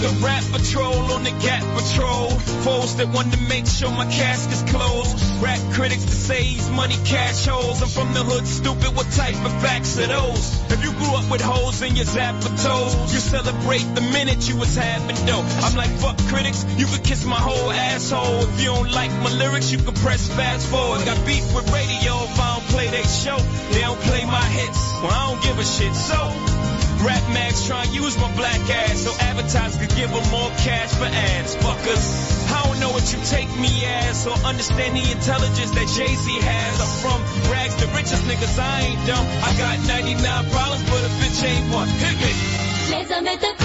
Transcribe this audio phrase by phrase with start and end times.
[0.00, 2.30] The rap patrol on the gap patrol.
[2.64, 5.42] Foes that want to make sure my casket's closed.
[5.42, 7.82] Rap critics to say he's money cash holes.
[7.82, 8.94] I'm from the hood, stupid.
[8.96, 10.70] What type of facts are those?
[10.70, 14.56] If you grew up with holes in your zapper toes, you celebrate the minute you
[14.56, 15.44] was having dough.
[15.64, 18.42] I'm like, fuck critics, you could kiss my whole asshole.
[18.42, 21.04] If you don't like my lyrics, you can press fast forward.
[21.04, 23.38] Got beef with radio if I don't play they show.
[23.72, 25.94] They don't play my hits, well I don't give a shit.
[25.94, 26.55] So,
[27.03, 30.93] Rap mags try and use my black ass so advertisers could give them more cash
[30.93, 31.55] for ads.
[31.55, 32.05] Fuckers,
[32.53, 36.73] I don't know what you take me as or understand the intelligence that Jay-Z has.
[36.81, 37.19] I'm from
[37.51, 39.25] rags to richest niggas, I ain't dumb.
[39.43, 41.87] I got 99 problems, but a bitch ain't one.
[41.87, 42.61] Hit me.
[42.91, 43.57] 目覚めた心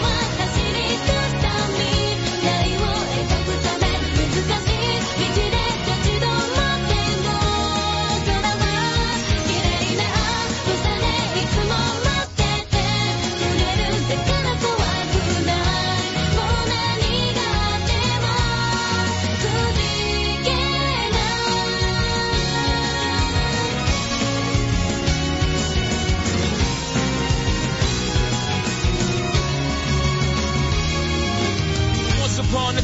[0.00, 0.21] は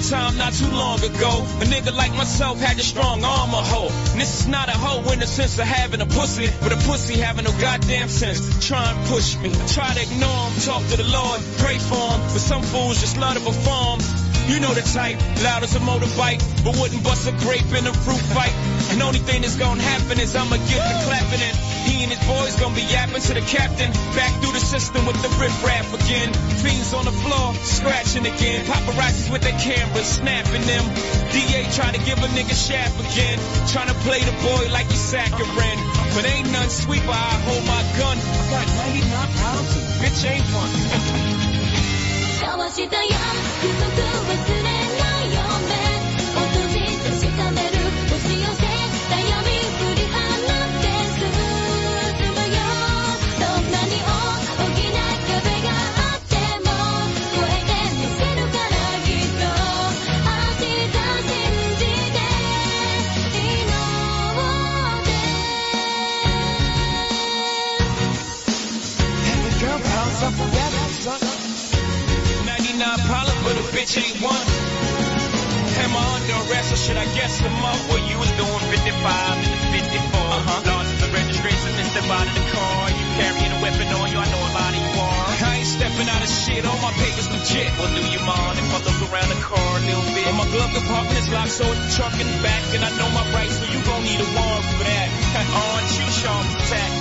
[0.09, 1.29] time, not too long ago,
[1.61, 3.93] a nigga like myself had a strong arm a hoe.
[4.11, 6.77] And this is not a hoe in the sense of having a pussy, but a
[6.77, 8.41] pussy having no goddamn sense.
[8.67, 9.52] Try and push me.
[9.69, 12.19] Try to ignore him, talk to the Lord, pray for him.
[12.33, 14.02] But some fools just love to perform.
[14.49, 17.93] You know the type, loud as a motorbike, but wouldn't bust a grape in a
[17.93, 18.53] fruit fight.
[18.89, 21.78] And only thing that's gonna happen is I'ma get the clapping in.
[21.98, 23.90] He and his boys gonna be yapping to the captain.
[24.14, 26.33] Back through the system with the riff raff again.
[26.62, 28.64] Fiends on the floor, scratching again.
[28.67, 30.84] Paparazzis with their cameras, snapping them.
[31.34, 33.39] DA trying to give a nigga shaft again.
[33.68, 35.80] Trying to play the boy like he's saccharine.
[36.14, 38.17] But ain't none sweeper, I hold my gun.
[38.18, 41.45] I got 99 pounds, and bitch ain't one.
[42.45, 43.14] 交わした約
[43.80, 44.97] 束忘れ
[73.98, 74.45] ain't one.
[75.82, 77.80] Am I under arrest or should I guess them up?
[77.89, 80.14] Well, you was doing 55 and the 54.
[80.14, 80.70] Uh-huh.
[80.70, 82.77] Lost the registration and step out of the car.
[82.94, 85.26] You carrying a weapon on you, I know a lot of you are.
[85.42, 87.72] I ain't stepping out of shit, all my papers legit.
[87.82, 90.26] Well, do you mind if I look around the car a little bit?
[90.27, 92.61] Well, my glove compartment is locked, so it's the trunk in the back.
[92.77, 95.08] And I know my rights, so you gon' need a warrant for that.
[95.33, 96.98] Aren't you sharp attack?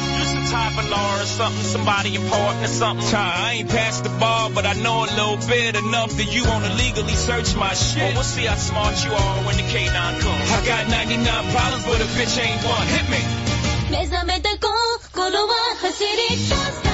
[0.47, 3.03] You some type of law or something, somebody important or something.
[3.13, 6.73] I ain't past the bar, but I know a little bit enough that you wanna
[6.75, 8.03] legally search my shit.
[8.03, 10.51] Well, we'll see how smart you are when the K9 comes.
[10.51, 12.87] I got 99 problems, but a bitch ain't one.
[12.87, 13.19] Hit me.
[13.91, 16.86] 目覚めた心は走り出し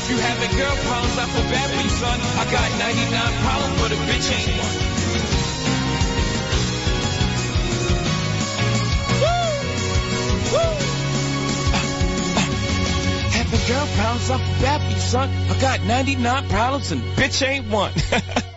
[0.00, 2.20] If you having girl problems, I feel bad for you, son.
[2.38, 4.98] I got 99 problems, but a bitch ain't one.
[13.34, 15.28] Having girl problems, I feel bad for you, son.
[15.50, 17.92] I got 99 problems and bitch ain't one.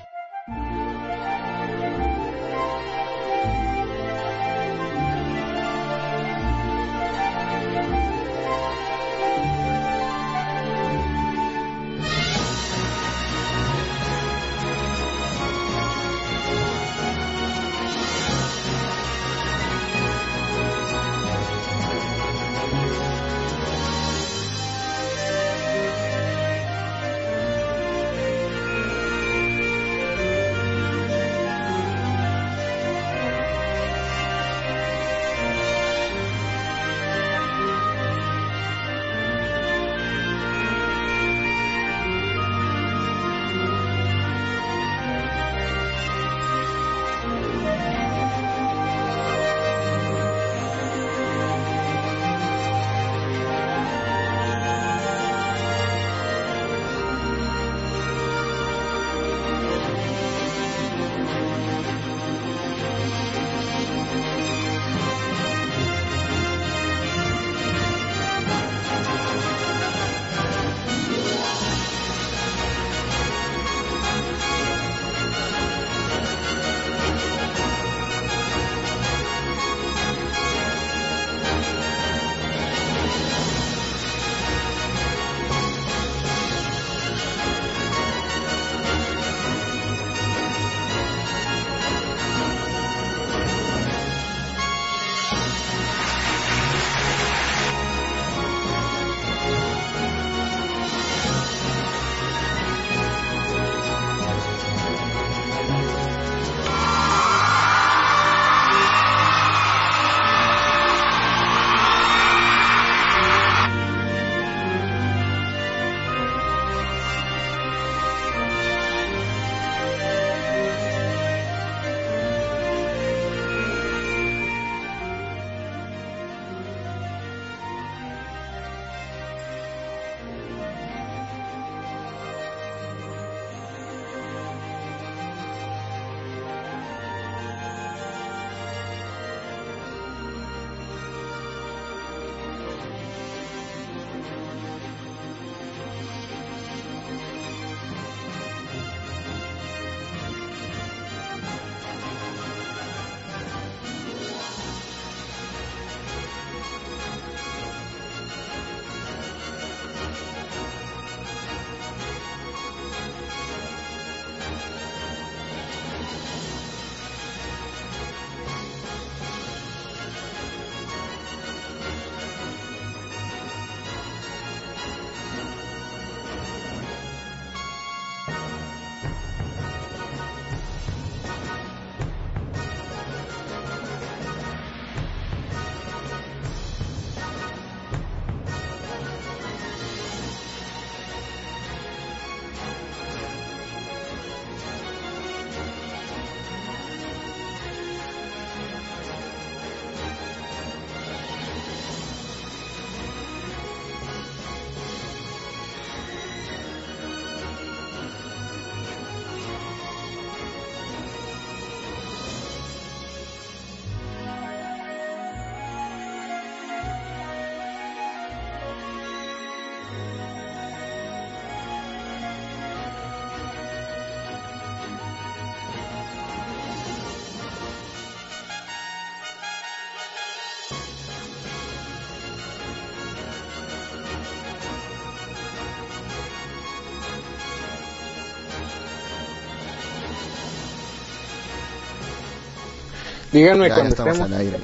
[243.31, 244.31] Díganme Ya, ya cuando estamos estemos.
[244.33, 244.57] al aire.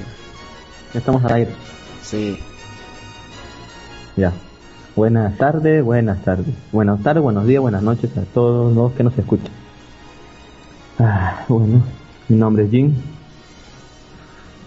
[0.92, 1.50] Ya estamos al aire.
[2.02, 2.38] Sí.
[4.16, 4.32] Ya.
[4.96, 6.54] Buenas tardes, buenas tardes.
[6.72, 9.52] Buenas tardes, buenos días, buenas noches a todos los que nos escuchan.
[10.98, 11.82] Ah, bueno,
[12.28, 12.94] mi nombre es Jim.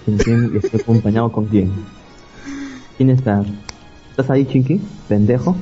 [0.06, 1.72] Jim, Jim, y estoy acompañado con quién.
[2.98, 3.44] ¿Quién está?
[4.12, 4.82] ¿Estás ahí, Chinky?
[5.10, 5.56] Pendejo.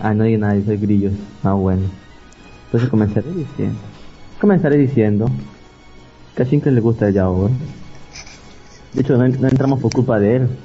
[0.00, 1.12] Ah, no hay nadie, soy grillos.
[1.42, 1.82] Ah, bueno.
[2.74, 3.78] Entonces comenzaré diciendo.
[4.40, 5.26] Comenzaré diciendo
[6.34, 7.50] que a Chinky le gusta el Yao, ¿eh?
[8.94, 10.48] De hecho, no, no entramos por culpa de él.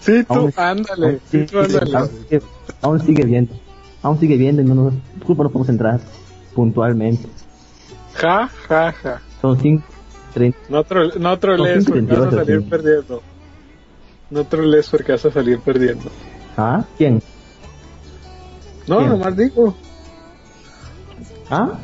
[0.00, 1.06] Sí, tú, Aún- ándale.
[1.06, 1.94] aún Sí, tú, ándale.
[1.96, 2.42] aún sigue-
[2.80, 3.54] aún sigue viendo.
[4.02, 6.00] Aún sigue viendo y no nos, disculpa, no podemos entrar
[6.54, 7.28] puntualmente.
[8.14, 9.20] Ja, ja, ja.
[9.42, 9.84] Son 5,
[10.34, 10.58] 30.
[10.70, 13.22] No, tro no trolees porque vas a 5.38, salir perdiendo.
[14.30, 16.10] No trolees porque vas a salir perdiendo.
[16.56, 16.82] ¿Ah?
[16.98, 17.22] ¿Quién?
[18.86, 19.10] No, Bien.
[19.10, 19.74] nomás digo.
[21.50, 21.78] ¿Ah?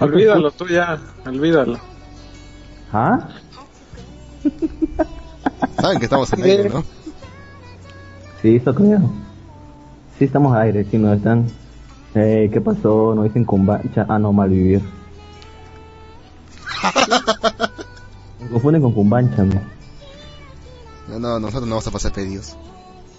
[0.00, 1.78] Olvídalo tú ya, olvídalo.
[2.92, 3.28] ¿Ah?
[5.80, 6.84] Saben que estamos al aire, ¿no?
[8.42, 9.10] Sí, eso creo.
[10.18, 11.46] Sí, estamos al aire, sí, nos están.
[12.14, 13.14] Eh, ¿Qué pasó?
[13.14, 14.06] Nos dicen cumbancha.
[14.08, 14.80] Ah, no, malvivir.
[18.40, 19.60] Me confunden con cumbancha, ¿no?
[21.08, 22.56] No, no, nosotros no vamos a pasar pedidos.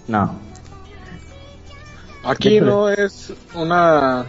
[0.08, 0.32] No.
[2.28, 4.26] Aquí no es una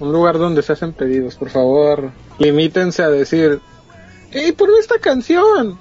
[0.00, 2.12] un lugar donde se hacen pedidos, por favor.
[2.38, 3.60] Limítense a decir,
[4.30, 5.78] ¡Ey, por esta canción!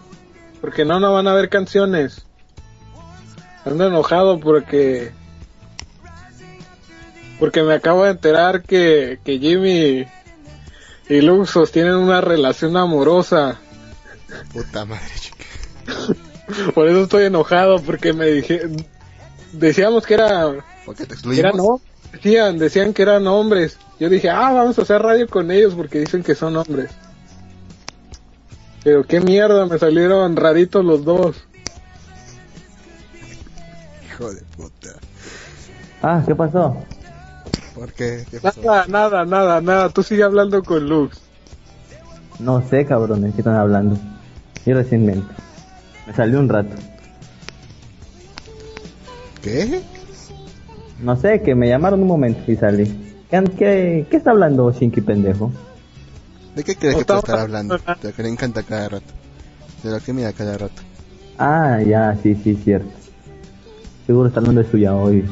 [0.61, 2.25] Porque no, no van a haber canciones.
[3.65, 5.11] Ando enojado porque...
[7.39, 10.07] Porque me acabo de enterar que, que Jimmy
[11.09, 13.59] y Lux sostienen una relación amorosa.
[14.51, 15.45] Puta madre, chica.
[16.73, 18.61] Por eso estoy enojado, porque me dije...
[19.51, 20.55] Decíamos que era
[20.87, 21.81] ¿Por qué te Eran excluimos?
[22.13, 23.77] decían, decían que eran hombres.
[23.99, 26.89] Yo dije, ah, vamos a hacer radio con ellos porque dicen que son hombres.
[28.85, 31.35] Pero qué mierda, me salieron raritos los dos.
[34.05, 34.93] Hijo de puta.
[36.01, 36.77] Ah, ¿qué pasó?
[37.75, 38.25] ¿Por qué?
[38.31, 38.61] ¿Qué pasó?
[38.61, 39.89] Nada, nada, nada, nada.
[39.89, 41.19] Tú sigue hablando con Lux.
[42.39, 43.97] No sé, cabrones, ¿qué están hablando?
[44.65, 45.05] Yo recién.
[45.05, 46.75] Me salió un rato.
[49.41, 49.83] ¿Qué?
[51.01, 52.85] No sé, que me llamaron un momento y salí.
[53.29, 55.51] ¿Qué, qué, qué está hablando Shinky pendejo?
[56.55, 57.77] ¿De qué crees No que estamos estar hablando?
[57.77, 59.13] De lo que le encanta cada rato.
[59.83, 60.81] De lo que mira cada rato.
[61.37, 62.89] Ah, ya, sí, sí, cierto.
[64.07, 65.23] Seguro está hablando de su yaoi.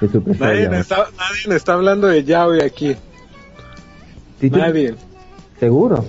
[0.00, 2.96] De su Nadie está, nadie me está hablando de Yaoi aquí.
[4.40, 4.94] Sí, Nadie.
[5.58, 6.02] ¿Seguro?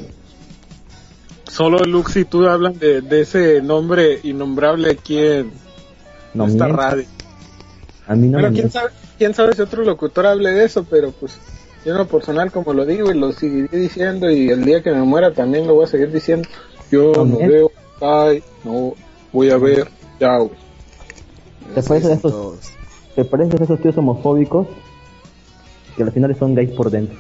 [1.49, 5.51] Solo Lux y tú hablan de, de ese nombre innombrable aquí en
[6.33, 6.91] No esta mientas.
[6.91, 7.05] radio.
[8.07, 10.83] A mí no Pero me quién sabe, quién sabe si otro locutor hable de eso,
[10.83, 11.37] pero pues
[11.85, 14.91] yo en lo personal como lo digo y lo seguiré diciendo y el día que
[14.91, 16.47] me muera también lo voy a seguir diciendo.
[16.91, 18.93] Yo no veo, ay, no
[19.31, 19.87] voy a ver,
[20.19, 20.51] chao.
[21.73, 22.71] ¿Te Así parece de dicen esos?
[23.15, 24.67] ¿Te pareces a esos tíos homofóbicos?
[25.95, 27.17] Que al final son gays por dentro.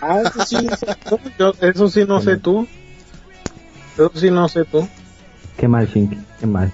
[0.00, 0.86] Ah, eso sí, no sé.
[1.38, 2.66] Yo- eso sí no sé tú.
[3.94, 4.86] Eso sí no sé tú.
[5.56, 6.72] Qué mal, Shinky, qué mal.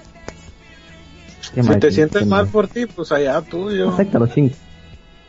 [1.54, 3.90] Si mal, te sientes mal por ti, pues allá tú, yo.
[3.90, 4.56] Acéptalo, Shinky.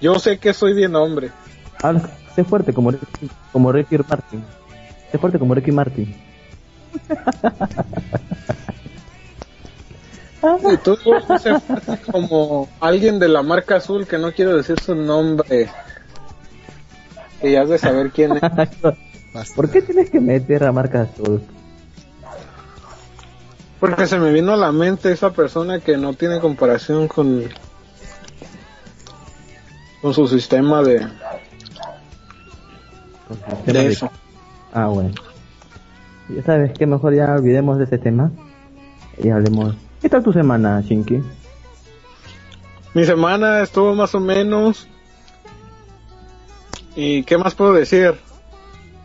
[0.02, 1.32] Yo sé que soy bien hombre.
[1.82, 4.44] Habla, sé fuerte como Ricky, como Ricky Martin.
[5.12, 6.16] Sé fuerte como Ricky Martin.
[10.72, 10.98] Y tú
[11.40, 15.70] sé como alguien de la marca azul que no quiero decir su nombre.
[17.42, 18.42] Ya has de saber quién es.
[19.56, 21.42] ¿Por qué tienes que meter a marca azul?
[23.80, 27.44] Porque se me vino a la mente esa persona que no tiene comparación con
[30.02, 31.00] con su sistema de,
[33.66, 34.10] de de- eso.
[34.74, 35.12] Ah, bueno.
[36.30, 38.32] Ya sabes que mejor ya olvidemos de ese tema.
[39.18, 39.76] Y hablemos.
[40.02, 41.22] ¿Qué tal tu semana, Shinky?
[42.94, 44.88] Mi semana estuvo más o menos.
[46.96, 48.14] ¿Y qué más puedo decir?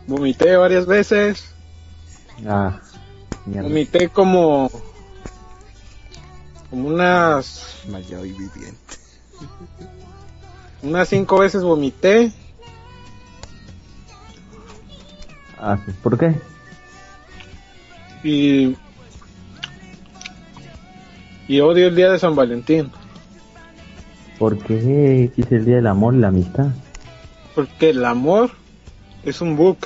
[0.07, 1.53] Vomité varias veces.
[2.47, 2.79] Ah,
[3.45, 3.67] mierda.
[3.67, 4.69] Vomité como
[6.69, 8.95] como unas Mayor y viviente.
[10.81, 12.31] unas cinco veces vomité.
[15.59, 15.91] Ah, sí.
[16.03, 16.35] ¿por qué?
[18.23, 18.75] y
[21.47, 22.89] y odio el día de San Valentín
[24.39, 26.67] Porque es el día del amor y la amistad.
[27.53, 28.51] porque el amor
[29.25, 29.77] es un bug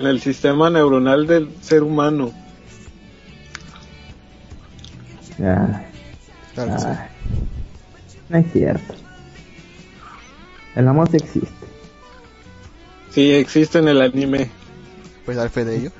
[0.00, 2.32] en el sistema neuronal del ser humano
[5.42, 5.82] Ah,
[6.54, 6.86] Claro sí.
[8.28, 8.94] No es cierto.
[10.74, 11.48] El amor sí existe.
[13.10, 14.50] Sí, existe en el anime.
[15.24, 15.90] ¿Puedes dar fe de ello?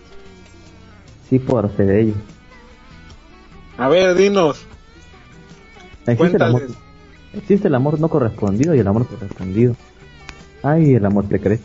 [1.29, 2.15] Sí, por fe de ello.
[3.77, 4.65] A ver, dinos.
[6.07, 6.67] Existe el, amor,
[7.35, 9.77] existe el amor no correspondido y el amor correspondido.
[10.63, 11.65] Ay, el amor secreto.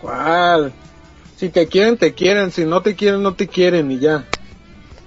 [0.00, 0.72] ¿Cuál?
[1.36, 2.50] Si te quieren, te quieren.
[2.50, 4.24] Si no te quieren, no te quieren y ya.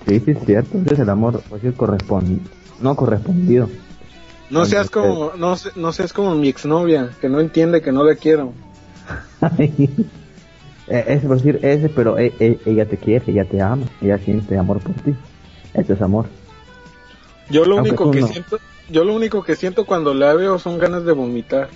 [0.06, 0.78] Sí, sí, es cierto.
[0.86, 2.40] Ese es el amor pues, sí, correspon-
[2.80, 3.70] no correspondido.
[4.50, 8.18] No seas como, no, no seas como mi exnovia, que no entiende que no le
[8.18, 8.54] quiero.
[9.42, 9.90] Ay,
[10.88, 14.18] eh, es por decir ese, pero e- e- ella te quiere, ella te ama, ella
[14.20, 15.16] siente amor por ti.
[15.74, 16.28] Eso es amor.
[17.50, 18.28] Yo lo Aunque único que no.
[18.28, 21.70] siento, yo lo único que siento cuando la veo son ganas de vomitar.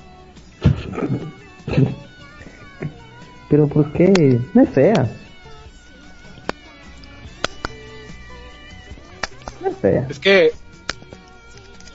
[3.50, 4.40] Pero ¿por qué?
[4.54, 5.10] No es fea.
[9.62, 9.68] No
[10.10, 10.48] es que,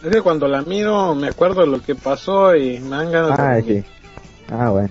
[0.02, 3.36] es que cuando la miro me acuerdo de lo que pasó y me dan ganas
[3.36, 3.64] de Ah, vomitar.
[3.64, 3.84] sí.
[4.50, 4.88] Ah, bueno.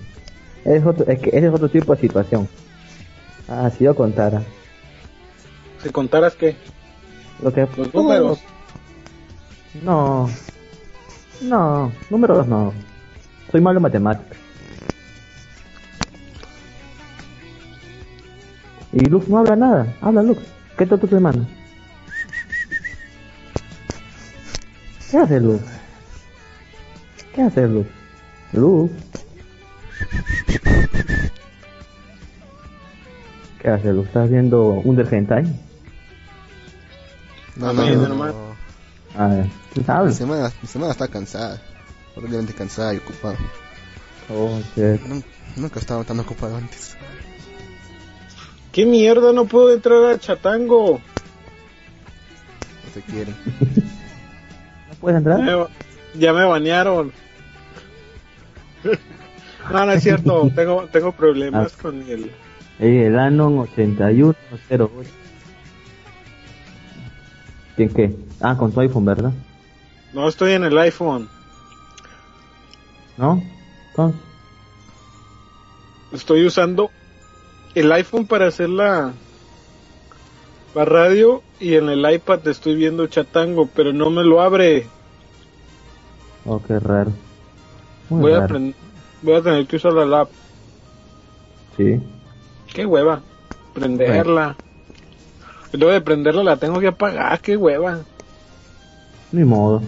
[0.64, 2.48] Es, otro, es que ese es otro tipo de situación.
[3.48, 4.42] Ah, si yo contara.
[5.82, 6.56] Si contaras que
[7.42, 7.66] Lo que...
[7.76, 8.40] los números,
[9.82, 10.30] No.
[11.42, 12.72] No, números no.
[13.50, 14.38] Soy malo en matemáticas.
[18.92, 19.86] Y Lux no habla nada.
[20.00, 20.40] Habla Lux.
[20.78, 21.44] ¿Qué tal tu semana?
[25.12, 25.62] ¿Qué hace Lux?
[27.34, 27.88] ¿Qué hace Lux?
[28.54, 28.92] Lux.
[33.60, 34.08] ¿Qué hace Lux?
[34.08, 35.44] ¿Estás viendo un Hentai?
[37.56, 38.04] No, no, no.
[38.06, 38.56] hermano.
[39.14, 40.16] A ver, ¿tú Mi sabes?
[40.16, 41.60] semana, mi semana está cansada.
[42.16, 43.36] Horriblemente cansada y ocupada.
[44.30, 45.00] Oh, shit.
[45.06, 45.24] Nun-
[45.56, 46.96] Nunca estaba tan ocupado antes.
[48.72, 50.92] ¿qué mierda no puedo entrar a Chatango?
[50.92, 53.36] No te quieren.
[55.02, 55.58] ¿No puedes Ya entrar?
[55.58, 55.66] me,
[56.20, 57.12] ya me banearon.
[59.72, 61.82] no, no es cierto, tengo, tengo problemas Ah.
[61.82, 62.30] con el,
[62.78, 64.98] Eh, el Anon 8108.
[67.76, 68.14] ¿Quién qué?
[68.40, 69.32] Ah, con tu iPhone, ¿verdad?
[70.12, 71.28] no estoy en el iPhone,
[73.16, 73.42] ¿No?
[73.90, 74.20] Entonces,
[76.12, 76.90] estoy usando
[77.74, 79.12] el iPhone para hacer la,
[80.74, 84.86] la radio y en el iPad estoy viendo Chatango, pero no me lo abre.
[86.44, 87.12] oh, qué raro.
[88.10, 88.56] Muy Voy a, raro.
[88.56, 88.74] aprend-
[89.22, 90.28] voy a tener que usar la lap.
[91.76, 92.00] Sí.
[92.74, 93.20] Qué hueva.
[93.74, 94.56] Prenderla.
[95.72, 97.40] Luego de prenderla la tengo que apagar.
[97.40, 98.00] Qué hueva.
[99.30, 99.82] Ni modo.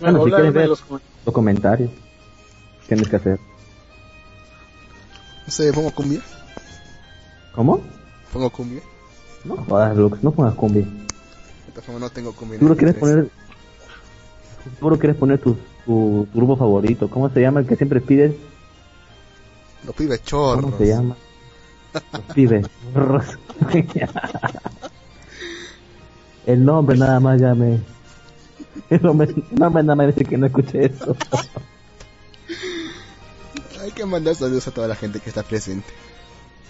[0.00, 0.84] Bueno, Mejor si la quieres de ver los
[1.24, 1.90] los comentarios.
[2.88, 3.38] Tienes que hacer.
[5.46, 6.20] No sé, pongo cumbia.
[7.54, 7.80] ¿Cómo?
[8.32, 8.82] Pongo cumbia.
[9.44, 10.84] No jodas, Lux, no pongas cumbia.
[11.72, 12.58] De todas formas no tengo cumbia.
[12.58, 13.00] en Tú el quieres MP3.
[13.00, 13.28] poner...
[14.78, 15.54] Tú lo quieres poner tu,
[15.86, 17.08] tu, tu grupo favorito.
[17.08, 18.34] ¿Cómo se llama el que siempre pides?
[19.86, 20.64] Los pibes chorros.
[20.64, 21.16] ¿Cómo se llama?
[22.12, 22.66] Los pibes.
[26.46, 27.80] El nombre nada más ya me...
[28.90, 31.16] El nombre, el nombre nada más dice que no escuché eso.
[33.80, 35.86] Hay que mandar saludos a toda la gente que está presente.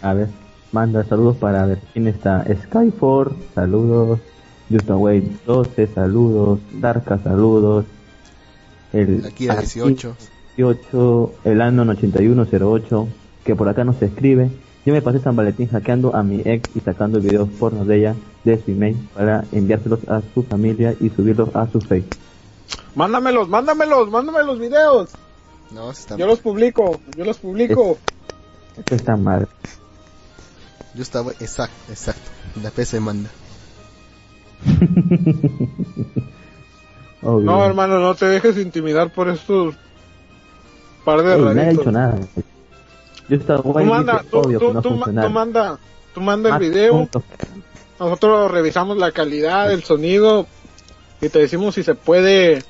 [0.03, 0.29] A ver,
[0.73, 2.45] manda saludos para ver quién está.
[2.65, 4.21] Skyfor, saludos.
[4.73, 6.61] Justaway 12, saludos.
[6.73, 7.85] Darka, saludos.
[8.93, 10.17] El Akira Arkin 18.
[10.57, 13.09] 18, el Anon 8108,
[13.45, 14.51] que por acá no se escribe.
[14.85, 18.17] Yo me pasé San Valentín hackeando a mi ex y sacando videos pornos de ella
[18.45, 22.05] de su email para enviárselos a su familia y subirlos a su face.
[22.95, 25.11] Mándamelos, mándamelos, mándame los videos.
[25.71, 27.97] No, está Yo los publico, yo los publico.
[28.77, 29.49] Esto está mal.
[30.95, 32.31] Yo estaba exacto, exacto.
[32.63, 33.31] La PC manda.
[37.23, 37.51] Obvio.
[37.51, 39.75] No, hermano, no te dejes intimidar por estos
[41.05, 41.79] par de Ey, ha raritos.
[41.79, 42.19] dicho nada.
[43.29, 45.29] Yo estaba Tú manda, tú, obvio tú, que no tú, ma- funcionaba.
[45.29, 45.79] tú manda,
[46.15, 47.23] tú manda el Ah, video, punto.
[47.99, 50.47] nosotros revisamos la calidad, el sonido
[51.21, 52.65] y te decimos si se puede,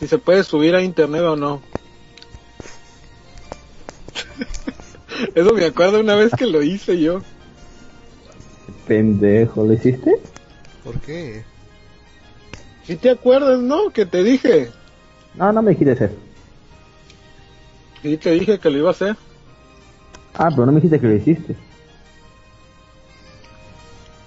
[0.00, 1.60] si se puede subir a internet o no.
[5.34, 7.20] Eso me acuerdo una vez que lo hice yo.
[8.86, 10.18] Pendejo, ¿lo hiciste?
[10.88, 11.44] ¿Por qué?
[12.86, 13.90] Si te acuerdas, ¿no?
[13.90, 14.70] Que te dije.
[15.34, 16.14] No, no me dijiste eso.
[18.00, 19.14] Sí, te dije que lo iba a hacer.
[20.32, 21.56] Ah, pero no me dijiste que lo hiciste.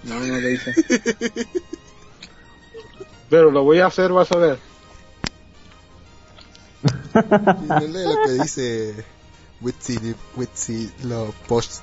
[0.04, 0.72] No, no lo hice.
[3.32, 4.60] Pero lo voy a hacer, vas a ver.
[7.16, 9.06] Y no lee lo que dice
[9.62, 9.98] Witsi,
[10.36, 11.82] Witsi, lo post.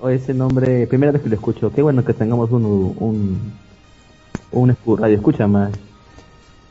[0.00, 1.72] O ese nombre, primera vez que lo escucho.
[1.72, 2.64] Qué bueno que tengamos un,
[2.98, 3.52] un,
[4.52, 5.72] un radio escucha más.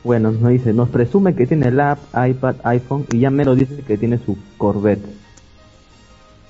[0.04, 3.82] Bueno, nos dice, nos presume que tiene el app, iPad, iPhone y ya mero dice
[3.82, 5.04] que tiene su Corvette.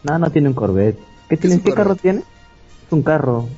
[0.03, 0.99] No, no tiene un Corvette.
[1.29, 1.62] ¿Qué, tiene?
[1.62, 2.19] ¿Qué carro tiene?
[2.19, 3.49] Es un carro.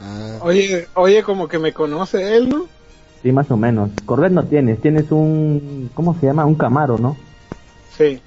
[0.00, 2.66] Ah, Oye, oye, como que me conoce él, ¿no?
[3.22, 3.90] Sí, más o menos.
[4.06, 5.90] Corvette no tienes, tienes un...
[5.92, 6.46] ¿Cómo se llama?
[6.46, 7.16] Un Camaro, ¿no?
[7.96, 8.20] Sí.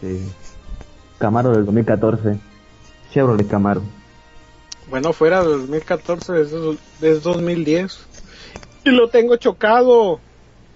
[0.00, 0.26] Sí.
[1.18, 2.38] Camaro del 2014.
[3.12, 3.82] Chevrolet Camaro.
[4.90, 7.98] Bueno, fuera de 2014, es, dos- es 2010.
[8.84, 10.20] Y lo tengo chocado.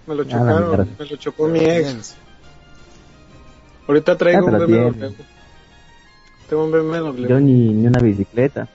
[0.07, 2.17] Me lo Ah, chocaron, me lo chocó mi ex.
[3.87, 5.15] Ahorita traigo Ah, un BMW.
[6.49, 7.29] Tengo un BMW.
[7.29, 8.69] Yo ni, ni una bicicleta.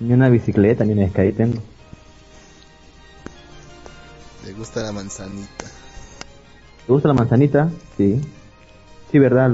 [0.00, 1.60] Ni una bicicleta, ni una Sky tengo.
[4.44, 5.64] Le gusta la manzanita.
[6.86, 7.70] ¿Te gusta la manzanita?
[7.96, 8.20] Sí.
[9.10, 9.52] Sí, ¿verdad,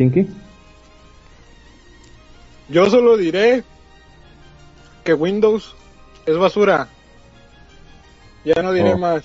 [0.00, 0.26] Chinky?
[2.70, 3.64] Yo solo diré
[5.04, 5.74] que Windows
[6.24, 6.88] es basura.
[8.46, 8.98] Ya no diré Oh.
[8.98, 9.24] más.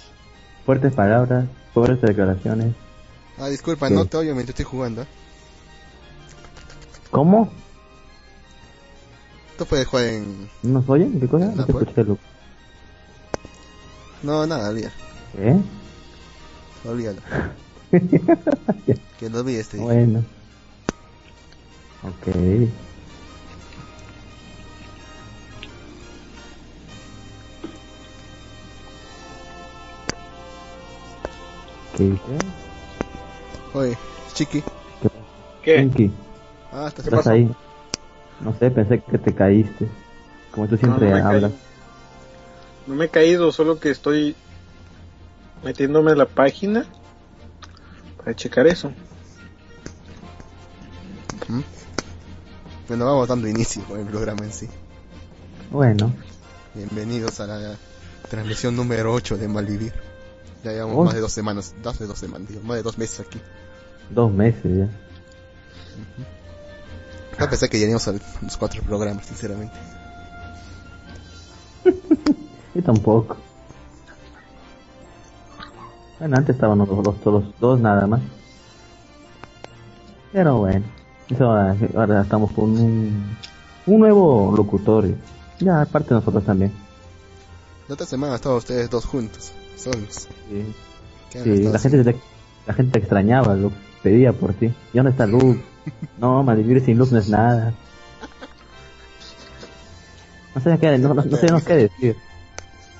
[0.65, 2.73] Fuertes palabras, fuertes declaraciones.
[3.37, 3.93] Ah, disculpa, Sí.
[3.93, 5.05] no te oyo mientras estoy jugando.
[7.09, 7.49] ¿Cómo?
[9.57, 10.49] Tú puedes jugar en...
[10.63, 11.17] ¿No nos oyen?
[11.21, 11.45] ¿Qué cosa?
[11.45, 12.17] No, No te escuché, Lu.
[14.23, 14.91] No, nada, olvida.
[15.37, 15.55] ¿Eh?
[16.83, 17.21] Olvídalo.
[19.19, 19.85] Que no olvides, te dije.
[19.89, 20.25] bueno.
[22.05, 22.25] Ok.
[31.97, 32.21] ¿Qué dice?
[33.73, 33.97] Oye,
[34.33, 34.63] chiqui.
[35.63, 35.77] ¿Qué?
[35.79, 36.11] Chinky,
[36.71, 37.29] Ah, estás ¿Qué ¿estás pasó?
[37.31, 37.49] ahí?
[38.41, 39.87] No sé, pensé que te caíste.
[40.51, 41.51] Como tú siempre no, no hablas.
[41.51, 41.65] caído.
[42.87, 44.35] No me he caído, solo que estoy
[45.63, 46.85] metiéndome a la página
[48.17, 48.91] para checar eso.
[52.87, 54.67] Bueno, vamos dando inicio con el programa en sí.
[55.71, 56.13] Bueno,
[56.73, 57.75] Bienvenidos a la
[58.29, 59.93] transmisión número 8 de Malvivir.
[60.63, 61.03] Ya llevamos Oh.
[61.05, 63.39] más de dos semanas, más de dos semanas, digo, más de dos meses aquí.
[64.09, 64.89] dos meses ya.
[67.39, 69.75] Yo pensé que llegaríamos a los cuatro programas, sinceramente.
[72.75, 73.37] Yo tampoco.
[76.19, 78.21] Bueno, antes estábamos los, los, los dos nada más.
[80.33, 80.85] Pero bueno,
[81.39, 83.37] ahora, ahora estamos con un,
[83.85, 85.15] un nuevo locutorio.
[85.59, 86.71] Ya, aparte de nosotros también.
[87.87, 90.27] La otra semana estaban ustedes dos juntos, solos.
[90.49, 90.75] Sí,
[91.31, 92.19] ¿Qué han sí, estado la, gente te,
[92.67, 94.73] la gente te extrañaba, Lux, pedía por ti.
[94.93, 95.57] ¿Y dónde está Lux?
[96.17, 97.71] No, malvivir sin Lux no es nada.
[100.55, 102.15] No sé qué, no, no, no sé qué decir.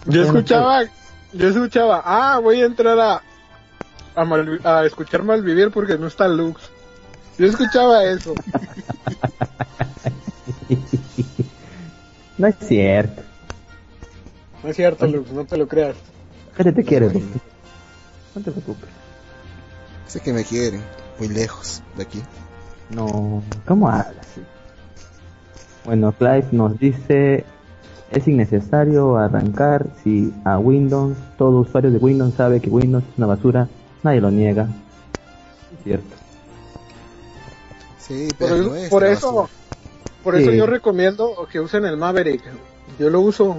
[0.05, 0.83] No Yo escuchaba,
[1.33, 3.21] yo escuchaba, ah, voy a entrar a
[4.15, 6.61] a, Malvi- a escuchar Malvivir porque no está Lux.
[7.38, 8.34] Yo escuchaba eso.
[12.38, 13.21] no es cierto.
[14.63, 15.95] No es cierto, Lux, no te lo creas.
[16.58, 17.10] La gente te quiere.
[17.10, 17.26] Lux.
[18.36, 18.89] No te preocupes.
[20.08, 20.82] Sé que me quieren,
[21.19, 22.21] muy lejos de aquí.
[22.89, 24.17] No, ¿cómo hablas?
[24.19, 24.41] así?
[25.84, 27.45] Bueno, Clive nos dice,
[28.12, 33.28] es innecesario arrancar si a Windows, todo usuario de Windows sabe que Windows es una
[33.28, 33.67] basura,
[34.04, 34.67] nadie lo niega.
[35.78, 36.24] Es cierto.
[38.08, 39.50] Sí, Por, pero eso,
[40.24, 40.58] por eso Sí.
[40.58, 42.44] yo recomiendo que usen el Maverick.
[43.00, 43.58] Yo lo uso.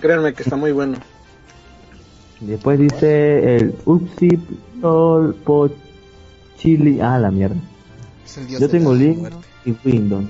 [0.00, 0.96] Créanme que está muy bueno.
[2.40, 4.28] Después dice el Upsi
[4.80, 5.70] Sol Po
[6.58, 7.56] Chili, ah la mierda.
[8.24, 10.24] Es el dios Yo tengo Linux y Windows.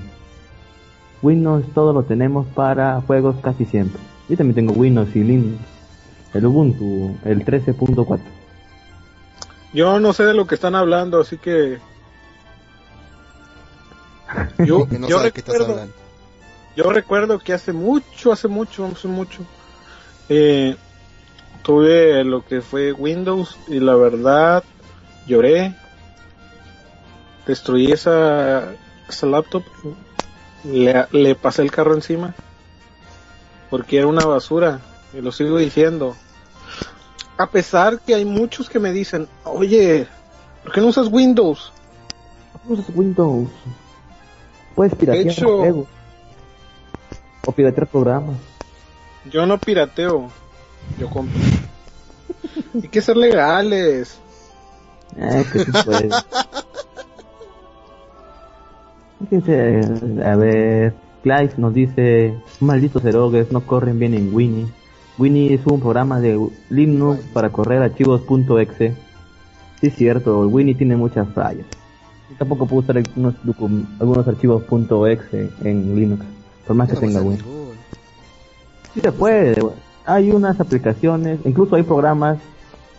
[1.21, 4.01] Windows todo lo tenemos para juegos casi siempre.
[4.27, 5.57] Yo también tengo Windows y Linux.
[6.33, 8.19] El Ubuntu, el 13.4.
[9.73, 11.77] Yo no sé de lo que están hablando, así que.
[14.57, 15.95] Yo, Que no yo sabe qué estás recuerdo, hablando.
[16.75, 19.41] yo recuerdo que hace mucho, hace mucho, hace mucho,
[20.29, 20.75] eh,
[21.63, 24.63] tuve lo que fue Windows y la verdad
[25.27, 25.75] lloré,
[27.45, 28.73] destruí esa,
[29.07, 29.63] esa laptop,
[30.63, 32.33] le, le pasé el carro encima,
[33.69, 34.79] porque era una basura,
[35.13, 36.15] y lo sigo diciendo.
[37.37, 40.07] A pesar que hay muchos que me dicen, oye,
[40.63, 41.71] ¿por qué no usas Windows?
[42.67, 43.49] usas Windows.
[44.75, 45.87] Puedes piratear hecho- juegos.
[47.45, 48.37] O piratear programas.
[49.29, 50.29] Yo no pirateo,
[50.99, 51.39] yo compro.
[52.75, 54.17] Hay que ser legales.
[55.15, 56.13] Eh, que sí puedes.
[59.29, 64.67] Fíjense, a ver, Clive nos dice, malditos erogues no corren bien en Winnie.
[65.17, 68.21] Winnie es un programa de Linux para correr archivos
[68.59, 68.95] .exe.
[69.79, 71.65] Sí es cierto, Winnie tiene muchas fallas.
[72.37, 73.35] Tampoco puedo usar algunos,
[73.99, 74.63] algunos archivos
[75.09, 76.25] .exe en Linux,
[76.65, 77.73] por más que tenga ninguno.
[78.93, 79.55] Sí se puede,
[80.05, 82.37] hay unas aplicaciones, incluso hay programas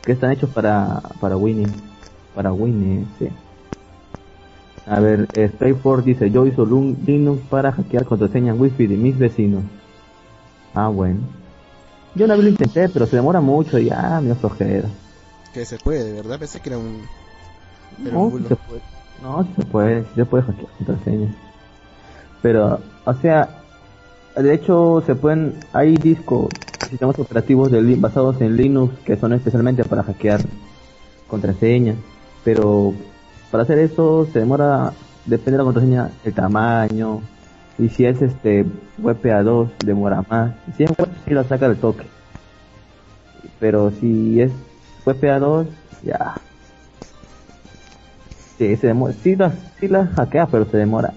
[0.04, 1.68] que están hechos para, para Winnie.
[2.34, 3.28] Para Winnie, sí.
[4.86, 9.62] A ver, Strayford dice, yo uso Linux para hackear contraseñas wifi de mis vecinos.
[10.74, 11.20] Ah, bueno.
[12.14, 14.88] Yo una vez lo intenté, pero se demora mucho y ah, me flojera.
[15.52, 16.38] Que se puede, ¿verdad?
[16.38, 17.02] Pensé que era un.
[18.04, 18.82] Era No, un se puede.
[19.24, 21.34] No, se puede, se puede hackear contraseñas.
[22.42, 23.48] Pero, o sea,
[24.36, 26.48] de hecho se pueden, hay discos,
[26.90, 30.42] sistemas operativos de, basados en Linux que son especialmente para hackear
[31.26, 31.96] contraseñas.
[32.44, 32.92] Pero
[33.50, 34.92] para hacer eso se demora,
[35.24, 37.22] depende de la contraseña, el tamaño.
[37.78, 38.66] Y si es este
[39.00, 40.52] WPA2 demora más.
[40.76, 42.04] Si es web sí la saca del toque.
[43.58, 44.52] Pero si es
[45.06, 45.66] WPA2
[46.02, 46.34] ya
[48.58, 49.14] Sí, se demora.
[49.22, 51.12] Sí la, sí la hackea, pero se demora.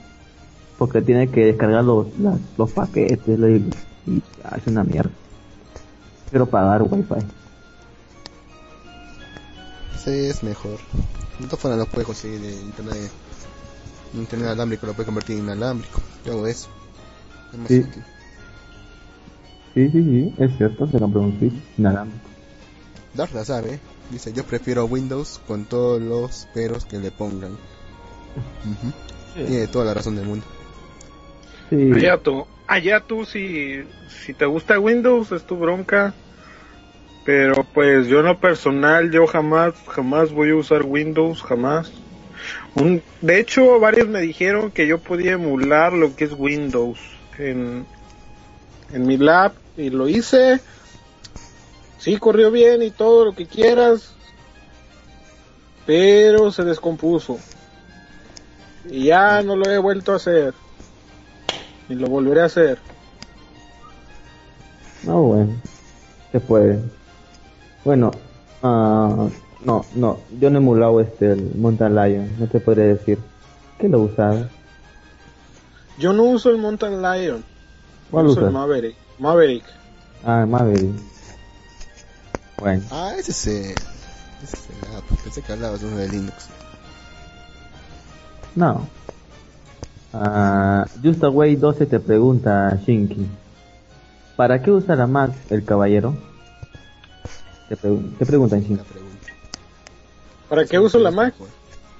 [0.77, 3.39] Porque tiene que descargar los, las- los paquetes
[4.07, 5.11] y, hace una mierda.
[6.29, 7.15] Quiero pagar wifi.
[10.03, 10.77] Sí, es mejor.
[11.39, 13.11] De todas formas, lo puedes conseguir en internet.
[14.13, 16.01] Internet alámbrico lo puedes convertir en inalámbrico.
[16.25, 16.69] Yo hago eso.
[17.53, 17.79] Es más Sí.
[17.79, 18.03] útil.
[19.73, 22.25] Sí, sí, sí, es cierto, se compró un Switch inalámbrico.
[23.13, 23.79] Dark la sabe.
[24.09, 27.57] Dice, yo prefiero Windows con todos los peros que le pongan.
[29.33, 30.45] Tiene toda la razón del mundo.
[31.69, 33.83] Sí, Allá tú, allá tú si,
[34.25, 36.13] si te gusta Windows es tu bronca.
[37.25, 41.91] Pero pues yo en lo personal, yo jamás, jamás voy a usar Windows, jamás.
[42.73, 46.97] Un, de hecho, varios me dijeron que yo podía emular lo que es Windows
[47.37, 47.85] en,
[48.93, 50.61] en mi lab y lo hice.
[51.99, 54.13] Sí, corrió bien y todo lo que quieras.
[55.85, 57.37] Pero se descompuso.
[58.89, 60.53] Y ya no lo he vuelto a hacer.
[61.89, 62.79] Y lo volveré a hacer.
[65.03, 65.61] no, bueno,
[66.31, 66.79] se puede.
[67.85, 68.11] Bueno,
[68.61, 69.29] ah,
[69.63, 73.17] no, no, yo no he emulado este, el Mountain Lion, no te podría decir.
[73.79, 74.49] ¿Qué lo usaba?
[75.97, 77.43] Yo no uso el Mountain Lion.
[78.11, 78.51] ¿Cuál uso el?
[78.51, 78.95] Maverick.
[79.19, 79.63] Maverick.
[80.25, 80.91] Ah, Maverick.
[82.59, 83.47] Bueno, Ah, ese es.
[83.47, 83.75] eh,
[84.43, 85.03] ese es el app.
[85.23, 86.47] Pensé que hablabas uno de Linux.
[88.55, 88.87] No.
[90.13, 93.27] Ah, Just Away 12 te pregunta, Shinky.
[94.35, 96.15] ¿Para qué usa la Mac el caballero?
[97.69, 98.83] Te, pregun- te preguntan, Shinky.
[100.49, 101.35] ¿Para qué uso la Mac?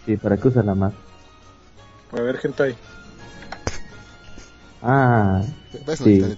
[0.06, 0.94] Sí, ¿para qué usa la Mac?
[2.14, 2.78] A ver, gente ahí.
[4.82, 5.42] Ah,
[5.86, 6.36] Parece Sí.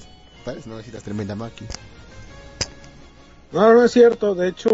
[0.66, 1.70] necesitas tremenda máquina.
[3.52, 4.36] No, no es cierto.
[4.36, 4.70] De hecho,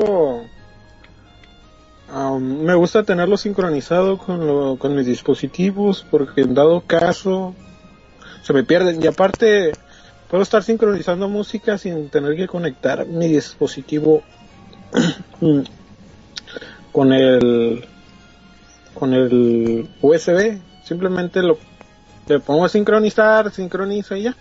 [2.12, 7.56] am, me gusta tenerlo sincronizado con, lo- con mis dispositivos porque en dado caso
[8.44, 9.02] se me pierden.
[9.02, 9.78] Y aparte,
[10.30, 14.24] puedo estar sincronizando música sin tener que conectar mi dispositivo
[16.92, 17.86] con el
[18.94, 20.60] con el USB.
[20.84, 21.58] Simplemente lo
[22.28, 24.36] le pongo a sincronizar, sincroniza y ya.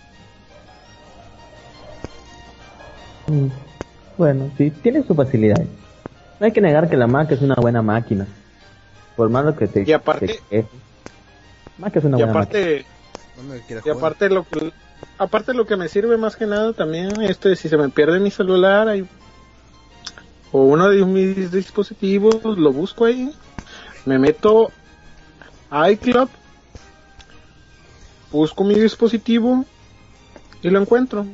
[3.27, 3.47] mm,
[4.17, 5.63] bueno, sí, tiene su facilidad.
[6.39, 8.27] No hay que negar que la Mac es una buena máquina.
[9.15, 9.83] Por más lo que te...
[9.87, 10.65] Y aparte- te.
[11.77, 12.59] Mac es una Y buena máquina.
[12.59, 12.85] aparte,
[13.67, 14.71] quieras Y aparte lo que
[15.17, 18.31] aparte lo que me sirve más que nada también este si se me pierde mi
[18.31, 18.87] celular
[20.51, 23.31] o uno de mis dispositivos lo busco ahí
[24.05, 24.71] me meto
[25.69, 26.27] a iCloud
[28.31, 29.63] busco mi dispositivo
[30.61, 31.25] y lo encuentro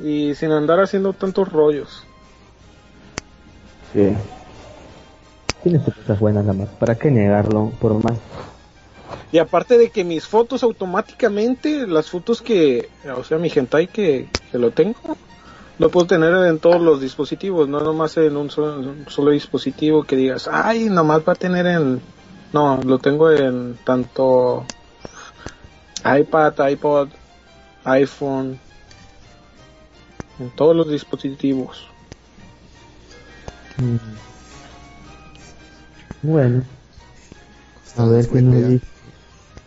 [0.00, 2.04] y sin andar haciendo tantos rollos
[3.92, 4.12] Sí.
[5.62, 6.68] Tiene cosas buenas la Mac.
[6.78, 7.72] ¿Para qué negarlo?
[7.80, 8.18] Por más...
[9.32, 14.28] Y aparte de que mis fotos automáticamente, las fotos que, o sea, mi hentai que,
[14.50, 15.16] que lo tengo,
[15.78, 19.32] lo puedo tener en todos los dispositivos, no nomás en un solo, en un solo
[19.32, 22.00] dispositivo que digas, ay, nomás va a tener en,
[22.52, 24.64] no, lo tengo en tanto
[26.04, 27.08] iPad, iPod,
[27.84, 28.58] iPhone,
[30.38, 31.88] en todos los dispositivos.
[33.78, 33.96] Mm.
[36.22, 36.62] Bueno,
[37.96, 38.86] a ver qué nos dice.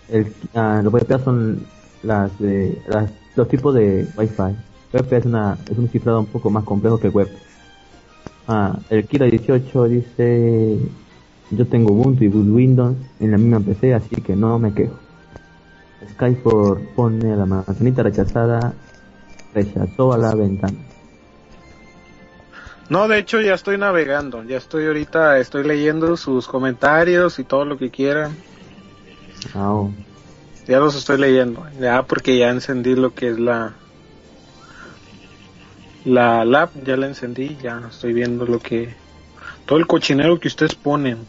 [0.09, 1.65] El, ah, los VPA son
[2.03, 4.55] las, de, las los tipos de Wi-Fi.
[4.91, 7.29] Es una es un cifrado un poco más complejo que web.
[8.47, 10.79] Ah, el Kira 18 dice
[11.51, 14.97] yo tengo Ubuntu y Windows en la misma PC así que no me quejo.
[16.13, 18.73] Skyfor pone la manzanita rechazada
[19.53, 20.77] rechazó a la ventana.
[22.89, 27.63] No, de hecho ya estoy navegando, ya estoy ahorita, estoy leyendo sus comentarios y todo
[27.63, 28.35] lo que quieran.
[29.53, 29.91] Ah, oh.
[30.67, 33.73] Ya los estoy leyendo, ya porque ya encendí lo que es la
[36.03, 38.95] La lab ya la encendí, ya estoy viendo lo que...
[39.65, 41.19] Todo el cochinero que ustedes ponen.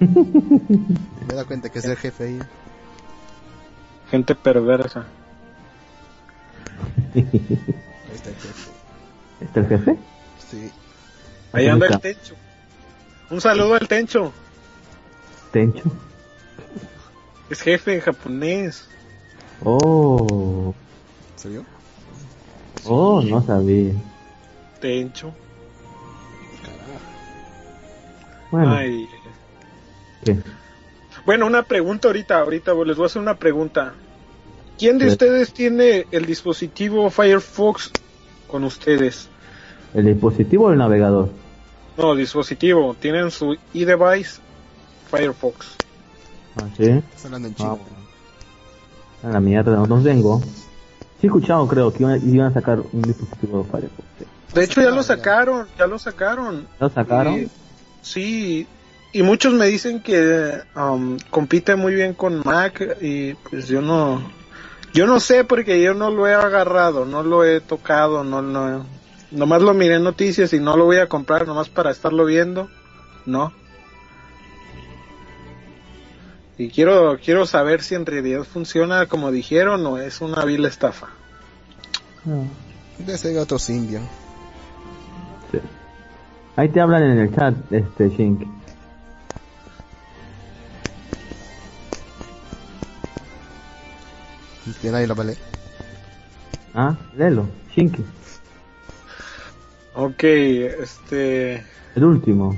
[0.00, 2.38] Me da cuenta que es el jefe ahí.
[4.10, 5.04] Gente perversa.
[7.14, 7.24] Ahí
[8.14, 8.70] está el jefe.
[9.40, 9.96] ¿Está el jefe?
[10.50, 10.70] Sí.
[11.52, 12.34] Ahí anda el Tencho.
[13.30, 14.32] Un saludo al Tencho.
[15.52, 15.82] Tencho.
[17.50, 18.88] Es jefe en japonés.
[19.62, 20.74] Oh,
[21.32, 21.64] ¿En serio?
[22.84, 23.92] oh, no sabía.
[24.80, 25.32] Tencho.
[28.50, 29.08] Bueno, Ay.
[30.24, 30.36] ¿qué?
[31.26, 33.94] Bueno, una pregunta ahorita, ahorita les voy a hacer una pregunta.
[34.78, 35.12] ¿Quién de Sí.
[35.12, 37.92] ustedes tiene el dispositivo Firefox
[38.48, 39.28] con ustedes?
[39.94, 41.30] ¿El dispositivo o el navegador?
[41.96, 42.94] No, dispositivo.
[42.98, 44.40] Tienen su e-device
[45.10, 45.66] Firefox.
[46.56, 46.84] Ah, sí.
[46.84, 47.76] Estás hablando en Ah, chino.
[47.76, 48.04] bueno.
[49.22, 50.40] A la mierda, no los tengo.
[51.20, 54.08] Sí, he escuchado, creo, que iban, iban a sacar un dispositivo de Firefox.
[54.18, 54.24] sí.
[54.54, 55.02] De hecho, ya Ah, lo ya.
[55.04, 56.66] sacaron, ya lo sacaron.
[56.78, 57.34] ¿Lo sacaron?
[57.34, 57.48] Y-
[58.02, 58.66] sí,
[59.12, 64.20] y muchos me dicen que um, compite muy bien con Mac y pues yo no,
[64.94, 68.86] yo no sé porque yo no lo he agarrado, no lo he tocado, no, no,
[69.32, 72.68] nomás lo miré en noticias y no lo voy a comprar nomás para estarlo viendo,
[73.26, 73.52] no.
[76.56, 81.08] Y quiero, quiero saber si en realidad funciona como dijeron o es una vil estafa.
[82.26, 82.44] Ah,
[82.98, 84.08] Debe ser otro Symbian.
[85.50, 85.58] sí.
[86.56, 88.46] Ahí te hablan en el chat, este, Shink.
[94.80, 95.36] Que nadie lo vale.
[96.74, 97.98] Ah, léelo, Shink.
[99.94, 101.64] Ok, este...
[101.94, 102.56] El último.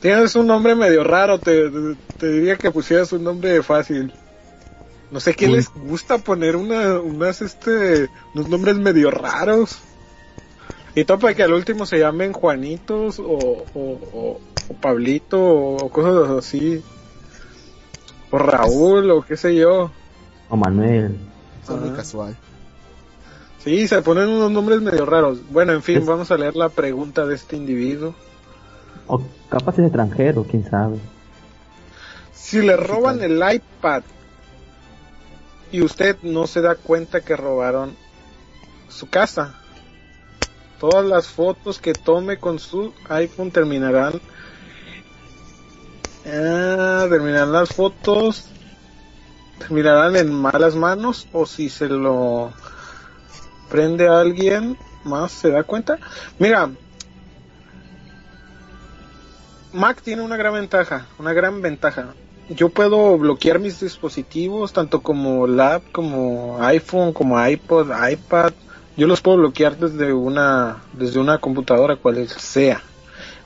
[0.00, 1.70] Tienes un nombre medio raro, te,
[2.18, 4.12] te diría que pusieras un nombre fácil.
[5.10, 9.78] No sé qué les gusta poner una, unas, este, unos nombres medio raros.
[10.96, 15.88] Y todo para que al último se llamen Juanitos o, o, o- o Pablito o
[15.90, 16.82] cosas así.
[18.32, 19.92] O Raúl o qué sé yo.
[20.48, 21.16] O Manuel.
[21.66, 22.36] Son muy casual.
[23.64, 25.38] Sí, se ponen unos nombres medio raros.
[25.50, 28.14] Bueno, en fin, Es- vamos a leer la pregunta de este individuo.
[29.08, 30.98] O capaz es extranjero, quién sabe.
[32.32, 34.02] Si le roban el iPad
[35.72, 37.96] y usted no se da cuenta que robaron
[38.88, 39.54] su casa,
[40.78, 44.20] todas las fotos que tome con su iPhone terminarán.
[46.26, 48.46] Ah, terminarán las fotos.
[49.58, 52.52] Terminarán en malas manos o si se lo
[53.70, 55.98] prende a alguien más se da cuenta.
[56.38, 56.70] Mira,
[59.72, 62.14] Mac tiene una gran ventaja, una gran ventaja.
[62.48, 68.52] Yo puedo bloquear mis dispositivos, tanto como lap, como iPhone, como iPod, iPad.
[68.96, 72.82] Yo los puedo bloquear desde una, desde una computadora, cual sea.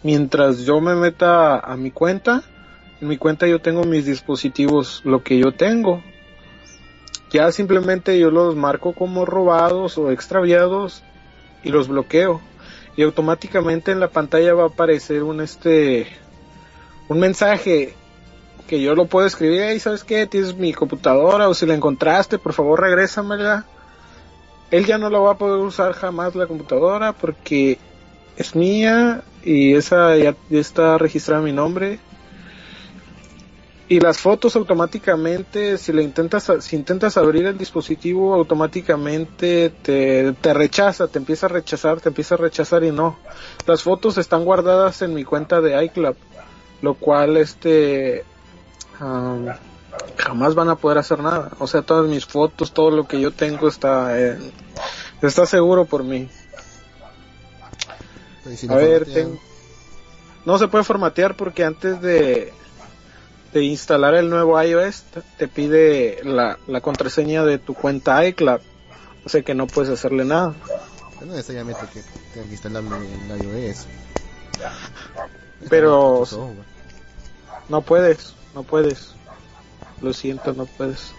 [0.02, 2.42] Mientras yo me meta a mi cuenta,
[3.00, 6.02] en mi cuenta yo tengo mis dispositivos, lo que yo tengo.
[7.30, 11.02] Ya simplemente yo los marco como robados o extraviados
[11.62, 12.40] y los bloqueo.
[12.96, 16.08] Y automáticamente en la pantalla va a aparecer un este
[17.08, 17.94] un mensaje
[18.68, 22.38] que yo lo puedo escribir y sabes qué tienes mi computadora o si la encontraste
[22.38, 23.64] por favor regrésamela
[24.70, 27.78] él ya no la va a poder usar jamás la computadora porque
[28.36, 31.98] es mía y esa ya está registrada mi nombre
[33.90, 40.54] y las fotos automáticamente si le intentas si intentas abrir el dispositivo automáticamente te, te
[40.54, 43.18] rechaza te empieza a rechazar te empieza a rechazar y no.
[43.66, 46.14] Las fotos están guardadas en mi cuenta de iCloud
[46.82, 48.24] lo cual este
[49.00, 49.46] am,
[50.16, 51.50] jamás van a poder hacer nada.
[51.58, 54.38] O sea todas mis fotos todo lo que yo tengo está eh,
[55.20, 56.28] está seguro por mí.
[58.44, 59.38] Diciendo a ver, ten-
[60.46, 62.52] no se puede formatear porque antes de,
[63.52, 65.02] de instalar el nuevo iOS
[65.38, 68.60] te- pide la, la contraseña de tu cuenta iCloud.
[69.24, 70.54] O sea que no puedes hacerle nada.
[71.20, 72.00] No necesariamente que
[72.32, 73.86] tenga que instalarme el iOS.
[75.68, 76.26] Pero-.
[77.68, 79.14] No puedes, no puedes.
[80.00, 81.12] Lo siento, no puedes.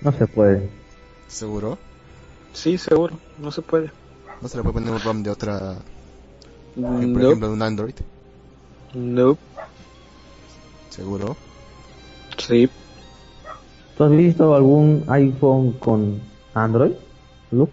[0.00, 0.68] No se puede.
[1.28, 1.78] ¿Seguro?
[2.52, 3.90] Sí, seguro, no se puede.
[4.40, 5.76] ¿No se le puede poner un ROM de otra,
[6.74, 7.94] por No, ejemplo, de un Android?
[8.94, 9.36] no,
[10.94, 11.36] ¿Seguro?
[12.38, 12.68] sí.
[13.96, 16.20] ¿Tú has visto algún iPhone con
[16.52, 16.92] Android?
[17.52, 17.68] Lu?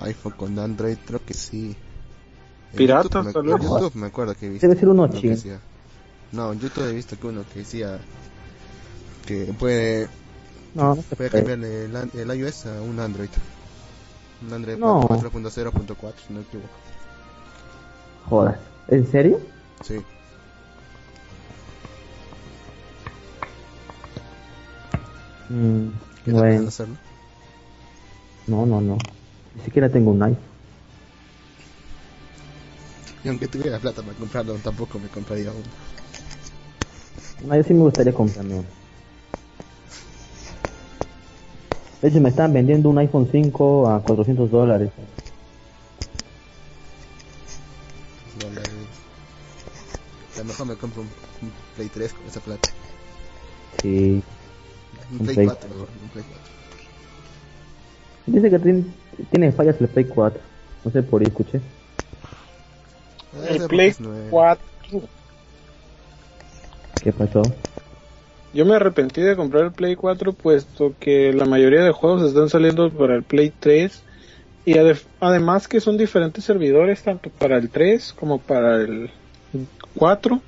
[0.00, 1.74] iPhone con Android, creo que sí.
[2.72, 3.62] En Pirata, YouTube me- tal en vez.
[3.70, 4.66] YouTube me acuerdo que he visto.
[4.68, 5.60] Debe ser uno decía-
[6.32, 7.98] No, en YouTube he visto que uno que decía
[9.26, 10.08] que puede,
[10.74, 13.30] No, puede cambiarle el, iOS a un Android.
[14.46, 15.00] Un Android No.
[15.08, 16.68] 4.0.4, si no me equivoco.
[18.28, 18.58] Jodas.
[18.88, 19.40] ¿En serio?
[19.82, 19.96] Sí.
[25.48, 25.88] Mm,
[26.24, 26.96] ¿Qué tal bueno, puedes hacerlo?
[28.46, 28.98] no, no, no.
[29.54, 30.42] Ni siquiera tengo un iPhone.
[33.24, 35.64] Y aunque tuviera plata para comprarlo, tampoco me compraría uno.
[37.46, 38.64] No, yo sí me gustaría comprarme uno.
[42.02, 44.90] De hecho, me están vendiendo un iPhone 5 a 400 dólares.
[50.34, 51.08] A lo mejor me compro un,
[51.42, 52.68] un Play 3 con esa plata.
[53.82, 54.22] Sí.
[55.10, 56.46] Play Play 4 mejor, un Play 4.
[58.26, 58.84] Dice que tiene,
[59.30, 60.40] tiene fallas el Play 4.
[60.84, 61.60] No sé por ahí escuché.
[63.44, 64.26] Esa El Play es nueva.
[64.30, 64.66] 4.
[67.02, 67.42] ¿Qué pasó?
[68.52, 72.48] Yo me arrepentí de comprar el Play 4 puesto que la mayoría de juegos están
[72.48, 74.02] saliendo para el Play 3
[74.64, 79.10] y ade- además que son diferentes servidores tanto para el 3 como para el
[79.96, 80.40] 4.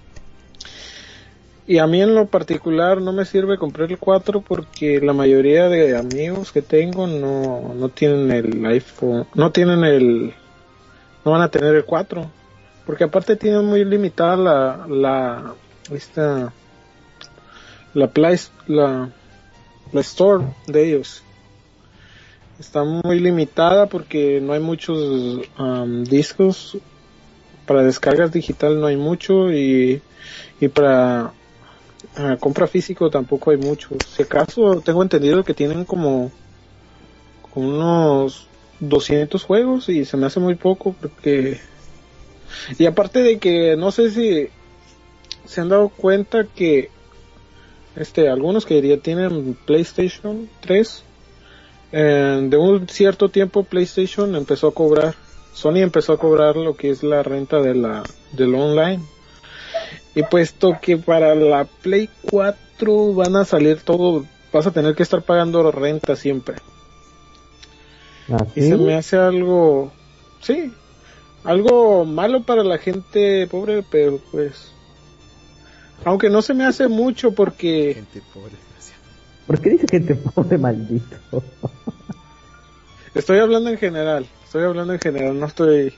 [1.68, 5.68] Y a mí en lo particular no me sirve comprar el 4 porque la mayoría
[5.68, 10.32] de amigos que tengo no, no tienen el iPhone, no tienen el,
[11.26, 12.24] no van a tener el 4.
[12.86, 15.54] Porque aparte tienen muy limitada la, la,
[15.92, 16.54] esta,
[17.92, 19.10] la Play, la,
[19.92, 21.22] la Store de ellos.
[22.58, 26.78] Está muy limitada porque no hay muchos um, discos.
[27.66, 30.00] Para descargas digital no hay mucho y,
[30.60, 31.34] y para
[32.40, 33.90] compra físico tampoco hay mucho.
[34.14, 36.30] Si acaso tengo entendido que tienen como,
[37.54, 38.46] unos
[38.80, 41.60] 200 juegos y se me hace muy poco porque...
[42.78, 44.48] Y aparte de que no sé si
[45.44, 46.90] se han dado cuenta que
[47.96, 51.02] este algunos que ya tienen PlayStation 3
[51.92, 55.14] eh, de un cierto tiempo PlayStation empezó a cobrar
[55.52, 58.02] Sony empezó a cobrar lo que es la renta de la
[58.32, 59.02] del online
[60.14, 65.02] y puesto que para la Play 4 van a salir todo vas a tener que
[65.02, 66.56] estar pagando renta siempre
[68.28, 68.68] y ¿Así?
[68.68, 69.92] se me hace algo
[70.40, 70.72] sí
[71.44, 74.72] algo malo para la gente pobre pero pues
[76.04, 78.52] aunque no se me hace mucho porque Gente pobre.
[79.46, 81.16] ¿Por qué dice gente pobre maldito?
[83.14, 85.94] estoy hablando en general estoy hablando en general no estoy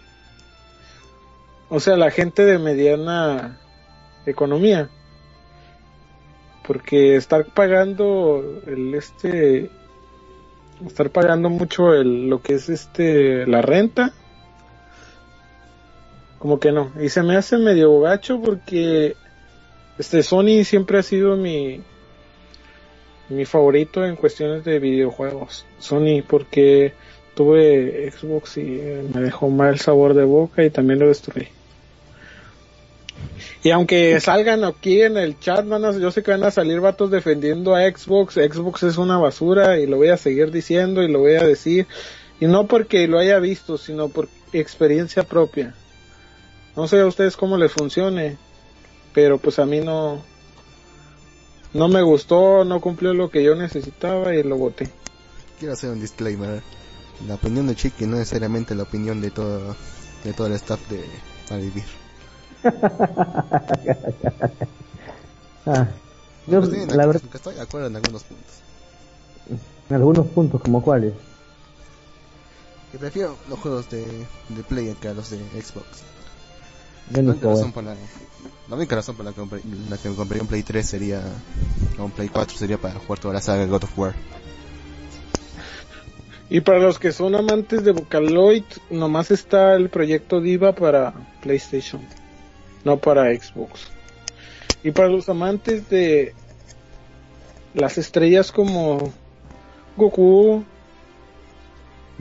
[1.69, 3.59] o sea la gente de mediana
[4.27, 4.89] economía.
[6.67, 9.71] Porque estar pagando el este
[10.87, 14.13] estar pagando mucho el lo que es este la renta
[16.39, 16.91] como que no.
[16.99, 19.15] Y se me hace medio gacho porque
[19.99, 21.83] este Sony siempre ha sido mi
[23.29, 25.67] mi favorito en cuestiones de videojuegos.
[25.79, 26.95] Sony porque
[27.35, 28.81] tuve Xbox y
[29.15, 31.49] me dejó mal sabor de boca y también lo destruí
[33.63, 37.11] y aunque salgan aquí en el chat, a- yo sé que van a salir vatos
[37.11, 38.35] defendiendo a Xbox.
[38.35, 41.87] Xbox es una basura y lo voy a seguir diciendo y lo voy a decir.
[42.41, 45.75] Y no porque lo haya visto, sino por experiencia propia.
[46.75, 48.39] No sé a ustedes cómo les funcione,
[49.13, 50.23] pero pues a mí no,
[51.75, 54.89] no me gustó, no cumplió lo que yo necesitaba y lo voté.
[55.59, 56.63] Quiero hacer un disclaimer.
[57.29, 59.77] La opinión de Chiqui no es necesariamente la opinión de todo,
[60.25, 61.05] de todo el staff de
[61.59, 61.85] Vivir.
[65.67, 65.87] Ah,
[66.47, 68.55] yo, Pues, la verdad, que estoy de acuerdo en algunos puntos.
[69.91, 71.13] en algunos puntos, como cuáles.
[72.91, 74.05] Que prefiero los juegos de,
[74.49, 75.85] de Play que a los de Xbox.
[77.13, 77.95] La no única razón por la,
[78.69, 81.23] la única razón por la que, compré- la que me compraría un Play 3 sería,
[81.99, 84.15] o un Play 4 sería para jugar toda la saga God of War.
[86.49, 92.01] Y para los que son amantes de Vocaloid, nomás está el proyecto Diva para PlayStation,
[92.85, 93.89] no para Xbox.
[94.83, 96.35] Y para los amantes de
[97.75, 99.13] las estrellas como
[99.97, 100.65] Goku,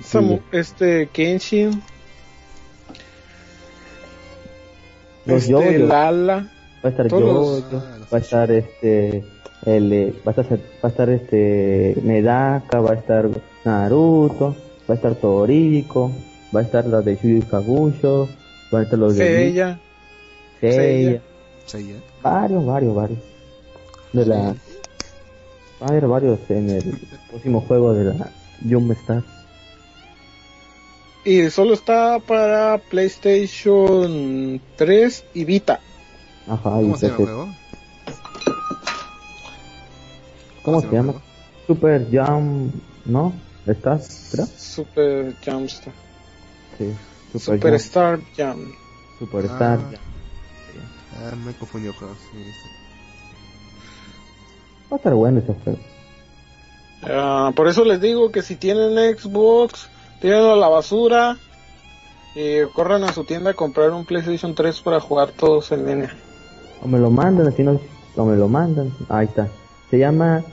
[0.02, 1.82] Samu- este Kenshin,
[5.26, 5.88] Los este yoyos.
[5.90, 6.50] Lala,
[6.84, 7.82] Va a estar todos yo,
[8.12, 9.24] va a estar este,
[9.66, 13.28] el, eh, va a estar, va a estar este Medaka, va a estar
[13.66, 14.56] Naruto,
[14.90, 16.10] va a estar Toriko,
[16.56, 18.30] va a estar los de Yu Yu Kabuyo,
[18.72, 19.26] van a estar los de
[20.62, 21.22] Seiya,
[22.22, 23.20] varios, varios, varios.
[24.14, 24.56] De la,
[25.82, 27.00] va a haber varios en el
[27.30, 28.32] próximo juego de la
[28.68, 29.24] Jump Star.
[31.24, 35.80] y solo está para PlayStation 3 y Vita.
[36.48, 37.24] Ajá, y ¿Cómo se llama el PC.
[37.24, 37.50] juego?
[40.64, 41.14] ¿Cómo se llama?
[41.68, 42.74] Super Jump,
[43.06, 43.34] ¿no?
[43.66, 44.30] ¿Estás?
[44.32, 44.50] ¿Verdad?
[44.58, 45.94] Super Jamstar.
[46.78, 46.94] Sí.
[47.32, 48.72] Super Superstar Jam.
[49.20, 49.80] Superstar.
[49.80, 49.98] Ah.
[51.22, 52.70] Ah, me confundió con sí, sí.
[54.92, 55.80] Va a estar bueno ese juego.
[57.04, 59.90] Ah, por eso les digo que si tienen Xbox,
[60.22, 61.38] tírenlo a la basura
[62.36, 66.16] y corran a su tienda a comprar un PlayStation 3 para jugar todos en línea.
[66.82, 67.80] O me lo mandan, si no,
[68.16, 68.92] o me lo mandan.
[69.10, 69.48] Ahí está.
[69.90, 70.44] Se llama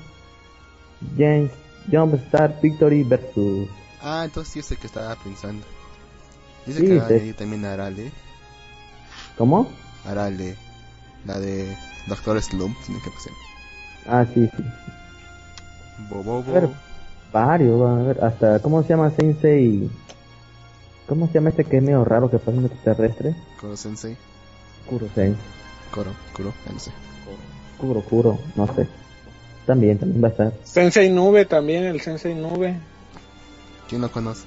[1.17, 1.51] James
[1.91, 3.69] Jumpstart Victory versus.
[4.03, 5.65] Ah, entonces sí es el que estaba pensando.
[6.67, 8.11] Dice Sí, que venir también Arale.
[9.39, 9.69] ¿Cómo?
[10.07, 10.57] Arale.
[11.25, 11.77] La de
[12.07, 13.33] Doctor Slump, tiene que pasar.
[14.07, 14.65] Ah, sí, sí.
[16.09, 16.51] Bobobo.
[16.51, 16.69] A ver.
[17.33, 18.25] Varios, va a ver.
[18.25, 19.91] Hasta, ¿cómo se llama Sensei?
[21.09, 23.35] ¿Cómo se llama este que es medio raro que pasa un extraterrestre?
[23.61, 24.17] Koro Sensei.
[24.89, 25.37] Kuro Sensei.
[25.93, 26.13] Kuro,
[26.67, 26.91] ya no sé.
[27.79, 28.87] Kuro, Kuro, no sé.
[29.67, 30.53] También, también va a estar.
[30.65, 32.79] Sensei Nube también, el Sensei Nube.
[33.89, 34.45] ¿Quién lo conoce?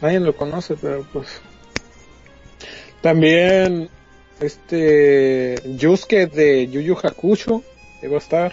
[0.00, 1.26] Nadie lo conoce, pero pues.
[3.06, 3.88] También
[4.40, 7.62] este Yusuke de Yu Yu Hakusho,
[8.00, 8.52] que va a estar.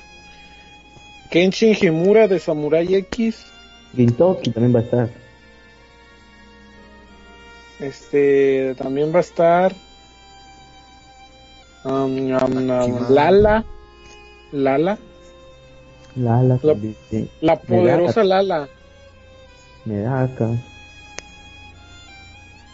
[1.31, 3.47] Kenshin Himura de Samurai X.
[3.95, 5.09] Gintoki también va a estar.
[7.79, 9.73] Este también va a estar.
[11.85, 13.09] um, um, um.
[13.09, 13.65] Lala.
[14.51, 14.99] Lala.
[16.15, 16.77] Lala La-.
[17.41, 18.69] La poderosa Lala.
[19.85, 20.51] Medaka.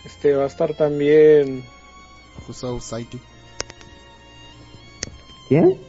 [0.09, 1.63] Este va a estar también.
[2.45, 3.19] Kusou Saiki.
[5.47, 5.79] ¿Quién?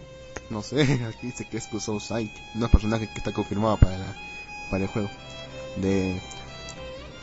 [0.50, 2.32] No sé, aquí dice que es Kusou Saiki.
[2.54, 4.16] Un personaje que está confirmado para, la-
[4.70, 5.08] para el juego.
[5.76, 6.20] De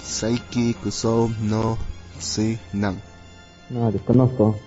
[0.03, 1.77] Saiki Kusou no
[2.19, 3.01] Si Nan.
[3.69, 4.57] No, desconozco.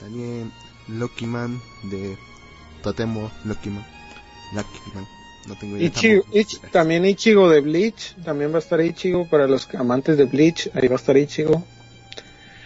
[0.00, 0.52] También
[0.88, 2.16] Lucky Man de
[2.82, 3.86] Totemo Lucky Man.
[4.52, 5.06] Lucky Man.
[5.46, 5.86] No tengo idea.
[5.88, 6.24] Ichigo.
[6.32, 8.14] Ich- también Ichigo de Bleach.
[8.24, 10.70] También va a estar Ichigo para los amantes de Bleach.
[10.74, 11.62] Ahí va a estar Ichigo.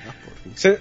[0.08, 0.52] Ah, por fin.
[0.56, 0.78] Se,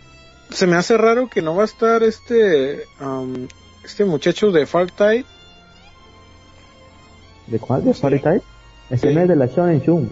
[0.50, 3.47] se me hace raro que no va a estar este um,
[3.84, 5.26] este muchacho de Far Tide.
[7.47, 7.84] ¿De cuál?
[7.84, 7.93] ¿De.
[7.93, 8.41] Fairy Tail?
[8.89, 9.08] Es Sí.
[9.08, 10.12] es de la Shonen Jump.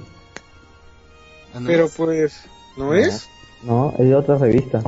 [1.54, 1.96] Ah, no Pero es.
[1.96, 2.42] pues,
[2.78, 2.94] ¿no, No.
[2.94, 3.28] es?
[3.64, 4.82] No, es de otra revista.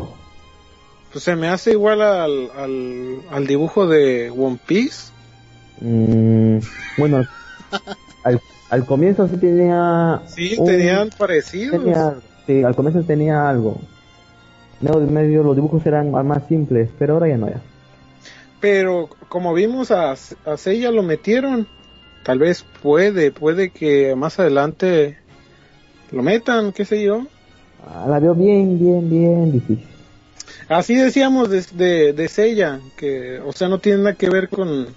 [1.12, 5.12] Pues se me hace igual al, al, al dibujo de One Piece.
[5.82, 6.58] Mm,
[6.98, 7.26] bueno,
[8.24, 10.22] al, al comienzo sí tenía.
[10.28, 11.80] Sí, un- tenían parecidos.
[11.84, 12.16] tenía-
[12.46, 13.80] sí, al comienzo tenía algo.
[14.82, 17.62] Medio, medio los dibujos eran más simples, pero ahora ya no ya.
[18.60, 21.68] Pero como vimos a, a Seiya lo metieron.
[22.24, 25.18] Tal vez puede, puede que más adelante
[26.12, 27.26] lo metan, qué sé yo.
[27.88, 29.86] Ah, la veo bien, bien, bien difícil.
[30.68, 34.88] Así decíamos de, de, de Seiya, que, o sea, no tiene nada que ver con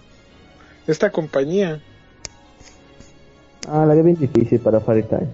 [0.87, 1.81] esta compañía.
[3.69, 5.29] Ah, la veo bien difícil para Fairy Tail.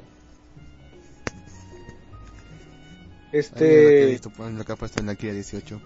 [3.53, 5.80] Ah, mira lo que he Este, visto, lo que ha puesto en la Kia 18.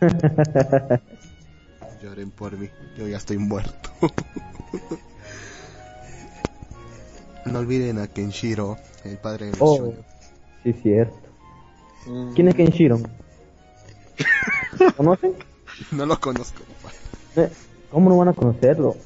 [2.02, 3.90] Lloren por mí, yo ya estoy muerto.
[7.46, 10.04] no olviden a Kenshiro, el padre del Oh, shoujo.
[10.62, 11.28] sí, cierto.
[12.06, 13.00] mm, ¿Quién es Kenshiro?
[14.96, 15.34] ¿Conocen?
[15.92, 16.94] No lo conozco, papá.
[17.36, 17.50] Eh,
[17.90, 18.96] ¿Cómo no van a conocerlo?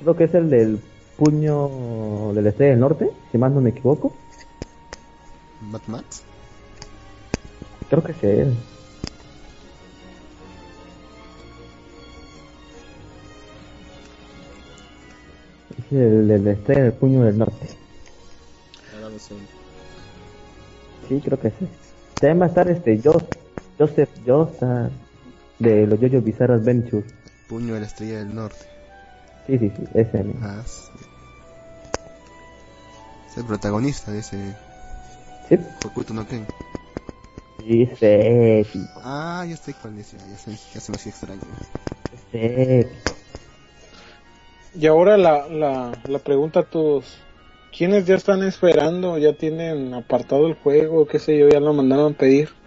[0.00, 0.80] Creo que es el del
[1.16, 4.14] puño del Estrella del Norte, si más no me equivoco.
[5.60, 6.22] Mad Max.
[7.88, 8.56] Creo que es él.
[15.78, 17.68] Es el del Estrella del puño del Norte.
[18.94, 19.34] Ahora lo sé.
[21.08, 21.68] Sí, creo que sí.
[22.14, 23.36] También va a estar este Joseph,
[23.78, 24.90] Joseph Joestar
[25.60, 27.06] de los JoJo Bizarre Adventure.
[27.48, 28.66] Puño de la estrella del norte.
[29.46, 30.48] Sí, sí, sí, ese mismo.
[30.48, 30.92] Ah, sí.
[33.30, 34.56] Es el protagonista de ese
[35.48, 36.46] Sí, Hokuto no Ken.
[37.58, 41.42] sí, es épico, Ah, ya estoy con ese, ya se, ya se me hacía extraño.
[42.12, 43.14] es épico.
[44.74, 47.26] y ahora la, la, la pregunta a todos.
[47.76, 49.18] ¿Quiénes ya están esperando?
[49.18, 51.06] ¿Ya tienen apartado el juego?
[51.06, 51.48] ¿Qué sé yo?
[51.50, 52.59] ¿Ya lo mandaron a pedir?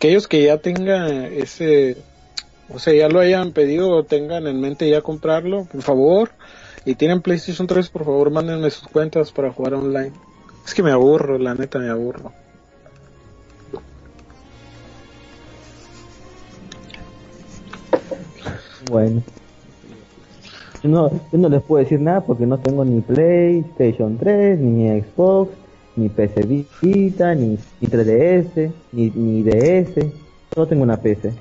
[0.00, 1.98] Aquellos que ya tengan ese...
[2.70, 6.30] O sea, ya lo hayan pedido tengan en mente ya comprarlo, por favor.
[6.86, 10.12] Y tienen PlayStation 3, por favor, mándenme sus cuentas para jugar online.
[10.64, 12.32] Es que me aburro, la neta me aburro.
[18.90, 19.22] Bueno.
[20.82, 25.50] No, yo no les puedo decir nada porque no tengo ni PlayStation 3, ni Xbox,
[26.00, 26.42] ni PC
[26.80, 30.06] Vita, ni, ni 3DS, ni, ni DS.
[30.54, 31.32] Solo tengo una PC.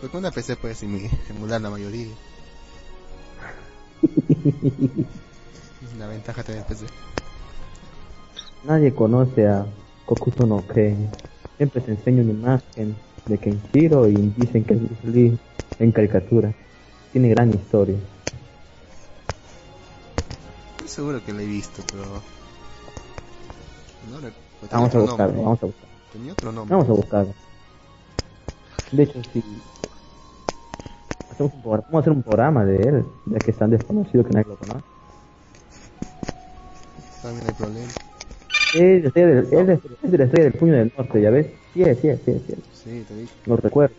[0.00, 2.06] Porque una PC puede sim- emular la mayoría.
[5.82, 6.86] Es la ventaja tener PC.
[8.64, 9.64] Nadie conoce a
[10.06, 11.08] Kokuto no Ken.
[11.56, 12.96] Siempre se enseña una imagen
[13.26, 15.38] de Kenshiro y dicen que es Lee
[15.78, 16.52] en caricatura.
[17.12, 17.96] Tiene gran historia.
[20.88, 22.02] Estoy seguro que la he visto, pero...
[24.10, 24.16] No.
[24.20, 24.32] Tenía
[24.72, 25.42] Vamos a otro buscarlo, nombre.
[25.44, 25.94] vamos a buscarlo.
[26.14, 26.74] Tenía otro nombre.
[26.76, 27.34] Vamos a buscarlo.
[28.92, 29.44] De hecho, si
[31.30, 34.32] hacemos un vamos a hacer un programa de él, ya que es tan desconocido que
[34.32, 34.80] nadie lo conoce.
[37.20, 37.92] También hay problema.
[38.72, 41.48] Es, del- es de- es de la estrella del puño del norte, ¿ya ves?
[41.74, 42.54] Sí, es, sí, es, sí, sí.
[42.72, 43.32] Sí, te dije.
[43.44, 43.94] Lo recuerdo.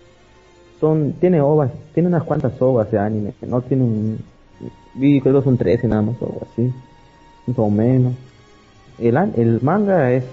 [0.80, 4.18] Son, tiene ovas, tiene unas cuantas ovas de anime, que no tiene un,
[4.94, 6.74] vi creo que son 13 nada más o algo así,
[7.48, 8.14] más o menos.
[8.98, 10.24] El, el manga es,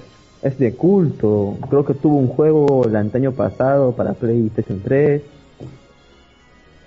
[0.43, 5.23] es de culto, creo que tuvo un juego el año pasado para PlayStation 3.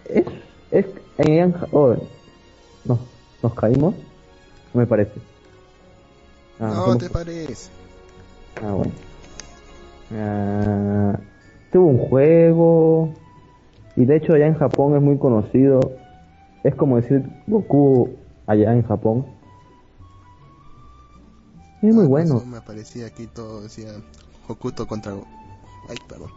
[0.09, 0.25] Es,
[0.71, 0.85] es,
[1.17, 1.95] en, oh,
[2.85, 2.99] no,
[3.41, 3.95] nos caímos,
[4.73, 5.19] no me parece.
[6.59, 7.71] Ah, no, te parece.
[8.61, 8.91] Ah, bueno.
[10.13, 11.19] Ah,
[11.71, 13.13] tuvo un juego.
[13.95, 15.79] Y de hecho allá en Japón es muy conocido.
[16.63, 18.09] Es como decir Goku
[18.47, 19.25] allá en Japón.
[21.81, 22.37] Es muy Ah, bueno.
[22.37, 23.89] eso Me aparecía aquí todo, decía
[24.47, 25.13] Hokuto contra...
[25.89, 26.29] Ay, perdón.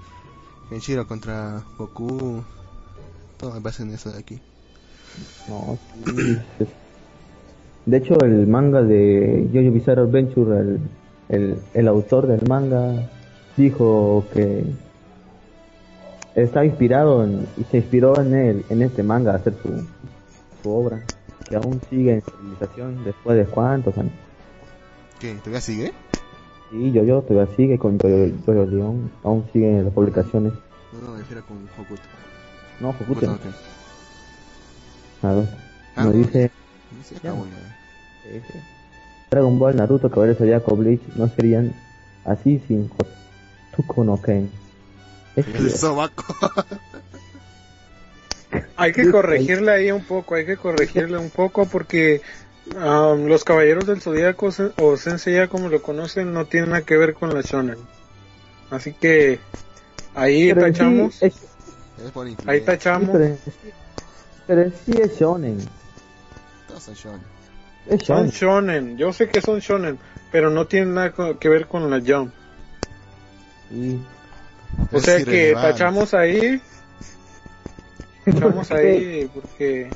[0.70, 2.42] Kenshiro contra Goku.
[3.38, 4.40] Todo me parece en eso de aquí.
[5.48, 6.38] No, sí,
[7.84, 10.80] De hecho el manga de Jojo Bizarre Adventure, el,
[11.28, 13.10] el, el autor del manga,
[13.56, 14.64] dijo que
[16.34, 19.68] está inspirado en, y se inspiró en él, en este manga a hacer su,
[20.62, 21.00] su obra,
[21.48, 24.12] que aún sigue en civilización después de cuántos años.
[25.20, 25.34] ¿Qué?
[25.36, 25.92] ¿Todavía sigue?
[26.72, 28.14] Y yo todavía sigue con Jojo,
[28.46, 30.52] Jojo León, aún sigue en las publicaciones.
[30.92, 32.02] No, no, refiero con Hokuto.
[32.80, 33.40] No, Hokuto, Hokuto, ok.
[35.22, 35.48] a ver,
[35.94, 36.50] Ah, nos no, dice
[36.90, 37.30] No Ya.
[37.30, 37.76] acabó ya.
[38.22, 38.58] Sí, sí.
[39.30, 41.74] Dragon Ball, Naruto, Caballero Zodiaco, Bleach no serían
[42.24, 42.90] así sin
[43.76, 44.50] Tuko no Ken.
[45.36, 46.24] Es El sobaco.
[48.76, 52.20] Hay que corregirle ahí un poco, hay que corregirle un poco porque
[52.74, 56.96] um, los caballeros del zodiaco o Sensei ya como lo conocen no tienen nada que
[56.96, 57.78] ver con la shonen.
[58.70, 59.38] Así que
[60.14, 63.10] ahí pero en sí tachamos, es- es ahí sí, tachamos.
[63.12, 63.50] pero, sí,
[64.46, 65.58] pero en sí es shonen.
[66.80, 67.20] Son shonen.
[67.86, 68.96] Es Son shonen.
[68.96, 69.98] yo sé que son shonen,
[70.30, 72.32] pero no tienen nada que ver con la jump.
[73.70, 74.00] Sí.
[74.90, 76.60] O Es sea que tachamos ahí,
[78.24, 79.92] tachamos ahí porque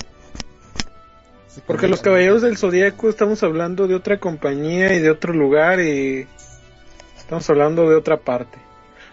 [1.67, 6.27] porque los caballeros del zodiaco estamos hablando de otra compañía y de otro lugar y
[7.17, 8.59] estamos hablando de otra parte.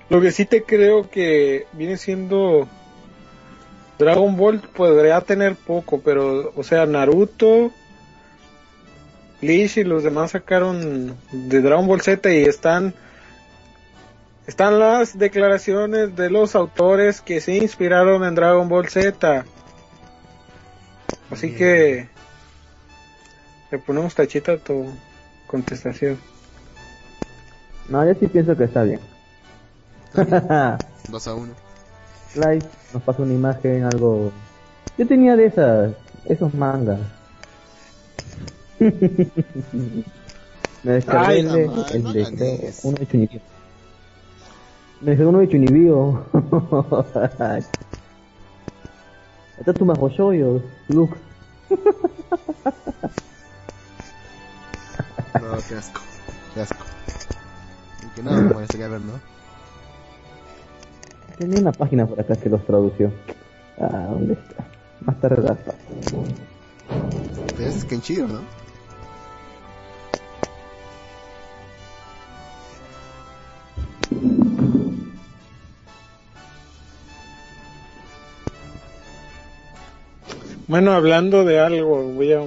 [0.09, 2.67] Lo que sí te creo que viene siendo
[3.97, 7.71] Dragon Ball podría tener poco, pero o sea, Naruto,
[9.41, 12.93] Bleach y los demás sacaron de Dragon Ball Z y están
[14.47, 19.45] están las declaraciones de los autores que se inspiraron en Dragon Ball Z.
[21.31, 21.57] Así Bien.
[21.57, 22.07] que
[23.71, 24.85] le ponemos tachita a tu
[25.47, 26.19] contestación.
[27.89, 28.99] No, yo sí pienso que está bien.
[31.09, 31.53] Dos a uno.
[32.35, 34.31] Live nos pasa una imagen, algo.
[34.97, 35.93] Yo tenía de esas,
[36.25, 36.99] esos mangas.
[40.83, 41.67] Me descargué Ay, el, de
[42.83, 43.39] uno de Chunibyo.
[45.03, 46.23] Me descargué uno de Chunibyo.
[49.59, 51.17] Está tu majo yoyo, Luke.
[55.41, 55.99] No, qué asco.
[56.53, 56.85] Qué asco.
[58.01, 59.19] Y que nada me molestaría ver, ¿no?
[61.37, 63.11] Tenía una página por acá que los tradució.
[63.79, 64.63] Ah, ¿dónde está?
[65.01, 66.23] Más tarde la paso.
[67.57, 68.41] Pero es Kenshiro, ¿no?
[80.67, 82.41] Bueno, hablando de algo, voy a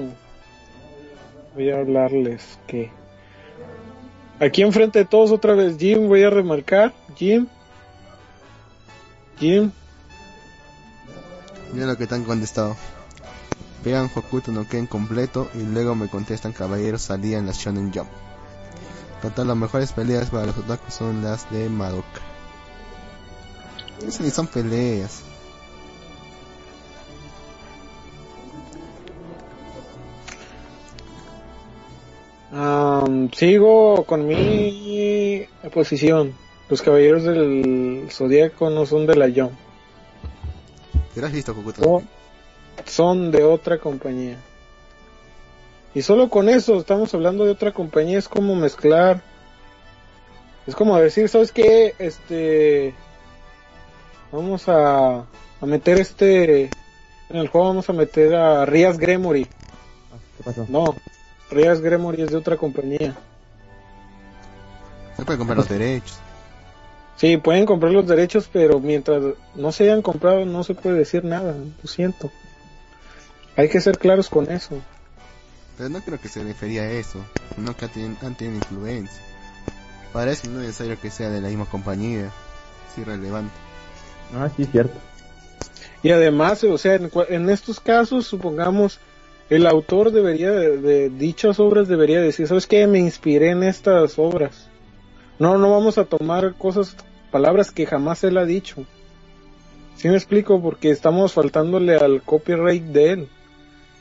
[1.54, 2.90] voy a hablarles que
[4.40, 7.46] aquí enfrente de todos otra vez Jim, voy a remarcar, Jim,
[9.38, 9.70] Jim,
[11.72, 12.76] Mira lo que te han contestado.
[13.84, 18.08] Vean Hokuto no Ken completo y luego me contestan caballeros salía en la Shonen Jump.
[19.20, 22.20] Total, las mejores peleas para los otakus son las de Madoka.
[24.06, 25.22] Eso ni son peleas.
[32.52, 36.34] Am, sigo con mi posición.
[36.68, 39.52] Los caballeros del zodiaco no son de la Jump.
[41.14, 42.08] Pero has visto Hokuto no o Ken.
[42.86, 44.36] son de otra compañía.
[45.94, 49.22] Y solo con eso estamos hablando de otra compañía, es como mezclar.
[50.66, 51.94] Es como decir, ¿sabes qué?
[51.98, 52.92] Este.
[54.32, 55.20] Vamos a,
[55.60, 56.64] a meter este.
[57.28, 59.46] En el juego vamos a meter a Rias Gremory.
[60.12, 60.66] Ah, ¿Qué pasó?
[60.68, 60.94] No,
[61.50, 63.14] Rias Gremory es de otra compañía.
[65.16, 66.18] Se puede comprar los derechos.
[67.16, 69.22] Sí, pueden comprar los derechos, pero mientras
[69.54, 72.30] no se hayan comprado no se puede decir nada, lo siento.
[73.56, 74.74] Hay que ser claros con eso.
[75.78, 77.24] Pero no creo que se refería a eso.
[77.56, 79.22] No que han tenido, han tenido influencia.
[80.12, 82.26] Para eso no es necesario que sea de la misma compañía.
[82.92, 83.54] Es irrelevante.
[84.34, 84.94] Ah, sí, cierto.
[86.02, 88.98] Y además, o sea, en, cua- en estos casos, supongamos,
[89.48, 92.86] el autor debería de, dichas obras debería decir, ¿sabes qué?
[92.86, 94.68] Me inspiré en estas obras.
[95.38, 96.96] No, no vamos a tomar cosas,
[97.30, 98.84] palabras que jamás él ha dicho.
[99.96, 100.60] ¿Sí me explico?
[100.60, 103.28] Porque estamos faltándole al copyright de él.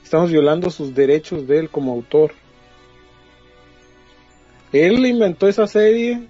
[0.04, 2.32] Estamos violando sus derechos de él como autor.
[4.72, 6.28] Él inventó esa serie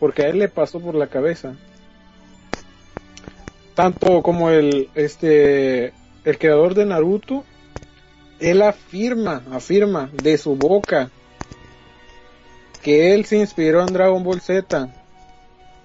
[0.00, 1.54] porque a él le pasó por la cabeza
[3.74, 5.92] tanto como el este
[6.24, 7.44] el creador de Naruto
[8.40, 11.10] él afirma afirma de su boca
[12.82, 14.88] que él se inspiró en Dragon Ball Z.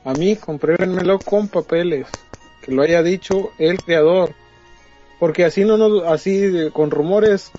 [0.03, 2.07] A mí comprérenmelo con papeles
[2.61, 4.33] que lo haya dicho el creador.
[5.19, 7.51] Porque así no nos así con rumores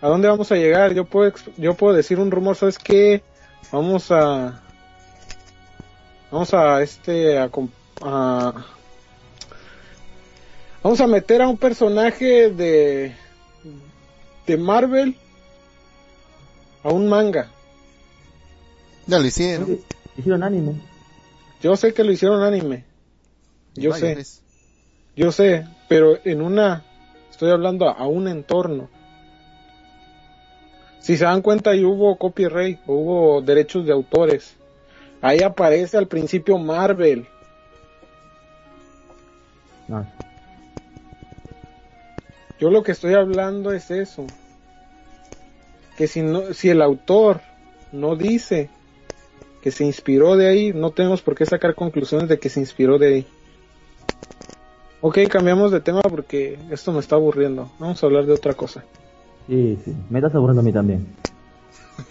[0.00, 3.22] a dónde vamos a llegar yo puedo yo puedo decir un rumor sabes qué
[3.70, 4.62] vamos a
[6.30, 7.50] vamos a este a,
[8.02, 8.66] a
[10.82, 13.14] Vamos a meter a un personaje de
[14.46, 15.16] de Marvel
[16.82, 17.48] a un manga.
[19.06, 19.64] Ya lo hicieron.
[19.64, 19.80] Oye,
[20.16, 20.74] Hicieron anime.
[21.62, 22.84] Yo sé que lo hicieron anime.
[23.74, 24.22] Yo sé,
[25.16, 26.84] yo sé, pero en una
[27.30, 28.88] estoy hablando a, a un entorno.
[30.98, 34.56] Si se dan cuenta, ahí hubo copyright, hubo derechos de autores.
[35.22, 37.26] Ahí aparece al principio Marvel.
[39.88, 40.06] No,
[42.60, 44.26] Yo lo que estoy hablando es eso.
[45.96, 47.40] Que si no, si el autor
[47.92, 48.68] no dice
[49.62, 52.98] que se inspiró de ahí, no tenemos por qué sacar conclusiones de que se inspiró
[52.98, 53.26] de ahí.
[55.02, 57.70] Ok, cambiamos de tema porque esto me está aburriendo.
[57.78, 58.84] Vamos a hablar de otra cosa.
[59.48, 59.94] sí, sí.
[60.10, 61.06] Me estás aburriendo a mí también.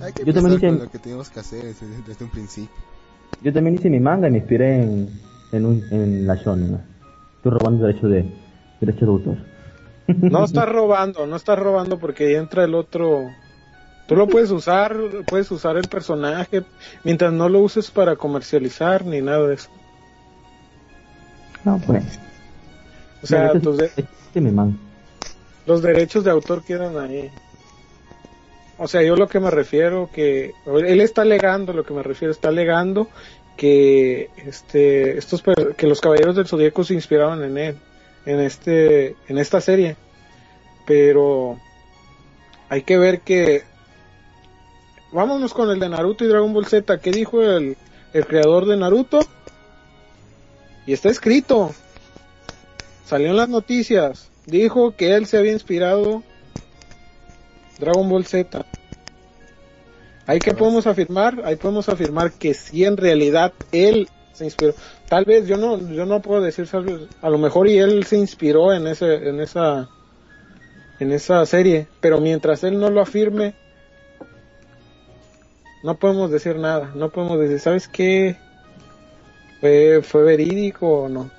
[0.00, 2.74] Hay que Yo también hice- con lo que tenemos que hacer desde, desde un principio.
[3.42, 5.08] Yo también hice mi manga y me inspiré en,
[5.52, 6.80] en, un, en la shonen.
[7.36, 8.24] Estoy robando derechos de,
[8.86, 9.36] derechos de autor.
[10.30, 13.30] No estás robando, no estás robando porque ahí entra el otro.
[14.06, 14.94] Tú lo puedes usar,
[15.28, 16.62] puedes usar el personaje
[17.04, 19.70] mientras no lo uses para comercializar ni nada de eso.
[21.64, 22.04] No, pues.
[23.22, 23.90] O sea, tus de-
[25.66, 27.30] los derechos de autor quedan ahí.
[28.76, 32.32] O sea, yo lo que me refiero que él está alegando, lo que me refiero
[32.32, 33.08] está alegando
[33.56, 35.42] que este estos
[35.76, 37.76] que los caballeros del zodiaco se inspiraban en él,
[38.26, 39.96] en este en esta serie.
[40.86, 41.58] Pero
[42.68, 43.62] hay que ver que
[45.12, 47.76] vámonos con el de Naruto y Dragon Ball Z, ¿qué dijo el
[48.12, 49.20] el creador de Naruto?
[50.86, 51.74] Y está escrito.
[53.04, 54.30] Salió en las noticias.
[54.46, 56.22] Dijo que él se había inspirado
[57.78, 58.64] Dragon Ball Z.
[60.26, 64.74] Ahí que podemos afirmar, ahí podemos afirmar que sí en realidad él se inspiró.
[65.08, 66.66] Tal vez yo no, yo no puedo decir,
[67.20, 69.88] a lo mejor y él se inspiró en ese, en esa,
[70.98, 73.54] en esa serie, pero mientras él no lo afirme,
[75.82, 78.36] no podemos decir nada, no podemos decir, ¿sabes qué?
[79.60, 81.30] ¿Fue, fue verídico o no?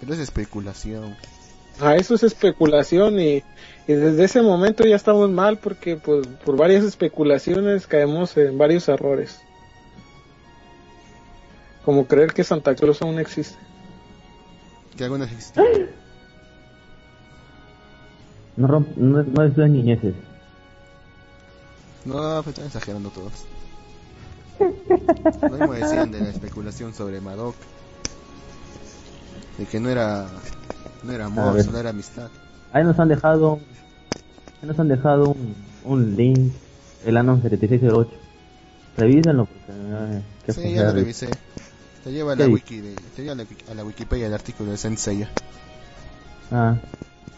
[0.00, 1.16] Pero es especulación.
[1.80, 3.42] Ah, eso es especulación y,
[3.88, 8.88] y desde ese momento ya estamos mal porque pues, por varias especulaciones caemos en varios
[8.88, 9.40] errores.
[11.84, 13.58] Como creer que Santa Claus aún existe.
[14.96, 15.64] Que algunas existen.
[18.56, 20.14] No, romp, no, no destruyas niñeces.
[22.04, 23.32] No, pues están exagerando todos.
[25.42, 27.58] Lo mismo decían de la especulación sobre Madoka.
[29.58, 30.28] De que no era,
[31.02, 32.28] no era amor, solo era amistad.
[32.72, 33.60] Ahí nos han dejado,
[34.60, 35.54] ahí nos han dejado un,
[35.84, 36.52] un link,
[37.04, 38.10] el Anon 7608.
[38.96, 41.28] Revísenlo porque qué Sí, ya lo revisé.
[42.04, 44.76] Te lleva a ¿Qué la wiki de, te lleva a la, Wikipedia el artículo de
[44.76, 45.26] Sensei.
[46.52, 46.76] Ah,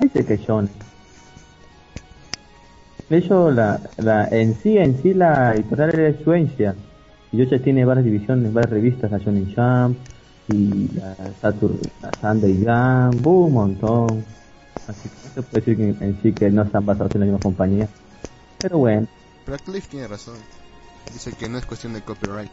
[0.01, 0.73] dice que shonen.
[3.09, 6.75] De hecho, la, la, en sí, en sí la editorial era de Suecia.
[7.31, 9.97] Y Yocha tiene varias divisiones, varias revistas, la Shonen Jump,
[10.49, 14.25] y la Saturn, la Sunday Jam, un montón.
[14.89, 17.27] Así que no se puede decir que en sí que no están basados en la
[17.27, 17.89] misma compañía.
[18.59, 19.07] Pero bueno,
[19.45, 20.37] Pero Cliff tiene razón.
[21.12, 22.51] Dice que no es cuestión de copyright.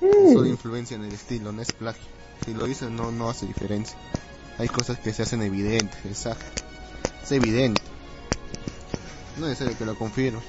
[0.00, 2.04] Solo influencia en el estilo, no es plagio.
[2.44, 3.96] Si lo hizo, no, no hace diferencia.
[4.58, 6.62] Hay cosas que se hacen evidentes, exacto.
[7.22, 7.82] Es evidente.
[9.38, 10.40] No es necesario que lo confirme.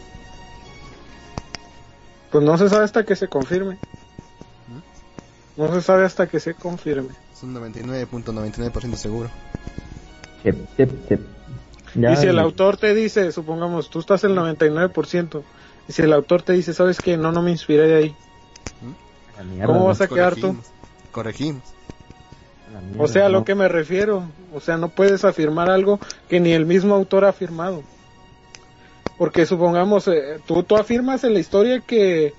[2.31, 3.77] Pues no se sabe hasta que se confirme.
[5.55, 7.09] No se sabe hasta que se confirme.
[7.33, 9.29] Es un 99.99% seguro.
[10.43, 11.21] chep, chep, chep.
[11.95, 15.41] Ya, y si el autor te dice, supongamos, tú estás el 99%,
[15.87, 17.17] y si el autor te dice, ¿sabes qué?
[17.17, 18.15] No, no me inspiré de ahí.
[19.37, 20.55] La mierda, ¿Cómo vas a quedar tú?
[21.11, 21.63] Corregimos.
[22.69, 24.23] Mierda, O sea, a lo que me refiero.
[24.53, 27.83] O sea, no puedes afirmar algo que ni el mismo autor ha afirmado.
[29.17, 32.33] Porque supongamos, eh, tú, tú afirmas en la historia que,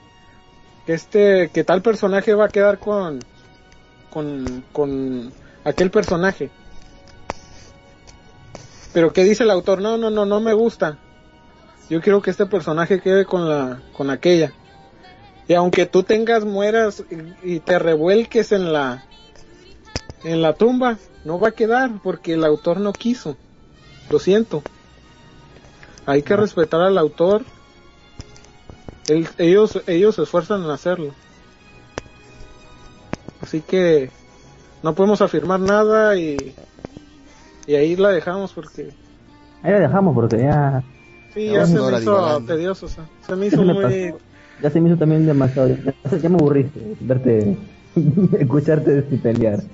[0.87, 3.21] que este, que tal personaje va a quedar con,
[4.11, 5.33] con, con
[5.65, 6.51] aquel personaje.
[8.93, 9.81] Pero ¿qué dice el autor?
[9.81, 10.99] No, no, no, no me gusta.
[11.91, 14.53] Yo quiero que este personaje quede con la, con aquella.
[15.49, 17.03] Y aunque tú tengas, mueras
[17.43, 19.05] y, te revuelques en la,
[20.23, 23.37] en la tumba, no va a quedar porque el autor no quiso.
[24.11, 24.63] Lo siento.
[26.05, 27.45] Hay que respetar al autor.
[29.39, 31.15] Ellos, ellos se esfuerzan en hacerlo.
[33.41, 34.11] Así que
[34.83, 36.55] no podemos afirmar nada y,
[37.67, 38.93] y ahí la dejamos porque
[39.63, 40.83] Ahí la dejamos porque ya,
[41.35, 42.87] sí, Ya se me hizo tedioso.
[42.87, 43.83] o sea, se me hizo se me muy...
[44.13, 44.28] pasó.
[44.61, 45.69] Ya se me hizo también demasiado.
[46.23, 47.57] Ya, me aburriste verte,
[48.39, 49.63] escucharte pelear.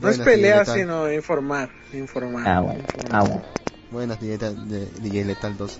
[0.00, 0.78] No es Buenas, pelea, DJ Letal.
[0.80, 1.70] sino informar.
[1.92, 2.46] Informar.
[2.46, 2.80] Ah, bueno,
[3.10, 3.42] ah, bueno.
[3.90, 5.78] Buenas, DJ, Letal- de- DJ Letal 2.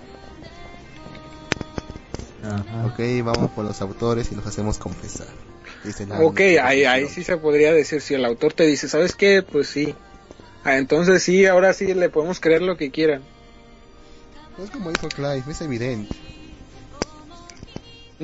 [2.42, 2.86] Ajá.
[2.86, 5.26] Ok, vamos por los autores y los hacemos confesar.
[5.82, 9.14] Dice la- Ok, ahí, ahí sí se podría decir, si el autor te dice, ¿sabes
[9.14, 9.42] qué?
[9.42, 9.94] Pues sí.
[10.62, 13.22] Ah, entonces sí, ahora sí le podemos creer lo que quieran.
[14.62, 16.12] Es como dijo Clive, es evidente.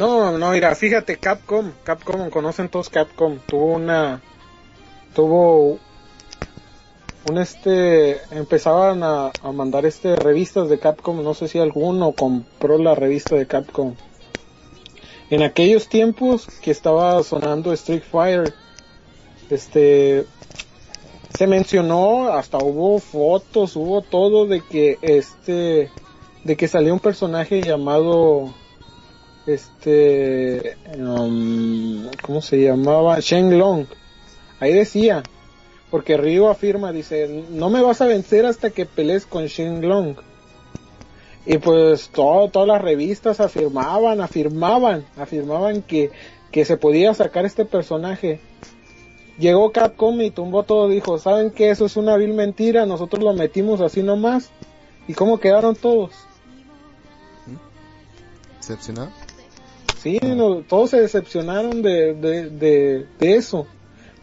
[0.01, 4.23] No, no, mira, fíjate, Capcom, Capcom, conocen todos Capcom, tuvo una,
[5.15, 5.79] tuvo
[7.27, 12.79] un este, empezaban a, a mandar este revistas de Capcom, no sé si alguno compró
[12.79, 13.95] la revista de Capcom.
[15.29, 18.55] En aquellos tiempos que estaba sonando Street Fighter,
[19.51, 20.25] este,
[21.29, 25.91] se mencionó, hasta hubo fotos, hubo todo de que este,
[26.45, 28.55] de que salió un personaje llamado
[29.55, 33.21] este um, ¿cómo se llamaba?
[33.21, 33.87] Shenlong.
[34.59, 35.23] Ahí decía
[35.91, 40.17] porque Ryu afirma dice no me vas a vencer hasta que pelees con Shenlong
[41.47, 46.11] y pues todas las revistas afirmaban afirmaban afirmaban que
[46.53, 48.41] que se podía sacar este personaje.
[49.39, 53.33] Llegó Capcom y tumbó todo dijo saben que eso es una vil mentira nosotros lo
[53.33, 54.51] metimos así nomás
[55.09, 56.13] y cómo quedaron todos
[58.61, 59.11] ¿Decepcionado?
[60.03, 63.67] Sí, no, todos se decepcionaron de, de, de, de eso.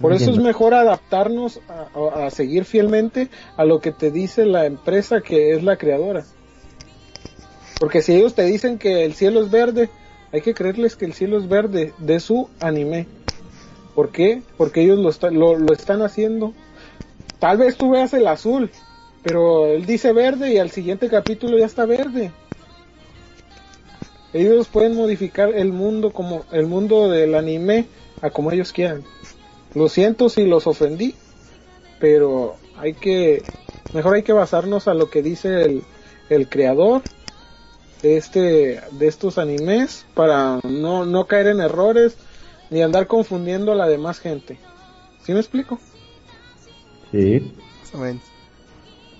[0.02, 4.46] Por eso es mejor adaptarnos a, a- a seguir fielmente a lo que te dice
[4.46, 6.24] la empresa que es la creadora.
[7.80, 9.90] Porque si ellos te dicen que el cielo es verde,
[10.32, 13.08] hay que creerles que el cielo es verde de su anime.
[13.96, 14.42] ¿Por qué?
[14.58, 16.54] Porque ellos lo, está- lo, lo están haciendo.
[17.40, 18.72] Tal vez tú veas el azul,
[19.24, 22.32] pero él dice verde y al siguiente capítulo ya está verde.
[24.38, 27.88] Ellos pueden modificar el mundo como el mundo del anime
[28.22, 29.04] a como ellos quieran.
[29.74, 31.16] Lo siento si los ofendí,
[32.00, 33.44] pero hay que
[33.94, 35.84] mejor hay que basarnos a lo que dice el,
[36.30, 37.02] el creador
[38.02, 42.16] de este de estos animes para no, no caer en errores
[42.70, 44.60] ni andar confundiendo a la demás gente.
[45.24, 45.80] ¿Sí me explico?
[47.12, 47.54] Sí.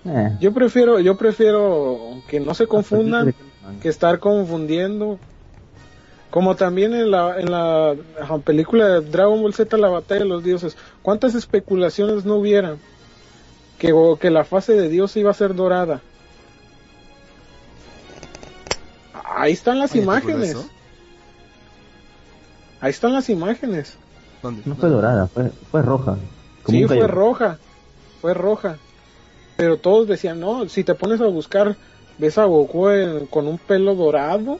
[0.06, 0.38] Eh.
[0.40, 3.34] Yo prefiero yo prefiero que no se confundan
[3.82, 5.20] que estar confundiendo.
[6.30, 7.96] Como también en la, en la
[8.44, 12.78] película de Dragon Ball Z, la batalla de los dioses, ¿cuántas especulaciones no hubieran?
[13.80, 16.02] Que, o que la fase de Dios iba a ser dorada.
[19.24, 20.68] Ahí están las Oye, ¿te acuerdas imágenes.
[22.82, 23.98] Ahí están las imágenes.
[24.42, 24.64] ¿Dónde?
[24.66, 26.18] No fue dorada, fue, fue roja.
[26.64, 27.58] Como Sí, fue roja.
[28.22, 28.78] Fue roja.
[29.56, 31.76] Pero todos decían, no, si te pones a buscar,
[32.18, 34.60] ves a Goku en- con un pelo dorado.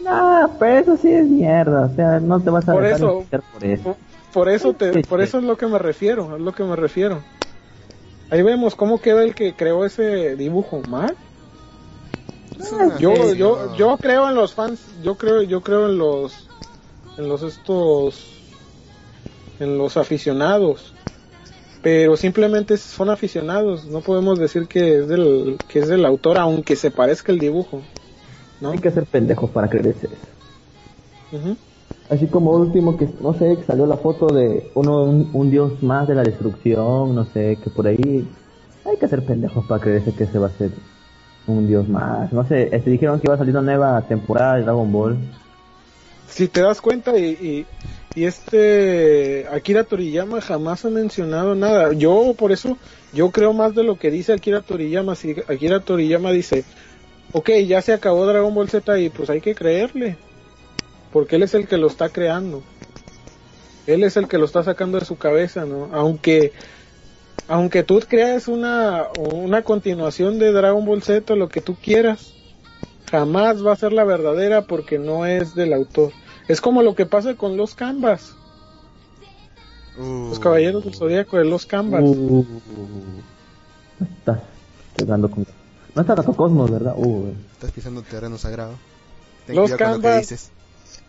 [0.00, 1.86] No, pero eso sí es mierda.
[1.92, 3.82] O sea, no te vas a Por dejar eso- por eso.
[3.82, 3.96] Por,
[4.32, 7.22] por eso te, por eso es lo que me refiero, es lo que me refiero.
[8.30, 11.16] Ahí vemos cómo queda el que creó ese dibujo, ¿mal?
[12.72, 16.48] Una Yo, yo, yo creo en los fans, yo creo, yo creo en los,
[17.16, 18.26] en los estos,
[19.60, 20.94] en los aficionados.
[21.82, 26.74] Pero simplemente son aficionados, no podemos decir que es del, que es del autor, aunque
[26.76, 27.82] se parezca el dibujo.
[28.60, 28.70] ¿no?
[28.70, 30.08] Hay que ser pendejos para creer eso.
[32.10, 35.82] Así como último que, no sé, que salió la foto de uno, un, un dios
[35.82, 38.26] más de la destrucción, no sé, que por ahí
[38.84, 40.70] hay que ser pendejos para creerse que ese va a ser
[41.46, 42.32] un dios más.
[42.32, 45.18] No sé, este, dijeron que iba a salir una nueva temporada de Dragon Ball.
[46.28, 47.66] Si te das cuenta y, y,
[48.14, 51.92] y este Akira Toriyama jamás ha mencionado nada.
[51.92, 52.76] Yo por eso
[53.12, 55.14] yo creo más de lo que dice Akira Toriyama.
[55.14, 56.64] Si Akira Toriyama dice,
[57.32, 60.16] ok, ya se acabó Dragon Ball Z y pues hay que creerle.
[61.12, 62.62] Porque él es el que lo está creando.
[63.86, 65.88] Él es el que lo está sacando de su cabeza, ¿no?
[65.92, 66.52] Aunque
[67.46, 72.34] aunque tú creas una una continuación de Dragon Ball Z, lo que tú quieras,
[73.10, 76.12] jamás va a ser la verdadera porque no es del autor.
[76.48, 78.34] Es como lo que pasa con los Canvas,
[80.00, 82.02] Uh, los Caballeros del Zodíaco de los Canvas.
[82.04, 82.44] Uh,
[84.96, 85.44] jugando con...
[85.94, 86.94] No está Gato Cosmos, ¿verdad?
[86.96, 88.74] Uh, Estás pisando terreno sagrado.
[89.44, 90.20] Ten Los lo Canvas.
[90.20, 90.50] dices.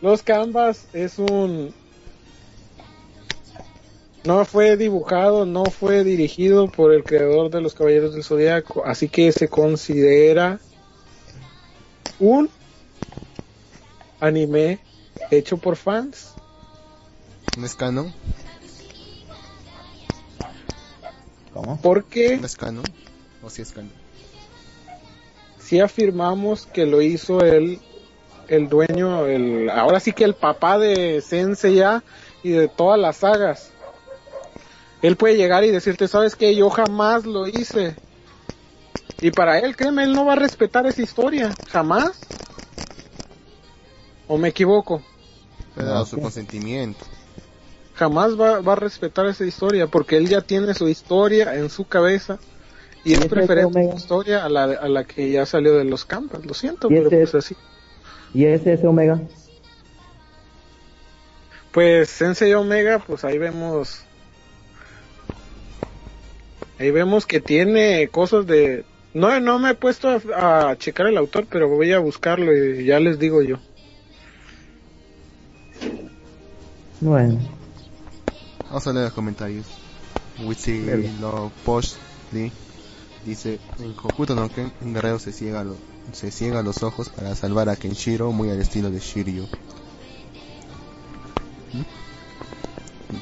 [0.01, 1.71] Los Canvas es un...
[4.23, 9.07] No fue dibujado, no fue dirigido por el creador de los Caballeros del Zodíaco, así
[9.07, 10.59] que se considera
[12.19, 12.49] un
[14.19, 14.79] anime
[15.31, 16.33] hecho por fans.
[17.57, 18.13] ¿No es canon?
[21.53, 21.79] ¿Cómo?
[21.81, 22.85] Porque ¿No es canon?
[23.43, 23.91] ¿O si es canon?
[25.69, 27.79] si afirmamos que lo hizo el,
[28.47, 32.03] el dueño, el, ahora sí que el papá de Sensei ya
[32.41, 33.69] y de todas las sagas.
[35.03, 37.95] Él puede llegar y decirte, sabes que yo jamás lo hice.
[39.21, 42.19] Y para él, créeme, él no va a respetar esa historia, jamás.
[44.27, 45.03] ¿O me equivoco?
[45.79, 46.99] Le ha dado su consentimiento.
[47.95, 51.85] Jamás va, va a respetar esa historia, porque él ya tiene su historia en su
[51.87, 52.37] cabeza.
[53.05, 56.45] Y es preferente su historia a la, a la que ya salió de los campos.
[56.45, 57.55] Lo siento, ¿Y pero ese pues es- así.
[58.33, 59.19] ¿Y ese ese Omega?
[61.71, 64.01] Pues Sensei Omega, pues ahí vemos.
[66.79, 68.85] Ahí vemos que tiene cosas de.
[69.13, 72.85] No, no me he puesto a, a checar el autor, pero voy a buscarlo y
[72.85, 73.59] ya les digo yo.
[77.01, 77.39] Bueno,
[78.67, 79.65] Vamos a leer los comentarios.
[80.43, 80.85] Witsi
[81.19, 81.93] lo Posh
[82.31, 82.51] Lee
[83.25, 85.77] dice: En Hokuto no Ken, un guerrero se ciega, lo-
[86.13, 89.43] se ciega los ojos para salvar a Kenshiro, muy al estilo de Shiryu.
[91.73, 91.81] ¿Mm?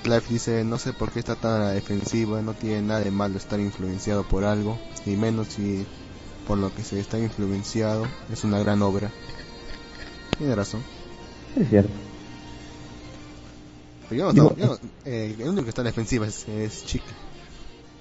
[0.04, 3.12] Clive dice: No sé por qué está tan a la defensiva, no tiene nada de
[3.12, 5.86] malo estar influenciado por algo, y menos si
[6.46, 9.12] por lo que se está influenciado es una gran obra.
[10.38, 10.84] Tiene razón.
[11.56, 11.92] es cierto.
[14.10, 16.86] Pero yo no, Digo- yo no- eh, el único que está la defensiva es, es
[16.86, 17.06] Chica.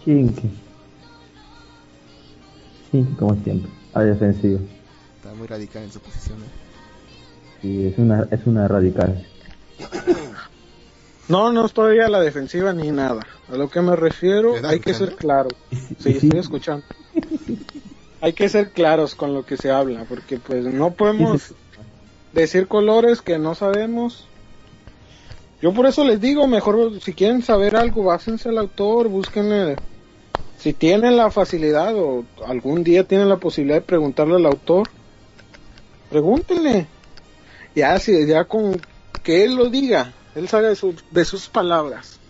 [0.05, 0.49] Chinque.
[2.91, 4.61] Chinque como siempre, a la defensiva.
[5.17, 6.39] Está muy radical en su posición.
[6.39, 6.47] ¿eh?
[7.63, 9.27] Sí, es una, es una radical.
[11.29, 13.27] No, no estoy a la defensiva ni nada.
[13.53, 15.49] A lo que me refiero, ¿Me estás hay que ser claro.
[15.99, 16.85] Sí, estoy escuchando.
[18.21, 21.53] Hay que ser claros con lo que se habla, porque pues no podemos
[22.33, 24.29] decir colores que no sabemos.
[25.67, 29.81] Yo por eso les digo, mejor si quieren saber algo, básense al autor, busquen
[30.57, 34.87] si tienen la facilidad o algún día tienen la posibilidad de preguntarle al autor,
[36.09, 36.87] pregúntenle.
[37.75, 38.81] Ya si ya con
[39.25, 42.21] que él lo diga, él sabe de, su- de sus palabras.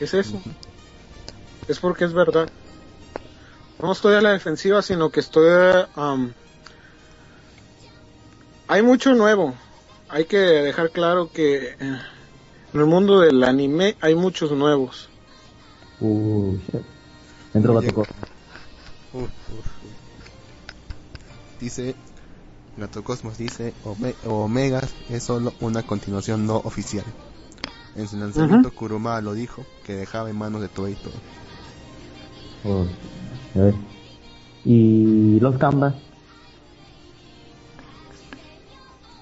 [0.00, 0.42] Es eso.
[1.68, 2.48] Es porque es verdad.
[3.80, 5.84] No estoy a la defensiva, sino que estoy...
[5.94, 6.32] am,
[8.66, 9.54] hay mucho nuevo.
[10.08, 15.08] Hay que dejar claro que eh, en el mundo del anime hay muchos nuevos.
[16.00, 16.56] Uh.
[17.54, 17.84] Entró uf,
[19.14, 19.66] uf.
[21.60, 21.94] Dice,
[22.76, 24.80] Gato Cosmos dice, Ome- Omega
[25.10, 27.04] es solo una continuación no oficial.
[27.96, 31.12] En su lanzamiento Kuruma lo dijo, que dejaba en manos de Toei todo.
[32.64, 32.86] Oh,
[33.58, 33.74] a ver.
[34.64, 35.94] Y los Canvas.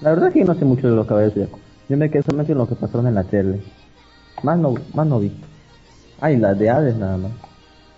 [0.01, 1.61] La verdad es que yo no sé mucho de los caballeros de Zodiaco.
[1.89, 3.63] Yo me quedé solamente en lo que pasaron en la tele.
[4.43, 5.33] Más no, más no vi.
[6.21, 7.33] Ay, las de Hades nada más.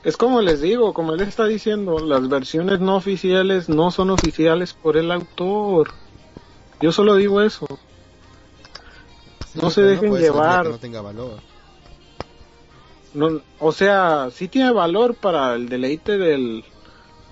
[0.05, 4.73] Es como les digo, como él está diciendo, las versiones no oficiales no son oficiales
[4.73, 5.91] por el autor.
[6.81, 7.67] Yo solo digo eso.
[9.61, 10.65] No se dejen ser llevar.
[10.65, 11.41] que no tenga valor.
[13.15, 16.65] No, o sea, sí tiene valor para el deleite del,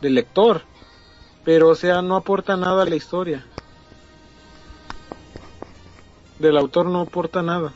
[0.01, 0.63] del lector,
[1.45, 3.45] pero o sea, no aporta nada a la historia.
[6.39, 7.73] Del autor no aporta nada.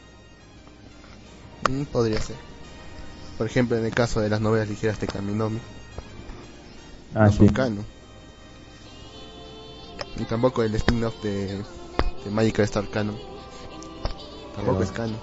[1.71, 2.37] Mm, podría ser.
[3.39, 5.59] Por ejemplo, en el caso de las novelas ligeras de Kaminomi,
[7.15, 7.39] Ah, no sí.
[7.39, 7.87] son canon.
[10.17, 11.57] Y tampoco el spin-off de,
[12.25, 13.17] de Magical Star Canon.
[14.55, 15.19] Tampoco Pero- es canon.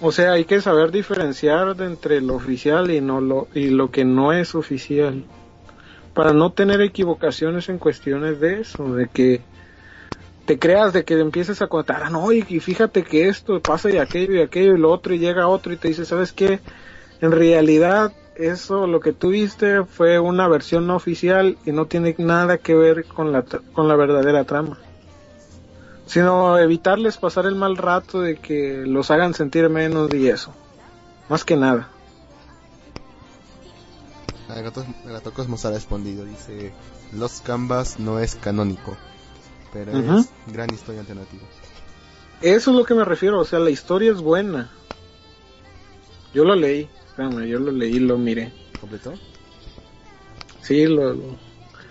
[0.00, 3.90] O sea, hay que saber diferenciar de entre lo oficial y no lo y lo
[3.90, 5.24] que no es oficial.
[6.14, 9.40] Para no tener equivocaciones en cuestiones de eso, de que
[10.44, 13.98] te creas de que empieces a contar, ah, no, y, fíjate que esto pasa y
[13.98, 16.60] aquello y aquello y lo otro y llega otro y te dice, ¿sabes qué?
[17.20, 22.14] En realidad eso lo que tú viste fue una versión no oficial y no tiene
[22.18, 24.78] nada que ver con la con la verdadera trama
[26.06, 30.52] sino evitarles pasar el mal rato de que los hagan sentir menos y eso.
[31.28, 31.88] Más que nada.
[34.56, 36.72] El gato, el gato Cosmos ha respondido, dice,
[37.12, 38.96] Los Canvas no es canónico,
[39.72, 41.42] pero es gran historia alternativa.
[42.42, 44.70] Eso es lo que me refiero, o sea, la historia es buena.
[46.34, 48.52] Yo lo leí, espérame, yo lo leí, lo miré.
[48.80, 49.12] ¿Completó?
[50.62, 51.36] Sí, lo, lo-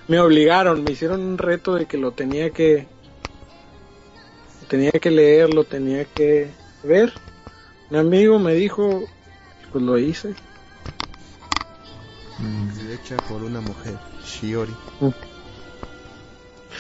[0.08, 2.86] me obligaron, me hicieron un reto de que lo tenía que
[4.68, 6.50] tenía que leer, lo tenía que
[6.84, 7.14] ver.
[7.90, 9.04] Mi amigo me dijo,
[9.72, 10.36] pues lo hice.
[12.42, 12.92] Mm.
[12.92, 14.74] Hecha por una mujer, Shiori.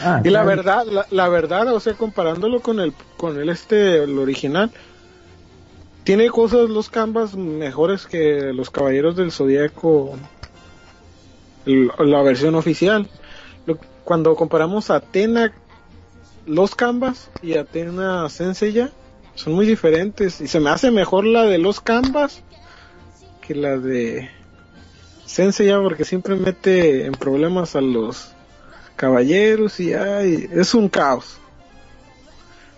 [0.01, 4.03] Ah, Y la verdad, la, la verdad, o sea, comparándolo con el, con el este,
[4.03, 4.71] el original,
[6.03, 10.17] tiene cosas los canvas mejores que los Caballeros del Zodíaco,
[11.65, 13.07] la versión oficial.
[13.65, 15.53] Lo- Cuando comparamos a Atena,
[16.47, 18.89] los canvas y Atena Senseiya,
[19.35, 20.41] son muy diferentes.
[20.41, 22.41] Y se me hace mejor la de los canvas
[23.45, 24.29] que la de
[25.31, 28.33] Senseiya porque siempre mete en problemas a los
[28.97, 31.37] caballeros y ay, es un caos.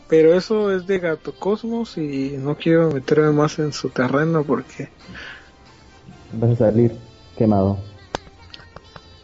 [0.08, 4.90] Pero eso es de Gato Cosmos y no quiero meterme más en su terreno porque
[6.34, 6.96] Vas a salir
[7.36, 7.80] quemado.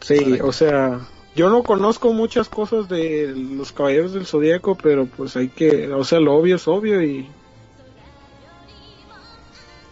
[0.01, 0.99] sí, o sea,
[1.36, 6.03] yo no conozco muchas cosas de los caballeros del zodiaco, pero pues hay que, o
[6.03, 7.30] sea, lo obvio es obvio y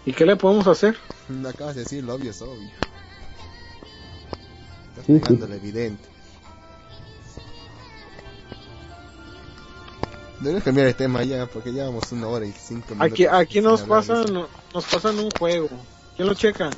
[0.07, 0.95] ¿Y qué le podemos hacer?
[1.47, 2.71] Acabas de decir lo obvio es obvio.
[5.05, 6.09] Estás Sí, evidente.
[10.39, 13.11] Debemos cambiar de tema ya, porque llevamos una hora y cinco minutos.
[13.11, 14.25] Aquí aquí nos pasan
[14.73, 15.69] nos pasan un juego.
[16.15, 16.71] ¿Quién lo checa?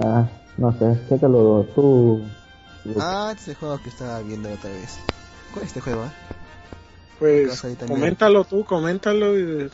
[0.00, 0.26] Ah,
[0.56, 2.22] no sé, chécalo tú.
[2.98, 4.98] Ah, ese juego que estaba viendo la otra vez.
[5.52, 6.12] ¿Cuál es este juego, ah?
[7.18, 9.70] Pues coméntalo tú, coméntalo y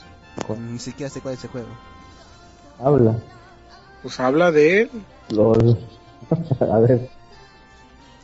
[0.59, 1.69] Ni siquiera sé cuál es ese juego.
[2.81, 3.15] Habla.
[4.05, 4.91] Pues habla de él.
[5.31, 5.79] LOL.
[6.61, 7.09] a ver.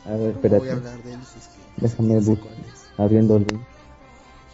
[0.05, 0.71] A ver, ¿Cómo voy a espérate.
[0.71, 2.37] hablar de él si es que Déjame no sé?
[2.97, 3.61] Abriendo el link.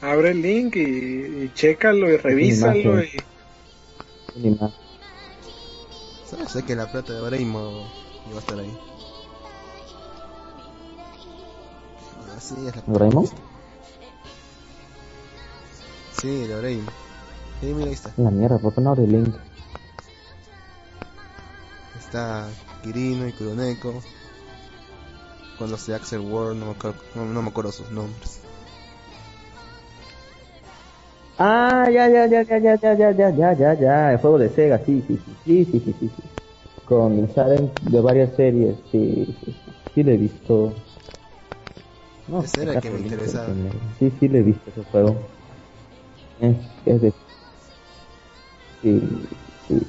[0.01, 3.19] Abre el link y, y chécalo y revísalo y.
[6.29, 7.85] Solo sé que la plata de Breimo
[8.29, 8.77] iba a estar ahí.
[12.29, 12.91] Ah, sí, es la plata.
[12.91, 13.25] ¿Doraemon?
[16.21, 16.91] Sí, de Breimo.
[17.59, 18.13] Sí, mira, ahí está.
[18.15, 19.35] La mierda, ¿por qué no abre el link?
[22.07, 22.47] Está
[22.83, 24.01] Kirino y Kuroneko.
[25.57, 28.39] Con los de Axel World, no me acuerdo, no, no me acuerdo sus nombres.
[31.37, 34.49] Ah, ya, ya, ya, ya, ya, ya, ya, ya, ya, ya, ya, el juego de
[34.49, 36.23] Sega, sí, sí, sí, sí, sí, sí, sí, sí.
[36.85, 39.55] Con salen de varias series, sí, sí,
[39.93, 40.73] sí, lo he visto.
[42.27, 43.53] No, Ese era el que me interesaba.
[43.99, 45.27] Sí, sí lo he visto ese juego.
[46.39, 46.55] Es,
[46.85, 47.13] es de...
[48.81, 49.01] Sí,
[49.67, 49.81] sí.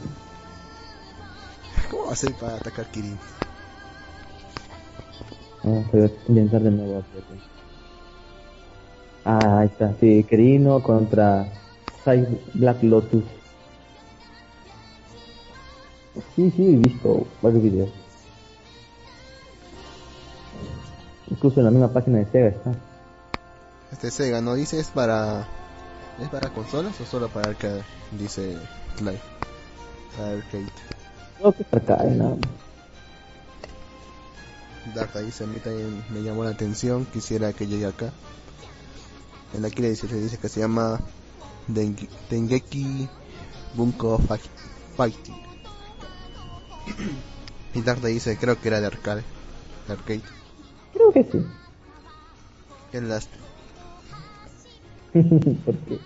[1.91, 3.19] ¿Cómo va a ser para atacar Kirin?
[5.65, 7.01] Ah, voy a intentar de nuevo.
[7.01, 7.49] espérate.
[9.25, 11.47] Ah, ahí está, sí, Kerino contra
[12.55, 13.25] Black Lotus.
[16.35, 17.91] Sí, sí, he visto varios videos.
[21.31, 22.75] Incluso en la misma página de Sega está.
[23.93, 24.55] Este Sega, ¿no?
[24.55, 25.47] Dice es para...
[26.21, 27.83] ¿Es para consolas o solo para arcade?
[28.19, 28.57] Dice
[28.97, 29.21] Clive.
[30.17, 30.67] Para arcade.
[31.39, 32.41] Creo que arcade, nada más.
[34.95, 38.11] Data dice, a mí también me llamó la atención, quisiera que llegue acá.
[39.55, 41.01] En la le dice, dice que se llama
[41.69, 43.09] Denge- Dengeki
[43.75, 44.51] Bunko Fight-
[44.97, 45.37] Fighting.
[47.75, 49.23] y Data dice, creo que era de arcade.
[49.87, 50.23] De arcade.
[50.93, 51.47] Creo que sí.
[52.93, 53.45] Qué lástima.
[55.65, 55.99] Porque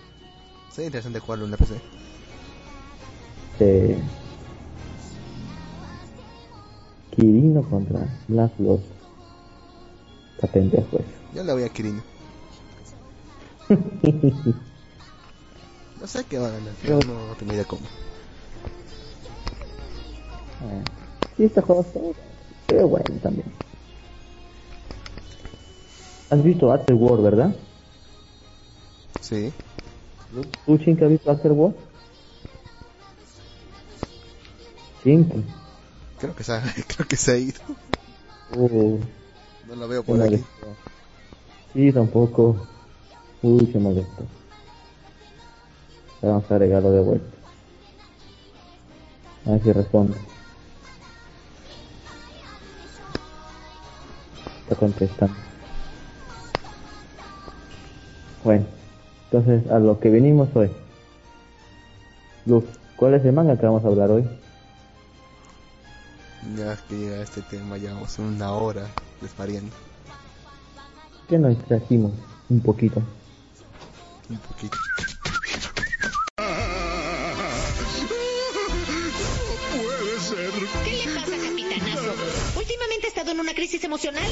[0.71, 1.75] Sería interesante jugarlo en la PC.
[3.53, 3.97] este,
[7.15, 8.81] Kirino contra Last Lot.
[10.35, 11.17] Está pendejo eso.
[11.35, 12.01] Yo le voy a Kirino.
[15.99, 17.83] No sé qué va a ganar, pero no tengo idea cómo.
[20.59, 20.83] Ah,
[21.37, 21.99] sí, este juego está
[22.67, 23.45] pero bueno también.
[26.29, 27.55] ¿Has visto Afterworld, verdad?
[29.21, 29.53] Sí.
[30.65, 31.75] ¿Tú, Chin, que has visto Afterworld?
[35.03, 35.45] Chin,
[36.23, 36.63] Creo que se ha,
[36.95, 37.59] creo que se ha ido.
[38.55, 38.97] uh,
[39.67, 40.37] No lo veo por aquí.
[40.37, 40.67] molestó.
[41.73, 42.65] Sí, tampoco.
[43.41, 44.23] Uy, se molestó.
[46.21, 47.37] Le Vamos a agregarlo de vuelta.
[49.45, 50.15] A ver si responde.
[54.61, 55.35] Está contestando.
[58.45, 58.65] Bueno,
[59.25, 60.71] entonces a lo que venimos hoy.
[62.45, 62.63] Luz,
[62.95, 64.25] ¿cuál es el manga que vamos a hablar hoy?
[66.55, 68.87] Ya que llega este tema, ya vamos una hora
[69.21, 69.73] despariendo.
[71.27, 72.11] Que nos distrajimos
[72.49, 73.01] un poquito.
[74.29, 74.77] Un poquito.
[80.83, 82.13] ¿Qué le pasa, capitanazo?
[82.57, 84.29] Últimamente ha estado en una crisis emocional.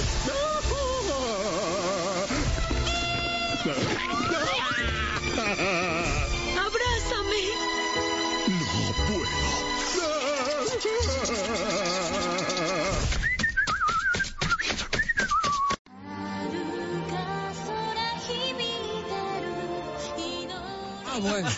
[21.21, 21.49] Bueno.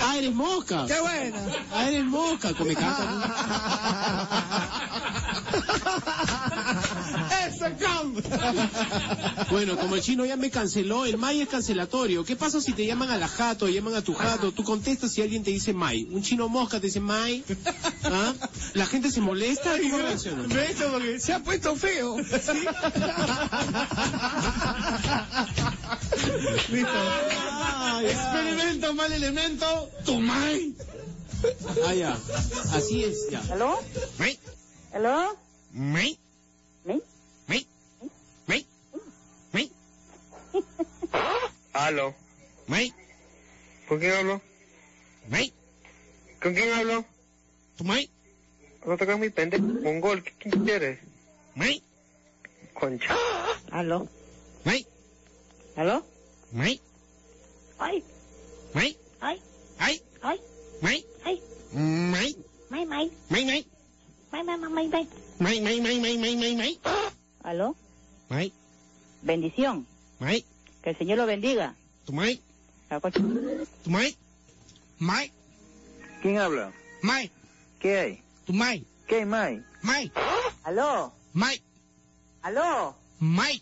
[0.00, 0.84] ah, eres mosca.
[0.86, 1.38] Qué buena.
[1.72, 3.02] Ah, eres mosca, come caca.
[3.02, 3.06] ¡Ese
[5.02, 5.05] cam!
[9.50, 12.24] Bueno, como el chino ya me canceló, el May es cancelatorio.
[12.24, 14.52] ¿Qué pasa si te llaman a la jato, llaman a tu jato?
[14.52, 16.08] Tú contestas si alguien te dice May.
[16.10, 17.44] Un chino mosca te dice May.
[18.04, 18.34] ¿Ah?
[18.74, 19.76] La gente se molesta.
[19.80, 20.44] ¿Cómo reacciona?
[20.92, 22.16] porque se ha puesto feo.
[28.02, 30.74] Experimento mal elemento, tu May.
[31.86, 32.18] Ah, ya.
[32.72, 33.40] Así es, ya.
[33.52, 33.78] ¿Aló?
[34.18, 34.38] May,
[34.92, 35.36] ¿Aló?
[35.72, 36.18] may,
[41.72, 42.14] Aló.
[42.66, 42.92] May,
[43.88, 44.40] ¿Con quién hablo?
[45.28, 45.52] may,
[46.42, 47.04] ¿Con quién hablo?
[47.76, 48.10] tu may,
[48.86, 49.64] No tocas mi pendejo.
[49.82, 50.98] Mongol, ¿qué- ¿quién quieres?
[51.54, 51.82] may,
[52.74, 53.14] Concha.
[53.70, 54.08] ¿Aló?
[54.64, 54.86] may,
[55.76, 56.04] ¿Aló?
[56.52, 56.80] may,
[57.78, 58.02] ¡Ay!
[58.74, 59.40] may, ¡Ay!
[59.78, 60.40] ay, ¡Ay!
[60.82, 61.42] may, ¡Ay!
[61.72, 62.36] may,
[62.70, 63.10] ¡May, may!
[63.30, 63.66] may, may,
[64.32, 65.08] ¡May, may, may, may, may!
[65.38, 66.80] may, may, may, may, may, may, may,
[67.44, 67.76] ¿Aló?
[68.28, 68.52] may,
[69.22, 69.86] Bendición.
[70.18, 70.44] may,
[70.86, 71.74] Que el Señor lo bendiga.
[72.04, 72.12] tu
[73.00, 73.18] cocha.
[73.82, 74.16] tu may,
[75.00, 75.32] may,
[76.22, 76.72] ¿Quién habla?
[77.02, 77.28] may,
[77.80, 78.22] ¿Qué hay?
[78.46, 79.64] tu may, ¿Qué hay, May?
[79.82, 80.12] may,
[80.62, 81.12] ¿Aló?
[81.32, 81.60] may,
[82.40, 82.94] ¿Aló?
[83.18, 83.60] may,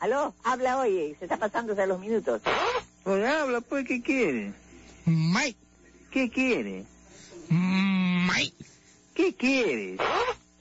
[0.00, 0.34] ¿Aló?
[0.42, 2.40] Habla oye, se está pasándose los minutos.
[3.04, 4.54] Oye, habla, pues, ¿qué quiere?
[5.04, 5.54] may,
[6.10, 6.86] ¿Qué quiere?
[7.50, 8.54] may,
[9.12, 10.00] ¿Qué quieres?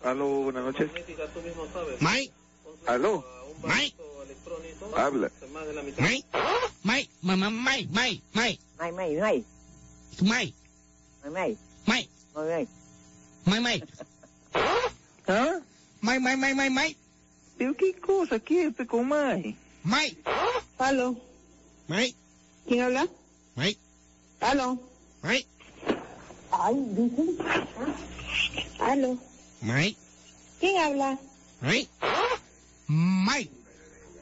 [0.03, 0.91] Aló, buenas noches.
[2.01, 2.30] may,
[2.88, 3.23] Aló,
[3.64, 3.95] may,
[4.95, 5.30] habla.
[5.99, 6.24] may,
[6.84, 9.44] may, may, may, may, may, ¡May, may, may!
[10.18, 10.53] tu may,
[11.24, 11.57] ¡May, may!
[11.88, 12.68] may, ¡May, may!
[13.45, 13.84] may, may,
[15.28, 15.60] ¿Ah?
[16.02, 16.95] may, may, may, may, may,
[17.57, 19.56] ¿Pero qué cosa quieres, pe, con May?
[19.84, 20.15] may,
[20.80, 21.15] ¿Aló?
[21.88, 22.14] may,
[22.68, 23.07] ¿Quién habla?
[23.56, 23.78] may,
[24.41, 24.78] ¿Aló?
[25.24, 25.45] may,
[26.52, 27.38] Ay, dicen.
[28.80, 29.18] ¿Aló?
[29.61, 29.98] may,
[30.60, 31.18] ¿Quién habla?
[31.61, 31.88] may,
[32.88, 33.49] may,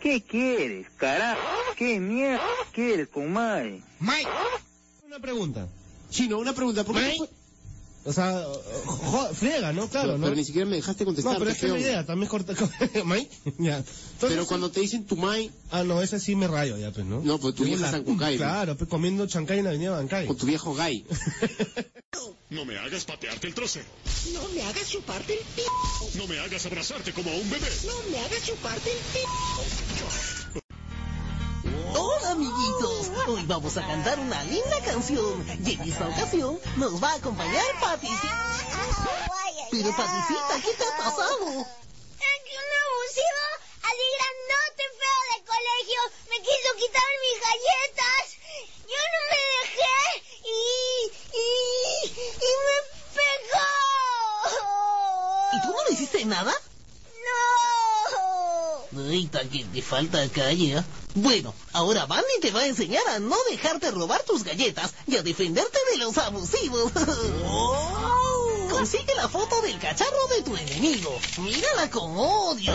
[0.05, 1.41] ¿Qué quieres, carajo?
[1.75, 2.39] ¿Qué mierda
[2.71, 3.81] quieres con May?
[3.99, 4.23] may,
[5.03, 5.67] Una pregunta.
[6.11, 6.83] Chino, una pregunta.
[6.83, 7.29] ¿Por qué no fue-
[8.07, 8.45] O sea,
[9.33, 9.89] friega, ¿no?
[9.89, 10.23] Claro, pero, ¿no?
[10.25, 11.33] pero ni siquiera me dejaste contestar.
[11.33, 11.79] No, pero es que onda.
[11.79, 12.53] idea, también corta.
[13.03, 13.27] ¿May?
[13.57, 13.77] Ya.
[13.77, 17.05] Entonces, Pero cuando te dicen tu mai, Ah, no, ese sí me rayo ya, pues,
[17.05, 17.21] ¿no?
[17.21, 18.37] No, pues tu vieja la- Sankukai, ¿no?
[18.37, 20.27] Claro, pues comiendo chancay en la avenida Bancay.
[20.27, 21.03] con tu viejo gay.
[22.49, 23.85] No me hagas patearte el trocero.
[24.31, 25.63] No me hagas chuparte el pi...
[26.17, 27.67] No me hagas abrazarte como a un bebé.
[27.85, 29.19] No me hagas chuparte el pi...
[33.27, 37.65] Hoy vamos a cantar una linda canción y en esta ocasión nos va a acompañar
[37.81, 38.29] Paticita.
[39.71, 41.45] Pero Paticita, ¿qué te ha pasado?
[41.45, 43.45] un abusivo,
[43.81, 48.23] así grandote, feo de colegio, me quiso quitar mis galletas.
[48.85, 49.99] Yo no me dejé
[50.43, 50.49] y,
[51.33, 51.45] y,
[52.13, 52.77] y me
[53.15, 53.69] pegó.
[55.51, 56.53] ¿Y tú no le hiciste nada?
[58.93, 59.09] No.
[59.09, 60.83] Ay, que te falta calle, ¿eh?
[61.15, 65.23] Bueno, ahora Bandy te va a enseñar a no dejarte robar tus galletas y a
[65.23, 66.91] defenderte de los abusivos.
[68.75, 71.17] consigue la foto del cacharro de tu enemigo.
[71.37, 72.73] Mírala con odio.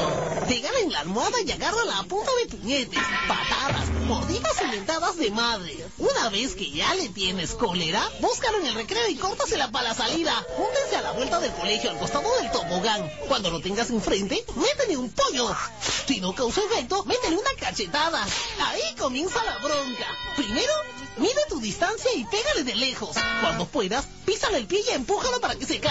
[0.49, 5.31] Pégala en la almohada y agárrala a punta de puñetes, patadas, mordidas y mentadas de
[5.31, 5.77] madre.
[5.99, 9.95] Una vez que ya le tienes cólera, búscalo en el recreo y córtasela para la
[9.95, 10.35] salida.
[10.57, 13.11] Júntense a la vuelta del colegio al costado del tobogán.
[13.29, 15.55] Cuando lo tengas enfrente, métele un pollo.
[16.07, 18.27] Si no causa efecto, métele una cachetada.
[18.61, 20.07] Ahí comienza la bronca.
[20.35, 20.73] Primero,
[21.19, 23.17] mide tu distancia y pégale de lejos.
[23.43, 25.90] Cuando puedas, písale el pie y empújalo para que se caiga.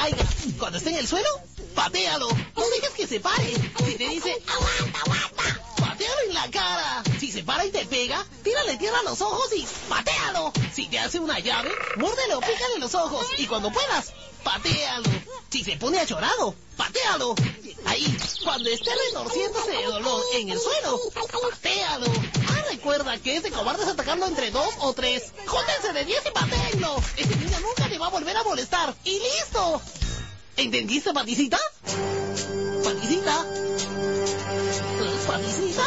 [0.57, 1.30] Cuando esté en el suelo,
[1.76, 2.30] patealo.
[2.30, 3.53] No dejes que se pare.
[3.85, 5.68] Si te dice, aguanta, aguanta,
[5.99, 7.03] patealo en la cara.
[7.19, 10.53] Si se para y te pega, tírale tierra a los ojos y patealo.
[10.73, 13.27] Si te hace una llave, muérdele o pícale los ojos.
[13.38, 15.09] Y cuando puedas, patealo.
[15.49, 17.35] Si se pone achorado, patealo.
[17.85, 22.05] Ahí, cuando esté retorciéndose de dolor en el suelo, patealo.
[22.47, 25.34] Ah, recuerda que es de cobardes atacarlo entre dos o tres.
[25.45, 26.95] Júntense de diez y patéenlo.
[27.17, 28.95] Ese niño nunca te va a volver a molestar.
[29.03, 29.81] ¡Y listo!
[30.55, 31.59] ¿Entendiste, Paticita?
[32.84, 33.45] ¿Paticita?
[35.30, 35.85] ¿Eh, ¿Paticita?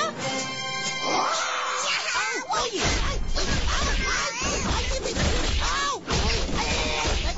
[1.04, 2.62] ¡Au!
[2.62, 2.80] ¡Oye!
[3.08, 3.18] ¡Ay!
[3.36, 3.88] ¡Ay!
[4.06, 4.58] ¡Ay!
[4.72, 4.84] ¡Ay!
[4.88, 5.14] qué te-
[5.60, 5.96] ¡Au!
[6.06, 6.38] ¡Ay!
[6.58, 6.70] ¡Ay!
[7.02, 7.36] ¡Ay!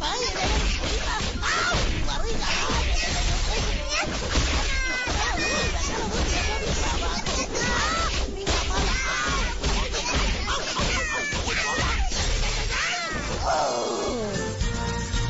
[0.00, 0.20] ¡Ay!
[1.02, 1.24] ¡Ay!
[1.42, 1.76] ¡Au!
[1.90, 2.46] ¡Mi barriga!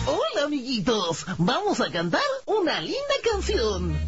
[0.06, 3.98] Hola amiguitos, vamos a cantar una linda canción.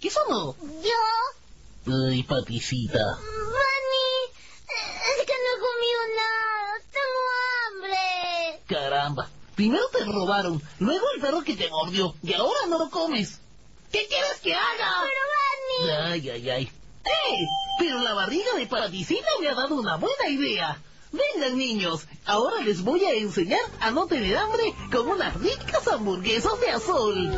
[0.00, 0.54] ¿Qué sonó?
[0.82, 2.98] Yo, Ay, paticita.
[2.98, 4.18] Bunny,
[5.18, 6.80] es que no he comido nada.
[6.92, 7.22] Tengo
[7.88, 8.62] hambre.
[8.66, 13.40] Caramba, primero te robaron, luego el perro que te mordió y ahora no lo comes.
[13.92, 14.92] ¿Qué quieres que haga?
[15.02, 16.72] Pero Bunny, Ay, ay, ay.
[17.04, 17.46] ¡Eh!
[17.78, 20.80] Pero la barriga de paticita me ha dado una buena idea.
[21.14, 26.60] Vengan niños, ahora les voy a enseñar a no tener hambre con unas ricas hamburguesas
[26.60, 27.30] de azul.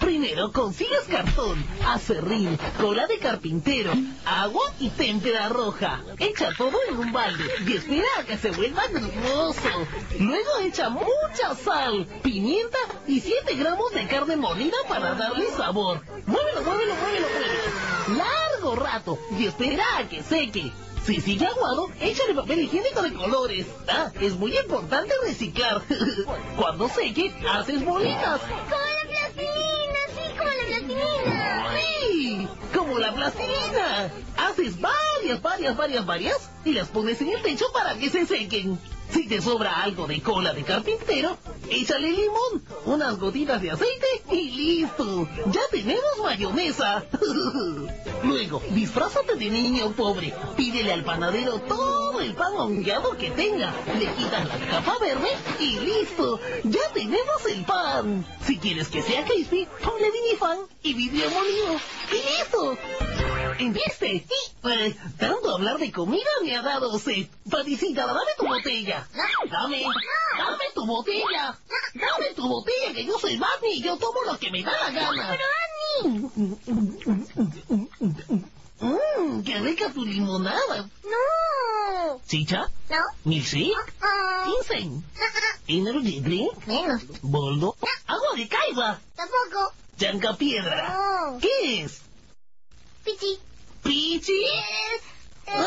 [0.00, 3.92] Primero consigues cartón, acerrín, cola de carpintero,
[4.24, 6.02] agua y témpera roja.
[6.18, 9.68] Echa todo en un balde y espera a que se vuelva grumoso.
[10.18, 16.00] Luego echa mucha sal, pimienta y 7 gramos de carne molida para darle sabor.
[16.24, 18.24] Muévelo, muévelo, muévelo, muévelo.
[18.24, 20.72] Largo rato y espera a que seque.
[21.04, 23.66] Si sigue aguado, échale papel higiénico de colores.
[23.88, 25.82] Ah, es muy importante reciclar.
[26.56, 28.40] Cuando seque, haces bolitas.
[28.40, 31.66] como la plastilina, sí, como la plastilina.
[31.74, 32.48] ¡Sí!
[32.72, 34.12] Como la plastilina.
[34.36, 38.78] Haces varias, varias, varias, varias y las pones en el techo para que se sequen.
[39.12, 41.36] Si te sobra algo de cola de carpintero,
[41.68, 45.28] échale limón, unas gotitas de aceite y listo.
[45.50, 47.04] Ya tenemos mayonesa.
[48.24, 50.32] Luego, disfrázate de niño pobre.
[50.56, 53.74] Pídele al panadero todo el pan hongueado que tenga.
[53.98, 55.28] Le quitas la capa verde
[55.60, 56.40] y listo.
[56.64, 58.24] Ya tenemos el pan.
[58.46, 61.80] Si quieres que sea crispy, ponle vinifan y vidrio molido.
[62.10, 62.78] Y listo.
[63.58, 64.24] ¿Entendiste?
[64.60, 67.26] Pues, tanto hablar de comida me ha dado sed.
[67.50, 69.08] Paticita, dame tu botella.
[69.50, 69.84] Dame,
[70.38, 71.58] dame tu botella.
[71.94, 74.90] Dame tu botella, que yo soy Barney y yo tomo lo que me da la
[74.90, 75.38] gana.
[78.80, 80.88] Mmm, qué rica tu limonada.
[81.04, 82.20] No.
[82.26, 82.68] ¿Chicha?
[82.90, 82.96] No.
[83.24, 83.94] ¿Milkshake?
[84.00, 85.04] Ah, ¿Ginseng?
[85.68, 86.66] ¿Energy drink?
[86.66, 87.02] menos.
[87.22, 87.76] ¿Boldo?
[88.06, 89.00] ¿Agua de caiba?
[89.14, 89.72] Tampoco.
[89.96, 90.88] ¿Chanca piedra?
[90.98, 91.38] No.
[91.38, 92.02] ¿Qué es?
[95.46, 95.66] ¡Ah!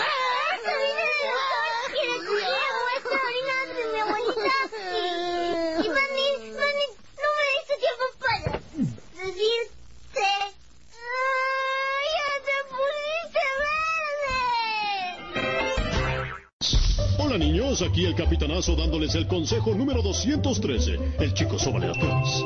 [1.91, 2.79] ¡Quiere cuidado!
[2.97, 4.55] ¡Está orinando de mi abuelita!
[5.83, 8.51] Y, Manny, no me diste tiempo para
[9.21, 10.25] decirte...
[11.11, 13.43] ¡Ay, ya te pusiste
[15.33, 17.19] verde!
[17.19, 20.97] Hola niños, aquí el capitanazo dándoles el consejo número 213.
[21.19, 22.43] El chico sobre atrás.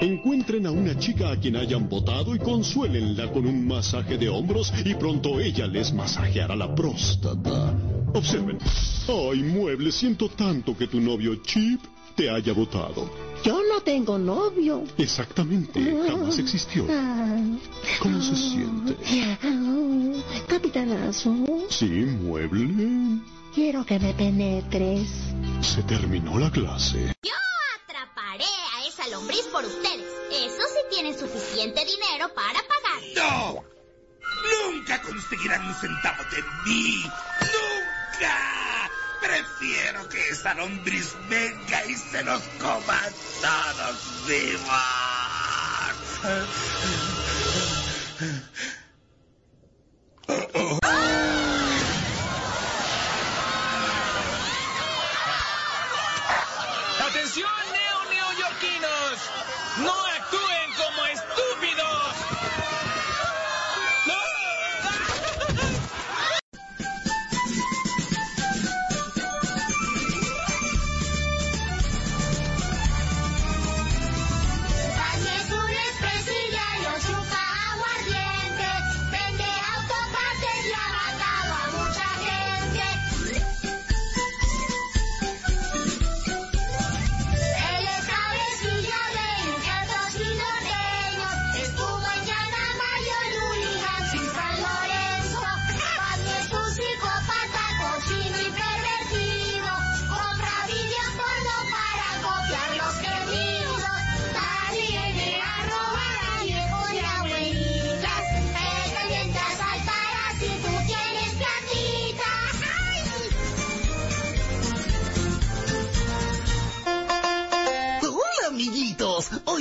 [0.00, 4.72] Encuentren a una chica a quien hayan votado y consuélenla con un masaje de hombros
[4.84, 7.74] y pronto ella les masajeará la próstata.
[8.14, 8.58] Observen.
[9.08, 11.80] Ay, mueble, siento tanto que tu novio Chip
[12.14, 13.10] te haya votado.
[13.44, 14.84] Yo no tengo novio.
[14.96, 16.86] Exactamente, jamás existió.
[18.00, 18.96] ¿Cómo se siente?
[20.46, 21.34] Capitanazo,
[21.70, 21.86] Sí,
[22.22, 23.20] mueble.
[23.54, 25.08] quiero que me penetres.
[25.60, 27.12] Se terminó la clase.
[27.22, 27.30] Yo
[27.98, 28.44] atraparé
[28.74, 30.06] a esa lombriz por ustedes.
[30.30, 33.02] Eso sí tienen suficiente dinero para pagar.
[33.16, 33.64] ¡No!
[34.70, 37.02] ¡Nunca conseguirán un centavo de mí!
[37.40, 38.90] ¡Nunca!
[39.20, 43.02] Prefiero que esa lombriz venga y se los coma
[43.42, 44.68] todos vivos.
[59.80, 60.07] No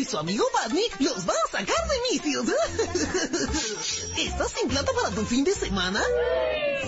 [0.08, 2.46] su amigo Barney los va a sacar de vicios.
[4.18, 6.02] ¿Estás sin plata para tu fin de semana?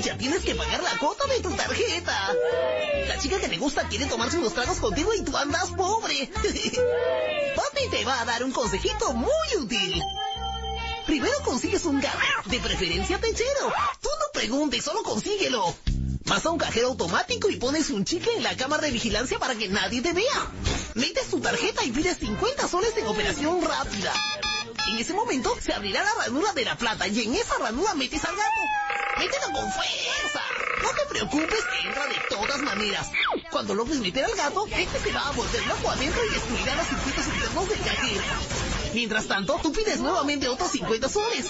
[0.01, 2.33] Ya tienes que pagar la cuota de tu tarjeta.
[3.07, 6.31] La chica que te gusta quiere tomarse unos tragos contigo y tú andas pobre.
[7.55, 10.01] Papi te va a dar un consejito muy útil.
[11.05, 13.73] Primero consigues un gato, de preferencia techero.
[14.01, 15.75] Tú no preguntes, solo consíguelo.
[16.29, 19.55] Vas a un cajero automático y pones un chicle en la cámara de vigilancia para
[19.55, 20.51] que nadie te vea.
[20.93, 24.13] Metes tu tarjeta y pides 50 soles en operación rápida.
[24.89, 28.23] En ese momento se abrirá la ranura de la plata y en esa ranura metes
[28.25, 28.61] al gato.
[29.17, 30.41] Mételo con fuerza.
[30.83, 33.09] No te preocupes entra de todas maneras.
[33.49, 36.87] Cuando logres meter al gato, este se va a volver loco adentro y destruirá los
[36.89, 38.21] circuitos internos del cajero.
[38.93, 41.45] Mientras tanto, tú pides nuevamente otros 50 soles.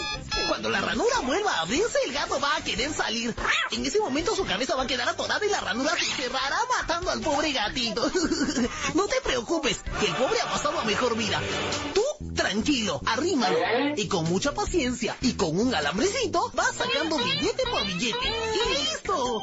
[0.48, 3.34] Cuando la ranura vuelva a abrirse, el gato va a querer salir.
[3.72, 7.12] En ese momento su cabeza va a quedar atorada y la ranura se cerrará matando
[7.12, 8.10] al pobre gatito.
[8.94, 11.42] no te preocupes, que el pobre ha pasado a mejor vida.
[11.94, 13.58] Tú, tranquilo, arrímalo.
[13.96, 18.28] Y con mucha paciencia y con un alambrecito, vas sacando billete por billete.
[18.28, 19.42] ¡Y listo!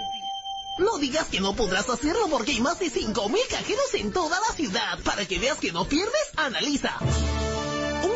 [0.78, 4.54] No digas que no podrás hacerlo porque hay más de 5.000 cajeros en toda la
[4.54, 4.98] ciudad.
[5.04, 6.98] Para que veas que no pierdes, analiza.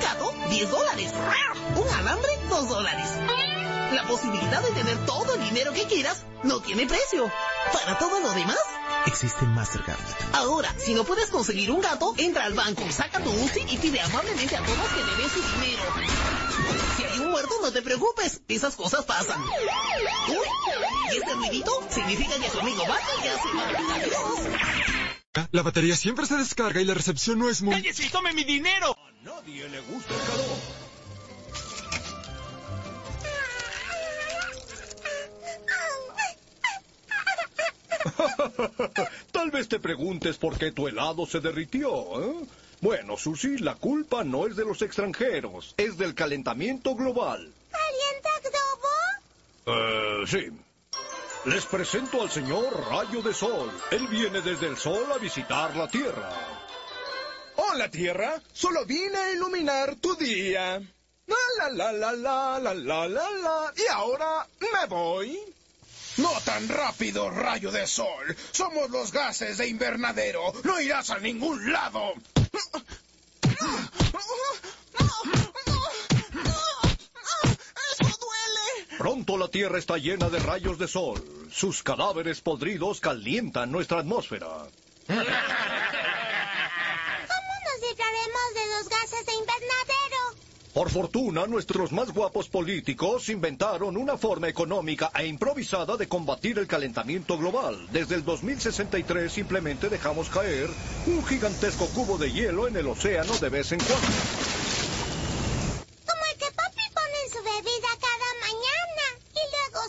[0.01, 1.13] Un gato, 10 dólares.
[1.77, 3.07] Un alambre, 2 dólares.
[3.93, 7.31] La posibilidad de tener todo el dinero que quieras no tiene precio.
[7.71, 8.57] Para todo lo demás,
[9.07, 9.99] Existe Mastercard.
[10.33, 14.01] Ahora, si no puedes conseguir un gato, entra al banco, saca tu UCI y pide
[14.01, 15.83] amablemente a todos que te den su dinero.
[16.97, 19.43] Si hay un muerto, no te preocupes, esas cosas pasan.
[20.29, 21.83] Uy, ¿y ese ruidito?
[21.91, 23.95] Significa que su amigo Batman ya se va.
[23.95, 25.00] Adiós.
[25.53, 27.73] La batería siempre se descarga y la recepción no es muy...
[27.73, 28.97] ¡Cállese y tome mi dinero!
[29.23, 30.59] Nadie le gusta el calor.
[39.31, 41.93] Tal vez te preguntes por qué tu helado se derritió.
[42.25, 42.47] ¿eh?
[42.81, 47.53] Bueno, Susi, la culpa no es de los extranjeros, es del calentamiento global.
[47.71, 48.31] ¿Calienta
[49.65, 49.79] globo?
[49.79, 50.51] Eh, sí.
[51.47, 53.71] Les presento al señor Rayo de Sol.
[53.91, 56.31] Él viene desde el Sol a visitar la Tierra.
[57.57, 58.41] Hola, Tierra.
[58.53, 60.83] Solo vine a iluminar tu día.
[61.27, 61.37] La
[61.69, 63.73] la la la la la la la.
[63.75, 65.41] Y ahora me voy.
[66.19, 68.37] No tan rápido, rayo de sol.
[68.51, 70.53] Somos los gases de invernadero.
[70.65, 72.13] No irás a ningún lado.
[79.01, 81.25] Pronto la Tierra está llena de rayos de sol.
[81.51, 84.47] Sus cadáveres podridos calientan nuestra atmósfera.
[84.47, 85.25] ¿Cómo nos
[87.81, 90.19] libraremos de los gases de invernadero?
[90.75, 96.67] Por fortuna, nuestros más guapos políticos inventaron una forma económica e improvisada de combatir el
[96.67, 97.89] calentamiento global.
[97.91, 100.69] Desde el 2063 simplemente dejamos caer
[101.07, 104.60] un gigantesco cubo de hielo en el océano de vez en cuando.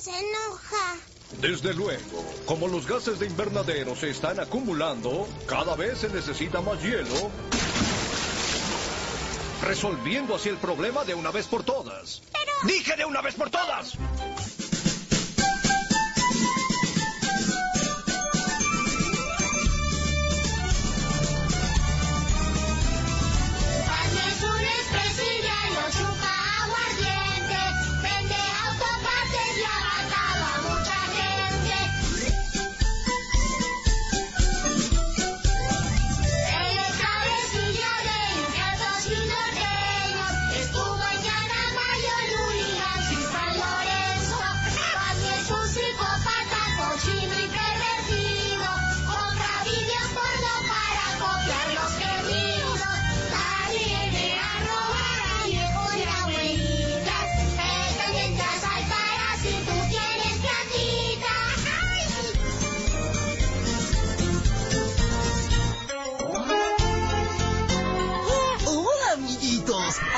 [0.02, 0.98] Se enoja.
[1.40, 6.82] Desde luego, como los gases de invernadero se están acumulando, cada vez se necesita más
[6.82, 7.30] hielo,
[9.62, 12.24] resolviendo así el problema de una vez por todas.
[12.64, 13.98] ¡Dije de una vez por todas!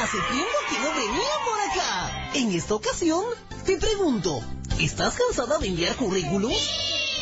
[0.04, 2.32] Hace tiempo que no venían por acá.
[2.34, 3.24] En esta ocasión,
[3.66, 4.42] te pregunto,
[4.78, 6.70] ¿estás cansada de enviar currículums?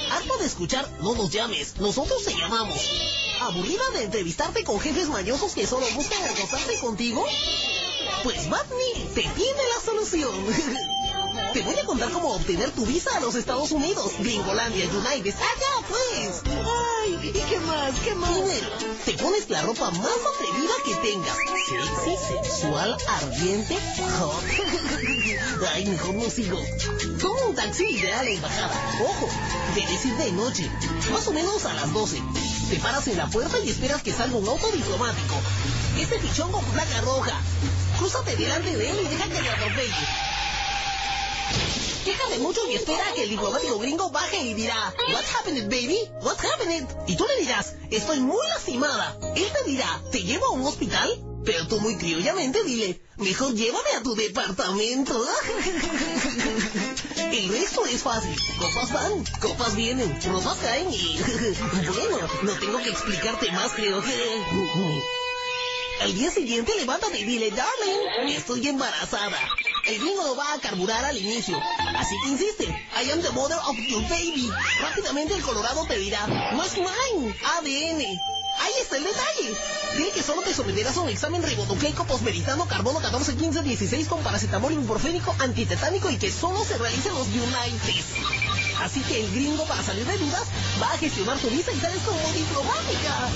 [0.09, 2.89] Harta de escuchar, no nos llames, nosotros te llamamos.
[3.39, 7.23] ¿Aburrida de entrevistarte con jefes mañosos que solo buscan acostarse contigo?
[8.23, 10.31] Pues Batney te tiene la solución.
[11.53, 15.87] Te voy a contar cómo obtener tu visa a los Estados Unidos, Gringolandia, United, allá
[15.87, 16.41] pues.
[16.45, 17.93] Ay, ¿y qué más?
[18.03, 18.31] ¿Qué más?
[18.31, 18.69] Primero,
[19.05, 21.37] te pones la ropa más atrevida que tengas.
[21.67, 23.77] Sexy, sexual, ardiente,
[24.19, 24.43] hot.
[25.73, 26.59] Ay, mejor no sigo.
[27.19, 28.99] Toma un taxi y ve a la embajada.
[29.03, 29.29] Ojo,
[29.75, 30.71] debes ir de noche,
[31.11, 32.21] más o menos a las 12.
[32.69, 35.35] Te paras en la puerta y esperas que salga un auto diplomático.
[35.99, 37.39] Este pichón con placa roja.
[37.97, 40.30] Crúzate delante de él y deja que te atropelle.
[42.03, 45.99] Quéjate mucho y espera a que el diplomático gringo baje y dirá, What happened, baby?
[46.21, 46.87] What happened?
[47.07, 49.17] Y tú le dirás, estoy muy lastimada.
[49.35, 51.23] Él te dirá, ¿te llevo a un hospital?
[51.45, 55.13] Pero tú muy criollamente dile, mejor llévame a tu departamento.
[57.17, 58.35] El resto es fácil.
[58.59, 61.19] Copas van, copas vienen, ropas caen y...
[61.71, 65.20] Bueno, no tengo que explicarte más, creo que...
[66.01, 69.37] Al día siguiente levántate y dile, darling, estoy embarazada.
[69.85, 71.55] El gringo no va a carburar al inicio.
[71.95, 74.49] Así que insiste, I am the mother of your baby.
[74.81, 78.01] Rápidamente el colorado te dirá, no es mine, ADN.
[78.59, 79.55] Ahí está el detalle.
[79.95, 84.23] Dile que solo te someterás a un examen ribonucleico posmeritano carbono 14, 15, 16 con
[84.23, 88.03] paracetamol ibuprofénico antitetánico y que solo se realicen los United.
[88.81, 90.47] Así que el gringo, para salir de dudas,
[90.81, 93.29] va a gestionar tu visa y sales como diplomática.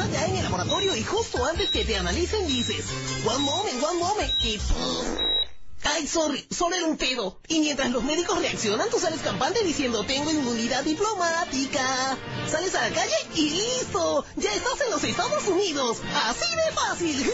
[0.00, 2.84] Allá en el laboratorio y justo antes que te analicen dices,
[3.24, 4.60] one moment, one moment, y.
[5.84, 7.38] Ay, sorry, solo era un pedo.
[7.48, 12.18] Y mientras los médicos reaccionan, tú sales campante diciendo, tengo inmunidad diplomática.
[12.46, 15.98] Sales a la calle y listo, ya estás en los Estados Unidos.
[16.24, 17.32] Así de fácil.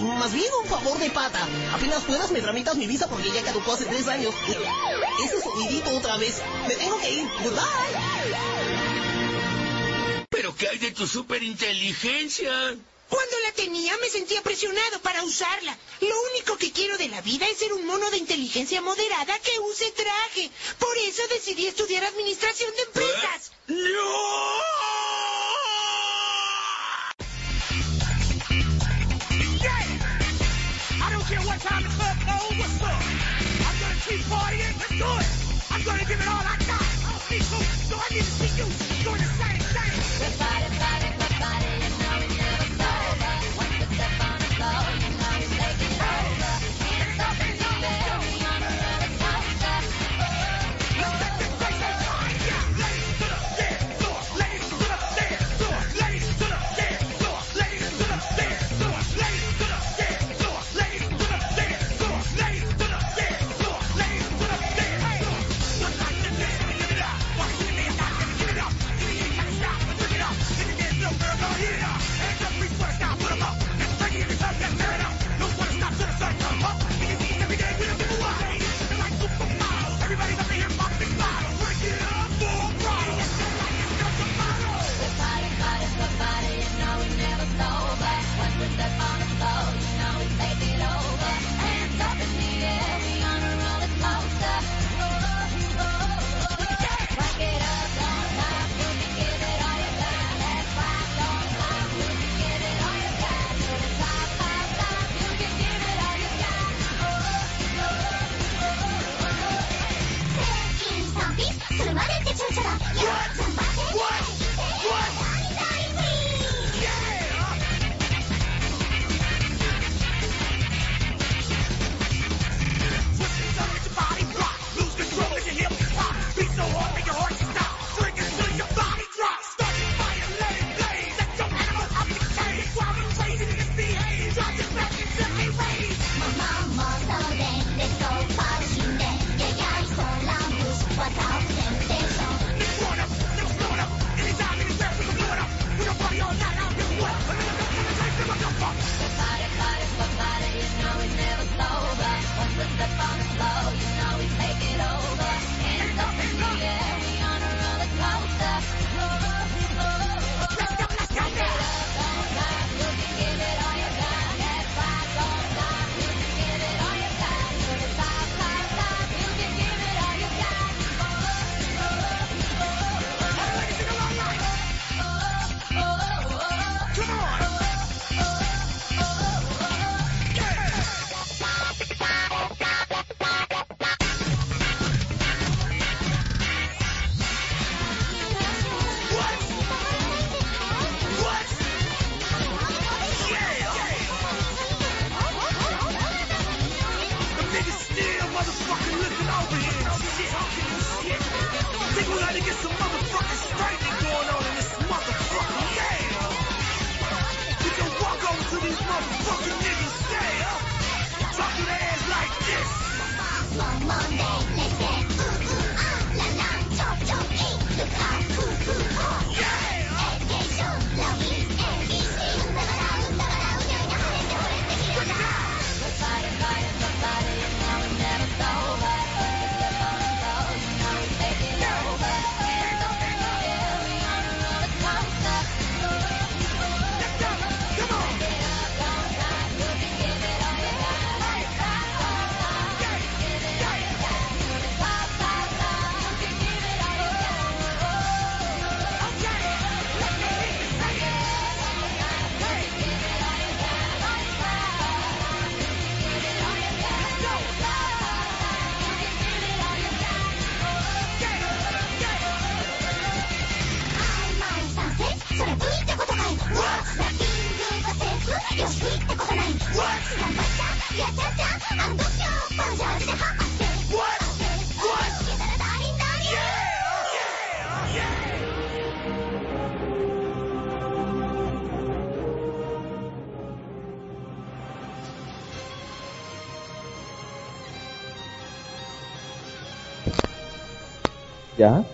[0.18, 1.46] Más bien un favor de pata.
[1.72, 4.34] Apenas puedas me tramitas mi visa porque ya caducó hace tres años.
[5.22, 6.42] Ese sonidito otra vez.
[6.66, 7.28] Me tengo que ir.
[7.44, 8.88] Goodbye.
[10.48, 12.74] ¿Pero qué hay de tu superinteligencia?
[13.10, 15.76] Cuando la tenía me sentía presionado para usarla.
[16.00, 19.60] Lo único que quiero de la vida es ser un mono de inteligencia moderada que
[19.60, 20.50] use traje.
[20.78, 23.52] Por eso decidí estudiar administración de empresas.
[23.66, 23.76] ¡No!
[31.00, 33.02] I don't care what time the club goes, what's up?
[33.68, 35.28] I'm gonna keep partying, let's do it.
[35.72, 36.80] I'm gonna give it all I got.
[36.80, 39.57] I don't need you, so I need to see you doing the
[40.18, 40.97] Goodbye to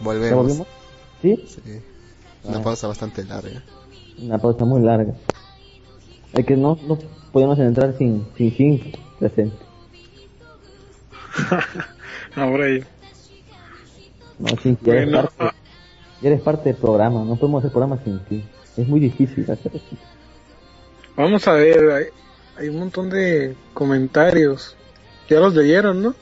[0.04, 0.62] Volvemos.
[1.22, 1.42] ¿Sí?
[1.48, 1.60] Sí.
[2.44, 2.62] Una Ah.
[2.62, 3.62] pausa bastante larga.
[4.20, 5.14] Una pausa muy larga.
[6.32, 6.98] Es que no, no
[7.32, 9.56] podemos entrar sin, sin presente.
[12.36, 12.84] Ahora ahí.
[14.38, 15.28] No, Jin, ya eres, Bueno.
[15.36, 15.56] parte,
[16.20, 17.24] ya eres parte del programa.
[17.24, 18.44] No podemos hacer programa sin ti.
[18.76, 19.96] Es muy difícil hacer eso.
[21.16, 22.04] Vamos a ver, hay,
[22.58, 24.76] hay un montón de comentarios.
[25.30, 26.14] Ya los leyeron, ¿no?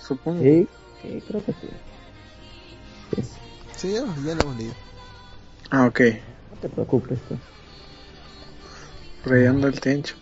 [0.00, 0.42] Supongo.
[0.42, 0.66] Sí,
[1.02, 1.68] sí, creo que sí.
[3.80, 4.74] Sí, ya, ya lo hemos leído.
[5.70, 6.00] Ah, ok.
[6.00, 7.18] No te preocupes.
[7.28, 7.40] pues.
[9.24, 10.14] Rayando el tencho.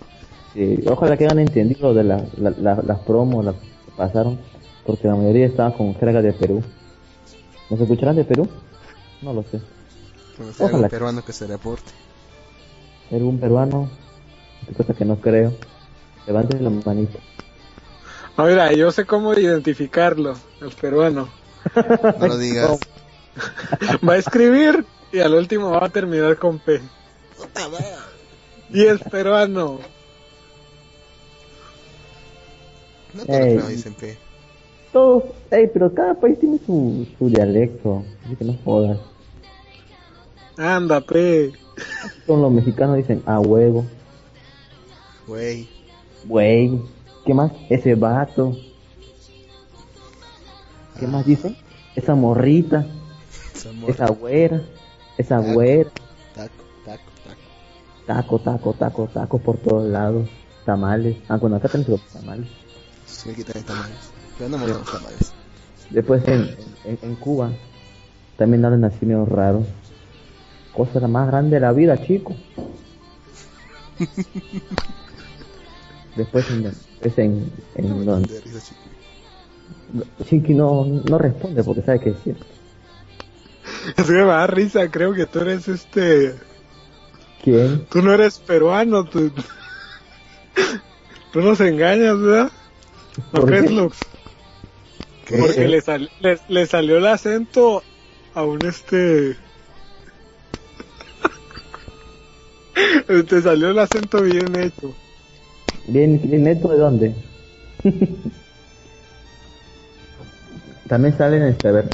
[0.55, 4.39] Sí, ojalá que hayan entendido de la, la- la- las promos las que pasaron,
[4.86, 6.62] porque la mayoría estaba con jerga de Perú.
[7.70, 8.48] ¿Nos escucharán de Perú?
[9.22, 9.60] No lo sé.
[10.36, 10.68] Sea Ojalá.
[10.76, 11.90] algún peruano que se reporte.
[13.10, 13.89] ¿Algún peruano?
[14.76, 15.52] Cosa que no creo.
[16.26, 17.18] Levante la manita.
[18.36, 21.28] Ah, mira, yo sé cómo identificarlo, el peruano.
[22.20, 22.78] No lo digas.
[24.09, 26.81] Va a escribir y al último va a terminar con P.
[28.70, 29.78] Y es peruano.
[33.15, 34.16] No todos peruanos dicen P.
[34.93, 38.05] Todos, ey, pero cada país tiene su, su dialecto.
[38.24, 38.98] Así que no jodas.
[40.56, 41.52] Anda, P.
[42.27, 43.86] Con los mexicanos dicen a huevo,
[45.27, 45.69] Güey.
[46.24, 46.81] güey.
[47.24, 47.52] ¿Qué más?
[47.69, 48.56] Ese vato.
[50.98, 51.56] ¿Qué más dicen?
[51.94, 52.86] Esa morrita.
[53.86, 54.62] Esa güera.
[55.16, 55.52] Esa Taco.
[55.52, 55.90] güera.
[56.35, 57.40] Taco, taco, taco.
[58.06, 60.28] Taco, taco, taco, taco por todos lados.
[60.64, 61.16] Tamales.
[61.28, 62.48] Ah, bueno, acá tenemos los tamales.
[63.06, 64.12] Sí, aquí también tamales.
[64.36, 65.32] Pero no me gustan los tamales.
[65.90, 67.51] Después en, en, en Cuba
[68.36, 69.64] también hablan así medio raro.
[70.74, 72.35] Cosa la más grande de la vida, chico.
[76.16, 76.66] Después en,
[77.01, 78.44] es en, en chico.
[80.24, 82.44] Chinky no, no responde porque sabe que es cierto.
[83.97, 86.35] Es que me da risa, creo que tú eres este...
[87.43, 87.86] ¿Quién?
[87.90, 89.31] Tú no eres peruano, tú...
[91.32, 92.51] Tú nos engañas, ¿verdad?
[93.32, 93.70] ¿No ¿Por crees.
[95.28, 97.82] Porque le, sal- le, le salió el acento
[98.35, 99.36] a un este...
[103.28, 104.94] Te salió el acento bien hecho.
[105.86, 107.15] ¿Bien, bien neto de dónde?
[110.89, 111.89] También salen este, a ver,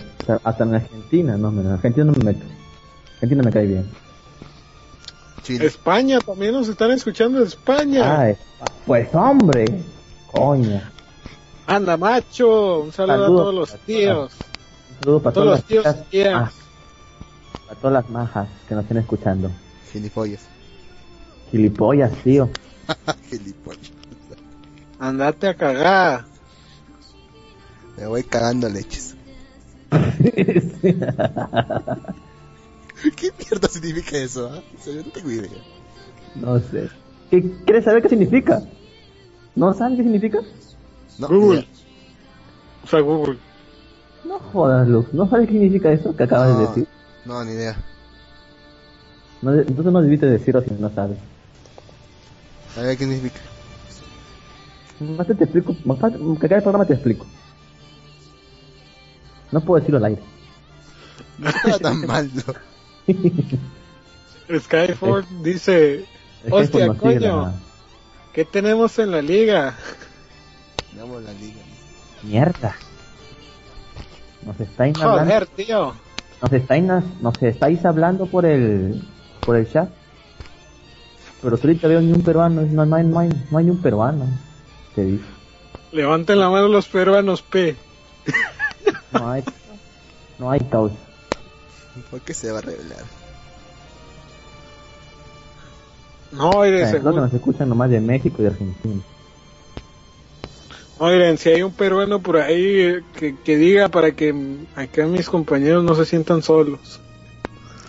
[0.45, 2.45] hasta en Argentina, no, en Argentina no me meto.
[3.15, 3.91] Argentina me cae bien.
[5.43, 5.67] Chile.
[5.67, 8.01] España, también nos están escuchando de España.
[8.21, 8.39] Ah, es-
[8.87, 9.67] pues hombre,
[10.33, 10.81] coño.
[11.67, 12.81] Anda, macho.
[12.81, 14.33] Un saludo Saludos a todos los tíos.
[14.33, 16.35] Un saludo para Todos los tíos tías.
[16.35, 16.51] ah,
[17.69, 19.51] para todas las majas que nos estén escuchando.
[19.93, 20.41] Gilipollas.
[21.51, 22.49] Gilipollas, tío.
[23.31, 23.91] Gilipollas.
[24.99, 26.25] Andate a cagar.
[27.97, 29.14] Me voy cagando leches.
[33.17, 34.51] ¿Qué mierda significa eso?
[34.53, 34.63] ah?
[34.73, 35.51] En serio, no tengo idea.
[36.35, 36.89] no sé.
[37.31, 38.63] ¿Qué, ¿Quieres saber qué significa?
[39.55, 40.41] ¿No sabes qué significa?
[41.19, 41.67] No, Google.
[42.83, 43.39] O sea, Google.
[44.25, 45.07] No jodas, Luz.
[45.13, 46.87] ¿No sabes qué significa eso que acabas de decir?
[47.25, 47.77] no, ni idea.
[49.43, 51.19] No, entonces no debiste decirlo si no sabes.
[52.77, 53.41] A ver qué significa.
[55.01, 55.77] Más te explico.
[55.85, 57.27] Más que acá el programa te explico.
[59.55, 60.23] No puedo decirlo al aire.
[61.39, 62.55] No estaba tan mal, ¿no?
[64.61, 66.05] Skyford dice,
[66.51, 67.55] hostia, no coño, la-
[68.33, 69.77] ¿qué tenemos en la liga?
[70.93, 71.61] Ganamos la liga.
[72.25, 72.75] Mierda.
[74.45, 75.95] Nos estáis hablando, Joder, tío.
[76.43, 76.85] nos estáis,
[77.21, 79.03] nos estáis hablando por el,
[79.41, 79.89] por el chat.
[81.41, 83.81] Pero ahorita veo ni un peruano, no, no hay, no hay, no hay ni un
[83.81, 84.27] peruano.
[84.95, 85.25] Te dice.
[85.93, 87.77] Levanten la mano los peruanos, P.
[89.13, 89.45] No hay,
[90.39, 90.95] no hay causa.
[92.11, 93.05] ¿Por qué se va a revelar?
[96.33, 99.01] No, que según- nos escuchan nomás de México y de Argentina.
[100.99, 104.35] no, miren, si hay un peruano por ahí eh, que, que diga para que
[104.75, 107.01] acá mis compañeros no se sientan solos.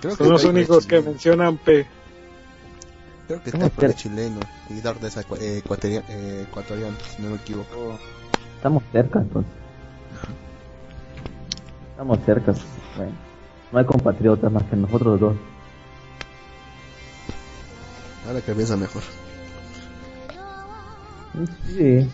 [0.02, 1.88] Creo Son los únicos que mencionan P.
[3.28, 4.40] Creo que está por el chileno
[4.70, 7.98] y Dardes ecua- eh, ecuatoria- eh, ecuatoriano, si no me equivoco.
[8.58, 9.52] Estamos cerca, entonces.
[11.96, 12.54] Estamos cerca.
[12.98, 13.14] Bueno,
[13.72, 15.36] no hay compatriotas más que nosotros dos.
[18.28, 19.02] Ahora que piensa mejor.
[21.68, 22.06] Sí,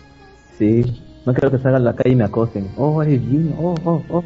[0.60, 1.04] sí.
[1.26, 2.72] No quiero que salgan a la calle y me acosen.
[2.78, 3.56] Oh, eres Gino.
[3.60, 4.24] Oh, oh, oh.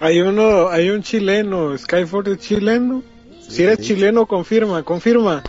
[0.00, 3.04] Hay uno, hay un chileno, Skyford es chileno.
[3.40, 3.84] si eres sí.
[3.94, 5.44] chileno, confirma, confirma.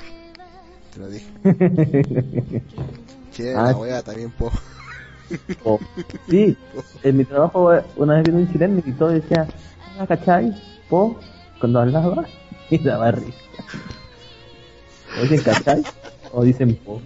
[0.94, 1.28] Te lo dije.
[3.34, 4.52] Che, Ah, la wea también po.
[5.64, 5.80] Oh,
[6.30, 6.58] Sí,
[7.04, 9.48] en mi trabajo eh, una vez vino un chileno y todo decía,
[10.00, 10.54] ah, ¿cachai?
[10.90, 11.20] Po,
[11.60, 12.26] cuando hablaba
[12.70, 13.38] y daba risa.
[15.18, 15.84] O dicen cachai
[16.32, 17.02] o dicen po.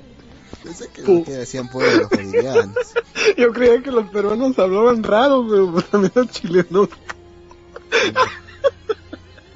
[0.63, 2.93] Pensé que decían po de los bolivianos.
[3.37, 6.89] Yo creía que los peruanos hablaban raro, pero también los chilenos.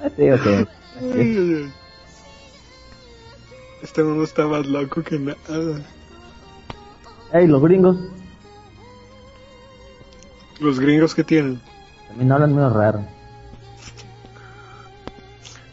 [0.00, 1.70] Ah, sí.
[3.82, 5.82] Este mundo está más loco que nada.
[7.32, 7.96] Ey, los gringos
[10.60, 11.60] Los gringos que tienen.
[12.08, 13.04] también hablan medio raro.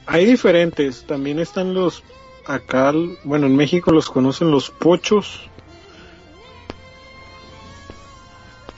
[0.06, 1.06] Hay diferentes.
[1.06, 2.04] También están los.
[2.46, 2.94] Acá,
[3.26, 5.50] bueno, en México los conocen los pochos.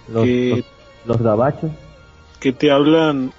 [0.08, 0.66] Los, que,
[1.06, 1.72] los, los gabachos.
[2.40, 3.32] que te hablan.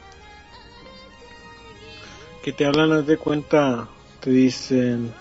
[2.44, 3.88] Que te hablan, haz de cuenta.
[4.20, 5.12] Te dicen.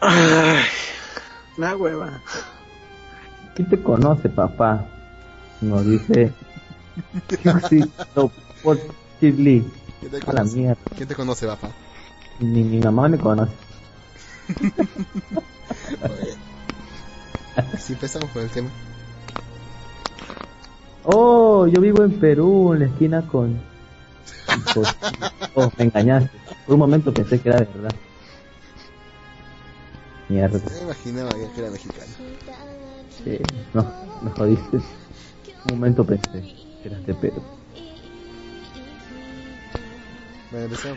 [0.00, 0.64] Ay,
[1.56, 2.22] la hueva.
[3.56, 4.84] ¿Quién te conoce, papá?
[5.62, 6.30] Nos dice.
[7.28, 7.58] ¿Quién
[10.10, 10.56] te A la conoce?
[10.56, 10.82] mierda.
[10.94, 11.70] ¿Quién te conoce, papá?
[12.38, 13.52] Ni mi mamá me conoce.
[17.78, 18.68] Si empezamos con el tema.
[21.04, 23.58] Oh, yo vivo en Perú, en la esquina con.
[25.54, 26.30] Oh, me engañaste.
[26.66, 27.94] Por un momento pensé que era de verdad.
[30.28, 30.58] Mierda.
[30.74, 32.12] Me imaginaba que era mexicano.
[33.26, 33.40] Sí,
[33.74, 33.84] no,
[34.22, 34.76] me jodiste.
[34.76, 34.84] Un
[35.70, 36.30] momento pensé
[36.80, 37.32] que eras de el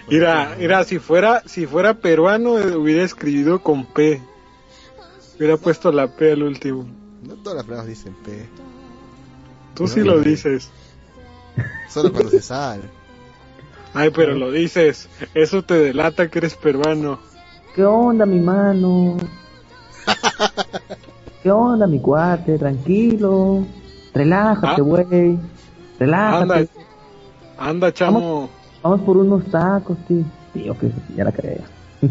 [0.07, 4.21] Mira, mira, si fuera, si fuera peruano eh, hubiera escrito con P.
[5.37, 6.87] Hubiera puesto la P al último.
[7.23, 8.47] No todas las palabras dicen P.
[9.73, 10.69] Tú sí lo dices.
[11.89, 12.83] Solo cuando se sale.
[13.95, 15.09] Ay, pero lo dices.
[15.33, 17.19] Eso te delata que eres peruano.
[17.73, 19.17] ¿Qué onda, mi mano?
[21.43, 22.57] ¿Qué onda, mi cuate?
[22.57, 23.65] Tranquilo.
[24.13, 24.83] Relájate, Ah.
[24.83, 25.39] güey.
[25.99, 26.43] Relájate.
[26.53, 26.67] Anda,
[27.57, 28.49] anda, chamo.
[28.83, 30.23] Vamos por unos tacos, tío.
[30.53, 31.63] Tío, que ya la creía.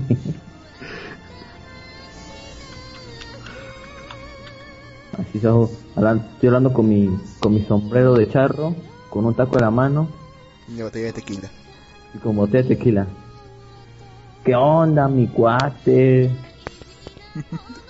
[5.19, 7.09] Así so, hablan- estoy hablando con mi,
[7.41, 8.75] con mi sombrero de charro,
[9.11, 10.09] con un taco en la mano
[10.69, 11.49] Y botella de tequila.
[12.15, 13.07] y con botella de tequila.
[14.45, 16.31] ¿Qué onda, mi cuate?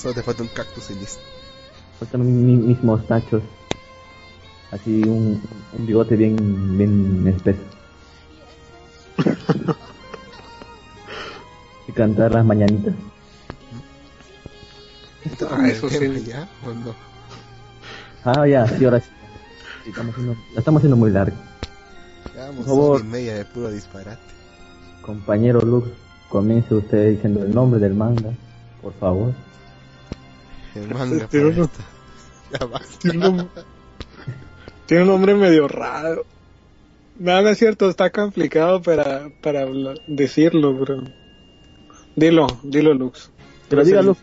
[0.00, 1.20] Solo te falta un cactus y listo.
[1.98, 3.42] Faltan mi- mi- mis mostachos.
[4.70, 5.42] Así un,
[5.76, 7.58] un bigote bien, bien espeso.
[11.88, 12.94] y cantar las mañanitas.
[15.50, 16.24] Ah, eso ¿El tema sí.
[16.24, 16.94] ya o no?
[18.24, 19.08] Ah, ya, sí, ahora sí.
[19.84, 21.36] Sí, estamos haciendo, la estamos haciendo muy larga.
[22.56, 23.04] Por favor.
[23.04, 24.20] media de puro disparate.
[25.02, 25.88] Compañero Lux,
[26.28, 28.30] comience usted diciendo el nombre del manga,
[28.80, 29.34] por favor.
[30.74, 31.68] El manga Tiene.
[33.00, 33.48] Tiene un,
[34.86, 36.26] tiene un nombre medio raro.
[37.16, 39.64] No, no es cierto, está complicado para, para
[40.08, 41.04] decirlo, bro.
[42.16, 43.30] Dilo, dilo, Lux.
[43.68, 44.20] Que lo diga Lux.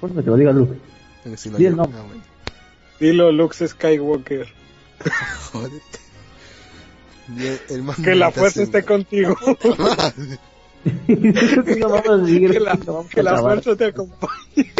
[0.00, 0.76] Por que lo diga Lux.
[3.00, 4.48] Dilo, Lux Skywalker.
[7.38, 9.36] El, el manga Que la fuerza esté contigo.
[11.06, 14.72] Sí, vamos a seguir, que la, vamos a que la fuerza te acompañe.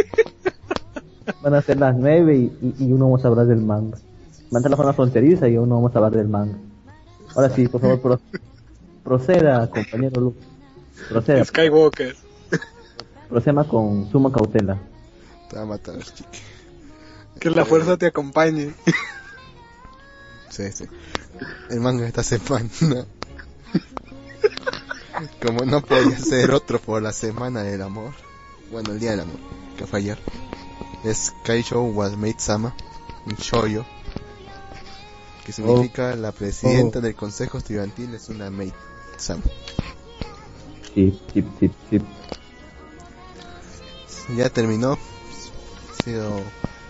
[1.43, 3.99] Van a ser las nueve y, y, y uno vamos a hablar del manga.
[4.51, 6.57] Van a ser las zonas fronteriza y uno vamos a hablar del manga.
[7.37, 8.21] Ahora sí, por favor, pro-
[9.05, 10.41] proceda, compañero Luke.
[11.09, 11.45] Proceda.
[11.45, 12.17] Skywalker.
[13.29, 14.79] Proceda con suma cautela.
[15.49, 16.39] Te va a matar, chique.
[17.39, 18.75] Que la fuerza te acompañe.
[20.49, 20.85] Sí, sí.
[21.71, 22.69] El manga esta semana.
[25.45, 28.13] Como no podía ser otro por la semana del amor.
[28.71, 29.39] Bueno, el día del amor,
[29.77, 30.19] que fue ayer.
[31.05, 32.75] Es Kaisho was made Sama,
[33.27, 33.85] un shoyo.
[35.45, 37.03] Que significa la presidenta Oh.
[37.03, 38.73] del consejo estudiantil es una maid
[39.17, 39.43] Sama.
[40.95, 42.01] Sí, sí, sí, sí.
[44.37, 44.93] Ya terminó.
[44.93, 46.39] Ha sido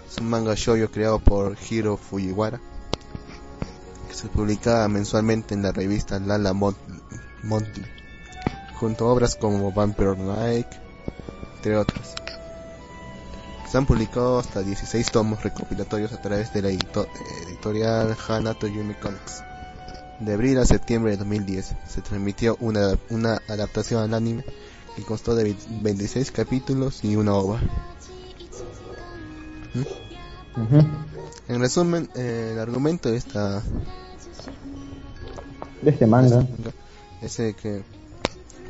[0.08, 2.60] es un manga shoujo creado por Hiro Fujiwara.
[4.08, 6.76] Que se publicaba mensualmente en la revista Lala Mon-
[7.42, 7.86] Monthly.
[8.80, 10.66] Junto a obras como Vampire Knight,
[11.56, 12.14] entre otras.
[13.70, 17.06] Se han publicado hasta 16 tomos recopilatorios a través de la edito-
[17.46, 19.42] editorial Hanato Yumi Comics.
[20.18, 24.44] De abril a septiembre de 2010 se transmitió una, una adaptación al anime
[24.96, 27.60] que constó de 26 capítulos y una ova.
[29.74, 30.80] ¿Mm?
[31.48, 33.62] En resumen, eh, el argumento de esta
[35.82, 36.44] De este manga.
[37.22, 37.82] es que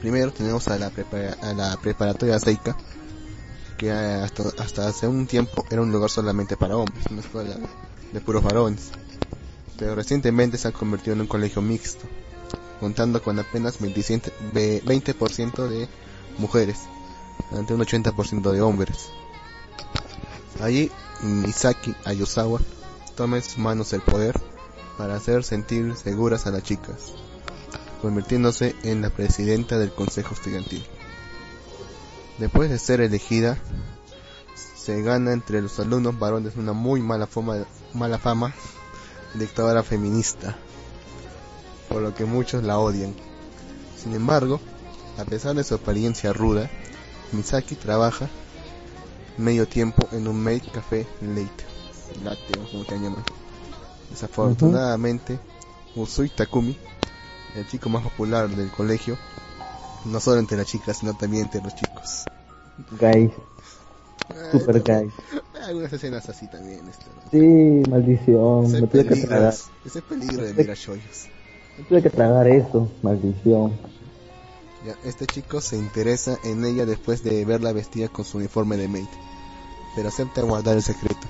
[0.01, 0.91] primero tenemos a la,
[1.43, 2.77] a la preparatoria Seika,
[3.77, 7.57] que hasta, hasta hace un tiempo era un lugar solamente para hombres, una escuela
[8.13, 8.91] de puros varones.
[9.79, 12.07] Pero recientemente se ha convertido en un colegio mixto,
[12.81, 15.89] contando con apenas 27 ve- 20% de
[16.39, 16.81] mujeres,
[17.53, 19.09] ante un 80% de hombres.
[20.61, 20.91] Allí,
[21.23, 22.61] Misaki Ayosawa
[23.17, 24.39] toma en sus manos el poder
[24.99, 27.13] para hacer sentir seguras a las chicas,
[28.01, 30.85] convirtiéndose en la presidenta del consejo estudiantil.
[32.39, 33.59] Después de ser elegida,
[34.77, 38.55] se gana entre los alumnos varones una muy mala fama, mala fama
[39.35, 40.57] dictadora feminista,
[41.89, 43.15] por lo que muchos la odian.
[44.03, 44.61] Sin embargo,
[45.19, 46.71] a pesar de su apariencia ruda,
[47.33, 48.29] Misaki trabaja
[49.37, 51.65] medio tiempo en un maid café late,
[52.25, 53.25] lácteo, como te llaman.
[54.11, 55.39] Desafortunadamente,
[55.95, 56.77] Usui Takumi,
[57.55, 59.17] el chico más popular del colegio,
[60.05, 62.25] no solo entre las chicas, sino también entre los chicos.
[62.99, 63.33] Guys.
[64.53, 65.13] Super guys.
[65.55, 66.87] Hay algunas escenas así también.
[66.89, 67.31] Esto, ¿no?
[67.31, 68.65] Sí, maldición.
[68.67, 69.55] Ese Me tuve que tragar.
[69.85, 71.27] ese peligro de mirar shoyos.
[71.79, 73.73] Me tuve que tragar eso, maldición.
[74.87, 78.89] Ya, este chico se interesa en ella después de verla vestida con su uniforme de
[78.89, 79.09] maid,
[79.95, 81.27] pero acepta guardar el secreto.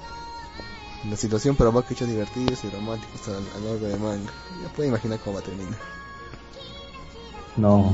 [1.09, 4.31] La situación provoca hechos divertidos y románticos a, a lo largo de manga.
[4.63, 5.79] Ya puede imaginar cómo va a terminar.
[7.57, 7.93] No,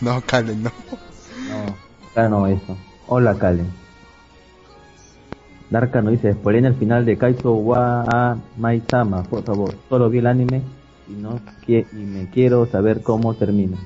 [0.00, 0.70] No, Kalen, no.
[2.16, 2.28] no.
[2.28, 2.76] No eso.
[3.06, 3.70] Hola, Kalen.
[5.70, 9.74] Darka no dice, spoiler en el final de Kaizo wa a Maizama, por favor.
[9.88, 10.62] Solo vi el anime
[11.08, 13.76] y no y me quiero saber cómo termina.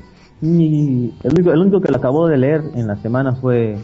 [0.43, 3.79] Y el único, el único que lo acabó de leer en la semana fue,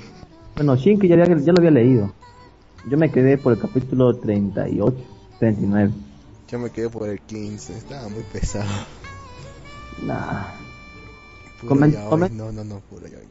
[0.57, 2.13] bueno, Shinki ya, ya lo había leído.
[2.89, 4.97] Yo me quedé por el capítulo 38,
[5.39, 5.93] 39.
[6.49, 8.71] Yo me quedé por el 15, estaba muy pesado.
[10.03, 10.47] Nah,
[11.67, 13.27] Comen- yaoi, No, no, no, puro yaoi,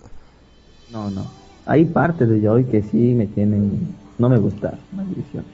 [0.92, 1.10] no.
[1.10, 1.26] no, no.
[1.68, 5.46] Hay partes de Joy que sí me tienen, no me gusta, maldición.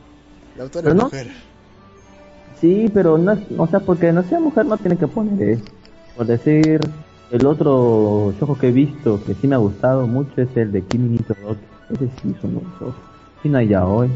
[0.58, 1.28] La autora Pero es no- mujer.
[2.60, 5.64] Sí, pero no, es- o sea, porque no sea mujer no tiene que poner eso.
[6.16, 6.80] Por decir,
[7.32, 10.82] el otro shojo que he visto que sí me ha gustado mucho es el de
[10.84, 11.62] Kimi ni Todoroki.
[11.92, 12.94] Ese sí son los shojo.
[13.42, 14.10] Sí no hay ya hoy.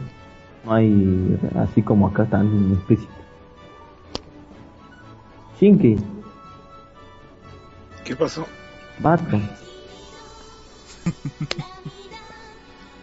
[0.65, 3.11] No hay así como acá tan explícito.
[5.59, 5.95] Shinki,
[8.05, 8.45] ¿Qué pasó?
[8.99, 9.41] vato.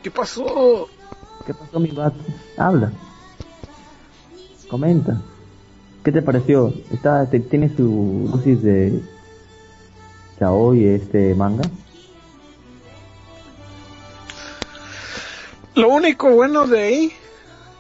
[0.03, 0.89] ¿Qué pasó?
[1.45, 2.19] ¿Qué pasó mi vato?
[2.57, 2.93] Habla.
[4.69, 5.21] Comenta.
[6.05, 6.73] ¿Qué te pareció?
[6.93, 9.03] ¿Está, te, ¿Tienes tu dosis de
[10.39, 11.65] Chaoy este manga?
[15.75, 17.13] Lo único bueno de ahí,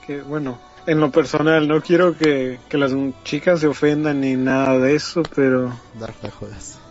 [0.06, 2.92] que bueno, en lo personal, no quiero que, que las
[3.24, 6.81] chicas se ofendan ni nada de eso, pero, Dark la jodas.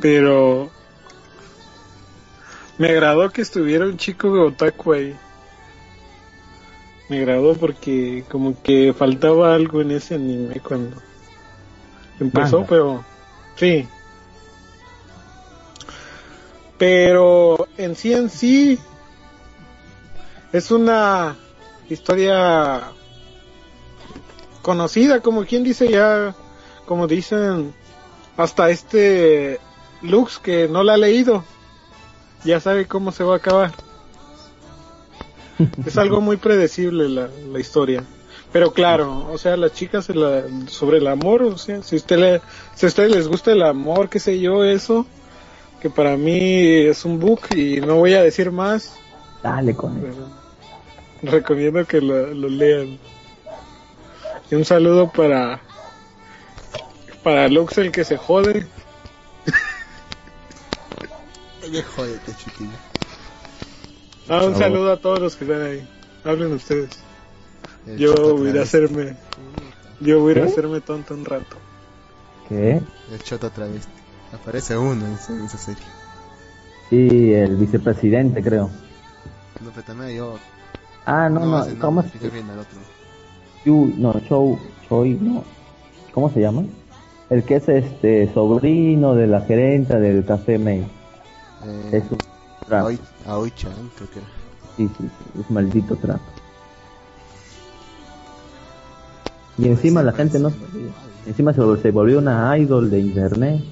[0.00, 0.70] Pero
[2.78, 5.16] me agradó que estuviera un chico de otaku ahí.
[7.08, 10.96] Me agradó porque como que faltaba algo en ese anime cuando
[12.18, 13.04] empezó, pero
[13.56, 13.86] sí.
[16.78, 18.78] Pero en sí en sí
[20.52, 21.36] es una
[21.88, 22.82] historia
[24.62, 26.34] conocida, como quien dice ya,
[26.86, 27.74] como dicen,
[28.36, 29.60] hasta este
[30.04, 31.44] Lux que no la ha leído,
[32.44, 33.72] ya sabe cómo se va a acabar.
[35.86, 38.02] Es algo muy predecible la, la historia.
[38.52, 42.40] Pero claro, o sea, las chicas la- sobre el amor, o sea, si usted le,
[42.74, 45.06] si a ustedes les gusta el amor, qué sé yo, eso,
[45.80, 46.38] que para mí
[46.86, 48.94] es un book y no voy a decir más,
[49.42, 50.28] Dale con eso.
[51.22, 52.98] recomiendo que lo, lo lean.
[54.50, 55.60] Y un saludo para
[57.22, 58.66] para Lux el que se jode.
[61.64, 62.70] Oye, jódete, chiquillo.
[64.28, 65.86] Ah, un saludo a todos los que están ahí.
[66.24, 66.98] Hablen ustedes.
[67.86, 69.14] El Yo voy a hacerme
[70.00, 71.56] yo voy a hacerme tonto un rato.
[72.48, 72.80] ¿Qué?
[73.12, 73.86] El choto otra vez.
[74.32, 75.82] Aparece uno en esa, serie.
[76.90, 78.70] Sí, el vicepresidente, creo.
[79.62, 80.40] No, pero también hay otro.
[81.06, 82.78] Ah, no, no, ese ¿cómo se fijé bien al otro.
[83.64, 84.58] Yu- no, Chou,
[84.88, 85.44] Choi, no.
[86.12, 86.64] ¿Cómo se llama?
[87.30, 90.86] El que es este sobrino de la gerenta del Café May.
[91.66, 92.18] Eh, Es un
[92.66, 92.86] trapo.
[92.86, 94.28] Aoi, Aoi-chan, creo que era.
[94.76, 96.22] Sí, sí, sí, es maldito trapo.
[99.56, 100.90] Y encima la gente no sabía.
[101.26, 103.62] Encima se, vol- se volvió una idol de internet.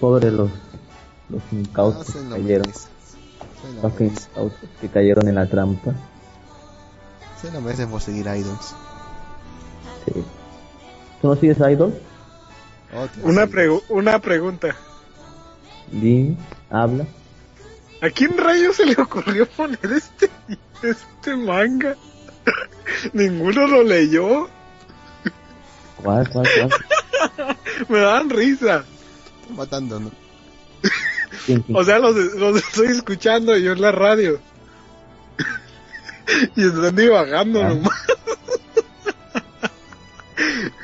[0.00, 0.50] Pobre los
[1.28, 2.66] los incautos Hacen que cayeron.
[2.66, 2.88] merece.
[3.60, 4.28] Se lo Fucking merece.
[4.30, 5.92] incautos que cayeron en la trampa.
[7.40, 8.74] Se lo merecen por seguir idols.
[10.06, 10.24] Sí.
[11.20, 11.94] ¿Tú no sigues idol?
[12.96, 14.74] Otro, Una pregu- una pregunta.
[15.92, 16.36] Di,
[16.70, 17.06] habla.
[18.02, 20.30] ¿A quién rayos se le ocurrió poner este
[20.82, 21.96] este manga?
[23.12, 24.48] Ninguno lo leyó.
[25.96, 26.46] ¿Cuál, cuál,
[27.38, 27.56] cuál?
[27.88, 28.84] Me dan risa.
[29.40, 30.10] Están matando, ¿no?
[31.46, 31.76] ¿Quién, quién?
[31.76, 34.38] O sea, los, los estoy escuchando yo en la radio.
[36.56, 37.68] y están divagando Ah.
[37.70, 38.02] nomás.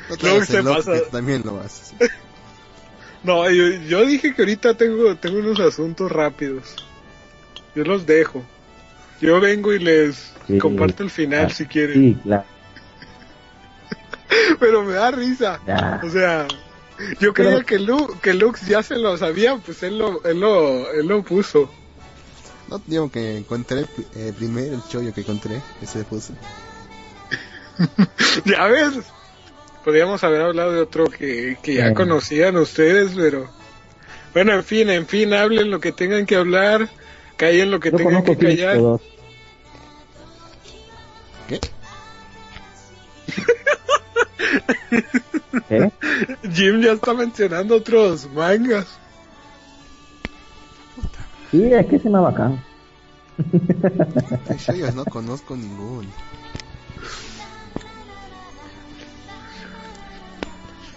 [0.09, 0.93] No te Luego se pasa.
[1.11, 1.95] también lo haces.
[3.24, 6.74] No, yo, yo dije que ahorita tengo, tengo unos asuntos rápidos.
[7.74, 8.43] Yo los dejo.
[9.20, 10.59] Yo vengo y les Sí.
[10.59, 11.94] comparto el final Ah, si quieren.
[11.94, 12.44] Sí, claro.
[14.61, 15.61] Pero me da risa.
[15.66, 16.01] Ya.
[16.03, 16.49] O sea,
[17.20, 20.90] yo creía que, Lu, que Lux ya se lo sabía, pues él lo, él lo,
[20.93, 21.70] él lo puso.
[22.69, 23.86] No, digo que encontré
[24.16, 26.32] eh, primero el chollo que encontré, ese puse.
[28.44, 28.94] Ya ves,
[29.85, 33.49] podríamos haber hablado de otro que, que ya conocían ustedes, pero
[34.33, 36.89] bueno, en fin, en fin, hablen lo que tengan que hablar,
[37.37, 38.77] callen lo que Yo tengan que callar.
[38.77, 39.01] Todo.
[41.49, 41.61] ¿Qué?
[45.69, 45.93] ¿Qué?
[46.53, 48.87] Jim ya está mencionando otros mangas.
[51.51, 52.63] Sí, es que se me bacán.
[53.37, 56.09] De shoyos no conozco ninguno.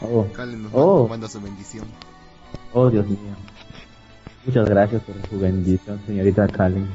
[0.01, 1.85] Oh, Calen nos oh, manda su bendición.
[2.73, 3.17] oh, Dios mío.
[4.45, 6.87] Muchas gracias por su bendición, señorita Calen.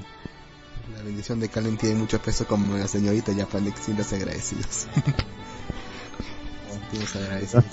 [0.97, 4.86] La bendición de Calen tiene mucho peso como la señorita Japanek sin los agradecidos.
[6.90, 7.64] Tienes agradecidos.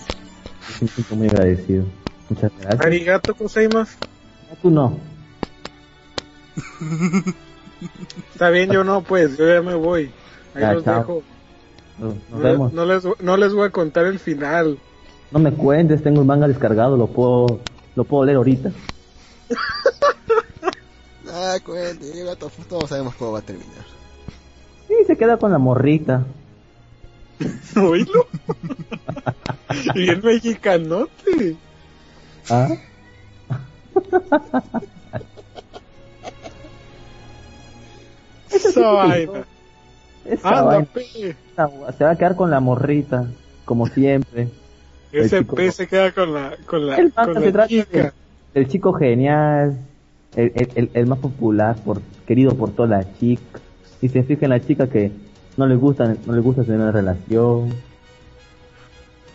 [0.81, 1.85] Me siento muy agradecido.
[2.29, 2.85] Muchas gracias.
[2.85, 3.97] Arigato gozaimasu.
[4.49, 4.97] No, tú no.
[8.33, 10.11] Está bien, yo no, pues, yo ya me voy.
[10.55, 10.99] Ahí Ya, los chao.
[10.99, 11.23] dejo.
[11.99, 12.73] Nos, nos No, vemos.
[12.73, 14.77] no les, no les voy a contar el final.
[15.31, 17.59] No me cuentes, tengo el manga descargado, lo puedo,
[17.95, 18.71] lo puedo leer ahorita.
[21.39, 23.85] Ah, cuente, llega to- todos sabemos cómo va a terminar.
[24.87, 26.25] Sí, se queda con la morrita.
[27.75, 28.25] Oílo.
[29.93, 31.55] Bien mexicanote.
[32.49, 32.69] ¿Ah?
[38.51, 39.45] Esa vaina.
[40.25, 40.85] Esa Anda, vaina.
[40.93, 41.05] pe.
[41.97, 43.27] Se va a quedar con la morrita,
[43.65, 44.49] como siempre.
[45.19, 47.67] Ese El chico- pe se queda con la, con la, El con la se trata
[47.67, 47.85] chica.
[48.03, 48.11] del,
[48.53, 49.77] del chico genial,
[50.35, 53.61] el, el, el- el más popular, por, querido por todas las chicas.
[54.01, 55.11] Y se fija en la chica que
[55.57, 57.69] no le gusta, no le gusta tener una relación.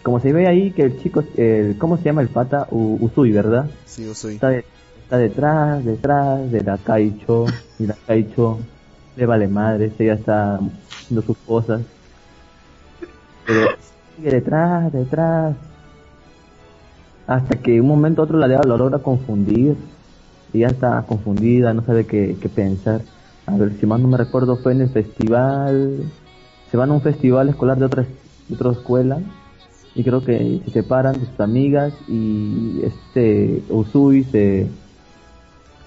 [0.03, 2.67] Como se ve ahí que el chico, el, ¿cómo se llama el pata?
[2.71, 3.69] U- Usui, ¿verdad?
[3.87, 4.35] Sí, yo soy.
[4.35, 4.65] Está, de-
[5.05, 7.47] está detrás, detrás de la Kaicho,
[7.79, 8.59] y la Kaicho
[9.17, 10.59] le vale madre, ella está
[10.91, 11.83] haciendo sus cosas.
[13.47, 13.67] Pero
[14.17, 15.55] sigue detrás, detrás.
[17.27, 19.77] Hasta que un momento a otro la, lo logra confundir.
[20.53, 23.01] Y ya está confundida, no sabe qué, qué pensar.
[23.47, 26.05] A ver, si más no me recuerdo, fue en el festival.
[26.71, 28.05] Se van a un festival escolar de otra,
[28.49, 29.21] de otra escuela.
[29.95, 31.95] Y creo que se separan de sus amigas.
[32.09, 34.67] Y este Usui se.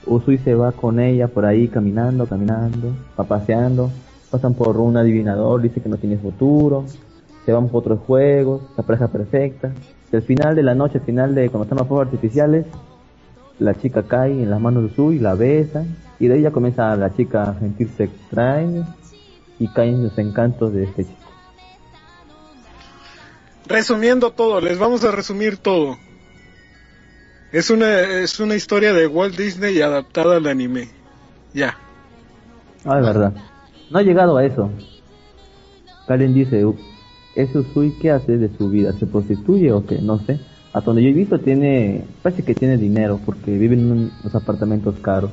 [0.07, 3.91] Usui se va con ella por ahí caminando, caminando, paseando.
[4.31, 6.85] Pasan por un adivinador, dice que no tiene futuro
[7.45, 9.71] se van por otros juegos, la pareja perfecta.
[10.11, 12.65] Y al final de la noche, al final de cuando están los fuegos artificiales,
[13.59, 15.85] la chica cae en las manos de Usui, la besa,
[16.19, 18.87] y de ella comienza la chica a sentirse extraña,
[19.59, 21.19] y caen en los encantos de este chico.
[23.67, 25.97] Resumiendo todo, les vamos a resumir todo.
[27.51, 30.89] Es una, es una historia de Walt Disney adaptada al anime.
[31.53, 31.77] Ya.
[32.83, 33.33] Ah, es verdad.
[33.89, 34.69] No ha llegado a eso.
[36.07, 36.77] Karen dice, "U-
[37.35, 38.93] ¿ese Usui qué hace de su vida?
[38.93, 39.99] ¿Se prostituye o qué?
[39.99, 40.39] No sé.
[40.73, 44.35] Hasta donde yo he visto tiene, parece que tiene dinero porque vive en un- unos
[44.35, 45.31] apartamentos caros.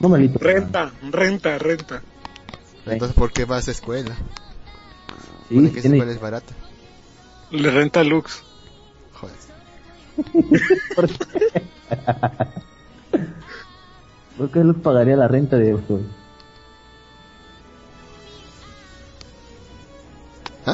[0.00, 0.26] No me.
[0.28, 2.02] Renta, renta, renta.
[2.86, 4.14] Entonces, ¿por qué vas a escuela?
[5.48, 6.54] Sí, tiene- escuela es barata.
[7.50, 8.42] Le renta Lux.
[9.12, 9.36] Joder.
[14.36, 16.04] ¿Por qué Luz pagaría la renta de Usui?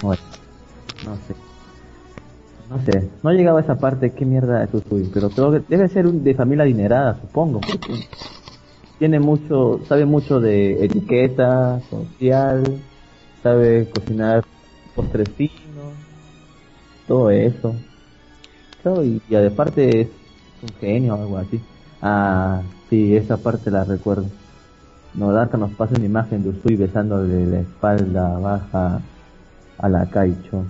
[0.03, 0.23] Bueno,
[1.05, 1.35] no sé.
[2.69, 5.61] No sé, no he llegado a esa parte, qué mierda es Usui, pero creo que
[5.69, 7.61] debe ser un- de familia adinerada, supongo,
[8.99, 12.63] tiene mucho, sabe mucho de etiqueta social,
[13.43, 14.43] sabe cocinar
[14.95, 15.95] postres finos,
[17.07, 17.75] todo eso.
[18.83, 20.09] Claro, y, y aparte es
[20.63, 21.61] un genio o algo así.
[22.01, 24.27] Ah, sí, esa parte la recuerdo.
[25.15, 29.03] Nodaka nos pasa una imagen de Usui besándole la espalda baja
[29.81, 30.65] a la Kaicho.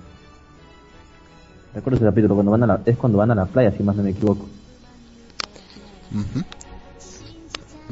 [1.75, 3.95] Recuerdo ese capítulo cuando van a la, es cuando van a la playa, si más
[3.97, 4.49] no me equivoco.
[6.13, 6.45] Ujú.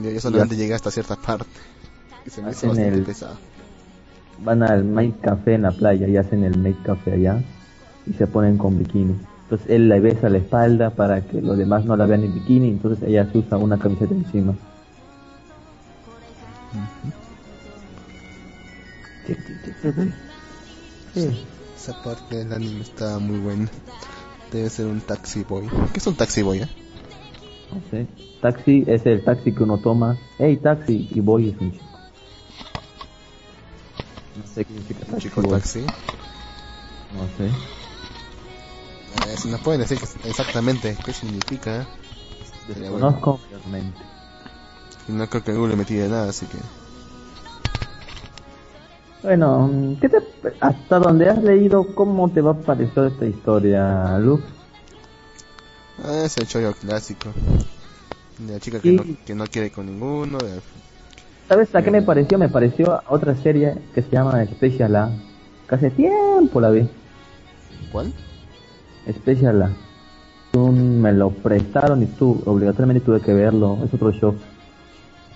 [0.02, 1.46] Yo, yo solamente llegué hasta cierta parte.
[2.26, 3.36] Y se me hizo Hacen el- pesado.
[4.44, 7.42] Van al Make Café en la playa y hacen el Make Café allá
[8.06, 9.16] y se ponen con bikini.
[9.44, 12.68] Entonces él le besa la espalda para que los demás no la vean en bikini,
[12.68, 14.54] entonces ella se usa una camiseta encima.
[21.76, 23.68] Esa parte del anime está muy buena.
[24.52, 25.68] Debe ser un taxi boy.
[25.92, 26.68] ¿Qué es un taxi boy, eh?
[27.72, 28.06] No sé.
[28.40, 30.16] Taxi es el taxi que uno toma.
[30.38, 31.08] Hey, taxi.
[31.10, 31.84] Y boy es un chico.
[34.36, 35.28] No sé qué significa Un taxi.
[35.28, 35.50] chico boy.
[35.52, 35.80] taxi.
[35.80, 37.46] No sé.
[39.30, 41.86] Eh, si nos pueden decir exactamente qué significa.
[42.66, 43.06] sería bueno.
[43.20, 43.98] Conozco realmente.
[45.08, 46.58] Y no creo que Google me tire nada, así que.
[49.28, 50.16] Bueno, mm, ¿qué te,
[50.58, 54.40] hasta donde has leído, cómo te va a parecer esta historia, Luz?
[56.02, 57.28] Ah, es el chollo clásico.
[58.38, 58.96] De la chica que, Sí.
[58.96, 60.38] no, que no quiere con ninguno.
[60.38, 60.62] de-
[61.46, 62.38] ¿Sabes a qué me pareció?
[62.38, 65.10] Me pareció a otra serie que se llama Special A.
[65.68, 66.88] Que hace tiempo la vi.
[67.92, 68.10] ¿Cuál?
[69.12, 69.70] Special A.
[70.58, 73.76] Me lo prestaron y tú, obligatoriamente tuve que verlo.
[73.84, 74.34] Es otro show.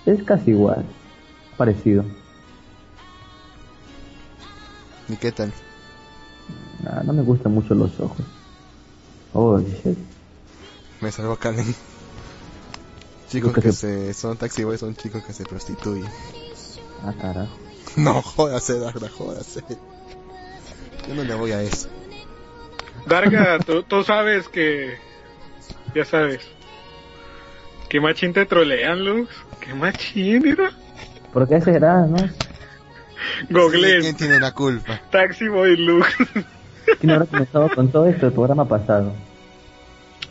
[0.07, 0.83] Es casi igual.
[1.59, 2.07] Parecido.
[5.13, 5.53] ¿Y qué tal?
[6.83, 8.25] Nah, no me gustan mucho los ojos.
[9.35, 9.99] Oh, shit.
[11.01, 11.75] Me salvó Kalen.
[13.29, 14.15] Chicos que que se- se...
[14.15, 16.07] son taxi boys son chicos que se prostituyen.
[17.05, 17.57] Ah, carajo.
[17.97, 19.63] No, jódase, Darda, jódase.
[21.07, 21.89] Yo no le voy a eso.
[23.07, 24.97] Darga, tú, tú sabes que.
[25.95, 26.41] Ya sabes.
[27.91, 29.29] Que machín te trolean, Lux.
[29.61, 30.71] Que machín, mira.
[31.35, 32.17] ¿Por qué será, no?
[33.51, 34.01] Google.
[34.01, 35.01] ¿Quién tiene la culpa?
[35.11, 36.09] Taxi Boy Lux.
[37.01, 39.13] ¿Quién habrá comenzado con todo esto el programa pasado?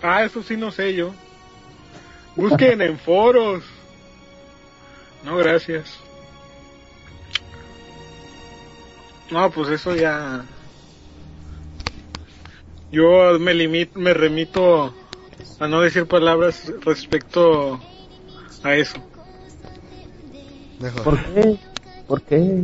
[0.01, 1.13] ah, eso sí no sé yo.
[2.35, 3.63] Busquen en foros.
[5.23, 5.97] No, gracias.
[9.29, 10.43] No, pues eso ya.
[12.91, 14.93] Yo me limito, me remito
[15.59, 17.79] a no decir palabras respecto
[18.63, 18.97] a eso.
[20.79, 21.03] Mejor.
[21.03, 21.59] ¿Por qué?
[22.07, 22.63] ¿Por qué?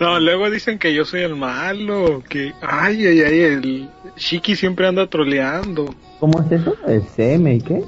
[0.00, 4.86] No, luego dicen que yo soy el malo, que ay, ay, ay, el Shiki siempre
[4.86, 5.94] anda troleando.
[6.18, 6.74] ¿Cómo es eso?
[6.86, 7.82] ¿El CM y qué?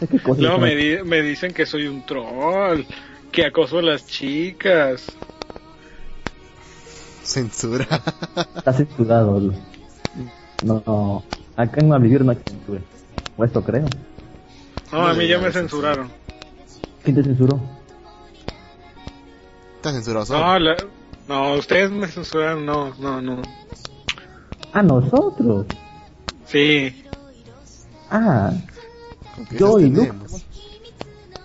[0.00, 0.62] ¿Qué Luego son?
[0.62, 2.82] me, di- me dicen que soy un troll,
[3.30, 5.16] que acoso a las chicas.
[7.22, 7.86] Censura.
[8.56, 9.40] Está censurado.
[10.62, 11.24] No, no.
[11.56, 12.80] Acá en Malvivir no hay censura.
[13.36, 13.88] O eso creo.
[14.90, 16.10] No, a mí ya me censuraron.
[17.04, 17.60] ¿Quién te censuró?
[19.78, 20.40] Está censurado solo.
[20.44, 20.76] No, la-
[21.28, 23.44] no, ustedes me censuraron, no, no, no.
[24.72, 25.66] Ah, nosotros.
[26.46, 27.04] Sí,
[28.10, 28.52] Ah,
[29.50, 30.46] ¿Qué yo y Luke tenemos?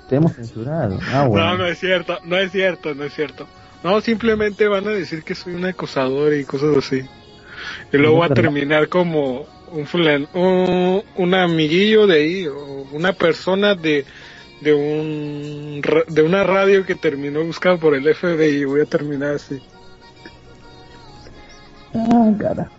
[0.07, 0.97] te hemos censurado.
[1.11, 1.51] Ah, bueno.
[1.51, 3.45] no, no es cierto, no es cierto, no es cierto.
[3.83, 7.01] No, simplemente van a decir que soy un acosador y cosas así.
[7.91, 13.11] Y luego va a terminar como un fulan, un, un amiguillo de ahí, o una
[13.11, 14.05] persona de,
[14.63, 18.65] de un de una radio que terminó buscada por el FBI.
[18.65, 19.61] Voy a terminar así.
[21.93, 22.71] Ah, cara.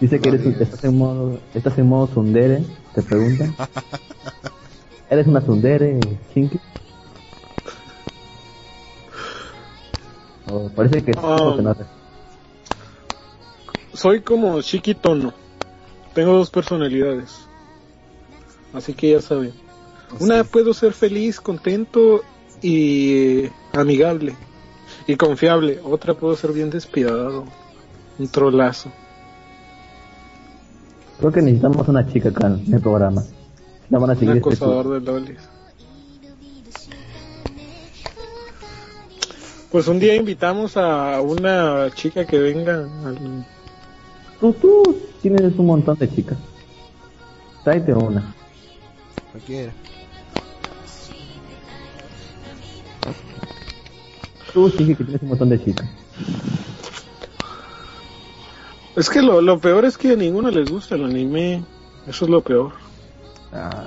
[0.00, 2.64] Dice que eres, estás, en modo, estás en modo sundere,
[2.94, 3.52] te pregunta.
[5.10, 6.00] ¿Eres una sundere,
[6.32, 6.58] Chinky?
[10.50, 11.76] Oh, parece que ah.
[13.92, 15.32] Soy como Shiki Tono.
[16.14, 17.46] Tengo dos personalidades.
[18.72, 19.61] Así que ya saben.
[20.20, 22.22] Una puedo ser feliz, contento
[22.60, 24.34] y amigable
[25.06, 25.80] y confiable.
[25.84, 27.44] Otra puedo ser bien despiadado.
[28.18, 28.90] Un trolazo.
[31.18, 33.22] Creo que necesitamos una chica acá en el programa.
[33.90, 35.38] La van a Un seguir este acosador de lolis.
[39.70, 42.74] Pues un día invitamos a una chica que venga
[43.06, 43.46] al...
[44.38, 46.36] Tú, tú tienes un montón de chicas.
[47.64, 48.34] Tráete una.
[49.30, 49.72] Cualquiera.
[54.52, 55.88] Tú sí que tienes un montón de chicas.
[58.94, 61.64] Es que lo, lo peor es que a ninguno les gusta el anime.
[62.06, 62.72] Eso es lo peor.
[63.52, 63.86] Ah.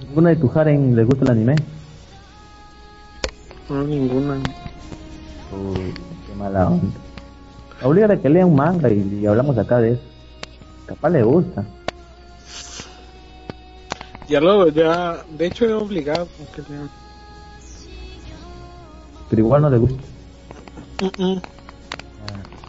[0.00, 1.54] ¿Ninguna de tu Haren les gusta el anime?
[3.68, 4.34] No, ninguna.
[4.34, 5.94] Uy,
[6.26, 6.98] qué mala onda.
[7.82, 10.02] Obliga a que lea un manga y, y hablamos acá de eso.
[10.86, 11.64] Capaz le gusta.
[14.28, 16.90] Ya lo, ya, de hecho he obligado a que lean.
[19.32, 20.02] Pero igual no le gusta.
[21.00, 21.38] Mm.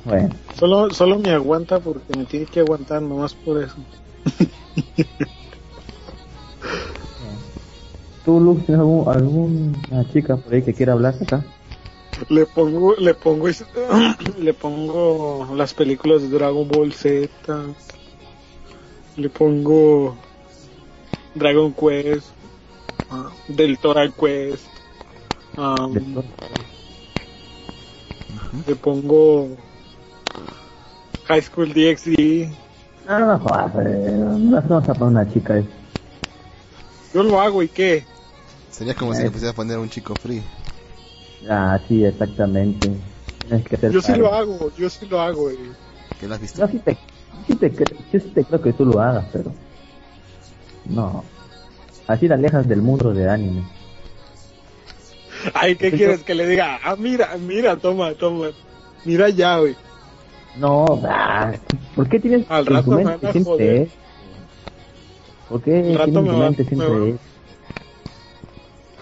[0.05, 3.75] Bueno, Solo, solo me aguanta porque me tiene que aguantar nomás por eso.
[8.23, 11.43] ¿tú, Lux, tienes algún, alguna chica por ahí que quiera hablar acá?
[12.29, 13.47] Le pongo, le pongo,
[14.39, 17.27] le pongo las películas de Dragon Ball Z.
[19.17, 20.15] Le pongo
[21.35, 22.27] Dragon Quest,
[23.09, 24.72] ah, del Toral Quest.
[25.57, 25.93] Um,
[28.67, 29.49] le pongo
[31.25, 32.49] High School DxD.
[33.07, 35.61] No, no, no no no vamos a poner una chica.
[37.13, 38.05] Yo lo hago y qué.
[38.71, 39.23] Sería como si Eh.
[39.25, 40.41] le pusieras a poner un chico free.
[41.49, 42.89] Ah, sí, exactamente.
[43.41, 44.27] Tienes que hacer Yo sí algo.
[44.27, 45.49] lo hago, yo sí lo hago.
[45.51, 45.57] eh.
[46.19, 46.59] ¿Qué lo has visto?
[46.61, 46.97] Yo sí te,
[47.47, 49.53] sí te yo sí te creo que tú lo hagas, pero...
[50.85, 51.23] No.
[52.07, 53.63] Así la alejas del mundo de anime.
[55.53, 56.79] Ay, ¿qué Yo- quieres que le diga?
[56.83, 58.47] Ah, mira, mira, toma, toma.
[59.05, 59.75] Mira ya, güey.
[60.57, 61.51] No, ah,
[61.95, 63.81] ¿por qué tienes Al rato me mente van a siempre joder.
[63.81, 63.91] eso?
[65.49, 67.19] ¿Por qué rato me va- me siempre va- eso?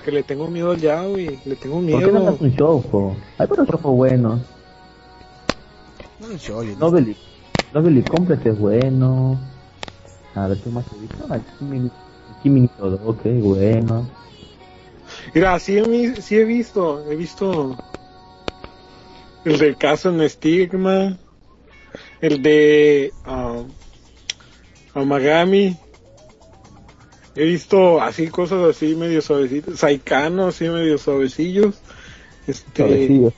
[0.05, 1.39] Que le tengo miedo ya, güey.
[1.45, 2.27] Le tengo ¿Por qué no miedo.
[2.29, 3.15] hagas un show?
[3.37, 4.41] Hay buenos shows buenos.
[6.19, 7.15] No, yo Lovely,
[7.73, 9.39] Lovely Complex es bueno.
[10.35, 11.25] A ver, ¿qué más he visto?
[11.29, 11.89] Ah, Kimi,
[12.41, 14.07] Kimi Todoke, bueno.
[15.33, 17.77] Mira, sí, he sí he visto, he visto
[19.45, 21.17] el del caso en Stigma,
[22.19, 23.63] el de ah,
[24.93, 25.77] Amagami.
[27.33, 31.75] He visto así cosas así medio suavecitas, Saikano así medio suavecillos.
[32.45, 33.33] Este, Suavecillo,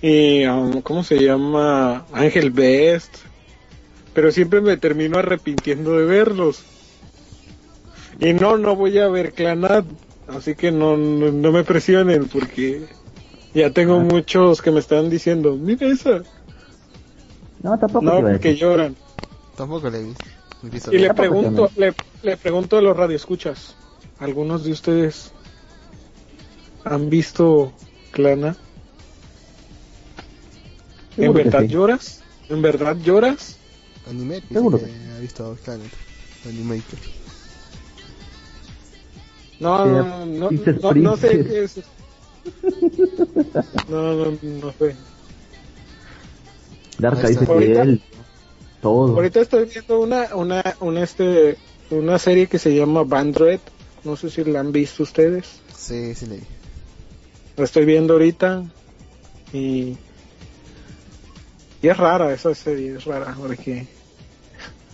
[0.00, 2.06] y um, ¿cómo se llama?
[2.12, 3.16] Ángel Best.
[4.14, 6.64] Pero siempre me termino arrepintiendo de verlos.
[8.20, 9.84] Y no, no voy a ver Clanat.
[10.28, 12.86] Así que no, no, no me presionen porque
[13.54, 16.22] ya tengo muchos que me están diciendo, mira esa.
[17.62, 18.94] No, tampoco No, porque lloran.
[19.56, 20.04] Tampoco le
[20.62, 23.74] visto Y le pregunto, le, le pregunto a los radioescuchas,
[24.18, 25.32] ¿algunos de ustedes
[26.84, 27.72] han visto
[28.12, 28.56] Clana?
[31.16, 31.68] ¿En verdad sí.
[31.68, 32.22] lloras?
[32.48, 33.58] ¿En verdad lloras?
[34.08, 35.90] Anime, Seguro que ha visto Planet.
[36.46, 37.17] Animator.
[39.60, 41.80] No, no, no, no, no sé qué es.
[43.88, 44.96] No, no, no sé.
[46.98, 48.02] Darka dice que él,
[48.80, 49.14] todo.
[49.14, 51.56] Ahorita estoy viendo una, una, una, este,
[51.90, 53.60] una serie que se llama Bandred.
[54.04, 55.60] No sé si la han visto ustedes.
[55.76, 56.42] Sí, sí le vi.
[57.56, 58.64] La estoy viendo ahorita
[59.52, 59.96] y,
[61.82, 63.86] y es rara esa serie, es rara porque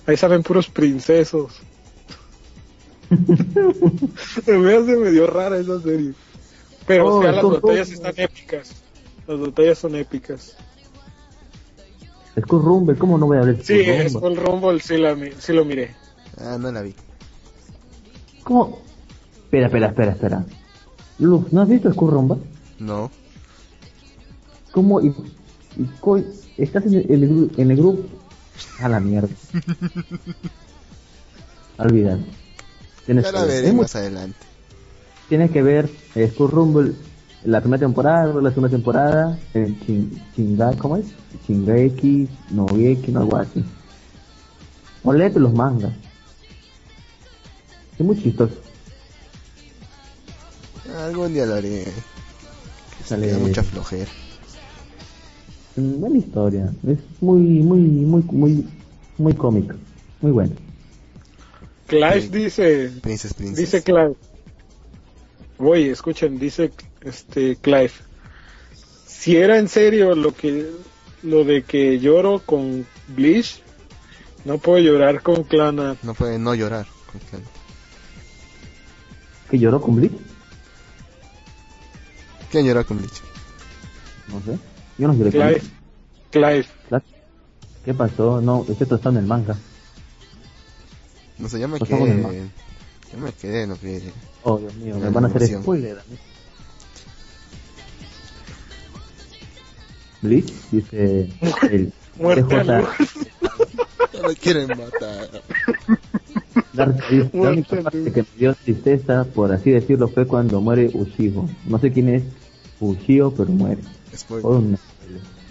[0.06, 1.60] ahí salen puros princesos.
[4.46, 6.12] Me hace medio rara esa serie.
[6.86, 8.72] Pero Oh, o sea, las batallas están épicas.
[9.26, 10.56] Las batallas son épicas.
[12.40, 14.30] Skull Rumble, ¿cómo no voy a ver Sí, Skull es Rumble?
[14.30, 15.94] el Rumble, sí, la, sí lo miré.
[16.38, 16.94] Ah, no la vi.
[18.42, 18.80] ¿Cómo?
[19.44, 20.44] Espera, espera, espera, espera.
[21.20, 22.38] Luz, ¿no has visto Skull Rumble?
[22.80, 23.10] No.
[24.72, 25.00] ¿Cómo?
[25.00, 25.14] Y,
[25.78, 28.02] y estás en el, en el gru- en el grupo.
[28.80, 29.28] A la mierda.
[31.78, 32.22] Olvídalo.
[33.06, 33.62] Tienes Ya la ver.
[33.62, 34.38] veré más adelante.
[35.28, 36.92] Tienes que ver eh, Skull Rumble
[37.44, 41.06] la primera temporada, la segunda temporada, el Chin, Chinga, ¿cómo es?
[41.46, 43.62] Shingeki, Nogeki, no algo así.
[45.02, 45.92] O léete los mangas.
[47.98, 48.54] Es muy chistoso.
[50.98, 51.84] Algún día lo haré.
[53.04, 54.10] Sale- da mucha flojera.
[55.76, 56.72] Mm, Buena historia.
[56.86, 58.66] Es muy, muy, muy, muy,
[59.18, 59.74] muy cómica.
[60.22, 60.54] Muy buena.
[61.96, 63.58] Clive dice, Princess, Princess.
[63.58, 64.14] dice Clive.
[65.58, 66.72] Oye, escuchen, dice
[67.02, 67.92] este Clive.
[69.06, 70.70] Si era en serio lo que
[71.22, 73.62] lo de que lloro con Bleach,
[74.44, 75.96] no puedo llorar con Clana.
[76.02, 76.86] No puede no llorar.
[77.10, 77.42] con Clan.
[79.50, 80.12] ¿Que lloró con Bleach?
[82.50, 83.22] ¿Quién llora con Bleach?
[84.28, 84.58] No sé.
[84.98, 85.62] Yo no lloré con Clive,
[86.32, 86.66] Bleach.
[86.90, 87.02] Clive.
[87.84, 88.40] ¿Qué pasó?
[88.40, 89.56] No, esto está en el manga.
[91.38, 92.48] No sé, yo me Pues quedé.
[93.12, 94.02] Yo me quedé en lo que.
[94.42, 95.98] Oh, Dios mío, me van a hacer spoiler.
[95.98, 96.16] a mí.
[100.22, 101.28] Bleach dice
[101.70, 105.28] el Muerte a TJ No me quieren matar.
[106.72, 110.90] Dark dice, la única parte que me dio tristeza, por así decirlo, fue cuando muere
[110.92, 111.48] Uchiho.
[111.66, 112.22] No sé quién es
[112.80, 113.82] Uchiho, pero muere.
[114.16, 114.46] Spoiler.
[114.46, 114.78] Oh, un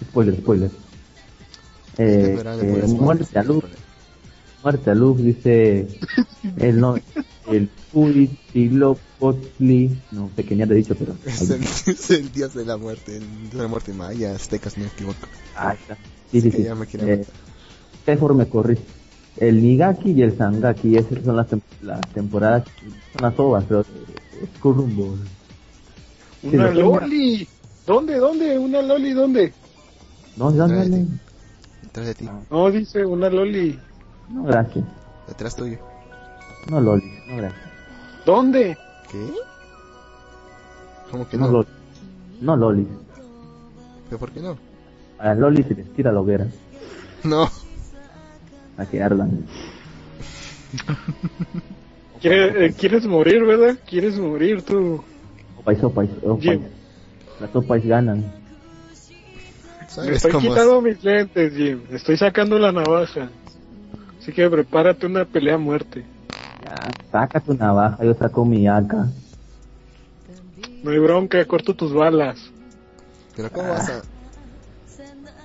[0.02, 0.70] spoiler, spoiler.
[1.98, 3.44] Eh, eh, muerte a.
[4.64, 5.86] Muerte a Luke dice
[6.56, 6.96] el no,
[7.46, 11.62] el Huitzilopochtli, no sé qué ni te he dicho, pero Es el,
[11.94, 13.18] es el dios de la muerte.
[13.18, 15.18] El dios de la muerte maya, aztecas, no me equivoco.
[15.54, 15.98] Ahí está.
[16.32, 16.62] Sí, sí, sí.
[16.64, 17.26] ya me Eh,
[18.34, 18.78] me corrí.
[19.36, 22.64] El Nigaki y el Sangaki, esas son las, tem- las temporadas,
[23.12, 23.84] son las ovas, pero
[24.62, 25.18] Rumble.
[26.40, 27.46] Sí, Una lo- loli.
[27.86, 28.58] ¿Dónde, dónde?
[28.58, 29.52] Una loli, ¿dónde?
[30.36, 31.06] Ya no, no,
[31.82, 32.30] Detrás de ti.
[32.48, 33.78] No, dice una loli.
[34.30, 34.84] No, gracias.
[35.28, 35.78] Detrás tuyo.
[36.70, 37.62] No, Loli, no, gracias.
[38.24, 38.76] ¿Dónde?
[39.10, 39.26] ¿Qué?
[41.10, 41.52] ¿Cómo que No, no?
[41.52, 41.68] Loli.
[42.40, 42.88] No, Loli.
[44.08, 44.56] ¿Pero por qué no?
[45.18, 46.46] A las Loli se les tira la hoguera.
[47.22, 47.48] No.
[48.76, 49.46] A que ardan.
[52.20, 53.76] ¿Quiere- eh, ¿Quieres morir, verdad?
[53.88, 55.02] ¿Quieres morir tú?
[55.58, 56.42] Opais, opais, opais.
[56.42, 56.62] Jim.
[57.40, 58.18] Las opais ganan.
[58.20, 61.82] Me ¿Sabes estoy quitando mis lentes, Jim.
[61.90, 63.28] Estoy sacando la navaja.
[64.24, 66.02] Así que prepárate una pelea a muerte.
[66.64, 66.76] Ya,
[67.12, 68.94] saca tu navaja, yo saco mi AK.
[70.82, 72.50] No hay bronca, corto tus balas.
[73.36, 74.02] ¿Pero cómo vas a...?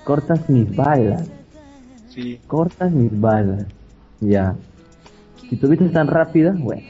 [0.02, 1.28] Cortas mis balas.
[2.08, 2.40] Sí.
[2.46, 3.66] Cortas mis balas.
[4.18, 4.56] Ya.
[5.50, 6.80] Si tuviste tan rápida, bueno.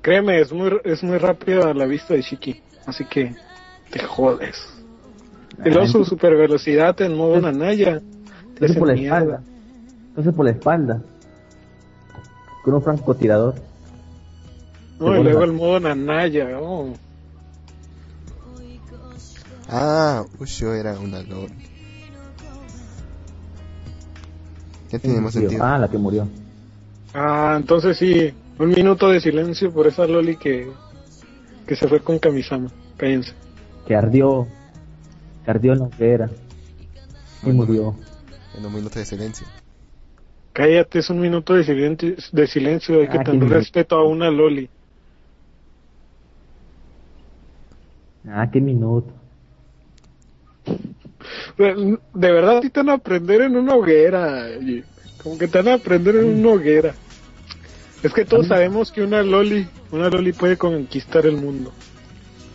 [0.00, 2.62] Créeme, es muy, es muy rápida a la vista de Shiki.
[2.86, 3.36] Así que
[3.90, 4.56] te jodes.
[5.62, 8.00] Y luego su super velocidad en modo nanaya.
[8.58, 9.42] Te por la espalda.
[10.14, 11.02] Entonces por la espalda.
[12.62, 13.56] Con un francotirador.
[15.00, 16.56] No, y luego el modo nanaya.
[16.60, 16.94] Oh.
[19.68, 21.50] Ah, Usho era una lol.
[24.92, 25.64] Ya tiene más sentido.
[25.64, 26.28] Ah, la que murió.
[27.12, 28.32] Ah, entonces sí.
[28.56, 30.70] Un minuto de silencio por esa Loli que,
[31.66, 32.70] que se fue con Kamisama.
[32.96, 33.32] Cállense.
[33.84, 34.46] Que ardió.
[35.44, 36.30] Que ardió en la hoguera.
[37.42, 37.96] Y murió.
[38.56, 39.44] En un minuto de silencio.
[40.54, 42.14] Cállate, es un minuto de silencio.
[42.30, 43.00] De silencio.
[43.00, 44.70] Hay que Ah, tener respeto a una Loli.
[48.28, 49.12] Ah, qué minuto.
[51.58, 51.98] De
[52.32, 54.46] verdad, a ti te van a aprender en una hoguera.
[55.20, 56.94] Como que te van a aprender en una hoguera.
[58.04, 61.72] Es que todos sabemos que una Loli, una Loli puede conquistar el mundo.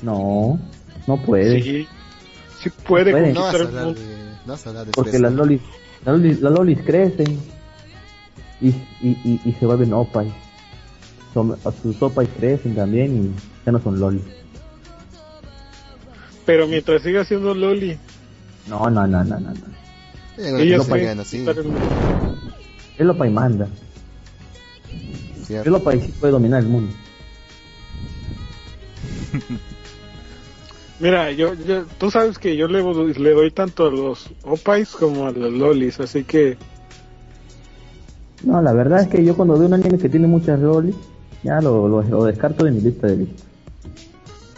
[0.01, 0.57] No,
[1.05, 1.61] no puede.
[1.61, 1.88] Sí,
[2.59, 3.11] sí puede.
[3.11, 3.99] No conquistar el mundo.
[3.99, 4.30] de...
[4.45, 5.61] No de Porque las lolis,
[6.05, 7.59] las lolis, las lolis crecen
[8.61, 8.69] y,
[9.02, 10.31] y, y, se vuelven opais.
[11.34, 14.23] Son, sus opais crecen también y ya no son lolis.
[16.45, 17.98] Pero mientras siga siendo Loli,
[18.68, 19.53] No, no, no, no, no.
[21.23, 21.45] sí.
[21.45, 21.56] conquistar
[22.99, 23.68] el opai manda.
[25.45, 25.69] Cierto.
[25.69, 26.94] El opai sí puede dominar el mundo.
[30.99, 35.27] Mira, yo, yo, tú sabes que yo le, le doy tanto a los opais como
[35.27, 36.57] a los lolis, así que
[38.44, 40.95] No, la verdad es que yo cuando veo un anime que tiene muchas lolis,
[41.44, 43.45] ya lo, lo, lo descarto de mi lista de listas.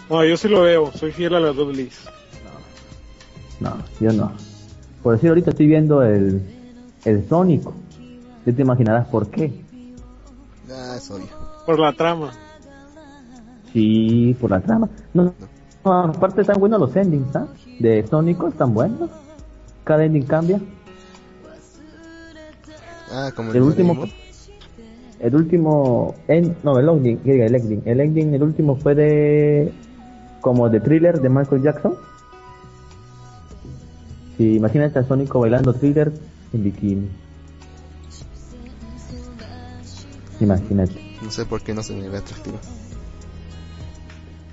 [0.09, 2.05] no, yo sí lo veo, soy fiel a las lolis.
[3.59, 4.31] No, yo no.
[5.03, 6.41] Por decir, ahorita estoy viendo el,
[7.05, 7.73] el Sónico.
[8.45, 9.51] Ya te imaginarás por qué.
[10.69, 11.27] Ah, es obvio.
[11.65, 12.31] Por la trama.
[13.71, 14.89] Sí, por la trama.
[15.13, 15.33] No,
[15.85, 17.47] no, aparte están buenos los endings, ¿ah?
[17.79, 19.09] De Sónico están buenos.
[19.83, 20.59] Cada ending cambia.
[23.11, 24.05] Ah, como El de último,
[25.19, 29.71] el último, en, no, el ending, el ending, el ending, el último fue de,
[30.39, 31.93] como de thriller de Michael Jackson.
[34.37, 36.11] Sí, imagínate a Sónico bailando thriller
[36.53, 37.09] en bikini.
[40.39, 41.17] Imagínate.
[41.21, 42.57] No sé por qué no se me ve atractivo.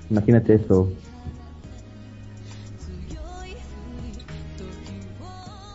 [0.09, 0.89] Imagínate eso.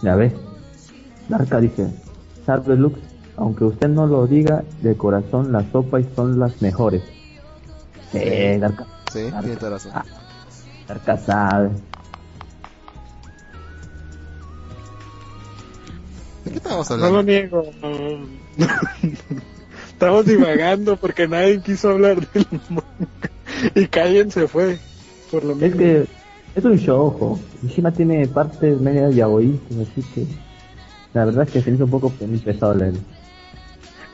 [0.03, 0.33] Ya ves.
[1.29, 1.89] Darka dice,
[2.47, 2.99] sabe Lux,
[3.37, 7.03] aunque usted no lo diga, de corazón las sopas son las mejores.
[8.13, 8.21] Sí,
[8.59, 8.87] Darka.
[9.13, 9.93] Sí, tiene toda razón.
[10.89, 11.71] Darka sabe.
[16.45, 17.23] ¿De qué estábamos No lo hablando?
[17.25, 17.63] niego.
[17.81, 18.67] no.
[19.89, 22.85] Estamos divagando porque nadie quiso hablar del manga.
[23.75, 24.79] Y Cayen se fue.
[25.31, 25.79] Por lo Es mismo.
[25.79, 26.07] que
[26.55, 27.39] es un shoujo.
[27.63, 30.27] Encima tiene partes medias yaoístas, así que
[31.15, 33.01] la verdad es que se hizo un poco muy pesado leerlo.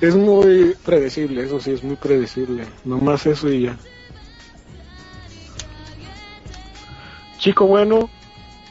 [0.00, 2.64] Es muy predecible, eso sí, es muy predecible.
[2.84, 3.76] Nomás eso y ya.
[7.38, 8.08] Chico bueno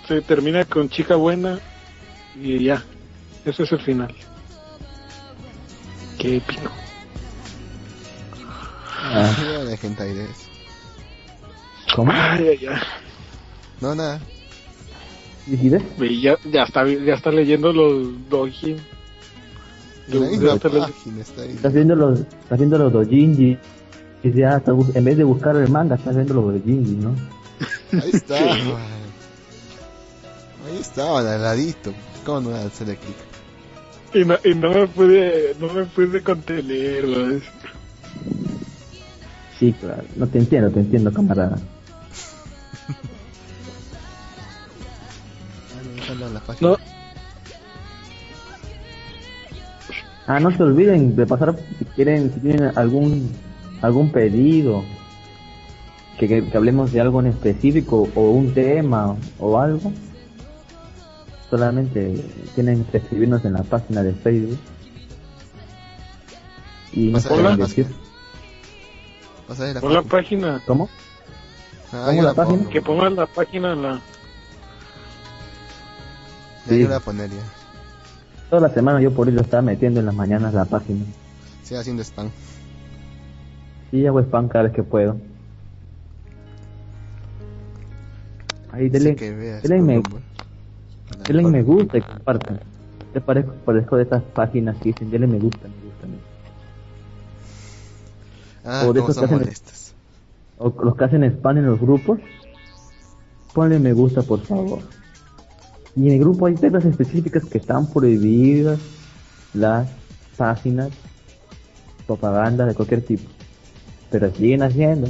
[0.07, 1.59] se termina con chica buena
[2.39, 2.83] y ya.
[3.45, 4.13] Ese es el final.
[6.19, 6.71] Qué épico.
[9.11, 9.35] Ah,
[9.65, 10.49] de eso.
[11.95, 12.11] ¿Cómo?
[12.11, 12.81] Ay, ay, ay.
[13.81, 14.19] No, nada.
[15.99, 18.77] Y ya, ya está, ya está leyendo los dojin.
[20.07, 20.67] Está
[21.21, 21.43] está.
[21.43, 23.57] Estás viendo los, estás viendo los dojinji.
[24.23, 27.15] Y ya estás bus- en vez de buscar el manga, estás viendo los dojinji, ¿no?
[27.93, 28.53] Ahí está.
[30.65, 31.93] Ahí estaba, al ladito.
[32.25, 33.15] ¿Cómo no hacerle clic?
[34.13, 37.43] Y no, y no me pude, no me pude contener, ¿ves?
[39.59, 40.03] Sí, claro.
[40.15, 41.57] No te entiendo, te entiendo, camarada.
[46.21, 46.69] Ah, no, déjalo en la página.
[46.71, 46.77] No,
[50.27, 53.31] Ah, no se olviden de pasar si quieren, si tienen algún
[53.81, 54.83] algún pedido,
[56.19, 59.91] que, que, que hablemos de algo en específico o un tema o algo.
[61.49, 62.23] Solamente
[62.53, 64.59] tienen que escribirnos en la página de Facebook.
[66.93, 67.87] Y nos pueden la decir.
[69.47, 70.61] Ver la pon la página.
[70.67, 70.89] ¿Cómo?
[71.91, 72.57] Ah, ¿Cómo la la página?
[72.59, 72.69] pongo.
[72.69, 74.01] Que pongan la página en la...
[76.65, 76.79] Ya, Sí.
[76.79, 77.43] yo la voy a poner ya.
[78.49, 81.05] Toda la semana yo por ello estaba metiendo en las mañanas la página.
[81.63, 82.29] Sigue haciendo spam.
[83.91, 85.17] Y hago spam cada vez que puedo.
[88.71, 90.03] Ahí denle, denle me,
[91.27, 92.59] denle me gusta y compartan.
[93.13, 96.29] Te parezco, parezco de esas páginas que dicen denle me gusta, me gusta, me gusta.
[98.63, 99.93] Ah, o de esos que son hacen- molestas.
[100.59, 102.19] O los que hacen spam en los grupos.
[103.53, 104.79] Ponle me gusta, por favor.
[105.99, 108.79] Y en el grupo hay reglas específicas que están prohibidas
[109.53, 109.89] las
[110.37, 110.89] páginas,
[112.07, 113.29] propaganda de cualquier tipo.
[114.09, 115.09] Pero siguen haciendo.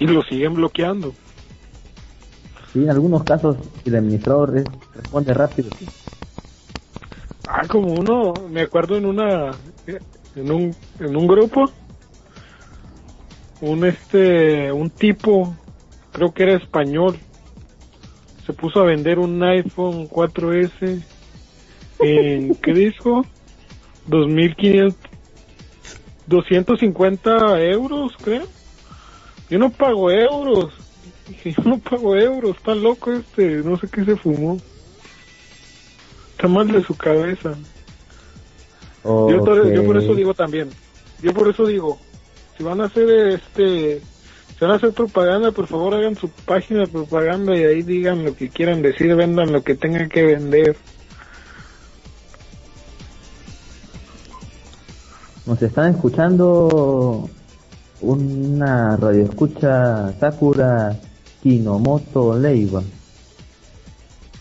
[0.00, 1.14] Y lo siguen bloqueando.
[2.72, 4.66] Sí, en algunos casos el administrador es-
[4.96, 5.70] responde rápido.
[7.46, 9.52] Ah, como uno, me acuerdo en una,
[10.34, 11.70] en un, en un grupo,
[13.60, 15.54] un este, un tipo,
[16.12, 17.16] creo que era español,
[18.46, 21.06] se puso a vender un iPhone 4S
[22.00, 23.24] en, ¿qué dijo?
[24.06, 24.98] 2500,
[26.26, 28.48] 250 euros, creo.
[29.48, 30.72] Yo no pago euros.
[31.26, 34.62] Dije, yo no pago euros, está loco este, no sé qué se fumó.
[36.30, 37.58] Está mal de su cabeza.
[39.28, 40.76] Yo, por- yo por eso digo también,
[41.18, 42.02] yo por eso digo,
[42.56, 44.06] si van a hacer este,
[44.58, 48.24] si van a hacer propaganda, por favor hagan su página de propaganda y ahí digan
[48.24, 50.76] lo que quieran decir, vendan lo que tengan que vender.
[55.46, 57.28] Nos están escuchando
[58.00, 60.98] una radio escucha Sakura
[61.42, 62.82] Kinomoto Leiva.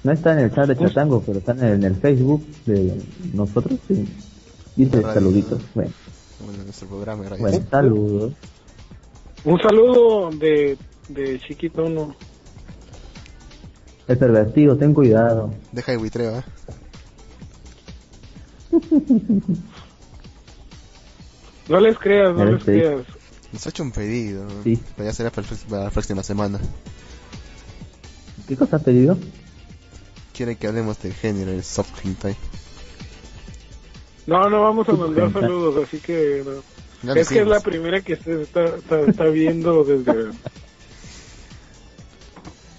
[0.03, 3.01] No está en el chat de Chatango, pero está en el, en el Facebook de
[3.33, 3.79] nosotros.
[3.87, 4.05] Sí.
[4.75, 5.61] Dice saluditos.
[5.73, 5.91] Bueno,
[6.45, 7.41] Bueno, nuestro programa de radio.
[7.41, 8.33] bueno, saludos.
[9.45, 10.77] Un saludo de,
[11.09, 12.15] de chiquito uno.
[14.07, 15.53] El pervertido, ten cuidado.
[15.71, 16.43] Deja de buitreo, ¿eh?
[21.69, 23.05] No les creas, no les creas.
[23.51, 24.45] Nos ha hecho un pedido.
[24.63, 24.79] Sí.
[24.95, 26.59] Pero ya será para, el- para la próxima semana.
[28.47, 29.17] ¿Qué cosa has pedido?
[30.35, 32.35] Quiere que hablemos del género, el soft hentai.
[34.25, 36.72] No, no vamos a mandar saludos, así que no.
[37.03, 40.31] Ya es que es la primera que se está, está, está viendo desde...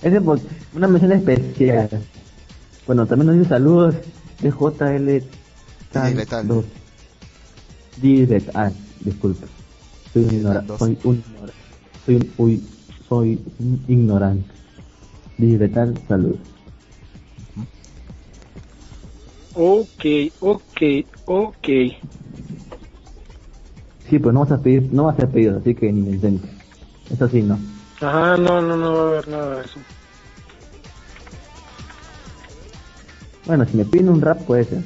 [0.25, 0.39] Por
[0.75, 1.89] una mención especial.
[2.87, 3.95] Bueno, también nos dice saludos
[4.41, 5.25] de JL
[6.47, 6.65] dos.
[7.97, 8.71] Direct, ah,
[9.01, 9.47] disculpe.
[10.13, 10.25] Soy.
[10.25, 10.79] Soy un ignorante.
[10.79, 12.63] Soy un, uy,
[13.09, 14.51] soy un ignorante.
[15.39, 16.39] Digital, saludos.
[19.55, 20.05] Ok,
[20.41, 20.83] ok,
[21.27, 21.69] ok.
[24.09, 26.11] Sí, pero no vas a pedir, no vas a hacer pedidos, así que ni me
[26.13, 26.51] intentes.
[27.11, 27.59] Eso sí, no.
[28.01, 29.81] Ajá, no, no, no va a haber nada de eso.
[33.47, 34.83] Bueno, si me piden un rap puede ser.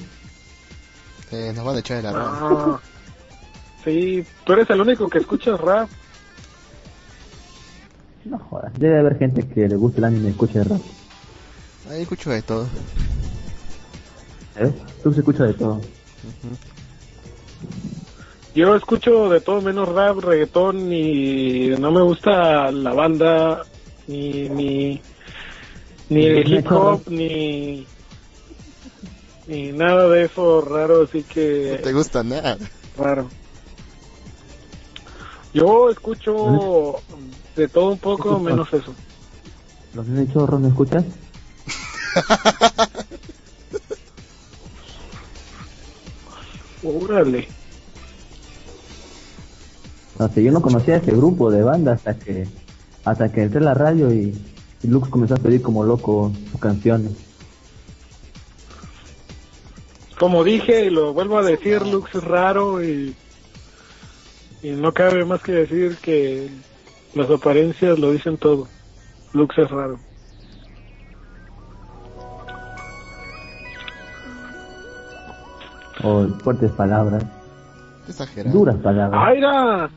[1.31, 2.13] Eh, nos van a echar de la.
[2.15, 2.81] Ah,
[3.85, 5.89] sí, tú eres el único que escucha rap.
[8.25, 10.81] No jodas, debe haber gente que le guste el anime y escuche rap.
[11.91, 12.67] Ahí escucho de todo.
[14.57, 14.73] ¿Eh?
[15.03, 15.81] Tú se escucha de todo.
[18.59, 23.65] Yo escucho de todo menos rap, reggaetón y no me gusta la banda
[24.09, 25.01] ni ni
[26.09, 27.87] ni el hip hop ni
[29.47, 32.59] ni nada de eso raro, así que No te gusta nada.
[32.97, 33.31] raro.
[35.55, 36.97] Yo escucho
[37.55, 38.93] de todo un poco menos eso.
[39.95, 41.05] ¿Los nenes chorros me escuchas?
[46.83, 47.58] Órale.
[50.19, 52.47] No sé, yo no conocía ese grupo de banda hasta que
[53.05, 54.37] hasta que entré a la radio y,
[54.83, 57.13] y Lux comenzó a pedir como loco sus canciones.
[60.19, 63.15] Como dije y lo vuelvo a decir, Lux es raro y,
[64.63, 66.51] y no cabe más que decir que
[67.15, 68.67] las apariencias lo dicen todo.
[69.33, 69.99] Lux es raro.
[76.03, 77.25] O fuertes palabras,
[78.09, 78.57] Exagerado.
[78.57, 79.21] duras palabras.
[79.29, 79.91] Aira,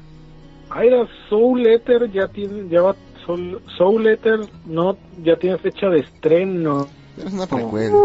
[0.73, 2.95] Aira Soul Letter ya tiene, ya va,
[3.25, 6.87] Soul, Soul Letter no, ya tiene fecha de estreno.
[7.17, 7.95] Es una precuela.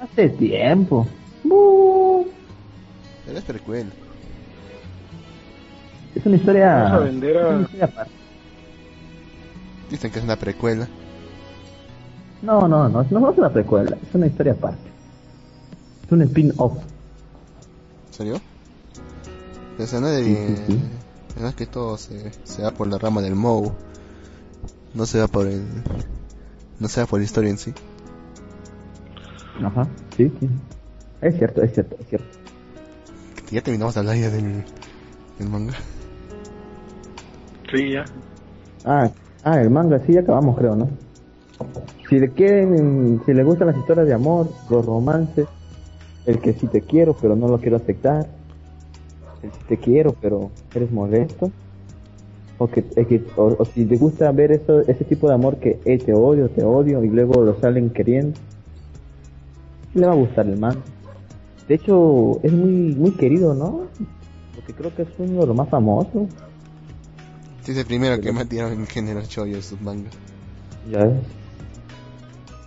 [0.00, 1.06] Hace tiempo.
[3.28, 3.90] Eres precuela.
[6.14, 6.74] Es una historia.
[6.74, 8.12] Vamos a vender a- es una historia aparte.
[9.90, 10.88] Dicen que es una precuela.
[12.42, 14.88] No, no, no, no es una precuela, es una historia aparte.
[16.06, 16.72] Es un spin-off.
[18.06, 18.40] ¿En serio?
[19.76, 20.78] No es de...
[21.46, 23.72] es que todo se, se va por la rama del Mou.
[24.94, 25.64] No se va por el...
[26.80, 27.72] No se va por la historia en sí.
[29.62, 29.86] Ajá,
[30.16, 30.48] sí, sí.
[31.20, 32.38] Es cierto, es cierto, es cierto.
[33.50, 34.64] Ya terminamos de hablar ya del,
[35.38, 35.74] del manga.
[37.72, 38.04] Sí, ya.
[38.84, 39.10] Ah,
[39.42, 40.88] ah, el manga, sí, acabamos, creo, ¿no?
[42.08, 45.46] Si le quieren, si le gustan las historias de amor, los romances,
[46.24, 48.26] el que sí te quiero, pero no lo quiero aceptar,
[49.68, 51.50] te quiero, pero eres molesto,
[52.58, 55.80] o que, que- o, o si te gusta ver eso, ese tipo de amor que
[55.84, 58.36] eh, te odio, te odio, y luego lo salen queriendo,
[59.94, 60.80] le va a gustar el manga.
[61.68, 63.82] De hecho, es muy, muy querido, ¿no?
[64.54, 66.28] Porque creo que es uno de los más famosos.
[67.62, 70.14] Sí, es el primero que metieron en género en sus mangas.
[70.90, 71.20] Ya ves.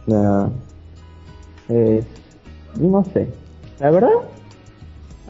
[0.06, 0.50] La,
[1.70, 2.04] eh,
[2.80, 3.28] no sé.
[3.80, 4.10] La verdad,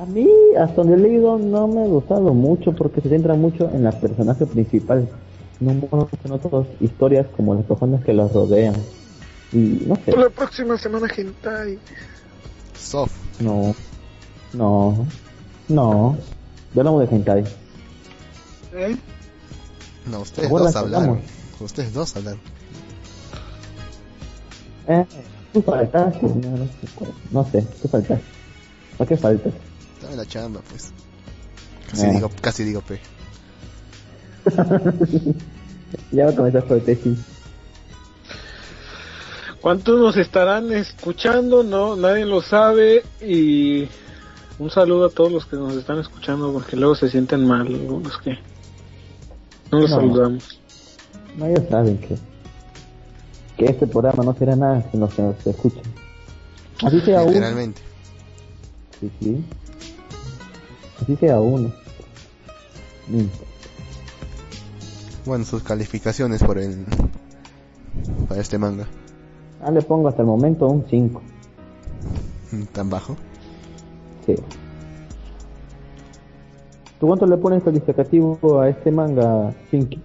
[0.02, 0.28] a mí,
[0.60, 3.92] hasta donde he leído, no me ha gustado mucho porque se centra mucho en la
[3.92, 5.08] personaje principal.
[5.60, 8.74] No muestran otras historias como las personas que los rodean.
[9.54, 10.18] Y no sé.
[10.18, 11.78] La próxima semana, Hentai.
[12.76, 13.14] Soft.
[13.42, 13.76] No.
[14.54, 15.06] No.
[15.70, 16.18] No.
[16.74, 17.44] Ya hablamos de hentai.
[18.74, 18.98] ¿Eh?
[20.10, 21.10] No, ustedes ¿Recuerdas dos hablaron.
[21.10, 21.32] hablamos?
[21.60, 22.40] Ustedes dos hablaron.
[24.88, 25.06] Eh,
[25.54, 26.26] tú faltaste.
[26.26, 26.88] No, no, sé,
[27.32, 28.24] no sé, tú faltaste.
[28.98, 29.54] ¿Para qué faltas?
[30.02, 30.92] Estaba en la chamba, pues.
[31.92, 33.00] Casi digo, casi digo P.
[36.12, 37.18] ya va a comenzar por el.
[39.62, 41.62] ¿Cuántos nos estarán escuchando?
[41.62, 43.88] No, nadie lo sabe y
[44.58, 48.18] un saludo a todos los que nos están escuchando porque luego se sienten mal algunos
[48.18, 48.40] que
[49.72, 49.96] no los No.
[49.98, 50.60] saludamos.
[51.38, 52.18] No, ellos saben que,
[53.56, 55.84] que este programa no será nada sin los que nos escuchan.
[56.84, 57.34] Así sea uno.
[57.34, 57.82] Literalmente.
[59.00, 59.44] Sí, sí.
[61.02, 61.72] Así sea uno.
[63.08, 63.26] Mm.
[65.26, 66.86] Bueno, sus calificaciones por el...
[68.28, 68.88] Para este manga.
[69.62, 71.22] Ah, le pongo hasta el momento un 5.
[72.52, 73.16] Mm, Tan bajo.
[74.26, 74.36] Sí.
[77.00, 80.00] ¿Tú cuánto le pones calificativo a este manga, Shinky?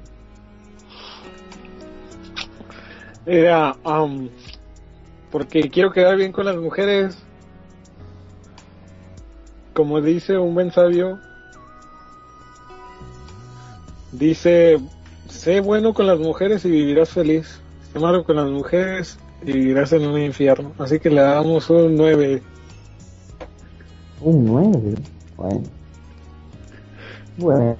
[3.26, 4.30] Era, am,
[5.30, 7.25] porque quiero quedar bien con las mujeres.
[9.76, 11.18] Como dice un buen sabio,
[14.10, 14.78] dice,
[15.28, 17.60] sé bueno con las mujeres y vivirás feliz.
[17.92, 20.72] Sé malo con las mujeres y vivirás en un infierno.
[20.78, 22.42] Así que le damos un 9.
[24.22, 24.94] Un 9.
[25.36, 25.62] Bueno.
[27.36, 27.76] Bueno.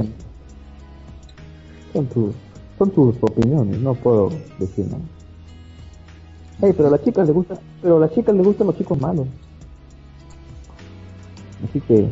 [1.95, 2.35] Son tus,
[2.77, 4.29] son tus opiniones, no puedo
[4.59, 5.01] decir nada.
[6.61, 9.01] Hey, pero a las chicas les gusta, pero a las chicas les gustan los chicos
[9.01, 9.27] malos.
[11.65, 12.09] Así que,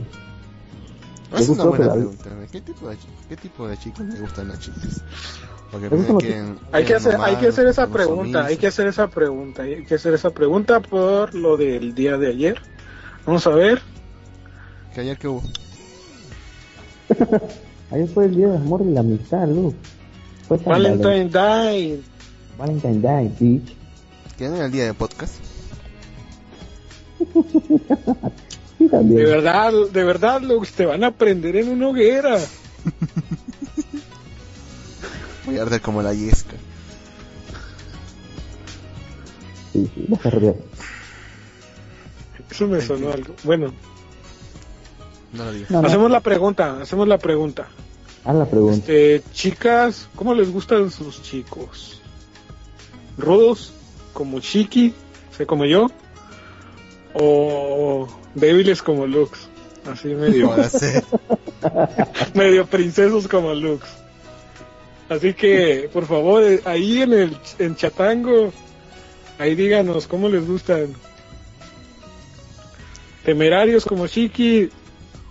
[1.37, 2.31] Es una buena pregunta.
[2.51, 2.97] ¿Qué tipo de,
[3.29, 5.03] qué tipo de chicos le gustan las chicas?
[5.71, 9.63] Porque quieren, Hay que hacer, hay que hacer esa pregunta, hay que hacer esa pregunta,
[9.63, 12.61] hay que hacer esa pregunta por lo del día de ayer.
[13.27, 13.83] Vamos a ver.
[14.95, 15.43] ¿Que ayer que hubo?
[17.91, 22.03] Ayer fue el día del amor y la amistad, San Valentine Day.
[22.59, 23.77] Valentine Day, bitch.
[24.37, 25.35] ¿Que no era el día de podcast?
[28.85, 29.17] Sí, también.
[29.17, 32.39] De verdad, de verdad, Lux, te van a prender en una hoguera.
[35.47, 36.55] Voy a arder como la yesca.
[39.73, 40.57] Sí, sí, vas a arder.
[42.51, 43.35] Eso me sonó algo.
[43.43, 43.73] Bueno,
[45.33, 45.71] No lo digas.
[45.71, 45.89] No, no.
[45.89, 47.67] hacemos la pregunta, hacemos la pregunta.
[48.25, 48.77] Haz la pregunta.
[48.93, 52.01] Este, chicas, ¿cómo les gustan sus chicos?
[53.19, 53.73] ¿Rudos?
[54.13, 54.95] ¿Como Chiqui?
[55.33, 55.91] O sea, como yo?
[57.15, 59.49] ¿O débiles como Lux?
[59.91, 60.51] Así medio,
[62.35, 63.87] medio princesos como Lux.
[65.09, 68.53] Así que, por favor, eh, ahí en el en Chatango,
[69.39, 70.95] ahí díganos cómo les gustan.
[73.25, 74.71] Temerarios como Chiqui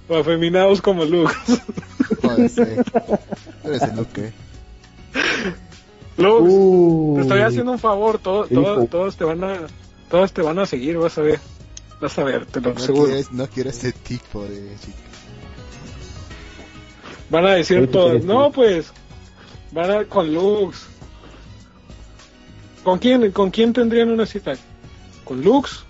[0.09, 1.33] o afeminados como Lux.
[2.23, 2.61] Ahora sí.
[3.61, 4.31] Tú eres el Luke.
[6.17, 9.57] Lux, Uh, te estoy haciendo un favor, todo- todo- todos te van a
[10.09, 11.39] todos te van a seguir, vas a ver.
[12.03, 13.05] Vas a ver, te lo No aseguro.
[13.05, 14.97] quieres, no quieres ese tipo de chica.
[17.29, 18.51] Van a decir Oye, ¿qué todos, no, tú?
[18.51, 18.91] pues
[19.71, 20.85] van a con Lux.
[22.83, 24.53] ¿Con quién con quién tendrían una cita?
[25.23, 25.85] ¿Con Lux?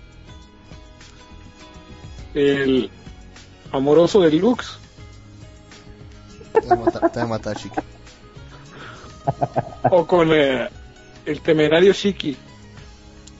[2.32, 2.90] El
[3.72, 4.78] amoroso de Lux
[6.52, 7.82] Te va a matar, te va a matar chica.
[9.90, 10.68] o con eh,
[11.26, 12.36] el temerario Shiki.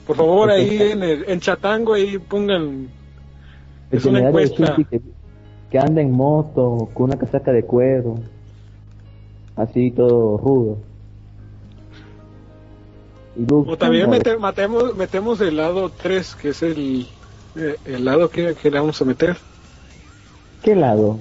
[0.07, 2.87] Por favor, ahí en, el- en Chatango ahí pongan
[3.91, 4.75] El es una encuesta.
[4.89, 5.01] Que,
[5.71, 8.15] que anda en moto con una casaca de cuero.
[9.55, 10.77] Así todo rudo.
[13.37, 17.07] Y Luke, O también mete- matemos, metemos el lado 3, que es el,
[17.55, 19.35] eh, el lado que, que le vamos a meter.
[20.63, 21.19] ¿Qué helado?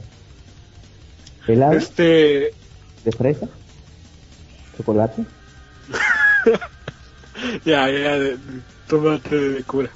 [1.49, 2.53] ¿Helado Este,
[3.05, 3.49] de fresa?
[4.77, 5.25] ¿Chocolate?
[7.65, 8.37] ya, ya, de-
[8.89, 9.91] tómate de cura.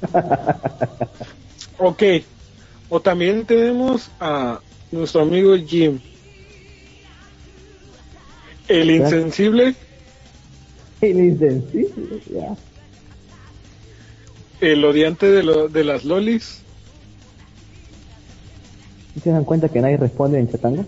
[1.78, 2.02] ok,
[2.88, 4.60] o también tenemos a
[4.92, 5.98] nuestro amigo Jim.
[8.68, 9.74] El insensible,
[11.00, 12.54] El insensible, ya.
[14.60, 16.60] el odiante de, lo- de las lolis.
[19.16, 20.84] ¿Y se dan cuenta que nadie responde en Chatango?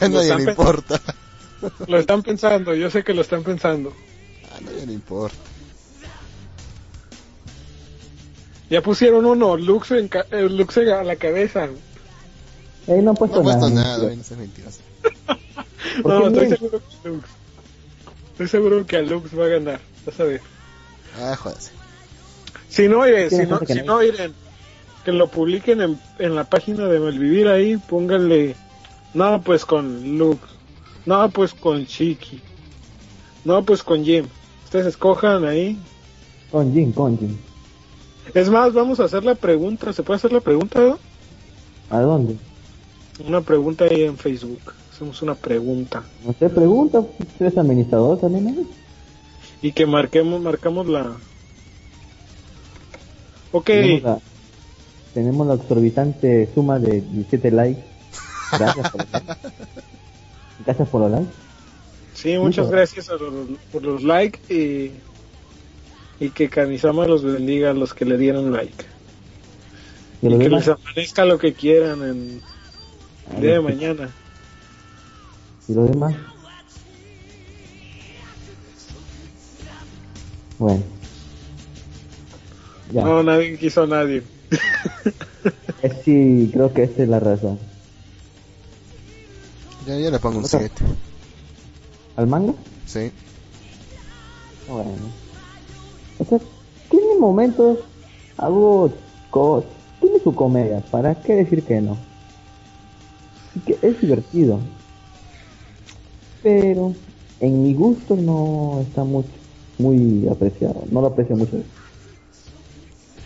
[0.00, 1.00] A nadie le importa.
[1.88, 3.92] Lo están pensando, yo sé que lo están pensando.
[4.86, 5.36] Le importa.
[8.68, 11.64] Ya pusieron uno, Lux, en ca- eh, Lux en- a la cabeza.
[11.64, 11.70] Eh,
[12.88, 14.14] no han No puesto ha puesto nada.
[14.14, 14.78] no seas mentiroso.
[16.02, 16.56] ¿Por No, estoy no?
[16.56, 17.28] seguro que Lux.
[18.32, 19.80] Estoy seguro que a Lux va a ganar.
[20.06, 20.40] Vas a ver.
[21.18, 21.70] Ah, jódase.
[22.68, 24.32] Si no, oye, Tiene si no, si no no, miren,
[25.04, 28.54] que lo publiquen en, en la página de Malvivir ahí, pónganle,
[29.14, 30.38] no, pues con Lux,
[31.06, 32.40] no, pues con Chiqui,
[33.44, 34.26] no, pues con Jim.
[34.70, 35.76] Ustedes escojan ahí.
[36.52, 37.36] Con Jim, con Jim.
[38.32, 39.92] Es más, vamos a hacer la pregunta.
[39.92, 40.78] ¿Se puede hacer la pregunta?
[40.78, 40.98] no?
[41.90, 42.36] ¿A dónde?
[43.26, 44.60] Una pregunta ahí en Facebook.
[44.92, 46.04] Hacemos una pregunta.
[46.24, 47.00] No sé, pregunta.
[47.02, 48.62] ¿Tú eres administrador también, no?
[49.60, 51.16] Y que marquemos, marcamos la...
[53.50, 53.66] Ok.
[53.66, 54.18] Tenemos la,
[55.14, 57.82] tenemos la exorbitante suma de 17 likes.
[58.56, 59.48] Gracias por los likes.
[60.64, 61.49] Gracias por los likes.
[62.20, 64.90] Sí, muchas gracias a los- por los likes y,
[66.22, 68.84] y que Kamisama los bendiga a los que le dieron like.
[70.22, 72.42] Y que les amanezca lo que quieran en
[73.36, 74.10] el día de mañana.
[75.66, 76.14] y los demás.
[80.58, 80.82] Bueno.
[82.92, 83.04] Ya.
[83.04, 84.22] No, nadie quiso a nadie.
[86.04, 87.58] Sí, creo que esa es la razón.
[89.86, 90.58] Ya, ya le pongo un Otra.
[90.58, 90.84] 7.
[92.16, 92.54] ¿Al manga?
[92.84, 93.10] Sí.
[94.66, 94.90] Bueno.
[96.18, 96.38] O sea,
[96.90, 97.78] tiene momentos
[98.36, 98.90] algo...
[99.30, 99.64] co-
[100.00, 101.98] tiene su comedia, ¿para qué decir que no?
[103.50, 104.60] Así que es divertido.
[106.42, 106.94] Pero
[107.40, 109.24] en mi gusto no está muy,
[109.78, 110.84] muy apreciado.
[110.90, 111.58] No lo aprecio mucho.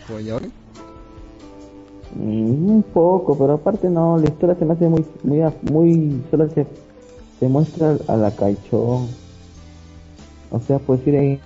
[0.07, 0.47] ¿Pues ahora?
[2.15, 5.41] Mm, un poco, pero aparte no, la historia se me hace muy, muy,
[5.71, 6.65] muy, solo se,
[7.39, 9.07] se muestra a la Kaicho.
[10.51, 11.39] O sea, pues ir en,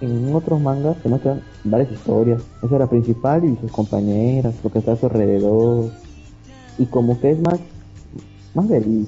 [0.00, 2.42] en otros mangas se muestran varias historias.
[2.62, 5.90] Esa es la principal y sus compañeras, lo que está a su alrededor.
[6.78, 7.58] y como que es más,
[8.54, 8.68] más.
[8.68, 9.06] Bueno,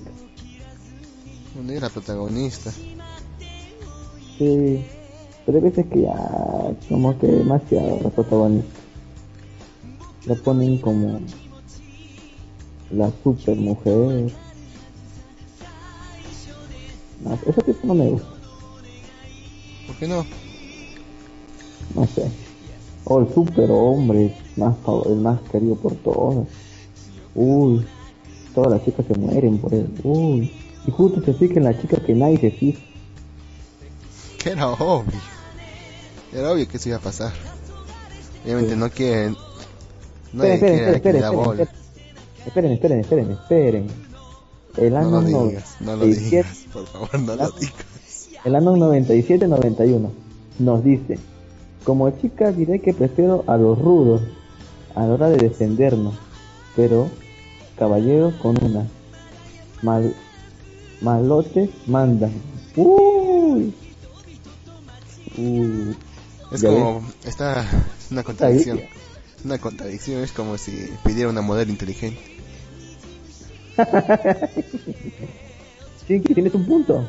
[1.72, 2.70] es la protagonista.
[4.38, 4.84] Sí,
[5.44, 8.80] pero hay veces que ya como que demasiado la protagonista.
[10.26, 11.20] La ponen como
[12.90, 14.32] la super mujer.
[17.20, 18.28] No, ese tipo no me gusta,
[19.86, 20.24] ¿Por qué no?
[21.94, 22.30] no sé.
[23.04, 24.76] O el super hombre, más
[25.06, 26.46] el más querido por todos.
[27.34, 27.84] Uy,
[28.54, 29.88] todas las chicas se mueren por él.
[30.04, 30.52] Uy,
[30.86, 32.80] y justo se fija en la chica que nadie se fija.
[34.38, 35.18] Que era obvio.
[36.32, 37.32] Era obvio que eso iba a pasar.
[38.44, 39.36] Obviamente no quieren.
[40.32, 41.62] No Esperen, esperen, esperen, esperen, bola.
[42.46, 44.09] esperen, esperen, esperen, esperen.
[44.80, 47.74] El No año lo digas, no lo 97 digas, por favor, no lo digas.
[48.44, 50.10] El año 97-91
[50.58, 51.18] nos dice,
[51.84, 54.22] como chica diré que prefiero a los rudos
[54.94, 56.14] a la hora de defendernos,
[56.74, 57.08] pero
[57.76, 58.86] caballeros con una.
[59.82, 60.14] Mal,
[61.00, 62.32] malotes mandan.
[62.76, 63.74] Uy.
[65.36, 65.96] Uy.
[66.52, 67.10] Es ¿Ya como, ves?
[67.26, 68.78] está, es una contradicción.
[68.78, 72.20] Es una contradicción, es como si pidiera una modelo inteligente.
[76.06, 77.06] Sí, que tienes un punto.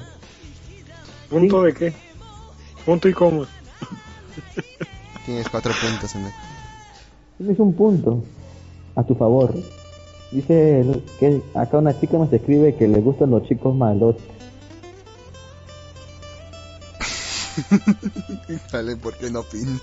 [1.27, 1.93] ¿Punto de qué?
[2.85, 3.45] ¿Punto y cómo?
[5.25, 6.31] Tienes cuatro puntos en el...
[7.37, 8.23] Tienes un punto
[8.95, 9.55] a tu favor.
[10.31, 10.85] Dice
[11.19, 14.17] que acá una chica nos escribe que le gustan los chicos malos.
[18.71, 19.79] Vale, ¿por qué no opina?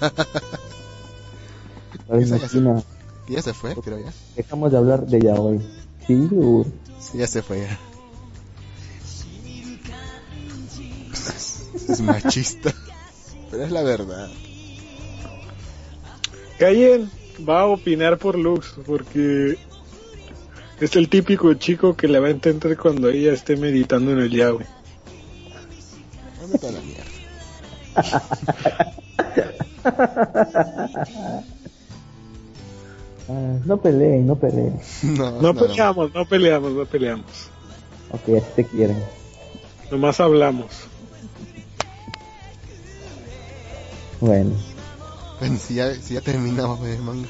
[2.09, 2.83] Ya, se, imagina,
[3.29, 4.13] ya se fue, creo ya.
[4.37, 5.59] dejamos de hablar de yaoi.
[5.59, 5.78] Sí,
[6.09, 6.29] Sí,
[7.19, 7.79] ya se fue ya.
[11.89, 12.75] Es machista.
[13.51, 14.31] Pero es la verdad.
[16.59, 17.11] Callen
[17.47, 19.59] va a opinar por Lux porque
[20.81, 24.31] es el típico chico que le va a entender cuando ella esté meditando en el
[26.63, 27.05] a la mierda.
[33.29, 34.81] Ah, no peleen, no peleen.
[35.03, 37.27] No, No peleamos, no peleamos, no peleamos.
[38.11, 39.03] Ok, así te quieren.
[39.91, 40.67] Nomás hablamos.
[44.21, 44.51] Bueno,
[45.39, 47.29] Bueno, si ya, si ya terminamos el manga.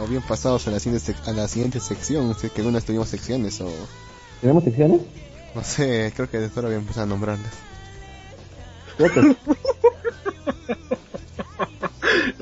[0.00, 2.34] O bien pasados a la siguiente, sec- a la siguiente sección.
[2.34, 3.70] Si es que algunas tuvimos secciones o...
[4.40, 5.00] ¿tenemos secciones?
[5.54, 7.52] No sé, creo que solo voy a empezar a nombrarlas.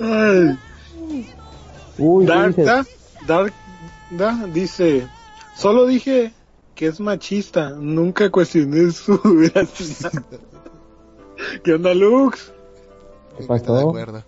[0.03, 0.59] Ay.
[1.99, 2.65] Uy, ¿qué Dark, dices?
[2.67, 2.87] da,
[3.27, 3.53] Dark,
[4.11, 5.09] da, dice,
[5.57, 6.33] solo dije
[6.75, 10.13] que es machista, nunca cuestioné su veracidad.
[11.65, 12.53] ¿Qué onda, Lux?
[13.37, 13.89] ¿Qué Está de pasó?
[13.89, 14.25] acuerdo.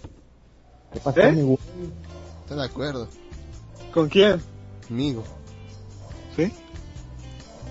[0.92, 1.32] ¿Qué pasó, ¿Eh?
[1.32, 1.58] mi güey?
[2.42, 3.08] Está de acuerdo.
[3.92, 4.40] ¿Con quién?
[4.86, 5.24] Conmigo.
[6.36, 6.52] ¿Sí?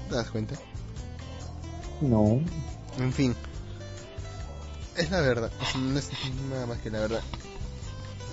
[0.10, 0.56] ¿Te das cuenta?
[2.02, 2.40] No.
[3.00, 3.36] En fin.
[4.96, 5.52] Es la verdad.
[5.76, 6.10] No es
[6.50, 7.22] nada más que la verdad.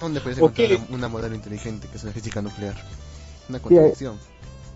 [0.05, 2.75] ¿Dónde puedes encontrar una, una modelo inteligente que es la física nuclear?
[3.49, 4.17] Una Sí, contradicción.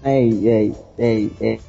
[0.05, 1.60] Ey, ey, ey, ey,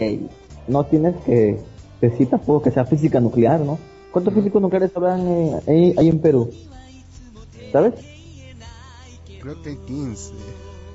[0.00, 0.28] ey.
[0.66, 1.60] No tienes que
[2.00, 3.78] decir tampoco que sea física nuclear, ¿no?
[4.10, 6.50] ¿Cuántos físicos nucleares habrán eh, ahí, ahí en Perú?
[7.72, 7.94] ¿Sabes?
[9.40, 10.32] Creo que hay 15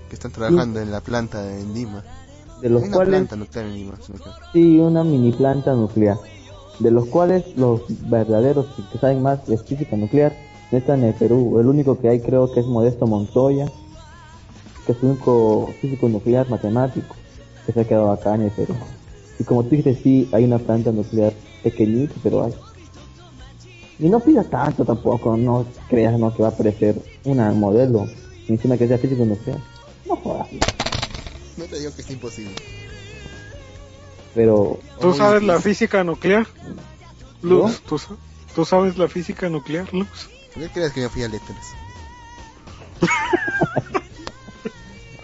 [0.09, 2.03] que están trabajando en la planta de Lima.
[2.61, 3.93] De los Hay una cuales, planta nuclear en Lima.
[4.53, 6.17] sí, una mini planta nuclear.
[6.79, 10.35] De los cuales los verdaderos que- saben más de física nuclear
[10.71, 11.59] están en el Perú.
[11.59, 13.65] El único que hay creo que es Modesto Montoya,
[14.85, 17.15] que es el único físico nuclear matemático
[17.65, 18.75] que se ha quedado acá en el Perú.
[19.39, 22.53] Y como tú dices, sí, hay una planta nuclear pequeñita, pero hay.
[23.99, 28.07] Y no pidas tanto tampoco, no creas no que va a aparecer una modelo
[28.47, 29.59] encima que sea físico nuclear.
[30.05, 30.47] No jodas.
[31.57, 32.55] No te digo que es imposible.
[34.33, 36.45] Pero ¿Tú sabes la física nuclear?
[37.41, 37.99] Lux, ¿tú,
[38.53, 40.29] ¿tú sabes la física nuclear, Lux?
[40.55, 41.73] ¿Por qué crees que yo fui a letras?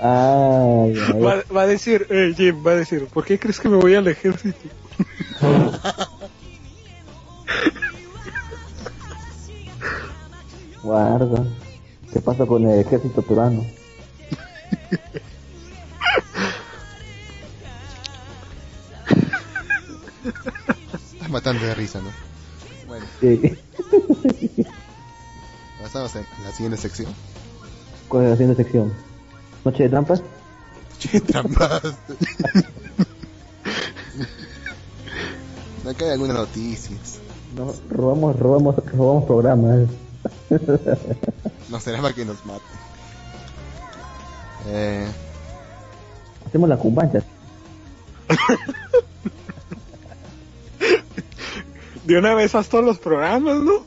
[0.04, 1.22] Ay, ay.
[1.22, 3.94] Va, va a decir, eh, Jim, va a decir, ¿por qué crees que me voy
[3.94, 4.58] al ejército?
[10.82, 11.46] Guarda.
[12.12, 13.64] ¿Qué pasa con el ejército turano?
[21.14, 22.10] Estás matando de risa, ¿no?
[22.88, 23.40] Bueno, Sí.
[25.82, 27.14] pasamos a la siguiente sección.
[28.08, 28.94] ¿Cuál es la siguiente sección?
[29.64, 30.22] ¿Noche de trampas?
[31.00, 31.82] Che, trampas.
[35.90, 37.20] Acá hay algunas noticias.
[37.56, 39.88] No, robamos, robamos, robamos programas.
[41.70, 42.62] No será para que nos mate.
[44.68, 45.08] Eh,
[46.46, 47.24] Hacemos la cumbancha.
[52.04, 53.86] De una vez haz todos los programas, ¿no?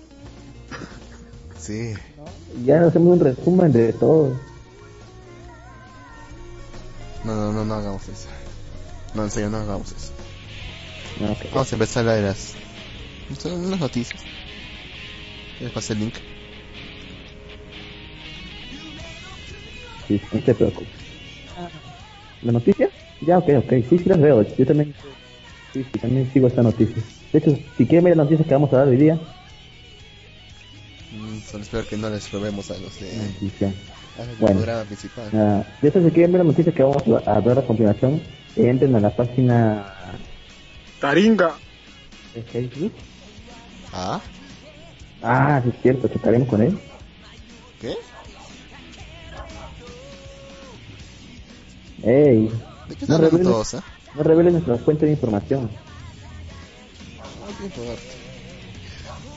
[1.64, 1.94] Sí.
[2.66, 4.36] Ya hacemos un resumen de todo.
[7.24, 8.28] No, no, no, no hagamos eso.
[9.14, 10.12] No, en serio, no hagamos eso.
[11.22, 11.50] Ok.
[11.52, 12.54] Vamos a empezar la de las...
[13.80, 14.22] Noticias.
[15.62, 16.14] Les pasé el link.
[20.06, 20.88] Sí, no te preocupes.
[22.42, 22.90] ¿La noticia?
[23.22, 23.72] Ya, ok, ok.
[23.88, 24.42] Sí, sí las veo.
[24.58, 24.94] Yo también.
[25.72, 27.02] Sí, sí, también sigo esta noticia.
[27.32, 29.18] De hecho, si quieren ver las noticias que vamos a dar hoy día,
[31.50, 33.16] Solo espero que no les robemos a los de...
[33.16, 33.68] noticia.
[34.18, 34.56] al Bueno.
[34.56, 35.28] programa principal.
[35.32, 38.22] Ah, de si quieren ver las noticias que vamos a a ver a continuación,
[38.56, 39.86] entren a la página
[41.00, 41.54] Taringa.
[42.34, 42.92] de Facebook.
[43.92, 44.20] ¿Ah?
[45.22, 46.78] Ah, sí, es cierto, checaremos con él.
[47.80, 47.94] ¿Qué?
[52.02, 52.50] Ey,
[52.88, 53.84] ¿De qué no reveles, todos, ah?
[54.14, 55.70] no reveles nuestra fuente de información.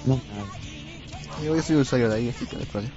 [0.05, 0.15] No.
[0.15, 0.56] No.
[1.43, 2.93] Yo soy usuario de ahí, así que no hay problema.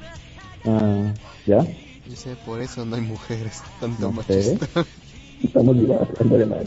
[0.64, 1.12] Ah,
[1.46, 1.66] ¿ya?
[2.06, 4.58] Dice, por eso no hay mujeres, tanto No sé.
[5.44, 6.66] Estamos ligados, madre.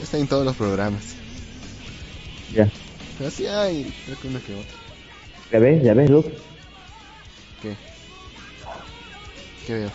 [0.00, 1.02] Está en todos los programas.
[2.52, 2.68] Ya.
[3.18, 4.76] Pero sí hay, creo que uno que otro.
[5.52, 5.82] ¿Ya ves?
[5.82, 6.30] ¿Ya ves, Luke?
[7.60, 7.76] ¿Qué?
[9.66, 9.90] ¿Qué veo?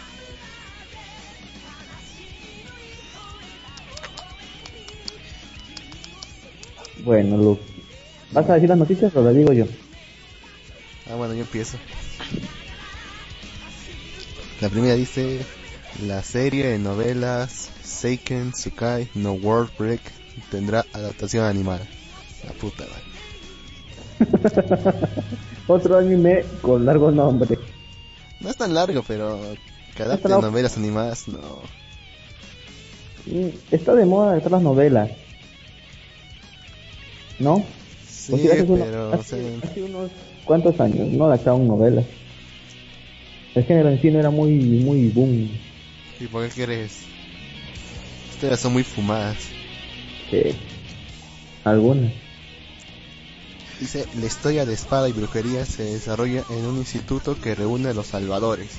[7.04, 7.77] Bueno, Luke.
[8.32, 9.66] ¿Vas a decir las noticias o las digo yo?
[11.10, 11.78] Ah, bueno, yo empiezo.
[14.62, 15.46] La primera dice,
[16.06, 20.02] la serie de novelas Seiken Tsukai no World Break
[20.52, 21.86] tendrá adaptación animada.
[22.46, 23.04] La puta madre.
[25.68, 27.58] Otro anime con largo nombre.
[28.40, 29.40] No es tan largo, pero
[29.96, 31.62] que adapte la- novelas animadas, no.
[33.26, 35.12] Mm, Está de moda estas las novelas.
[37.40, 37.66] ¿No?
[38.28, 40.12] Sí, Porque hace pero, hace unos
[40.44, 42.06] cuantos años no adaptaban novelas.
[43.56, 45.50] El género en sí no era muy, muy boom.
[46.20, 47.04] ¿Y por qué quieres?
[48.32, 49.38] Ustedes son muy fumadas.
[50.30, 50.42] Sí.
[51.64, 52.12] Algunas.
[53.80, 57.94] Dice, la historia de espada y brujería se desarrolla en un instituto que reúne a
[57.94, 58.72] los salvadores,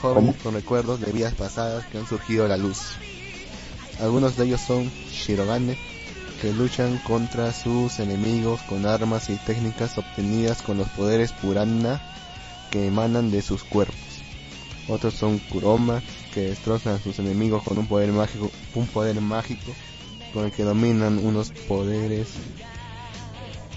[0.00, 2.92] jóvenes con recuerdos de vidas pasadas que han surgido a la luz.
[4.00, 5.76] Algunos de ellos son Shirogane,
[6.40, 12.00] que luchan contra sus enemigos con armas y técnicas obtenidas con los poderes Purana
[12.70, 13.96] que emanan de sus cuerpos.
[14.88, 19.72] Otros son Kuroma, que destrozan a sus enemigos con un poder mágico, un poder mágico
[20.32, 22.28] con el que dominan unos poderes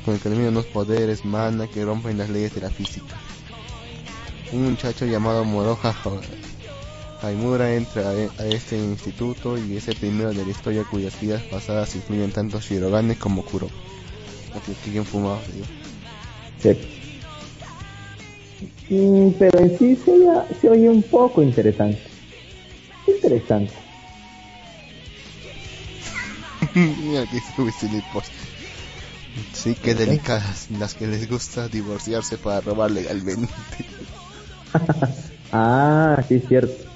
[0.04, 3.16] con el que dominan unos poderes mana que rompen las leyes de la física.
[4.52, 5.94] Un muchacho llamado Moroha
[7.22, 11.96] Haimura entra a, este instituto y es el primero de la historia cuyas vidas pasadas
[11.96, 13.68] incluyen tanto Shirogane como Kuro.
[14.56, 15.66] Aquí, aquí bien fumado, digo.
[16.62, 16.78] Sí.
[18.90, 22.00] Mm, pero en sí se, oye- se oye un poco interesante.
[23.06, 23.74] Interesante.
[26.74, 28.32] Mira que subiste post.
[29.54, 33.54] Sí, que delicadas las que les gusta divorciarse para robar legalmente.
[35.52, 36.89] Ah, sí cierto.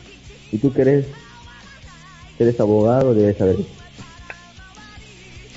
[0.54, 1.06] ¿Y tú que eres,
[2.38, 3.56] que eres abogado debes saber?
[3.56, 3.68] eso.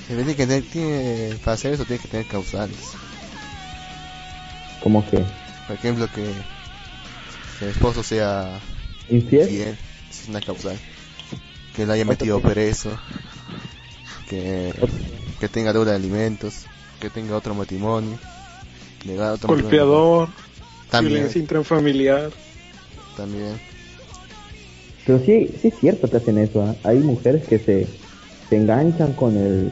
[0.09, 2.77] En vez de que tener- tiene, para hacer eso tiene que tener causales.
[4.81, 5.17] ¿Cómo que?
[5.67, 6.23] Por ejemplo, que,
[7.59, 8.59] que el esposo sea
[9.09, 9.77] ¿Infiel?
[10.09, 10.77] es una causal.
[11.75, 12.97] Que le haya metido preso.
[14.29, 14.73] Que,
[15.39, 16.63] que tenga deuda de alimentos.
[16.99, 18.17] Que tenga otro matrimonio.
[19.05, 19.79] Legal, otro matrimonio.
[19.85, 20.29] Golpeador.
[20.89, 21.13] También.
[21.15, 22.31] Violencia intrafamiliar.
[23.15, 23.59] También.
[25.07, 26.61] Pero sí, sí es cierto que hacen eso.
[26.61, 26.75] ¿ah?
[26.83, 27.87] Hay mujeres que se,
[28.49, 29.71] se enganchan con el...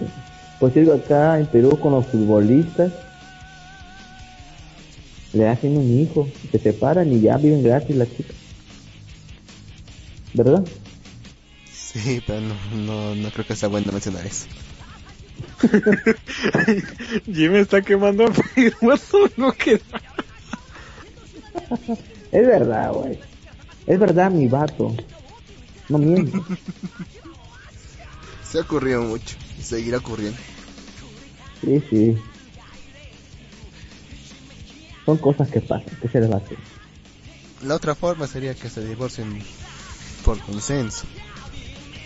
[0.62, 2.94] Pues digo, acá en Perú con los futbolistas.
[5.34, 8.38] Le hacen un hijo, se separan y ya viven gratis las chicas.
[10.34, 10.64] ¿Verdad?
[11.70, 12.56] Sí, pero no,
[12.86, 14.48] no, no creo que sea bueno mencionar eso.
[17.26, 19.82] Jimmy está quemando firmas no que
[22.32, 23.20] Es verdad, güey.
[23.88, 24.96] Es verdad, mi vato.
[25.90, 26.46] No miento.
[28.44, 29.36] Se ha ocurrido mucho.
[29.60, 30.38] Y seguirá ocurriendo.
[31.62, 32.18] Sí, sí.
[35.06, 36.58] Son cosas que pasan, que se les va a hacer.
[37.64, 39.42] La otra forma sería que se divorcien
[40.24, 41.06] por consenso.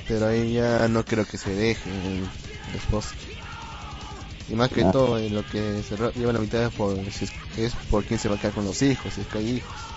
[0.07, 2.27] Pero ahí ya no creo que se deje el,
[2.75, 3.09] esposo.
[4.49, 7.31] Y más que todo, en lo que se lleva la mitad es por, si es,
[7.57, 9.88] es por quién se va a quedar con los hijos, si es que hay hijos.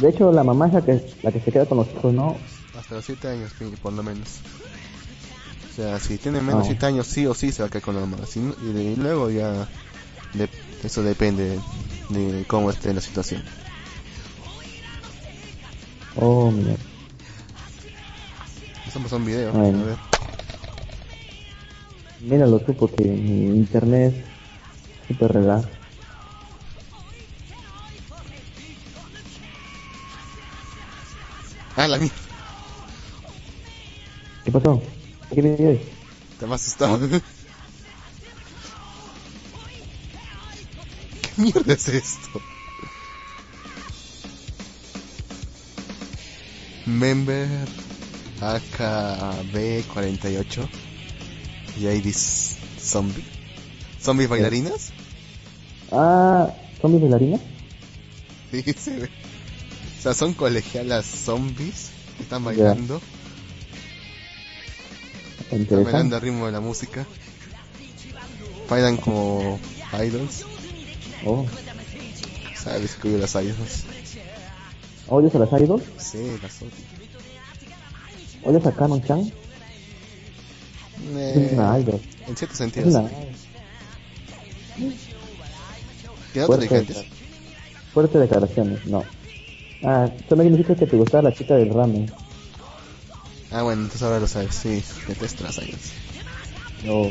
[0.00, 2.36] De hecho, la mamá es la que, la que se queda con los hijos, ¿no?
[2.78, 3.52] Hasta los 7 años,
[3.82, 4.28] por lo menos.
[5.72, 6.74] O sea, si tiene menos de No.
[6.74, 8.18] 7 años, sí o sí se va a quedar con la mamá.
[8.26, 9.68] Si y, de- y luego ya.
[10.34, 10.48] de-
[10.84, 11.58] eso depende
[12.10, 13.42] de cómo esté la situación.
[16.20, 16.74] Oh, mira.
[18.86, 19.52] Eso pasó un video.
[19.52, 19.80] Bueno.
[19.80, 19.96] A ver.
[22.20, 25.66] Míralo tú porque mi internet es súper relax.
[31.78, 32.16] Ah, la mierda.
[34.44, 34.82] ¿Qué pasó?
[35.32, 35.80] ¿Qué video es?
[36.40, 36.98] Te me has asustado.
[41.22, 42.40] ¿Qué mierda es esto?
[46.84, 47.46] Member
[48.40, 50.68] AKB48
[51.78, 53.22] y ID Zombie.
[54.02, 54.90] ¿Zombies bailarinas?
[55.92, 57.40] Ah, ¿son mis bailarinas?
[58.50, 59.27] Sí, se ve.
[59.98, 63.00] O sea, son colegialas zombies que están bailando.
[65.50, 67.04] Están bailando al ritmo de la música.
[68.68, 69.58] Bailan como
[70.04, 70.44] idols.
[71.24, 71.44] Oh,
[72.56, 73.84] ¿Sabes que las idols?
[75.08, 75.84] ¿oyes a las idols?
[75.98, 76.70] Sí, las odio.
[78.44, 79.32] ¿Oyes a Canon Chan?
[81.14, 82.00] Eh, Es una idol.
[82.26, 84.98] En cierto Es sentido, una sí.
[86.34, 86.94] ¿Qué Fuerte,
[87.92, 89.04] fuerte declaraciones, no.
[89.82, 92.10] Ah, solo significa que te gustaba la chica del ramen.
[93.50, 94.54] Ah, bueno, entonces ahora lo sabes.
[94.54, 95.92] Sí, detesto las idols.
[96.84, 97.10] No.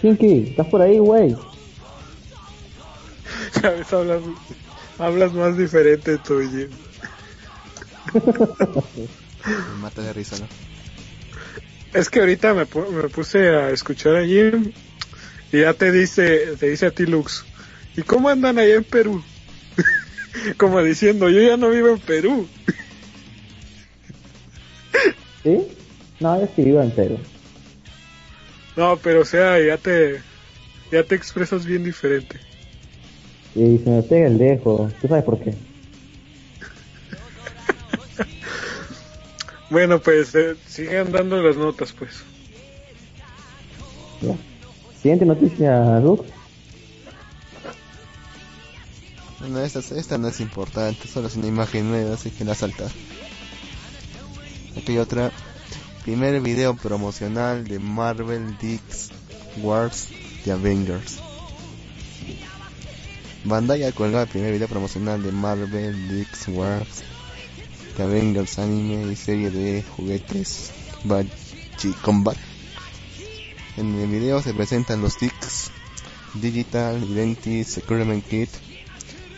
[0.00, 1.36] Kinky, ¿estás por ahí, güey?
[3.60, 4.22] Cada vez hablas,
[4.98, 6.68] hablas más diferente tú, Jim.
[9.44, 10.46] Me mata de risa, ¿no?
[11.92, 14.72] Es que ahorita me, pu- me puse a escuchar a Jim
[15.52, 17.44] y ya te dice, te dice a ti Lux,
[17.96, 19.22] ¿y cómo andan allá en Perú?
[20.56, 22.48] Como diciendo, yo ya no vivo en Perú.
[25.42, 25.58] ¿Sí?
[26.20, 27.18] No, yo sí vivo en Perú.
[28.76, 30.20] No, pero o sea, ya te,
[30.90, 32.38] ya te expresas bien diferente.
[33.54, 34.90] Y se me pega el dejo.
[35.00, 35.54] ¿Tú sabes por qué?
[39.70, 42.22] Bueno, pues eh, sigan dando las notas, pues.
[44.20, 44.36] Ya.
[45.00, 46.33] Siguiente noticia, Lux.
[49.46, 52.90] Bueno, esta, no es importante, solo es una imagen nueva, así que la saltar.
[54.74, 55.32] Aquí hay otra.
[56.02, 59.10] Primer video promocional de Marvel Dix
[59.58, 60.08] Wars
[60.46, 61.18] de Avengers.
[63.44, 67.02] Bandai ha colgado el primer video promocional de Marvel Dix Wars
[67.98, 70.70] de Avengers anime y serie de juguetes
[71.04, 72.38] Bachi Combat.
[73.76, 75.70] En el video se presentan los Dix
[76.32, 78.48] Digital Identity Securement Kit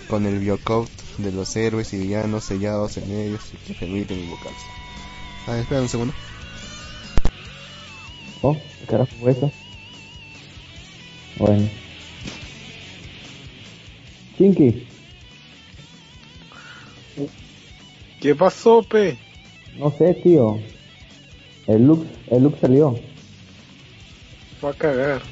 [0.09, 4.67] con el biocode de los héroes y villanos sellados en ellos y que permiten invocarse.
[5.47, 6.15] Ah, espera un segundo.
[8.43, 9.51] Oh, ¿qué carajo fue eso?
[11.39, 11.69] Bueno.
[14.37, 14.87] Kinky,
[18.21, 19.17] ¿Qué pasó, pe?
[19.79, 20.59] no sé, tío.
[21.67, 22.99] El Lux, el Lux salió.
[24.61, 25.23] Fue a cagar.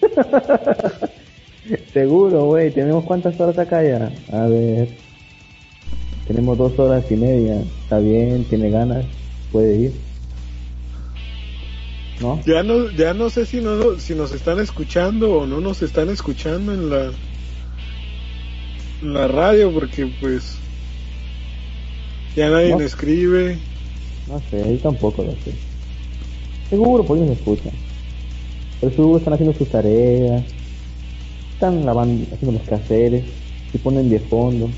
[1.92, 2.70] Seguro, güey.
[2.70, 4.12] ¿Tenemos cuántas horas acá ya?
[4.32, 4.88] A ver.
[6.26, 7.60] Tenemos dos horas y media.
[7.82, 9.04] Está bien, tiene ganas.
[9.52, 9.92] Puede ir.
[12.20, 12.40] ¿No?
[12.44, 16.10] Ya no, ya no sé si, no, si nos están escuchando o no nos están
[16.10, 17.12] escuchando en la,
[19.02, 20.56] en la radio, porque pues
[22.36, 22.78] ya nadie No.
[22.78, 23.56] me escribe.
[24.28, 25.52] No sé, yo tampoco lo sé.
[26.68, 27.72] Seguro, por ahí nos escuchan.
[28.80, 30.44] Pero seguro están haciendo sus tareas.
[31.60, 33.22] Están lavando, haciendo los quehaceres.
[33.74, 34.70] Y ponen de fondo.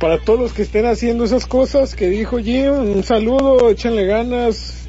[0.00, 4.88] Para todos los que estén haciendo esas cosas que dijo Jim, un saludo, échenle ganas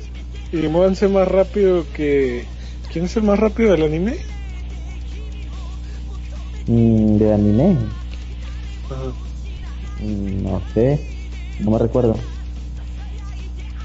[0.53, 2.45] y muévanse más rápido que...
[2.93, 4.15] ¿Quién es el más rápido del anime?
[6.67, 7.75] Mm, de anime.
[9.99, 10.97] Mm, no sé.
[11.59, 12.15] No me recuerdo.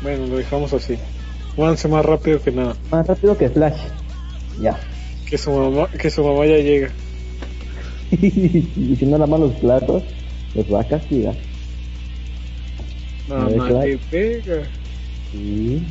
[0.01, 0.97] Bueno, lo dejamos así.
[1.57, 2.77] Muévanse más rápido que nada.
[2.93, 3.81] Más rápido que Flash.
[4.61, 4.79] Ya.
[5.29, 6.91] Que su mamá, que su mamá ya llega.
[8.11, 10.03] y si no lavan los platos,
[10.55, 11.35] los va a castigar.
[13.31, 14.63] A ver, Mamá te pega.
[15.33, 15.83] Sí.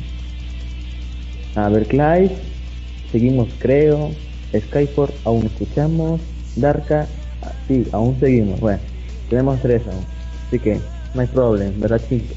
[1.54, 2.30] A ver, Clyde.
[3.12, 4.10] Seguimos, creo.
[4.56, 6.20] Skyport, aún escuchamos.
[6.56, 7.06] Darka,
[7.42, 8.60] ah, sí, aún seguimos.
[8.60, 8.80] Bueno,
[9.28, 10.04] tenemos tres aún.
[10.46, 10.80] Así que,
[11.14, 12.36] no hay problema, ¿verdad, chicos?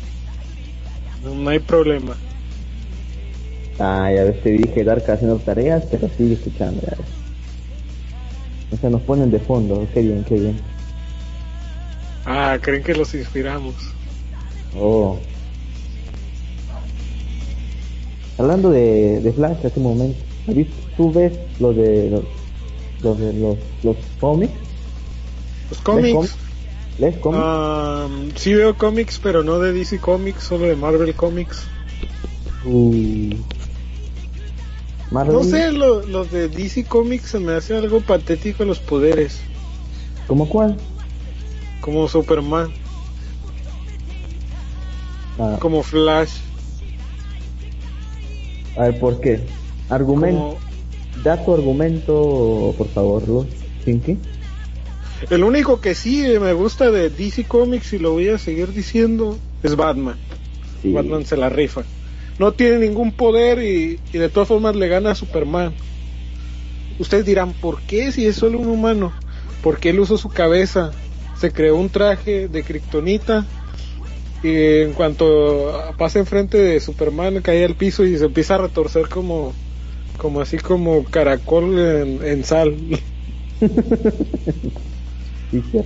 [1.23, 2.15] No, no hay problema.
[3.79, 7.07] Ah, ya ves, te dije Darka haciendo tareas, pero sigue escuchando, ya ves.
[8.71, 9.87] O sea, nos ponen de fondo.
[9.93, 10.59] Qué bien, qué bien.
[12.25, 13.75] Ah, creen que los inspiramos.
[14.75, 15.17] Oh.
[18.37, 22.23] Hablando de, de Flash hace un momento, ¿has visto- ¿tú ves los de los,
[23.01, 24.53] los los, los cómics?
[25.69, 26.35] Los cómics.
[26.99, 27.43] ¿Lees cómics?
[27.45, 31.63] Ah, sí veo cómics, pero no de DC Comics, solo de Marvel Comics.
[32.65, 33.29] Uh,
[35.11, 39.39] Marvel, No sé, lo- los de DC Comics se me hace algo patético los poderes,
[40.27, 40.77] ¿Cómo cuál?
[41.81, 42.71] como Superman,
[45.39, 46.31] Ah, como Flash.
[48.75, 49.39] a ver, ¿por qué?
[49.89, 50.39] Argumento.
[50.39, 50.67] Como-
[51.23, 53.47] Da tu argumento, por favor, Luz.
[53.83, 54.17] Pinky.
[55.31, 59.37] El único que sí me gusta de DC Comics y lo voy a seguir diciendo
[59.63, 60.15] es Batman.
[60.81, 60.91] Sí.
[60.93, 61.83] Batman se la rifa.
[62.39, 65.73] No tiene ningún poder y, y de todas formas le gana a Superman.
[66.99, 69.11] Ustedes dirán, ¿por qué si es solo un humano?
[69.61, 70.91] Porque él usó su cabeza,
[71.39, 73.45] se creó un traje de kriptonita
[74.43, 79.09] y en cuanto pasa enfrente de Superman cae al piso y se empieza a retorcer
[79.09, 79.53] como
[80.17, 82.75] como así como caracol en, en sal.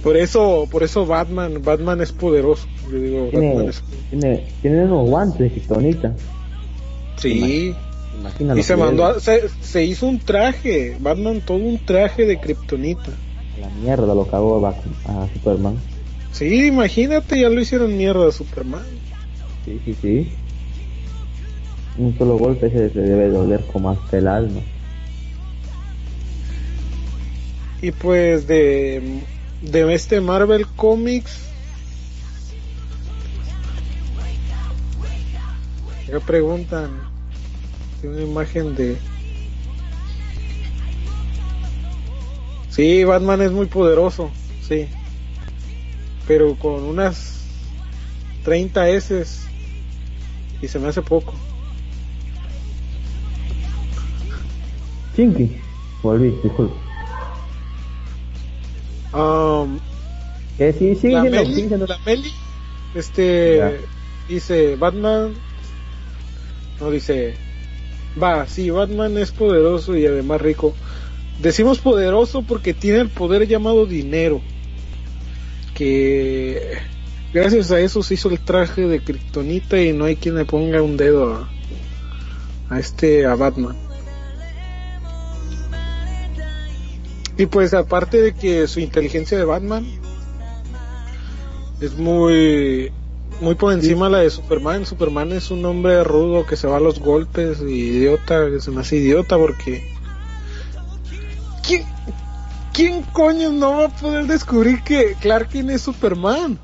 [0.04, 2.68] Por eso, por eso Batman, Batman es poderoso.
[2.92, 3.84] Yo digo, Batman Tiene, es...
[4.10, 6.16] tiene, tiene unos guantes de Kryptonita.
[7.22, 7.76] Sí.
[8.20, 12.40] Imagina Y se mandó, a- se, se hizo un traje, Batman todo un traje de
[12.40, 13.12] kriptonita.
[13.60, 15.78] La mierda lo cagó a, a Superman.
[16.32, 18.84] Sí, imagínate, ya lo hicieron mierda a Superman.
[19.66, 20.32] Sí, sí, sí.
[21.98, 24.62] Un solo golpe se, se debe doler como hasta el alma.
[27.82, 29.22] Y pues de,
[29.62, 31.48] de este Marvel Comics.
[36.08, 37.11] Acá preguntan.
[38.02, 38.98] Tiene una imagen de.
[42.70, 44.32] Sí, Batman es muy poderoso,
[44.68, 44.88] sí.
[46.28, 47.46] Pero con unas
[48.44, 49.26] 30 S
[50.62, 51.34] y se me hace poco.
[55.16, 55.58] Chinky.
[56.02, 56.74] Volví, disculpa.
[59.14, 59.78] Um,
[60.58, 62.32] Que sí, sigue la, Meli, la Meli,
[62.96, 63.72] este, Ya.
[64.30, 65.34] dice, Batman,
[66.80, 67.36] no dice,
[68.22, 70.74] va, sí, Batman es poderoso y además rico.
[71.42, 74.42] Decimos poderoso porque tiene el poder llamado dinero,
[75.74, 76.78] que
[77.34, 80.82] gracias a eso se hizo el traje de Kryptonita y no hay quien le ponga
[80.82, 81.50] un dedo a,
[82.70, 83.76] a este, a Batman.
[87.38, 89.84] Y pues aparte de que su inteligencia de Batman
[91.80, 92.92] es muy
[93.42, 94.86] muy por encima la de Superman.
[94.86, 98.72] Superman es un hombre rudo que se va a los golpes y idiota, que se
[98.72, 99.92] me hace idiota porque
[101.66, 101.84] ¿quién,
[102.72, 106.60] quién coño no va a poder descubrir que Clark Kent es Superman?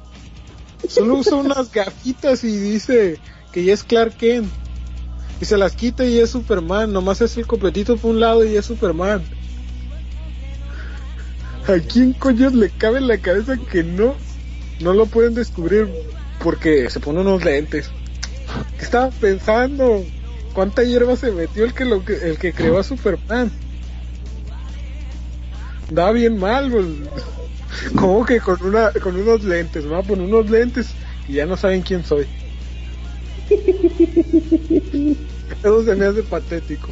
[0.88, 3.20] Solo usa unas gafitas y dice
[3.52, 4.48] que ya es Clark Kent.
[5.42, 6.94] Y se las quita y es Superman.
[6.94, 9.24] Nomás es el completito por un lado y es Superman.
[11.68, 14.16] ¿A quién coño le cabe en la cabeza que no
[14.80, 15.90] no lo pueden descubrir
[16.44, 17.90] porque se pone unos lentes?
[18.78, 20.04] ¿Qué estaba pensando?
[20.54, 23.52] ¿Cuánta hierba se metió el que lo que- el que creó a Superman?
[25.90, 26.86] Da bien mal, pues.
[27.96, 30.88] Como que con una con unos lentes, me voy a poner unos lentes
[31.28, 32.26] y ya no saben quién soy.
[35.60, 36.90] Eso se me hace patético.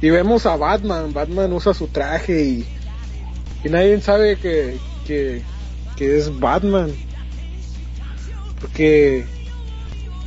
[0.00, 2.66] Y vemos a Batman, Batman usa su traje y,
[3.64, 5.42] y nadie sabe que, que
[5.98, 6.92] es Batman.
[8.60, 9.24] Porque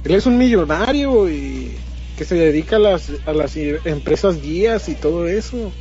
[0.04, 1.76] él es un millonario y
[2.18, 5.72] que se dedica a las, a las empresas guías y todo eso.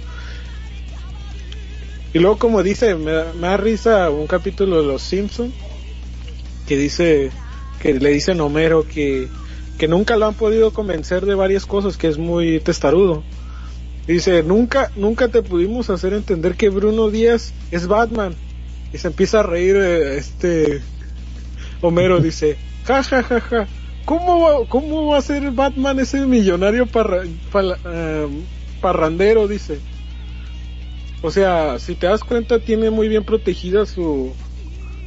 [2.15, 5.53] Y luego como dice, me, da- risa un capítulo de Los Simpson
[6.67, 7.31] que dice,
[7.81, 9.29] que le dicen a Homero que,
[9.79, 13.23] que nunca lo han podido convencer de varias cosas, que es muy testarudo.
[14.07, 18.35] Dice, nunca, nunca te pudimos hacer entender que Bruno Díaz es Batman.
[18.93, 20.81] Y se empieza a reír eh, este
[21.81, 23.69] Homero, dice, ja ja ja ja,
[24.05, 28.29] ¿cómo va, cómo va a ser Batman ese millonario parra- eh,
[28.81, 29.47] parrandero?
[29.49, 29.79] Dice.
[31.23, 34.33] O sea, si te das cuenta, tiene muy bien protegida su,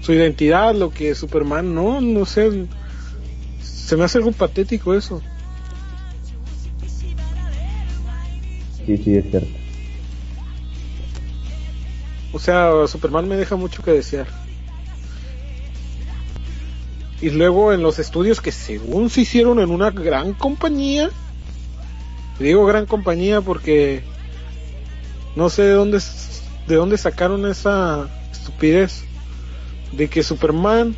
[0.02, 2.68] su identidad, lo que Superman no, no sé.
[3.62, 5.22] Se me hace algo patético eso.
[8.86, 9.48] Sí, sí, es cierto.
[12.34, 14.28] O sea, Superman me deja mucho que desear.
[17.22, 21.10] Y luego en los estudios que según se hicieron en una gran compañía,
[22.40, 24.04] digo gran compañía porque
[25.36, 26.00] no sé de dónde
[26.68, 29.04] de dónde sacaron esa estupidez.
[29.92, 30.96] de que Superman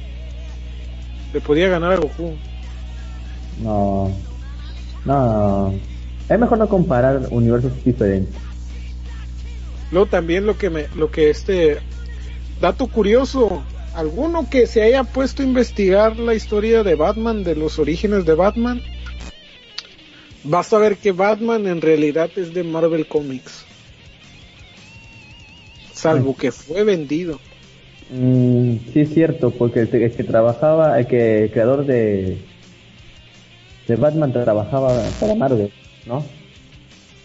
[1.34, 2.36] le podía ganar a Goku.
[3.62, 4.12] No.
[5.04, 5.74] No.
[6.30, 8.36] Es mejor no comparar universos diferentes.
[9.92, 11.80] Luego también lo que me, lo que este
[12.62, 13.64] dato curioso,
[13.96, 18.34] alguno que se haya puesto a investigar la historia de Batman, de los orígenes de
[18.36, 18.82] Batman,
[20.44, 23.66] vas a ver que Batman en realidad es de Marvel Comics.
[25.94, 27.40] Salvo que fue vendido.
[28.10, 32.38] Mm, sí es cierto, porque el, que- el que trabajaba, el que el creador de
[33.88, 35.70] de Batman trabajaba para Marvel,
[36.06, 36.24] ¿no?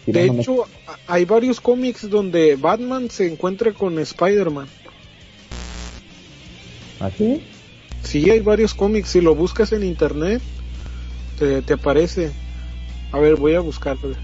[0.05, 0.65] Si De no hecho,
[1.07, 4.67] hay varios cómics donde Batman se encuentra con Spider-Man.
[6.99, 7.41] ¿Así?
[8.03, 9.09] Sí, hay varios cómics.
[9.09, 10.41] Si lo buscas en internet,
[11.37, 12.31] te, te aparece.
[13.11, 14.15] A ver, voy a buscarlo.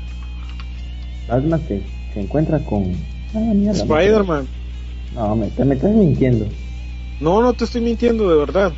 [1.27, 1.81] Batman se,
[2.13, 2.95] se encuentra con
[3.33, 4.47] ah, Spider-Man.
[5.13, 6.47] No, me, me estás mintiendo.
[7.19, 8.73] No, no te estoy mintiendo, de verdad.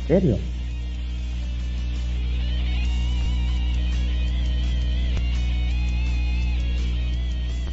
[0.00, 0.38] ¿En serio?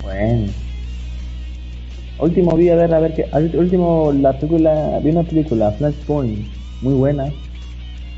[0.03, 0.64] Bueno.
[2.19, 6.47] Último vi a ver, a ver que al último la película, vi una película Flashpoint,
[6.81, 7.25] muy buena.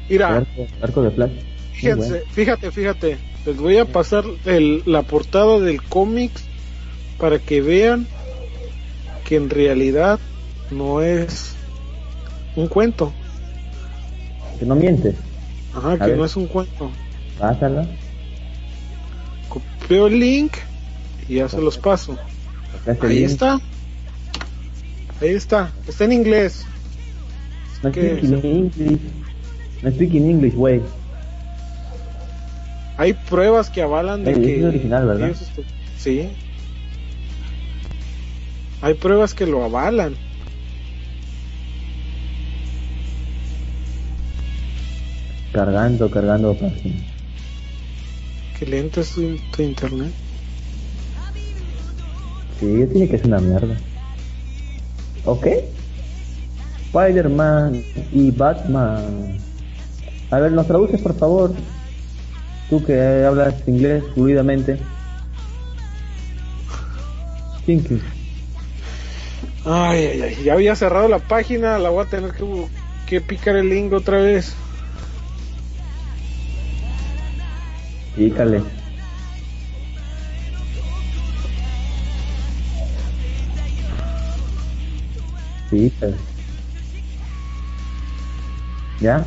[0.10, 1.32] Mira, Arco, arco de Flash.
[1.74, 3.18] fíjense, fíjate, fíjate.
[3.46, 6.44] Les voy a pasar el- la portada del cómics
[7.18, 8.08] para que vean
[9.26, 10.20] que en realidad
[10.70, 11.56] no es
[12.56, 13.12] un cuento.
[14.60, 15.16] Que no mientes.
[15.74, 16.18] Ajá, A que ver.
[16.18, 16.92] no es un cuento.
[17.40, 17.88] Pásala.
[19.50, 20.54] Copio el link
[21.28, 22.18] y ya se los paso.
[23.02, 23.26] Ahí link.
[23.30, 23.60] está.
[25.22, 25.72] Ahí está.
[25.88, 26.66] Está en inglés.
[27.84, 29.00] No ¿Qué speak in English.
[29.82, 30.82] No speak in English, wey.
[32.98, 34.60] Hay pruebas que avalan de Ey, que.
[34.60, 35.30] es original, ¿verdad?
[35.30, 35.52] ellos,
[35.98, 36.30] sí.
[38.82, 40.16] Hay pruebas que lo avalan.
[45.54, 46.96] Cargando, cargando página.
[48.60, 50.12] Que lento es tu, tu internet.
[52.60, 53.78] Sí, tiene que ser una mierda.
[55.28, 55.46] ¿Ok?
[56.86, 57.84] Spider-Man
[58.14, 59.38] y Batman.
[60.32, 61.54] A ver, nos traduces por favor.
[62.70, 64.80] Tú que hablas inglés fluidamente.
[67.66, 68.02] Kinky.
[69.66, 70.44] Ay, ay, ay.
[70.46, 71.78] Ya había cerrado la página.
[71.78, 72.46] La voy a tener que,
[73.06, 74.56] que picar el link otra vez.
[78.16, 78.62] Pícale.
[85.70, 86.16] Pícale.
[89.00, 89.26] ¿Ya?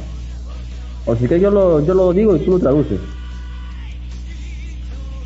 [1.07, 3.01] O si que yo lo, yo lo digo y tú lo traduces.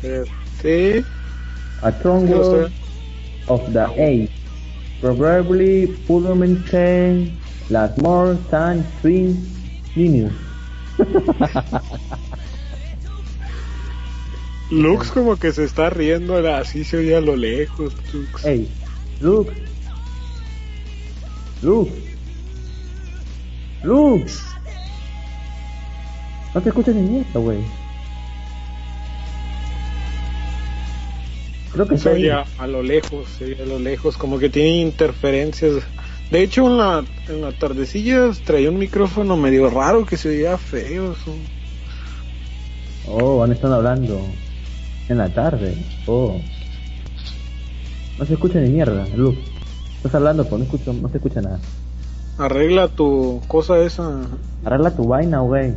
[0.03, 1.03] Este.
[1.81, 2.71] A triangle
[3.47, 4.31] of the age,
[5.01, 6.63] probably Pullman
[7.69, 9.35] las more than three
[9.95, 10.33] minutes.
[14.71, 16.37] Lux como que se está riendo.
[16.55, 17.93] Así se oye a lo lejos.
[18.13, 18.43] Lux.
[18.43, 18.67] Hey,
[19.21, 19.53] Luke.
[21.61, 21.91] Luke.
[23.83, 24.31] Luke.
[26.53, 27.59] No te escuchas ni mierda, güey.
[31.73, 34.77] Creo que se oye a, lo lejos, se oye a lo lejos, como que tiene
[34.77, 35.83] interferencias.
[36.31, 40.57] De hecho, en la, en la tardecilla traía un micrófono medio raro que se oía
[40.57, 41.11] feo.
[41.11, 41.35] eso.
[43.07, 44.25] Oh, han estado hablando
[45.09, 45.75] en la tarde.
[46.05, 46.41] Oh.
[48.17, 49.54] No se escucha ni mierda, Luke.
[50.05, 51.59] Estás hablando, pero no, escucho, no se escucha nada.
[52.37, 54.21] Arregla tu cosa esa.
[54.63, 55.73] Arregla tu vaina, güey.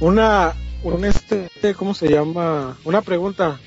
[0.00, 0.52] Una,
[0.82, 2.76] un este, ¿cómo se llama?
[2.84, 3.58] Una pregunta.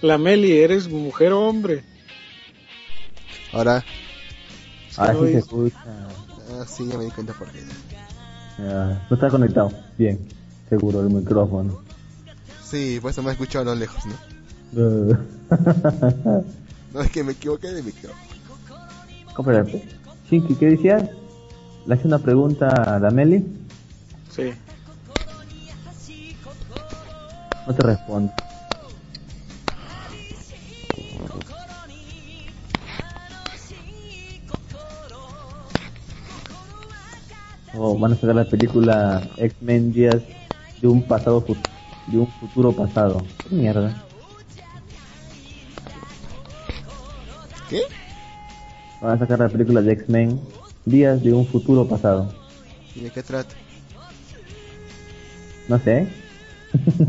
[0.00, 1.84] La Meli, ¿eres mujer o hombre?
[3.52, 3.84] Ahora.
[4.96, 5.76] Ahora no sí se es- escucha.
[5.86, 7.60] Ah, sí, ya me di cuenta por qué.
[8.58, 9.70] Ah, no está conectado.
[9.96, 10.18] Bien.
[10.68, 11.78] Seguro el micrófono.
[12.64, 14.14] Sí, por eso me he escuchado a lo lejos, ¿no?
[16.94, 18.20] No es que me equivoqué de micrófono.
[19.28, 19.82] Espérate.
[20.28, 21.08] Chinky, ¿qué decías?
[21.86, 23.44] Le hace una pregunta a la Meli.
[24.30, 24.52] Sí.
[27.66, 28.32] No te responde.
[37.74, 40.22] Oh, van a sacar la película X-Men Días
[40.80, 41.44] de un pasado
[42.06, 43.24] de un futuro pasado.
[43.48, 44.04] ¿Qué mierda?
[47.72, 47.80] ¿Qué?
[49.00, 50.38] Van a sacar la película de X-Men
[50.84, 52.30] Días de un futuro pasado.
[52.94, 53.54] ¿Y de qué trata?
[55.68, 56.06] No sé.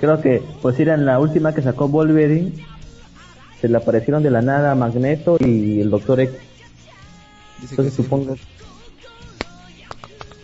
[0.00, 2.52] Creo que pues era en la última que sacó Wolverine.
[3.60, 6.34] se le aparecieron de la nada Magneto y el Doctor X.
[7.60, 8.36] Entonces supongo...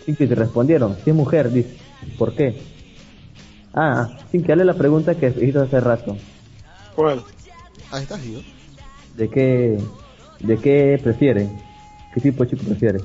[0.05, 0.97] Sí, que te respondieron.
[1.03, 1.77] Si es mujer, dice.
[2.19, 2.61] ¿Por qué?
[3.73, 6.15] Ah, sin que hable la pregunta que hizo hace rato.
[6.95, 7.23] ¿Cuál?
[7.91, 8.39] Ah, estás yo.
[9.15, 9.77] ¿De qué,
[10.39, 11.49] de qué prefiere?
[12.13, 12.99] ¿Qué tipo de chico prefiere?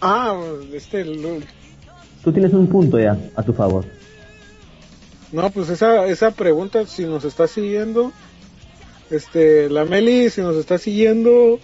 [0.00, 0.40] Ah,
[0.72, 1.04] este,
[2.22, 3.84] Tú tienes un punto ya a tu favor.
[5.32, 8.12] no, pues esa, esa pregunta, si nos está siguiendo,
[9.10, 11.58] este, la Meli, si nos está siguiendo,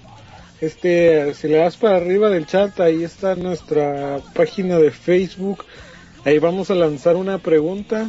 [0.60, 5.64] este, si le das para arriba del chat, ahí está nuestra página de Facebook,
[6.24, 8.08] ahí vamos a lanzar una pregunta,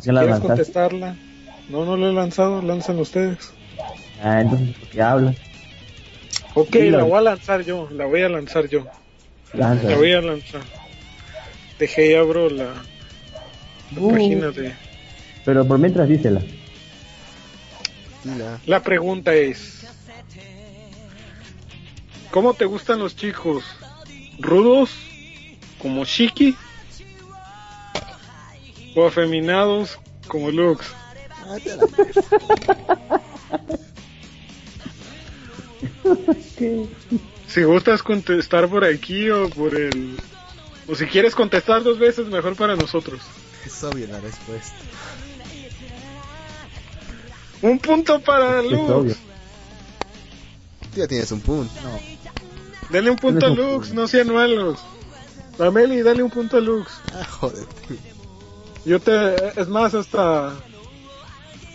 [0.00, 0.46] ¿Ya la ¿quieres lanzaste?
[0.48, 1.16] contestarla?
[1.68, 3.50] No, no lo he lanzado, lanzan ustedes.
[4.22, 5.36] Ah, entonces, ¿por qué hablas?
[6.54, 8.86] Ok, la voy a lanzar yo, la voy a lanzar yo.
[9.52, 10.62] La voy a lanzar.
[11.78, 12.64] Dejé y abro la,
[13.94, 14.10] la Uh.
[14.12, 14.72] página de...
[15.44, 16.40] Pero por mientras dísela.
[18.66, 19.86] La pregunta es,
[22.30, 23.64] ¿cómo te gustan los chicos?
[24.38, 24.90] ¿Rudos?
[25.78, 26.56] ¿Como Shiki?
[28.96, 30.86] ¿O afeminados como Lux?
[37.48, 40.18] Si gustas contestar por aquí o por el...
[40.88, 43.20] O si quieres contestar dos veces, mejor para nosotros.
[43.64, 44.76] Es obvia la respuesta.
[47.62, 48.90] Un punto para Lux.
[48.90, 49.14] obvio.
[50.94, 51.72] Ya tienes un punto.
[52.90, 54.78] Dale un punto a Lux, no sean malos.
[55.58, 56.92] La Meli, dale un punto a Lux.
[57.14, 57.66] Ah, joder.
[58.84, 60.52] Yo te, es más, hasta,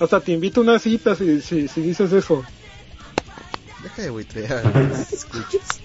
[0.01, 2.43] hasta te invito a una cita si, si, si dices eso.
[3.83, 4.63] Deja de buitrear.
[5.11, 5.79] escuchas.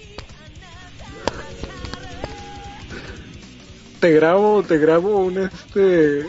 [3.99, 6.27] Te grabo, te grabo un este,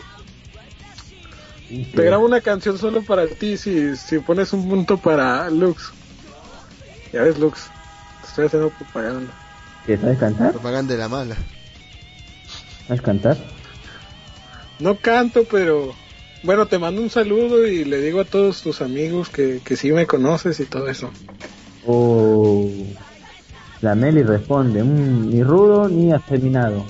[1.95, 5.91] te grabo una canción solo para ti si, si pones un punto para Lux.
[7.13, 7.69] Ya ves, Lux,
[8.21, 9.31] te estoy haciendo propaganda.
[9.85, 10.51] ¿Qué sabes cantar?
[10.51, 11.35] Propaganda de la mala.
[12.87, 13.37] ¿Sabes cantar?
[14.79, 15.93] No canto, pero
[16.43, 19.91] bueno, te mando un saludo y le digo a todos tus amigos que, que sí
[19.91, 21.11] me conoces y todo eso.
[21.85, 22.69] O
[23.81, 26.85] la Meli responde, "Mm, ni rudo ni afeminado.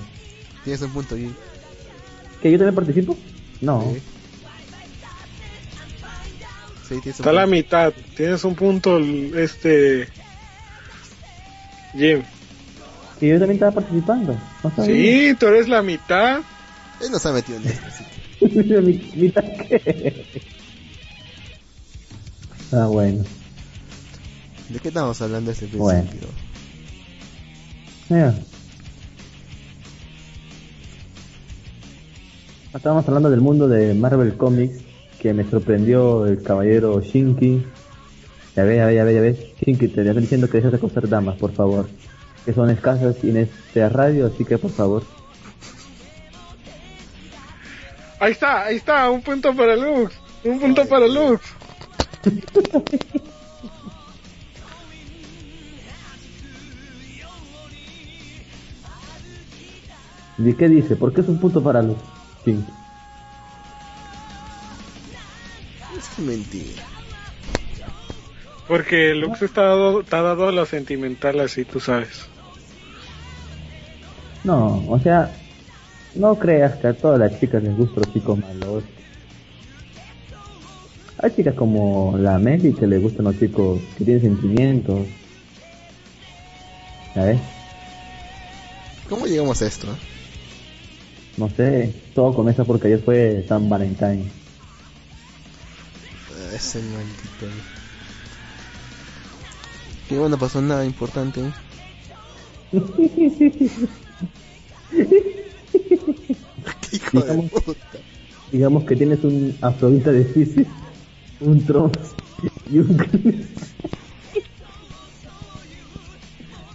[0.64, 1.34] Tienes un punto ahí.
[2.42, 3.18] ¿Que yo también participo?
[3.62, 3.84] No.
[6.88, 10.08] Sí, tienes un Está a la mitad, tienes un punto, este,
[11.94, 12.24] Jim.
[13.20, 14.36] Que yo también estaba participando.
[14.64, 14.86] No.
[14.86, 16.42] Sí, tú eres la mitad.
[17.02, 17.86] Él no se ha metido en esto.
[17.88, 18.04] así
[18.82, 20.26] Mi- mitad qué?
[22.72, 23.24] ah, bueno.
[24.70, 26.02] ¿De qué estamos hablando desde el Bueno.
[26.04, 26.30] principio?
[28.10, 28.36] Mira.
[32.74, 34.80] Estábamos hablando del mundo de Marvel Comics,
[35.20, 37.64] que me sorprendió el caballero Shinki.
[38.56, 39.38] Ya ves, ya ves, ya ves, ya ves.
[39.66, 41.90] Shinki, te estoy diciendo que dejes de acosar damas, por favor.
[42.46, 45.04] Que son escasas en este radio, así que por favor.
[48.20, 50.14] Ahí está, ahí está, un punto para Lux.
[50.44, 51.42] Un punto para Lux.
[60.40, 60.96] ¿Y qué dice?
[60.96, 61.98] ¿Por qué es un punto para los
[62.46, 62.72] Shinki?
[65.98, 66.84] Es mentira.
[68.68, 72.28] Porque Lux está dado, está dado a lo sentimental así, tú sabes.
[74.46, 75.36] No, o sea,
[76.16, 78.84] no creas que a todas las chicas les gustan los chicos malos.
[81.22, 85.06] Hay chicas como la Meli que les gustan los chicos que tienen sentimientos.
[87.14, 87.40] ¿Sabes?
[89.10, 89.88] ¿Cómo llegamos a esto?
[89.88, 89.96] eh?
[91.38, 94.32] No sé, todo comienza porque ayer fue San Valentín.
[96.54, 97.48] Ese maldito.
[100.08, 101.42] Que bueno, pasó nada importante.
[101.42, 101.52] ¿eh?
[106.92, 107.80] Hijo de digamos, puta.
[108.52, 110.68] digamos que tienes un Afrodita de Pisces,
[111.40, 112.00] un Trunks
[112.72, 112.98] y un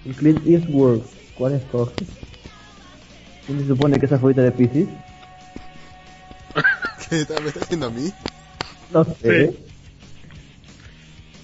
[0.05, 1.00] un Clint Eastwood.
[1.36, 2.08] ¿Cuál escoges?
[3.47, 4.89] ¿Quién se supone que es Afrodita de Pisces?
[7.08, 8.12] ¿Qué está- me está haciendo a mí?
[8.92, 9.52] No sé.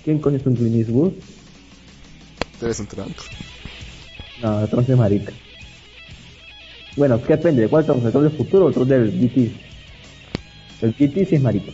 [0.04, 1.12] ¿Quién coño es un Clint Eastwood?
[2.58, 3.24] Tú eres un tronco.
[4.42, 5.32] No, Trunks es marica.
[7.00, 7.62] Bueno, ¿qué depende?
[7.62, 8.04] ¿De cuál Trunks?
[8.04, 9.50] ¿El del futuro o el del BT?
[10.82, 11.72] El BT sí es marica.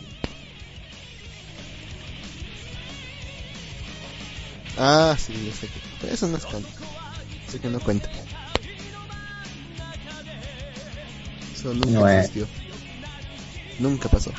[4.79, 5.81] Ah, sí, yo sé que.
[6.01, 6.63] Pero eso no es canon.
[7.49, 8.09] Sé que no cuenta.
[11.57, 12.19] Eso nunca No es.
[12.27, 12.47] existió.
[13.81, 14.31] Nunca pasó.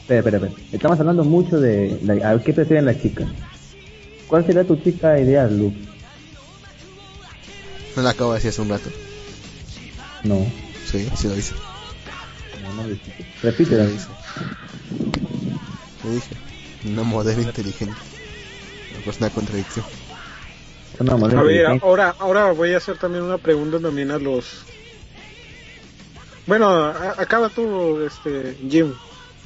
[0.00, 0.54] Espera, espera, espera.
[0.72, 3.28] Estamos hablando mucho de la- a qué prefieren las chicas.
[4.26, 5.89] ¿Cuál sería tu chica ideal, Luke?
[7.96, 8.90] No la acabo de decir hace un rato.
[10.22, 10.46] No,
[10.90, 11.54] Sí, sí lo hice.
[12.62, 12.94] no, no lo.
[12.94, 14.06] Sí lo hice.
[16.04, 16.34] Lo dije.
[16.86, 17.96] Una modelo inteligente.
[19.04, 19.84] Pues una contradicción.
[20.98, 24.64] Una modelo A ver, ahora, ahora voy a hacer también una pregunta también a los...
[26.46, 28.92] Bueno, a- acaba tú, este, Jim.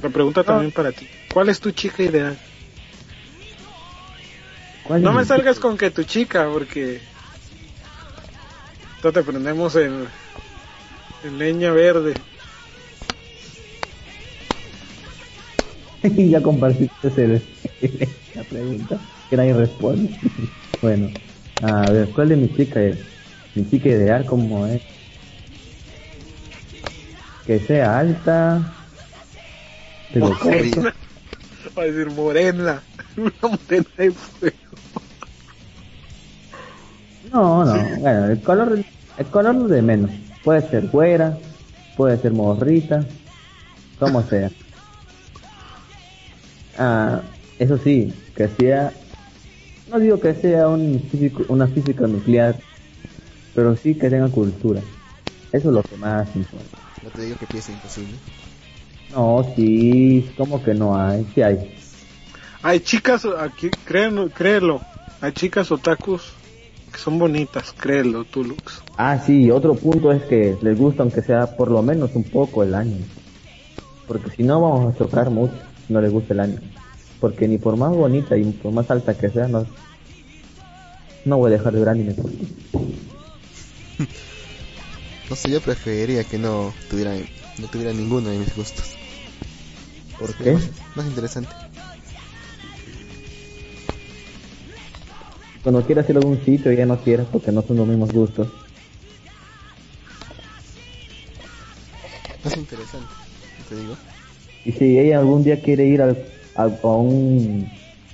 [0.03, 1.07] La pregunta también para ti.
[1.33, 2.39] ¿Cuál es tu chica ideal?
[4.83, 7.01] ¿Cuál No me salgas con que tu chica, porque...
[9.13, 10.09] Te prendemos en,
[11.23, 12.15] en leña verde.
[16.31, 17.43] ya compartiste el-
[18.35, 20.11] la pregunta que nadie responde.
[20.81, 21.11] bueno,
[21.61, 22.81] a ver, ¿cuál es mi chica?
[23.55, 24.81] Mi chica ideal, ¿cómo es?
[27.47, 28.63] Que sea alta,
[30.13, 30.95] pero corta.
[31.77, 32.83] Va a decir morena.
[33.17, 34.84] Una morena de fuego.
[37.35, 38.79] No, no, bueno, el color,
[39.19, 40.13] el color de menos.
[40.45, 41.37] Puede ser güera,
[41.97, 43.05] puede ser morrita,
[43.99, 44.53] como sea.
[46.79, 47.23] Ah,
[47.59, 48.93] eso sí, que sea,
[49.91, 52.55] no digo que sea un físico, una física nuclear,
[53.53, 54.81] pero sí que tenga cultura.
[55.51, 56.79] Eso es lo que más importa.
[57.03, 58.15] No te digo que piense imposible.
[59.13, 61.75] No, sí, como que no hay, sí hay.
[62.63, 64.83] Hay chicas, aquí, créelo, créelo.
[65.21, 66.33] Hay chicas otakus
[66.95, 68.83] que son bonitas, créelo, tú, Lux.
[68.97, 72.63] Ah, sí, otro punto es que les gusta aunque sea por lo menos un poco
[72.63, 73.05] el anime.
[74.07, 75.55] Porque si no vamos a chocar mucho
[75.89, 76.63] no les gusta el anime.
[77.21, 79.67] Porque ni por más bonita y por más alta que sea, no,
[81.25, 82.15] no voy a dejar de ver anime.
[85.31, 87.15] No sé, yo preferiría que no tuviera,
[87.59, 88.95] no tuviera ninguno de mis gustos.
[90.19, 90.53] ¿Por qué?
[90.53, 91.49] Más, más interesante.
[95.65, 98.49] Cuando quieras ir a algún sitio ya no quieras porque no son los mismos gustos.
[102.45, 103.09] Más interesante,
[103.71, 103.97] te digo.
[104.67, 106.23] Y si ella algún día quiere ir al-
[106.55, 107.67] a, a un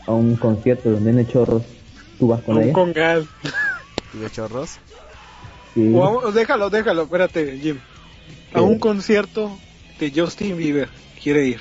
[0.07, 1.63] a un concierto donde viene chorros,
[2.19, 2.73] ¿tú vas con Un ella?
[2.73, 3.25] con gas.
[4.13, 4.79] ¿Tuve chorros?
[5.75, 5.91] Sí.
[5.95, 7.79] O déjalo, déjalo, espérate, Jim.
[8.53, 9.57] A un concierto
[9.99, 10.89] de Justin Bieber
[11.23, 11.61] quiere ir.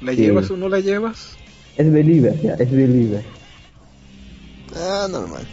[0.00, 0.18] ¿La Sí.
[0.22, 1.36] llevas o no la llevas?
[1.76, 3.22] Es believer, ya, es believer.
[4.76, 5.46] Ah, normal.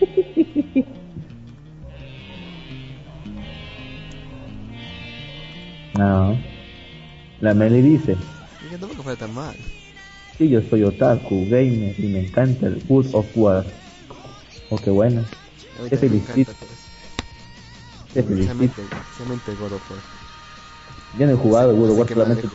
[5.94, 6.38] No.
[7.40, 8.16] La Meli dice,
[8.70, 9.54] que tampoco fuera tan mal.
[10.38, 13.66] sí, yo soy otaku, gamer y me encanta el Wood of War.
[14.70, 15.22] Oh, qué bueno.
[15.76, 16.52] Te me felicito.
[18.14, 18.64] Te felicito.
[18.64, 20.00] Especialmente, especialmente God of War.
[21.18, 22.48] Yo no he jugado of War solamente.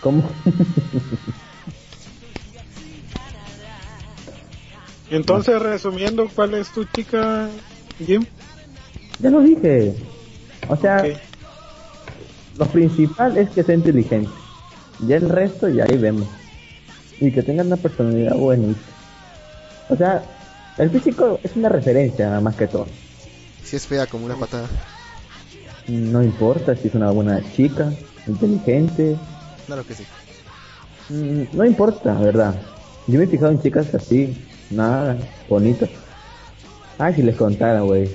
[0.00, 0.30] ¿Cómo?
[5.10, 7.48] Entonces, resumiendo, ¿cuál es tu chica,
[8.04, 8.24] Jim?
[9.20, 9.94] ya lo dije.
[10.68, 11.04] O sea,
[12.58, 14.30] lo principal es que sea inteligente.
[15.00, 16.28] Ya el resto ya ahí vemos.
[17.20, 18.80] Y que tenga una personalidad bonita.
[19.88, 20.22] O sea,
[20.78, 22.86] el físico es una referencia nada más que todo.
[23.62, 24.68] Si es fea como una patada.
[25.86, 27.92] No importa si es una buena chica,
[28.26, 29.16] inteligente.
[29.66, 30.04] Claro que sí.
[31.10, 32.54] Mm, No importa, ¿verdad?
[33.06, 34.34] Yo me he fijado en chicas así,
[34.70, 35.16] nada,
[35.48, 35.90] bonitas.
[36.98, 38.08] Ay, si les contara, güey.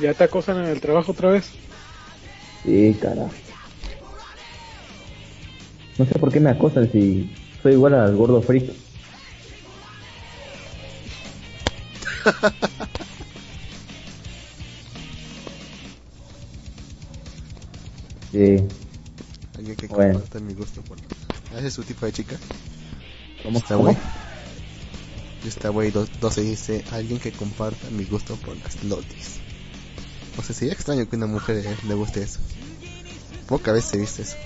[0.00, 1.50] ¿Ya te acosan en el trabajo otra vez?
[2.62, 3.30] Sí, carajo.
[5.98, 7.30] No sé por qué me acosan si
[7.62, 8.72] soy igual al gordo frito.
[18.32, 18.62] Sí,
[19.58, 20.20] Alguien que Bueno.
[20.20, 20.96] comparta mi gusto por...
[21.56, 22.36] ¿Ese es su tipo de chica?
[23.42, 23.96] ¿cómo Está güey.
[25.44, 29.38] Y esta güey 12 dice, alguien que comparta mi gusto por las lolis.
[30.38, 32.40] O sea, sería extraño que una mujer eh, le guste eso.
[33.46, 34.36] Poca vez se viste eso.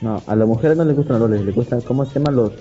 [0.00, 2.52] No, a las mujeres no les gustan los loles, les gustan, ¿cómo se llaman los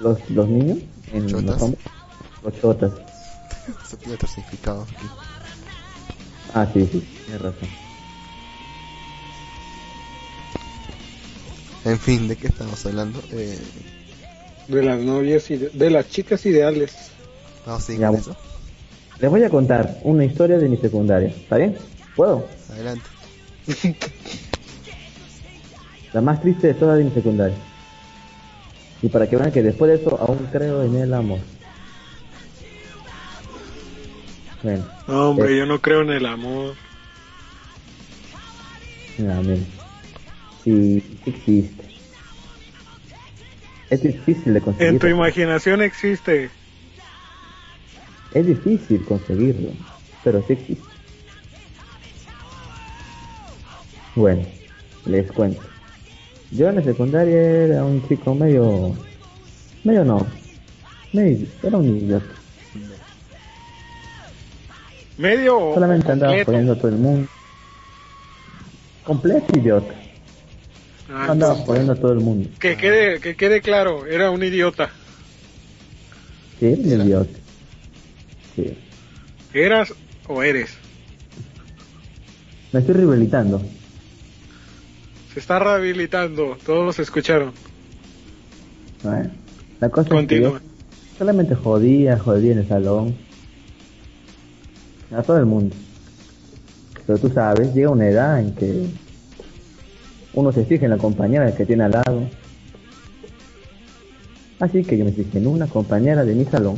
[0.00, 0.78] los, los niños?
[1.12, 1.60] En ¿Chotas?
[1.60, 1.70] los?
[2.42, 2.92] Los chotas.
[3.86, 5.06] Eso tiene otro significado aquí.
[6.54, 7.68] Ah, sí, sí, tienes razón.
[11.86, 13.22] En fin, ¿de qué estamos hablando?
[13.32, 13.58] Eh,
[14.68, 17.10] De las novias y de, de las chicas ideales.
[17.64, 18.36] vamos a seguir Ya, eso.
[19.20, 21.76] Les voy a contar una historia de mi secundaria, ¿está bien?
[22.14, 22.46] ¿Puedo?
[22.72, 23.04] Adelante.
[26.12, 27.56] La más triste de todas de mi secundaria.
[29.02, 31.38] Y para que vean que después de eso aún creo en el amor.
[34.62, 35.58] Bueno, No, hombre, Eh.
[35.58, 36.74] yo no creo en el amor.
[39.18, 39.40] Mira.
[40.64, 41.75] Sí, sí existe.
[43.90, 44.88] Es difícil de conseguir.
[44.88, 46.50] En tu imaginación existe.
[48.34, 49.70] Es difícil conseguirlo,
[50.24, 50.84] pero sí existe.
[54.14, 54.42] Bueno,
[55.04, 55.62] les cuento.
[56.50, 58.94] Yo en la secundaria era un chico medio...
[59.84, 60.26] Medio no.
[61.12, 62.26] Medio, era un idiota.
[65.18, 66.46] Medio Solamente andaba completo.
[66.52, 67.28] poniendo a todo el mundo.
[69.04, 69.94] Completo idiota.
[71.08, 72.48] Ah, andaba entonces, poniendo a todo el mundo.
[72.58, 74.90] que quede, que quede claro, era un idiota.
[76.58, 77.38] Sí, era un idiota.
[78.56, 78.78] Sí.
[79.52, 79.94] ¿Eras
[80.26, 80.70] o eres?
[82.72, 83.62] Me estoy rehabilitando.
[85.32, 87.52] Se está rehabilitando, todos los escucharon.
[89.80, 90.56] La cosa Continúa.
[90.56, 93.14] es que yo solamente jodía, jodía en el salón.
[95.14, 95.76] A todo el mundo.
[97.06, 98.86] Pero tú sabes, llega una edad en que
[100.36, 102.20] uno se fija en la compañera que tiene al lado.
[104.60, 106.76] Así que yo me fijé en una compañera de mi salón.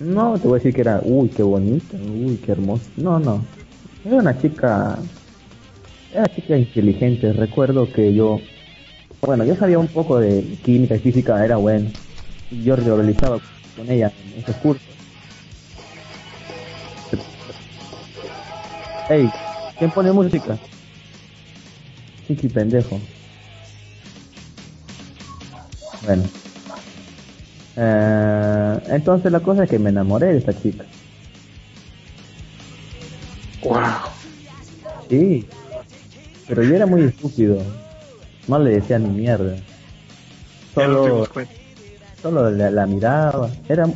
[0.00, 2.84] No te voy a decir que era, uy, qué bonita, uy, qué hermosa.
[2.98, 3.42] No, no.
[4.04, 4.98] Era una chica,
[6.12, 7.32] era una chica inteligente.
[7.32, 8.40] Recuerdo que yo,
[9.22, 11.90] bueno, yo sabía un poco de química y física, era bueno.
[12.62, 13.38] Yo realizaba
[13.76, 14.82] con ella en esos cursos.
[19.08, 19.30] Ey,
[19.78, 20.58] ¿quién pone música?
[22.28, 23.00] Chiqui pendejo.
[26.04, 26.24] Bueno.
[27.74, 30.84] Eh, entonces la cosa es que me enamoré de esta chica.
[33.62, 33.80] Wow.
[35.08, 35.46] Sí.
[36.46, 37.62] Pero yo era muy estúpido.
[38.46, 39.56] No le decía ni mierda.
[40.74, 41.26] Solo,
[42.20, 43.50] solo la, la miraba.
[43.68, 43.86] Era,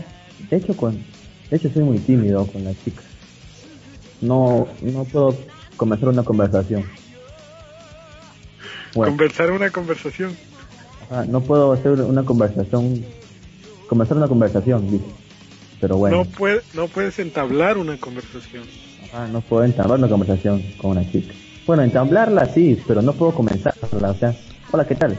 [0.51, 1.05] de hecho, con,
[1.51, 3.03] de hecho soy muy tímido con la chica.
[4.23, 5.37] No, no puedo
[5.77, 6.85] comenzar una conversación.
[8.95, 9.13] Bueno.
[9.13, 10.37] Conversar una conversación.
[11.29, 13.05] No puedo hacer una conversación,
[13.87, 15.05] comenzar una conversación, dice.
[15.81, 18.63] Pero bueno, No, puede, no puedes entablar una conversación.
[19.13, 21.35] ajá, no puedo entablar una conversación con una chica.
[21.67, 24.35] Bueno, entablarla sí, pero no puedo comenzarla, o sea,
[24.71, 25.11] hola, ¿qué tal?
[25.11, 25.19] No.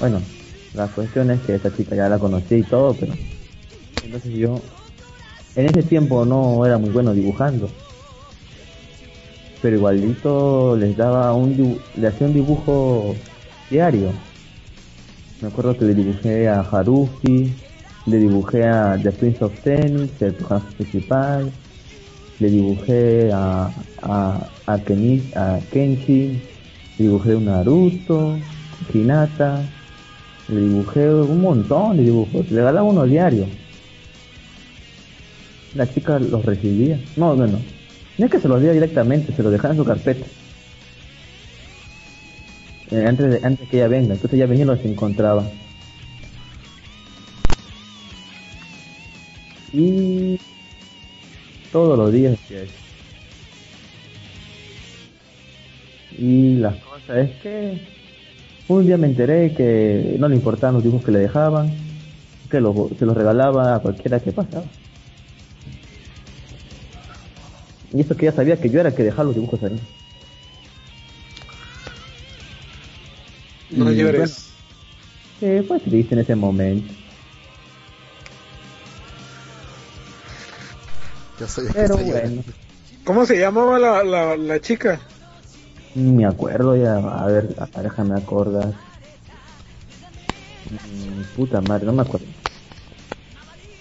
[0.00, 0.22] Bueno,
[0.74, 3.12] la cuestión es que esa chica ya la conocí y todo, pero
[4.04, 4.60] entonces yo
[5.56, 7.68] en ese tiempo no era muy bueno dibujando.
[9.60, 13.16] Pero igualito les daba un le hacía un dibujo
[13.70, 14.12] diario.
[15.42, 17.50] Me acuerdo que le dibujé a Haruki,
[18.06, 21.52] le dibujé a The Prince of Tennis, el personaje principal,
[22.40, 23.72] le dibujé a,
[24.02, 26.26] a, a, Keni- a Kenshi,
[26.98, 28.38] le dibujé un Naruto,
[28.92, 29.62] Hinata,
[30.48, 33.46] le dibujé un montón de dibujos, le regalaba uno diario.
[35.74, 36.98] La chica los recibía.
[37.16, 37.46] No, no,
[38.18, 38.26] no.
[38.26, 40.26] Es que se los diera directamente, se los dejaba en su carpeta.
[42.90, 45.44] Eh, antes, de, antes que ella venga, entonces ella venía y los encontraba.
[49.72, 50.40] Y
[51.70, 52.38] todos los días.
[56.16, 57.80] Y la cosa es que
[58.68, 61.70] un día me enteré que no le importaban los dibujos que le dejaban,
[62.50, 62.58] que
[62.98, 64.64] se los regalaba a cualquiera que pasaba.
[67.92, 69.78] Y eso que ella sabía que yo era el que dejaba los dibujos ahí.
[73.70, 74.50] No Y, llores.
[75.40, 76.92] bueno, eh, fue triste en ese momento.
[81.40, 82.42] Ya sabía que Pero está llorando.
[82.42, 82.42] bueno,
[83.04, 85.00] ¿Cómo se llamaba la, la, la chica?
[85.94, 88.66] me acuerdo ya, a ver, a- déjame acordar.
[90.70, 92.26] Mm, puta madre, no me acuerdo.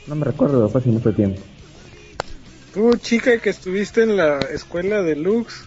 [0.08, 1.42] No me recuerdo, fue hace mucho tiempo.
[2.78, 5.66] Tú, chica que estuviste en la escuela de Lux,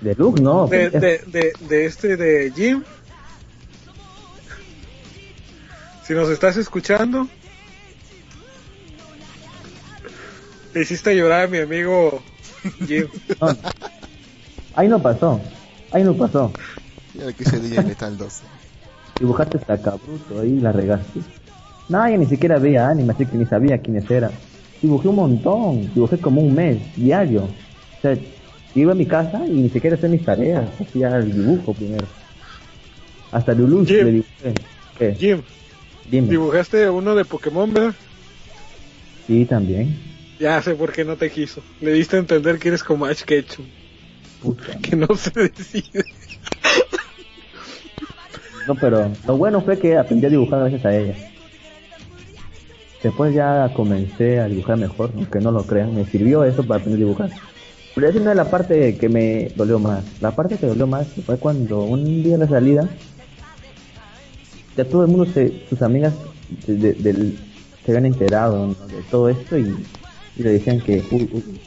[0.00, 0.68] De Luke, no.
[0.68, 1.26] de, pendejo.
[1.26, 2.84] de, de, de este de Jim.
[6.06, 7.26] Si nos estás escuchando,
[10.74, 12.22] le hiciste llorar a mi amigo
[12.86, 13.08] Jim.
[13.40, 13.48] No.
[14.76, 15.40] Ahí no pasó,
[15.90, 16.52] ahí no pasó.
[17.14, 18.42] Mira que ese día Letal 2.
[19.18, 21.18] Dibujaste Sakabuto ahí la regaste.
[21.88, 24.30] Nadie ni siquiera veía anime, así que ni sabía quiénes eran.
[24.80, 27.42] Dibujé un montón, dibujé como un mes, diario.
[27.44, 28.16] O sea,
[28.74, 32.06] iba a mi casa y ni siquiera hacía mis tareas, hacía el dibujo primero.
[33.32, 34.04] Hasta Lulu Jim.
[34.04, 34.54] le dibujé.
[34.98, 35.14] ¿Qué?
[35.14, 35.42] Jim,
[36.10, 36.28] Dime.
[36.28, 37.94] dibujaste uno de Pokémon, ¿verdad?
[39.26, 39.96] Sí, también.
[40.38, 41.60] Ya sé por qué no te quiso.
[41.80, 43.66] Le diste a entender que eres como Ash Ketchum.
[44.42, 44.78] Puta.
[44.78, 46.04] Que no se decide.
[48.68, 51.14] No, pero lo bueno fue que aprendí a dibujar gracias a ella.
[53.02, 57.02] Después ya comencé a dibujar mejor, aunque no lo crean, me sirvió eso para aprender
[57.02, 57.30] a dibujar.
[57.94, 60.04] Pero esa no es la parte que me dolió más.
[60.20, 62.88] La parte que dolió más fue cuando un día de la salida,
[64.76, 66.14] ya todo el mundo, se, sus amigas
[66.64, 69.74] se habían enterado de todo esto y,
[70.36, 71.60] le decían que uy, uy,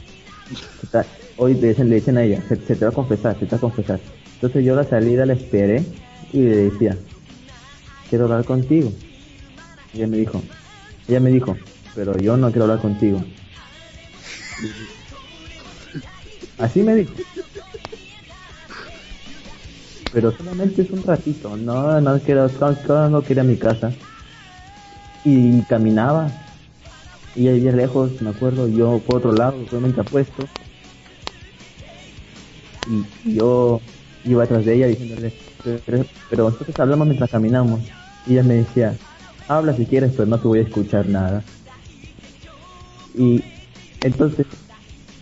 [1.36, 3.58] hoy le dicen, le dicen a ella, se, te va a confesar, se te va
[3.58, 4.00] a confesar.
[4.34, 5.84] Entonces yo la salida la esperé
[6.32, 6.96] y le decía,
[8.08, 8.90] quiero hablar contigo.
[9.92, 10.40] Ella me dijo,
[11.08, 11.56] ella me dijo,
[11.94, 13.22] pero yo no quiero hablar contigo.
[16.58, 17.12] Así me dijo.
[20.12, 22.48] Pero solamente es un ratito, no, no quiero,
[22.86, 23.92] no, no quería mi casa.
[25.24, 26.30] Y caminaba,
[27.34, 30.44] y ella vivía lejos, me acuerdo, yo por otro lado, totalmente apuesto.
[33.24, 33.80] Y yo
[34.24, 35.32] iba atrás de ella diciéndole,
[35.64, 37.80] pero, pero nosotros hablamos mientras caminamos.
[38.26, 38.94] Y ella me decía,
[39.56, 41.42] habla si quieres, pero no te voy a escuchar nada.
[43.14, 43.42] Y
[44.02, 44.46] entonces,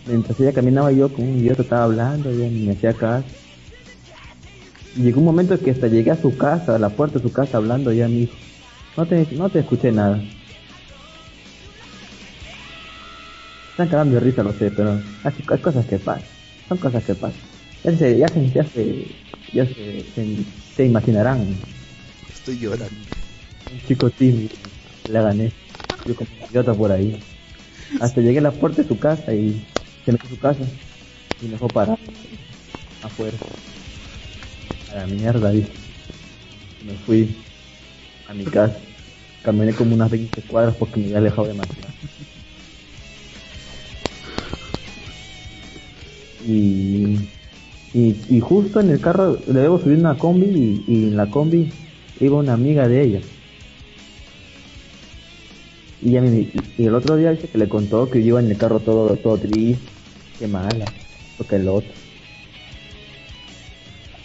[0.05, 3.25] mientras ella caminaba yo como un idiota estaba hablando, ella ni me hacía caso.
[4.95, 7.57] Llegó un momento que hasta llegué a su casa, a la puerta de su casa
[7.57, 8.33] hablando, ella me dijo,
[8.97, 10.21] no te, no te escuché nada.
[13.71, 16.23] Están cagando de risa, lo sé, pero hay, cosas que pasan,
[16.67, 17.39] son cosas que pasan.
[17.83, 19.07] Ya se, ya se, ya se,
[19.53, 20.43] ya se,
[20.75, 21.55] se imaginarán.
[22.33, 23.20] Estoy llorando.
[23.71, 24.49] Un chico tímido,
[25.09, 25.51] la gané.
[26.05, 27.19] Yo como idiota por ahí.
[27.99, 29.65] Hasta llegué a la puerta de su casa y
[30.05, 30.63] se metió a su casa
[31.41, 31.97] y me dejó parar
[33.01, 33.37] afuera.
[34.91, 35.71] A la mierda, dije.
[36.85, 37.35] Me fui
[38.27, 38.77] a mi casa.
[39.43, 41.87] Caminé como unas 20 cuadras porque me había alejado demasiado.
[46.47, 47.17] Y,
[47.93, 51.71] y, justo en el carro le debo subir una combi y en la combi
[52.19, 53.21] iba una amiga de ella.
[56.01, 56.47] Y, ya me-
[56.77, 59.15] y el otro día dice que le contó que yo iba en el carro todo,
[59.17, 59.83] todo triste,
[60.39, 60.87] que mala,
[61.37, 61.91] porque el otro.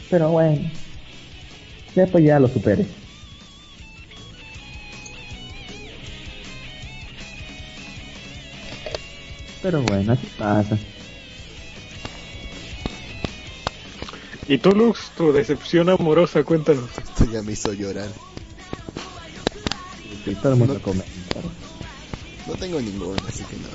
[0.08, 0.60] Pero bueno,
[1.94, 2.86] después ya lo superé.
[9.62, 10.78] Pero bueno, así pasa.
[14.48, 16.84] Y tú, Lux, tu decepción amorosa, cuéntanos.
[16.98, 18.10] Esto ya me hizo llorar.
[20.24, 20.80] Y todo el mundo No.
[20.80, 21.02] come.
[22.46, 23.68] No tengo ninguno, así que no.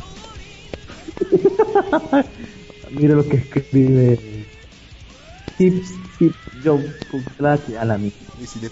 [2.91, 4.19] Mira lo que escribe.
[5.59, 5.83] Hip,
[6.19, 6.33] hip,
[6.63, 6.79] yo,
[7.11, 8.11] Puklaki, a la le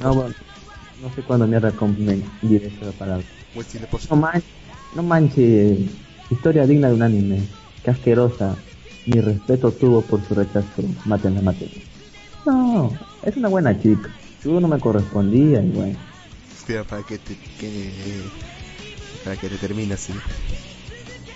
[0.02, 0.34] No, bueno,
[1.02, 3.26] no sé cuándo mierda me diré esa palabra.
[3.54, 4.44] Pues No manches,
[4.96, 5.78] no manches.
[6.30, 7.42] Historia digna de un anime.
[7.84, 8.56] Qué asquerosa.
[9.06, 10.84] Mi respeto tuvo por su rechazo.
[11.06, 11.74] Mátenla, mátenla.
[12.46, 14.10] No, es una buena chica.
[14.44, 15.98] Tú no me correspondía y bueno.
[16.54, 17.36] Espera para que te
[19.24, 20.14] para que te termine así.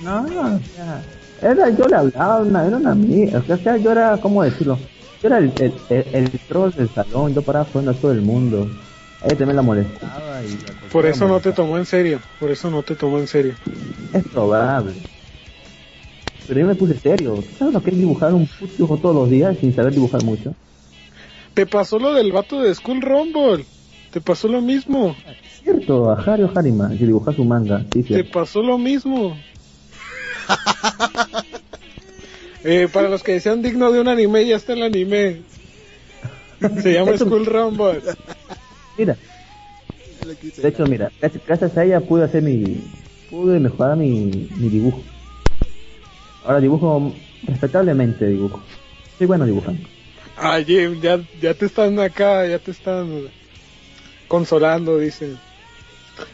[0.01, 1.01] No, o sea,
[1.41, 4.77] era, yo le hablaba, una, era una amiga, o sea, yo era, ¿cómo decirlo?
[5.21, 8.21] Yo era el, el, el, el troll del salón, yo paraba jugando a todo el
[8.21, 8.69] mundo.
[9.23, 12.19] Ella también la molestaba y la Por eso no te tomó en serio.
[12.39, 13.55] Por eso no te tomó en serio.
[14.11, 14.93] Es probable.
[16.45, 17.35] Pero yo me puse serio.
[17.35, 20.23] ¿Tú sabes lo que es dibujar un puto dibujo todos los días sin saber dibujar
[20.23, 20.53] mucho?
[21.53, 23.65] Te pasó lo del vato de School Rumble.
[24.13, 25.15] Te pasó lo mismo.
[25.63, 27.83] Cierto, a Hario Harima, que dibuja su manga.
[27.91, 29.35] Sí, Te pasó lo mismo.
[32.65, 35.41] Eh, para los que decían digno de un anime, ya está el anime.
[36.81, 38.01] Se llama School Rumble.
[38.97, 39.17] Mira.
[40.61, 41.11] De hecho, mira,
[41.45, 42.85] gracias, a ella pude hacer mi...
[43.29, 45.01] Pude mejorar mi, mi dibujo.
[46.45, 47.13] Ahora dibujo
[47.47, 48.61] respetablemente dibujo.
[49.17, 49.81] Soy bueno dibujando.
[50.37, 53.27] Ay, Jim, ya, ya te están acá, ya te están
[54.33, 55.37] consolando, dicen.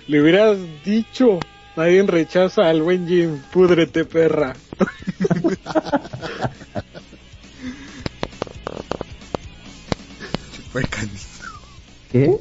[0.07, 1.37] Le hubieras dicho,
[1.75, 4.55] nadie rechaza al buen Jim, púdrete perra.
[10.55, 11.19] Chupa el canino.
[12.09, 12.37] ¿Qué?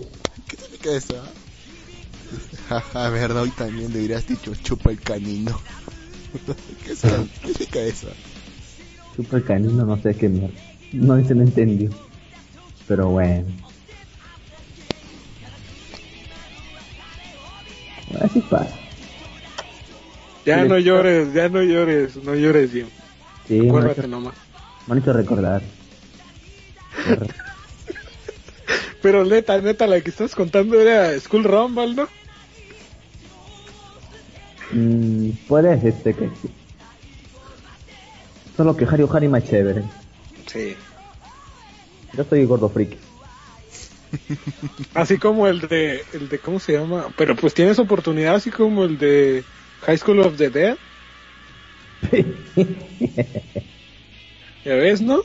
[0.47, 1.25] ¿Qué significa eso?
[2.69, 5.61] Jaja, verdad, hoy también le hubieras dicho chupa el canino.
[6.85, 7.27] ¿Qué, es eso?
[7.43, 8.07] ¿Qué significa eso?
[9.17, 10.55] Super canino, no sé qué mierda.
[10.93, 11.91] No se me entendió.
[12.87, 13.68] Pero bueno.
[18.21, 18.75] Así pasa.
[20.45, 22.87] Ya no llores, ya no llores, no llores, Jim.
[23.47, 24.35] Sí, Acuérdate nomás.
[24.87, 25.63] me han hecho recordar.
[29.03, 32.09] Pero neta, neta, la que estás contando era School Rumble, ¿no?
[34.73, 36.51] Mm, puede decirte que sí.
[38.57, 39.85] Solo que Hario Harima es chévere.
[40.47, 40.75] Sí.
[42.15, 42.99] Yo soy gordo friki.
[44.95, 47.09] Así como el de, el de, ¿cómo se llama?
[47.17, 49.45] Pero pues tienes oportunidad así como el de
[49.83, 50.77] High School of the Dead.
[54.65, 55.23] ya ves, ¿no?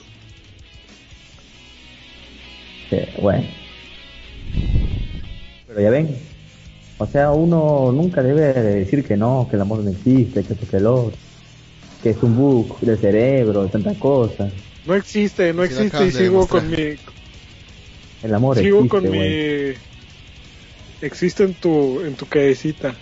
[2.90, 3.48] Sí, bueno.
[5.68, 6.16] Pero ya ven.
[6.98, 10.56] O sea, uno nunca debe de decir que no, que el amor no existe, que
[10.56, 11.18] que el otro.
[12.02, 14.50] Que es un bug del cerebro, tanta cosa.
[14.86, 16.98] No existe, no existe y sigo con mi,
[18.24, 19.70] El amor sigo existe, con güey.
[19.70, 19.76] mi,
[21.02, 22.96] existe en tu, en tu cabecita.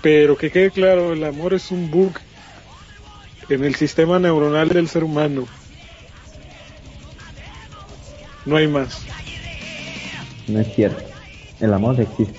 [0.00, 2.12] Pero que quede claro, el amor es un bug
[3.50, 5.46] en el sistema neuronal del ser humano.
[8.46, 9.02] No hay más.
[10.48, 11.02] No es cierto.
[11.60, 12.38] El amor existe.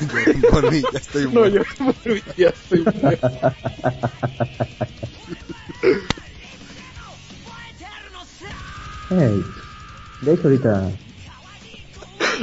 [0.00, 3.30] Yo por mí ya estoy No, yo por mí ya estoy muerto.
[9.10, 9.44] Ey,
[10.22, 10.90] de hecho ahorita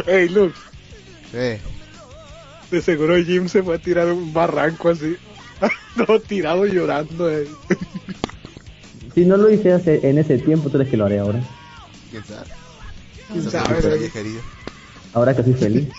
[0.06, 0.54] Hey, look,
[1.34, 1.60] Eh,
[2.72, 5.16] de seguro Jim se fue a tirar un barranco así.
[5.96, 7.30] no, tirado llorando.
[7.32, 7.48] eh.
[9.14, 11.42] si no lo hice hace, en ese tiempo, ¿tú crees que lo haré ahora?
[12.10, 12.48] ¿quién sabe?
[13.32, 14.10] ¿Quién sabe.
[15.14, 15.88] Ahora que soy feliz.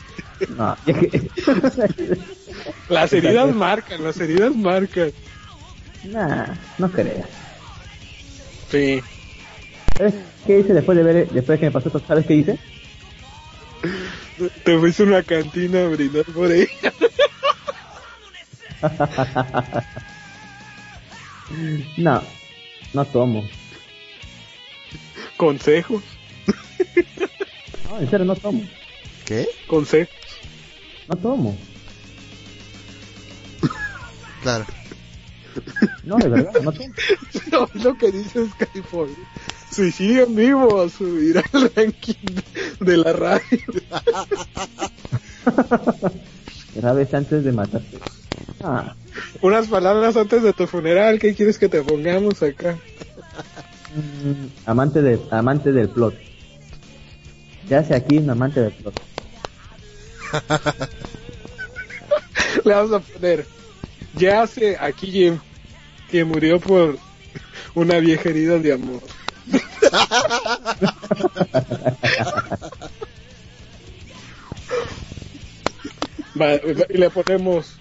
[0.57, 0.77] No,
[2.89, 5.13] Las heridas marcan, las heridas marcan.
[6.03, 7.29] nah, no creas.
[8.71, 9.01] Sí.
[9.97, 10.15] ¿Sabes
[10.47, 12.03] qué hice después de ver, después que me pasó esto?
[12.07, 12.59] ¿Sabes qué hice?
[14.65, 16.69] Te fuiste a una cantina a brindar por ella.
[21.97, 22.23] no,
[22.93, 23.49] no tomo.
[25.37, 26.03] Consejos,
[27.89, 28.63] No, en serio, no tomo.
[29.25, 29.49] ¿Qué?
[29.67, 30.15] consejos.
[31.09, 31.57] No tomo.
[34.43, 34.65] Claro.
[36.05, 36.95] No, de verdad, no tomo.
[37.53, 39.15] No, lo que dice Skyfall.
[39.75, 42.15] Suicidio en vivo, subir al ranking
[42.81, 43.59] de la radio.
[46.77, 47.99] Grabes antes de matarte.
[48.63, 48.95] Ah,
[49.43, 52.77] Unas palabras antes de tu funeral, ¿qué quieres que te pongamos acá?
[53.95, 56.15] mm, amante, de, amante del plot.
[57.69, 59.01] Ya hace aquí un amante del plot.
[62.65, 63.45] Le vamos a poner,
[64.15, 65.39] ya hace aquí Jim,
[66.11, 66.97] que murió por
[67.75, 69.01] una vieja herida de amor.
[76.39, 76.57] Va-
[76.91, 77.81] y le ponemos,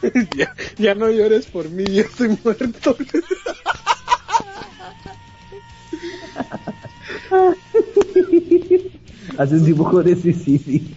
[0.32, 2.96] ya, ya no llores por mí, ya estoy muerto.
[9.38, 10.96] Hace un dibujo de suicidio.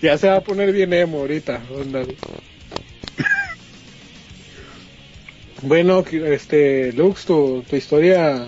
[0.00, 2.16] ya se va a poner bien emo ahorita, ándale.
[5.62, 8.46] Bueno, este, Lux, tu, tu historia,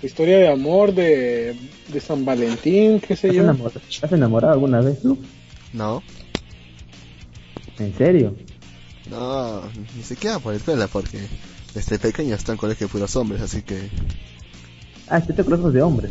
[0.00, 1.56] tu historia de amor de,
[1.88, 3.42] de San Valentín, qué sé ¿Has yo.
[3.42, 5.18] enamorado, ¿Has enamorado alguna vez tú?
[5.72, 6.02] No,
[7.78, 8.34] ¿En serio?
[9.10, 9.62] no,
[9.96, 11.18] ni siquiera por escuela, porque
[11.74, 13.88] desde pequeño está en colegio de puros hombres, así que.
[15.08, 16.10] Ah, este te conoces de hombres.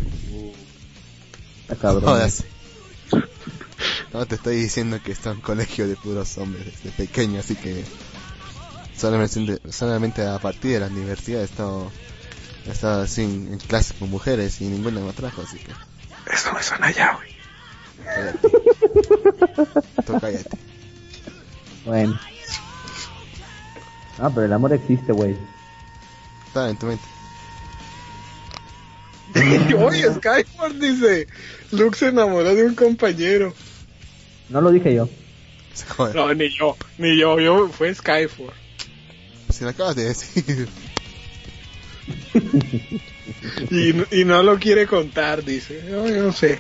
[1.62, 2.20] Está cabrón.
[4.14, 7.84] No te estoy diciendo que está en colegio de puros hombres desde pequeño, así que.
[8.98, 11.92] Solamente, solamente a partir de la universidad he estado,
[12.66, 15.72] he estado así en, en clase con mujeres y ninguna me atrajo, así que.
[16.34, 17.36] Eso me suena ya, güey.
[18.04, 18.50] Cállate.
[20.06, 20.58] Tú cállate.
[21.86, 22.20] Bueno.
[24.18, 25.36] No, pero el amor existe, güey.
[26.48, 27.04] Está en tu mente.
[29.78, 31.28] Oye, Skyford dice,
[31.72, 33.54] Lux se enamoró de un compañero.
[34.50, 35.10] No lo dije yo.
[35.98, 38.54] Joder, No, ni yo, ni yo, yo, fue Skyford.
[39.50, 40.68] Si lo acabas de decir.
[43.72, 45.82] Y, y no lo quiere contar, dice.
[45.90, 46.60] Yo no sé.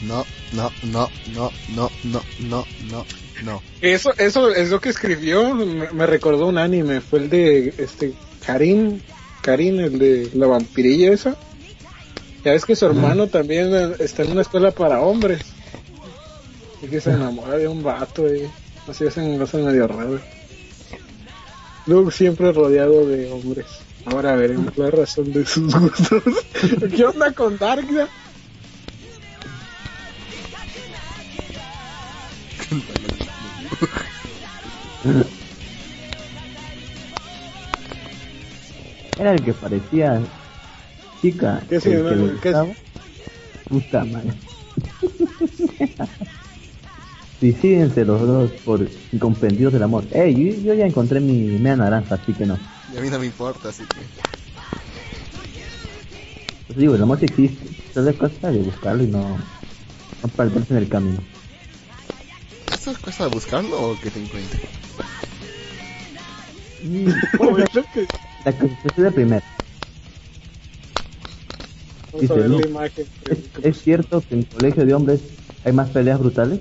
[0.00, 3.06] No, no, no, no, no, no, no, no,
[3.42, 3.62] no.
[3.80, 8.12] Eso, eso es lo que escribió, me, me recordó un anime, fue el de este
[8.44, 9.02] Karin,
[9.42, 11.36] Karin, el de la vampirilla esa.
[12.44, 15.40] Ya ves que su hermano también eh, está en una escuela para hombres.
[16.82, 18.46] Y que se enamora de un vato y
[18.86, 20.20] así hacen cosas medio raras.
[21.86, 23.66] Luke siempre rodeado de hombres.
[24.06, 26.22] Ahora veremos la razón de sus gustos.
[26.94, 28.06] ¿Qué onda con Darkseid?
[39.18, 40.20] Era el que parecía
[41.20, 41.62] chica.
[41.68, 42.68] ¿Qué qué gustaba.
[43.68, 44.32] Puta madre.
[47.40, 50.04] Suicídense los dos por incomprendidos del amor.
[50.12, 52.58] Ey, yo, yo ya encontré mi media naranja, así que no.
[52.92, 54.00] Y a mí no me importa, así que.
[56.66, 57.68] Pues digo, el amor sí existe.
[57.92, 59.36] Solo es cosa de buscarlo y no,
[60.22, 61.18] no perderse en el camino.
[62.72, 64.60] ¿Eso es cosa de buscarlo o que te encuentre?
[66.84, 67.86] Y, ser
[68.44, 69.42] la que se de primero.
[72.20, 73.06] Dice, "No, la imagen.
[73.24, 75.20] ¿Es, es cierto que en el colegio de hombres
[75.64, 76.60] hay más peleas brutales?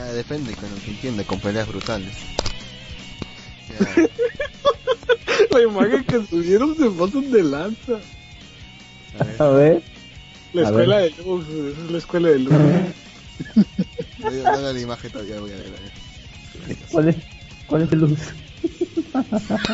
[0.00, 2.12] Ah, depende con lo que entiende, con peleas brutales.
[5.50, 7.98] La imagen que subieron se pasan de lanza.
[9.38, 9.82] A ver.
[10.52, 11.14] La A escuela ver.
[11.14, 12.52] de luz, esa es la escuela de luz.
[14.18, 15.72] No nada de la imagen todavía, voy a ver.
[16.90, 17.16] ¿Cuál es,
[17.66, 18.18] cuál es el luz?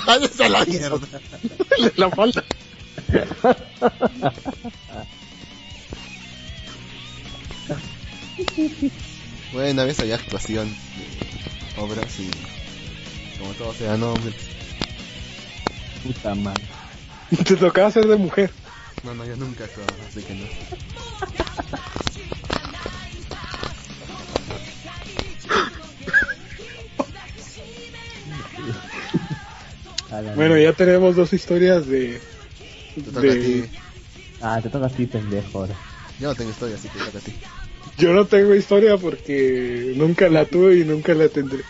[0.06, 0.98] ¡Ahí está la mierda!
[1.96, 2.44] la falta.
[9.52, 12.30] Bueno, a veces hay actuación de obras y
[13.38, 14.34] como todos sean hombres.
[16.02, 16.60] Puta madre.
[17.44, 18.50] Te tocaba ser de mujer.
[19.02, 20.44] No, no, yo nunca he actuado, así que no.
[30.34, 32.20] Bueno, ya tenemos dos historias de.
[32.94, 33.64] Te toca de- a ti.
[34.40, 35.66] Ah, te toca a ti, pendejo.
[36.18, 37.32] Yo no tengo historia, así que te toca a ti.
[38.00, 41.64] Yo no tengo historia porque nunca la tuve y nunca la tendré.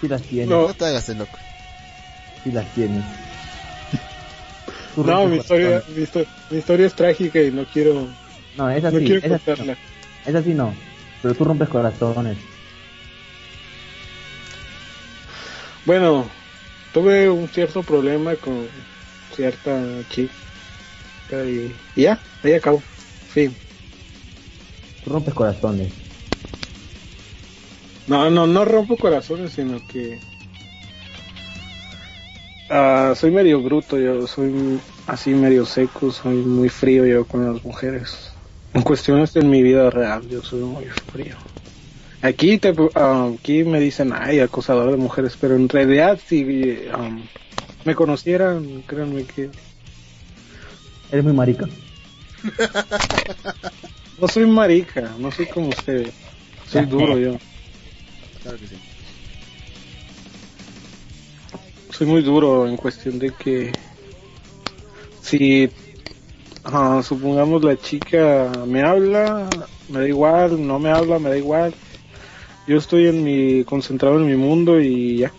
[0.00, 0.48] Sí las tienes.
[0.48, 0.68] No.
[0.68, 1.38] No te hagas el loco.
[2.44, 3.04] Sí las tienes.
[4.96, 8.08] No, mi historia, mi, histo- mi historia es trágica y no quiero.
[8.56, 9.74] No, esa no sí, quiero esa sí no.
[10.26, 10.74] Esa sí no.
[11.22, 12.36] Pero tú rompes corazones.
[15.84, 16.28] Bueno,
[16.92, 18.66] tuve un cierto problema con
[19.34, 19.80] cierta
[20.10, 20.32] chica
[21.44, 22.82] y, y ya, ahí acabó.
[23.32, 23.54] Fin.
[25.08, 25.92] Rompes corazones.
[28.06, 30.18] No, no, no rompo corazones, sino que
[32.70, 37.62] ah, soy medio bruto, yo soy así medio seco, soy muy frío yo con las
[37.64, 38.32] mujeres.
[38.72, 41.36] En cuestiones de mi vida real, yo soy muy frío.
[42.22, 47.10] Aquí te, ah, aquí me dicen, ay, acosador de mujeres, pero en realidad si ah,
[47.84, 49.50] me conocieran, créanme que
[51.10, 51.66] Eres muy marica.
[54.20, 56.12] no soy marica, no soy como ustedes,
[56.66, 57.36] soy duro yo.
[58.42, 58.76] Claro que sí.
[61.98, 63.74] soy muy duro en cuestión de que
[65.20, 65.68] si
[67.02, 69.50] supongamos la chica me habla,
[69.88, 71.74] me da igual, no me habla, me da igual.
[72.68, 75.32] Yo estoy en mi concentrado en mi mundo y ya.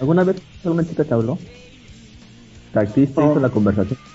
[0.00, 1.38] ¿Alguna vez alguna chica te habló?
[2.94, 4.09] ¿Te hizo la conversación?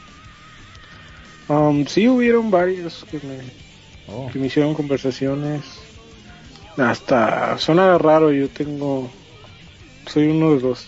[1.48, 3.40] Um, sí hubieron varios que me,
[4.08, 4.30] Oh.
[4.32, 5.64] que me hicieron conversaciones.
[6.78, 9.10] Hasta suena raro, yo tengo
[10.08, 10.88] soy uno de los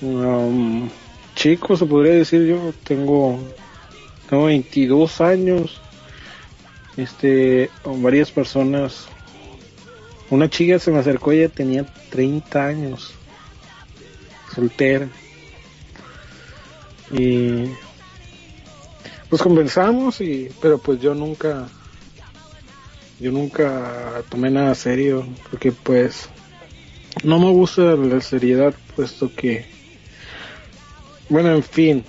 [0.00, 0.88] um,
[1.34, 3.38] chicos, se podría decir yo, tengo
[4.28, 5.80] tengo 22 años.
[6.96, 9.06] Este, con varias personas.
[10.30, 13.14] Una chica se me acercó, ella tenía 30 años.
[14.54, 15.08] Soltera.
[17.12, 17.66] Y
[19.36, 21.68] pues conversamos y pero pues yo nunca
[23.20, 26.30] yo nunca tomé nada serio porque pues
[27.22, 29.66] no me gusta la seriedad puesto que
[31.28, 32.02] bueno en fin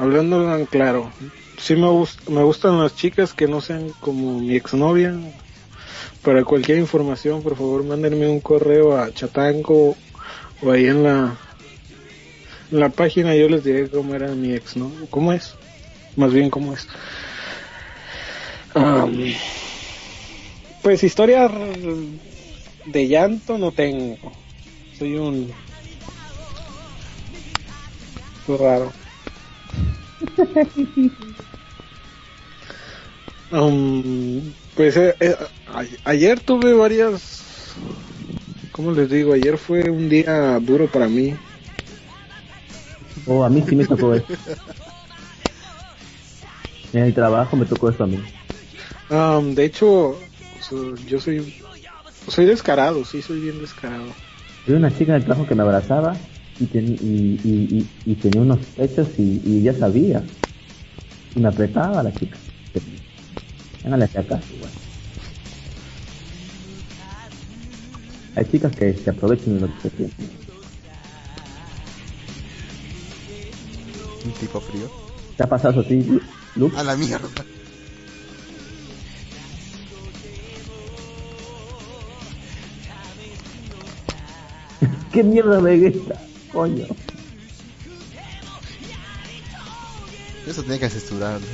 [0.00, 1.12] hablando en claro
[1.56, 5.14] sí me gust- me gustan las chicas que no sean como mi exnovia.
[6.24, 9.94] Para cualquier información por favor mándenme un correo a chatango
[10.60, 11.36] o ahí en la
[12.72, 15.54] en la página yo les diré cómo era mi ex no cómo es
[16.16, 16.86] más bien cómo es
[20.82, 22.20] pues historia r-
[22.84, 24.18] de llanto no tengo
[24.92, 25.54] soy un
[28.46, 28.92] soy raro
[33.50, 35.34] Am, pues eh, eh,
[35.66, 37.74] a- ayer tuve varias
[38.72, 39.32] ¿cómo les digo?
[39.34, 41.38] ayer fue un día duro para mí
[43.26, 44.26] Oh, a mí sí me tocó eso.
[46.92, 48.18] En el trabajo me tocó eso a mí.
[49.10, 50.18] Am, de hecho
[51.06, 51.52] yo soy
[52.28, 54.06] soy descarado sí soy bien descarado
[54.64, 56.16] Había una chica en el trabajo que me abrazaba
[56.60, 60.22] y, ten- y, y, y, y tenía unos pechos y, y ya sabía.
[61.34, 62.36] Y me apretaba la chica.
[63.84, 64.70] Ya le hacía caso, igual.
[68.36, 70.12] Hay chicas que se aprovechan de lo que se tiene.
[74.24, 74.86] Un tipo frío.
[75.36, 76.04] ¿Te ha pasado a ti,
[76.76, 77.28] a la mierda.
[85.12, 86.02] ¿Qué mierda de?
[86.52, 86.86] Coño.
[90.46, 91.46] Eso tenía que censurarlo.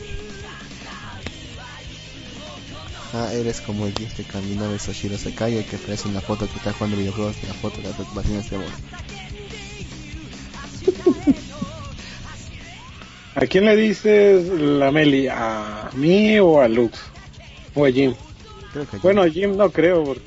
[3.15, 6.47] Ah, eres como el dios que de Sashiro Sakai, el que aparece en la foto
[6.47, 8.73] que está jugando videojuegos, en la foto de las batinas de voz.
[13.41, 15.29] ¿A quién le dices la Meli?
[15.31, 16.99] ¿A mí o a Lux?
[17.77, 18.13] ¿O a Jim?
[18.73, 20.23] Creo que Bueno, a Jim no creo, porque...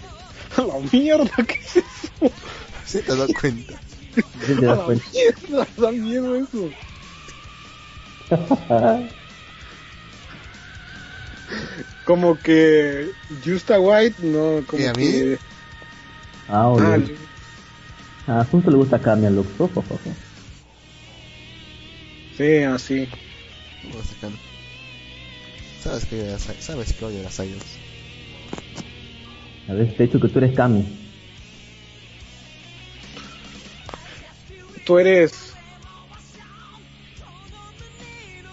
[0.55, 1.29] ¡A la mierda!
[1.45, 2.31] ¿Qué es eso?
[2.85, 3.73] Sí te das cuenta.
[4.45, 5.05] Sí te ¡A das la cuenta.
[5.11, 5.67] mierda!
[5.77, 6.69] ¡Da miedo eso!
[12.05, 13.09] Como que
[13.45, 15.03] Justa White, no, como ¿Y a mí?
[15.03, 15.37] que...
[16.47, 17.17] ah, Ah, oye.
[18.27, 19.49] Ah, justo le gusta Kami al Lux.
[19.59, 19.99] Ojo, ojo, ojo.
[22.37, 23.07] Sí, así.
[25.81, 27.77] Sabes que odio sabes que odio las idols.
[29.67, 30.85] A ver, te he dicho que tú eres Kami.
[34.85, 35.53] Tú eres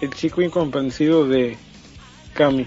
[0.01, 1.57] el chico incomprensido de
[2.35, 2.67] Kami.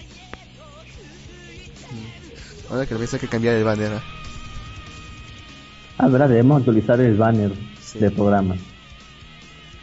[2.69, 3.93] Ahora que le voy a hacer que cambiar el banner.
[3.93, 4.03] ¿ah?
[5.97, 7.51] Ah, verdad, debemos actualizar el banner
[7.95, 8.55] del programa.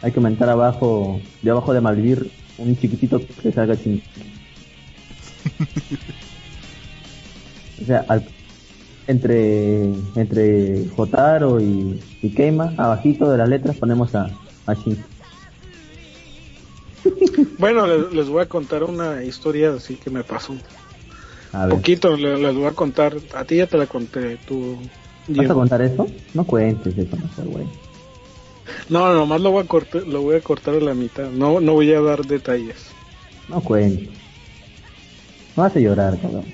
[0.01, 4.01] Hay que aumentar abajo, de abajo de Malvir, un chiquitito que salga chin.
[7.81, 8.25] o sea, al-
[9.07, 9.81] entre
[10.15, 14.29] entre Jotaro y, y Keima, abajito de las letras ponemos a,
[14.65, 14.97] a Shin.
[17.57, 20.53] Bueno, les, les voy a contar una historia así que me pasó.
[21.51, 23.17] A ver, Poquito, le- les, voy a contar.
[23.33, 24.77] A ti ya te la conté, tú.
[25.27, 26.07] ¿vas a contar eso?
[26.33, 27.65] No cuentes eso, mejor, güey.
[28.89, 31.29] No, nomás lo voy a cortar, lo voy a cortar a la mitad.
[31.29, 32.75] No, no voy a dar detalles.
[33.47, 34.09] No cuentes.
[35.55, 36.45] No hace llorar, cabrón.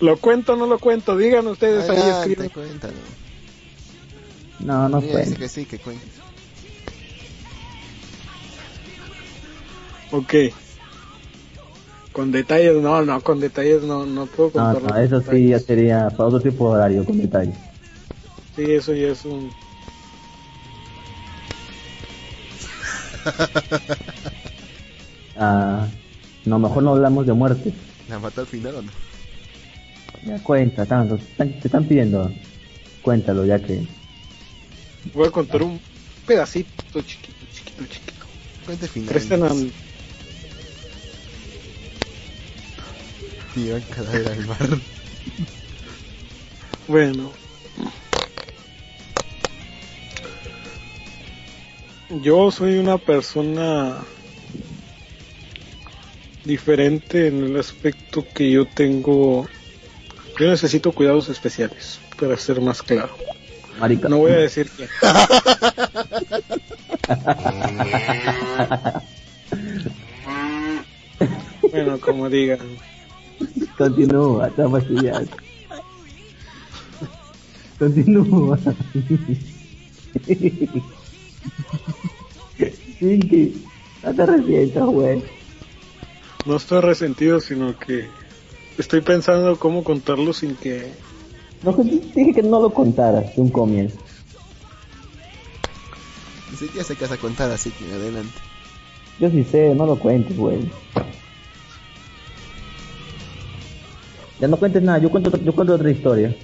[0.00, 1.16] ¿Lo cuento o no lo cuento?
[1.16, 2.50] Digan ustedes ahí escriben.
[2.50, 2.94] cuéntalo.
[4.60, 5.38] No, no Mira, dice cuentes.
[5.38, 6.06] que sí, que cuente.
[10.12, 10.34] Ok.
[12.12, 14.82] Con detalles, no, no, con detalles no, no puedo No, contar.
[14.82, 17.52] no, eso sí ya sería para otro tipo de horario, con detalle.
[18.58, 19.52] Sí, eso ya es un...
[25.40, 25.86] Ah,
[26.44, 27.72] no, mejor no hablamos de muerte.
[28.08, 28.90] ¿La mató al final o no?
[30.26, 32.28] Ya cuenta, tanto, están- te están pidiendo.
[33.02, 33.80] Cuéntalo, ya que.
[35.14, 35.80] Voy a contar un
[36.26, 38.26] pedacito chiquito, chiquito, chiquito.
[38.66, 39.08] Cuente final.
[39.10, 39.72] Presten al...
[43.54, 44.68] Tiran cadáver al mar.
[46.88, 47.32] Bueno.
[52.10, 53.98] Yo soy una persona
[56.44, 59.46] diferente en el aspecto que yo tengo...
[60.38, 63.14] Yo necesito cuidados especiales, para ser más claro.
[63.78, 64.08] Marica.
[64.08, 64.88] No voy a decir que...
[71.70, 72.60] bueno, como digan.
[73.76, 75.26] Continúa, está fastidiado.
[77.78, 78.58] Continúa.
[82.98, 83.64] Pinky,
[84.02, 85.22] no te resientas, güey.
[86.46, 88.08] No estoy resentido, sino que
[88.78, 90.90] estoy pensando cómo contarlo sin que...
[91.62, 93.98] No, que dije que no lo contaras de un comienzo.
[96.50, 98.38] Ni siquiera sé qué vas a contar, así que adelante.
[99.18, 100.60] Yo sí sé, no lo cuentes, güey.
[104.40, 106.34] Ya no cuentes nada, yo cuento, yo cuento otra historia.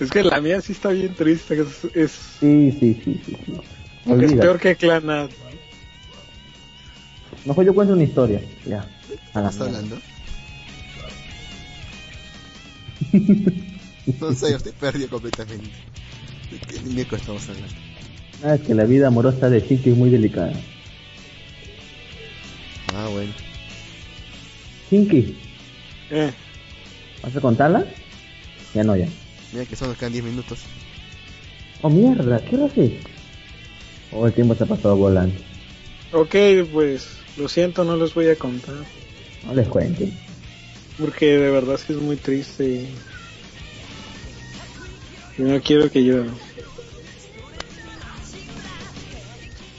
[0.00, 3.36] Es que la mía sí está bien triste, es, es, Sí, sí, sí, sí.
[3.46, 3.52] sí.
[4.24, 5.30] es peor que Clanat.
[7.44, 8.40] Mejor yo cuento una historia.
[8.66, 8.86] Ya.
[9.34, 9.98] A la ¿Estás hablando?
[14.20, 15.68] no sé, yo estoy perdido completamente.
[16.50, 17.74] ¿De qué miércoles estamos hablando?
[18.42, 20.52] Ah, es que la vida amorosa de Shinki es muy delicada.
[22.94, 23.32] Ah, bueno.
[24.90, 25.36] Shinki,
[26.10, 26.32] Eh,
[27.22, 27.84] ¿vas a contarla?
[28.74, 29.06] Ya no, ya.
[29.52, 30.60] Mira que solo nos quedan 10 minutos.
[31.82, 32.92] Oh, mierda, ¿qué hora es?
[34.12, 35.34] Oh, el tiempo se ha pasado volando.
[36.12, 36.34] ok,
[36.72, 38.74] pues lo siento, no les voy a contar.
[39.46, 40.12] No les cuenten.
[40.98, 42.94] Porque de verdad sí es muy triste y...
[45.38, 46.24] y no quiero que yo...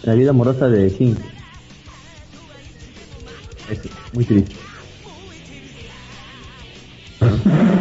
[0.03, 1.22] La vida amorosa de Shinki.
[3.69, 3.80] Es
[4.14, 4.56] muy triste.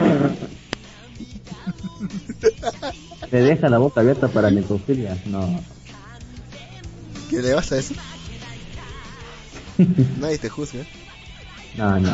[3.31, 5.17] ¿Te deja la boca abierta para necrofilia?
[5.26, 5.62] No.
[7.28, 7.94] ¿Qué le vas a eso?
[10.18, 10.84] Nadie te juzga.
[11.76, 12.10] No, no.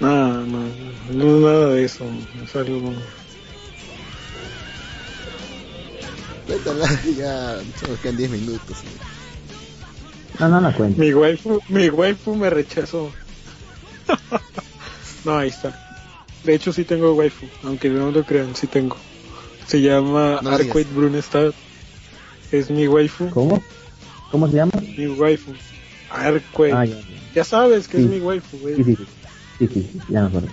[0.00, 0.68] No, no,
[1.12, 2.04] no, nada de eso.
[2.44, 2.92] Es algo.
[6.48, 8.78] Cuéntala, ya solo quedan 10 minutos.
[10.40, 11.00] No, no la cuento.
[11.00, 13.12] Mi waifu, mi waifu me rechazó.
[15.24, 15.72] no, ahí está.
[16.42, 18.96] De hecho, sí tengo waifu, aunque no lo crean, sí tengo.
[19.66, 20.50] Se llama No.
[20.94, 21.52] Brunestad.
[22.50, 23.30] Es mi waifu.
[23.30, 23.62] ¿Cómo?
[24.30, 24.72] ¿Cómo se llama?
[24.96, 25.52] Mi waifu.
[26.10, 26.72] Arquette.
[26.74, 26.96] Ah, ya,
[27.34, 27.44] ya.
[27.44, 28.04] sabes que Sí.
[28.04, 28.76] es mi waifu, güey.
[28.76, 29.06] Sí, sí, sí.
[29.58, 30.48] Sí, sí, sí, ya me acuerdo.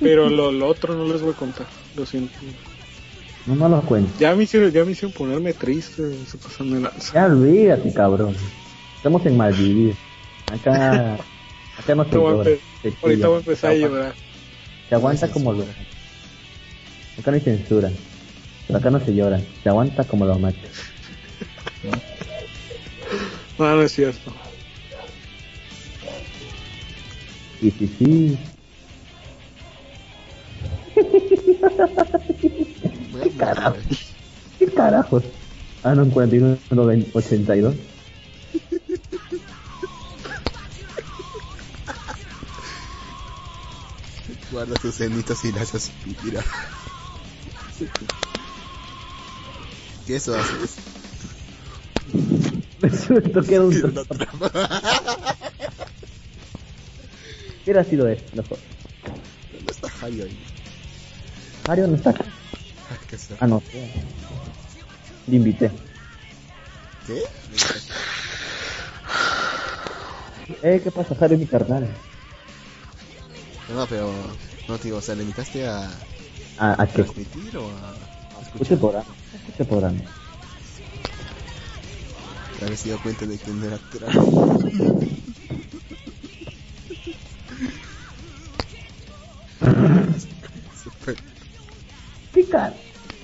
[0.00, 1.66] Pero lo, lo otro no les voy a contar.
[1.96, 2.34] Lo siento.
[3.46, 4.10] No, no lo cuento.
[4.18, 6.02] Ya me hicieron, ya me hicieron ponerme triste.
[6.26, 7.14] Se pasan de lanza.
[7.14, 8.36] Ya olvídate, cabrón.
[8.96, 9.94] Estamos en Malvivir.
[10.52, 11.14] Acá,
[11.78, 14.14] acá no se Ahorita voy a Ahorita voy empezar a llorar.
[14.88, 15.62] Se aguanta como lo...
[17.18, 17.90] Acá no hay censura.
[18.66, 19.40] Pero acá no se llora.
[19.62, 20.60] Se aguanta como los machos.
[23.58, 24.32] No, no es cierto.
[27.60, 28.38] Sí, sí, sí.
[33.22, 33.76] ¿Qué carajo?
[34.58, 35.22] ¿Qué carajos?
[35.82, 37.74] Ah, no, en 41, no, en 82.
[44.54, 45.90] Guarda tus cenitas y las haces
[46.22, 46.44] tirar.
[50.06, 50.76] ¿Qué eso haces?
[52.80, 52.88] Me
[53.52, 53.72] era un
[57.64, 58.22] ¿Qué hubiera sido eso?
[58.32, 58.58] Mejor.
[59.52, 60.38] ¿Dónde está Jairo ahí?
[61.66, 62.24] Mario no está acá.
[63.10, 63.36] ¿Qué es eso?
[63.40, 63.60] Ah, no.
[65.26, 65.72] Le invité.
[67.08, 67.24] ¿Qué?
[70.62, 71.16] Eh, ¿qué pasa?
[71.18, 71.88] Mario es mi carnal.
[73.68, 74.12] No, pero
[74.68, 75.88] no te digo, o sea, ¿le invitaste a
[76.58, 77.94] ¿A, a transmitir o a
[78.76, 79.04] programa.
[79.34, 79.94] Escuche programa.
[82.58, 83.78] te habías dado cuenta de que no era?
[90.82, 91.16] Super.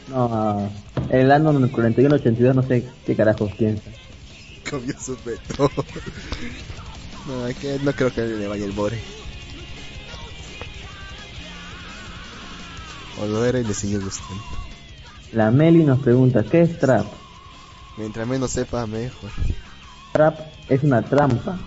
[0.08, 0.68] No,
[1.10, 3.90] el año 41-82 no sé qué carajos piensa.
[4.68, 5.70] Comió su peto.
[7.26, 8.98] No, es que no creo que le vaya el bore.
[13.20, 14.42] O lo era y le sigue gustando.
[15.32, 17.06] La Meli nos pregunta, ¿qué es trap?
[17.96, 19.30] Mientras menos sepa, mejor.
[20.12, 21.58] Trap es una trampa.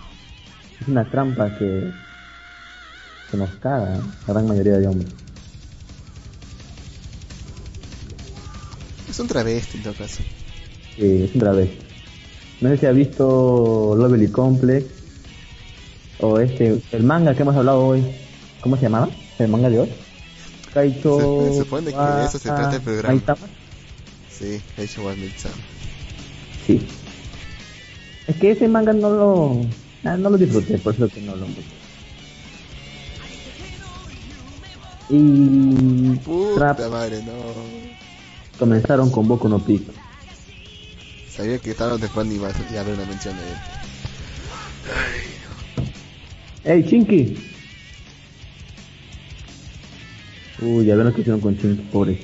[0.80, 1.92] Es una trampa que,
[3.30, 4.00] que nos caga ¿eh?
[4.26, 5.12] la gran mayoría de hombres.
[9.08, 10.22] Es un travesti en todo caso.
[10.96, 11.78] Sí, es un travesti.
[12.60, 14.86] No sé si ha visto Lovely Complex
[16.20, 18.04] o este, el manga que hemos hablado hoy.
[18.60, 19.08] ¿Cómo se llamaba?
[19.38, 20.03] ¿El manga de hoy?
[20.74, 21.46] Kaicho.
[21.52, 23.14] Se supone que de eso se trata el programa.
[23.14, 23.46] Maitama.
[24.28, 24.60] Sí,
[24.98, 25.54] One Milk Sama.
[26.66, 26.86] Sí.
[28.26, 29.60] Es que ese manga no lo,
[30.04, 31.46] ah, no lo disfruté, por eso que no lo
[35.10, 37.32] Y Puta Trap madre, no.
[38.58, 39.92] comenzaron con Boku no Pico.
[41.30, 43.58] Sabía que tarde o temprano iba a iba a haber una mención de él.
[46.64, 47.53] ¡Ey, Chinky!
[50.60, 52.18] Uy, ya ven lo que hicieron con Chinky, pobre.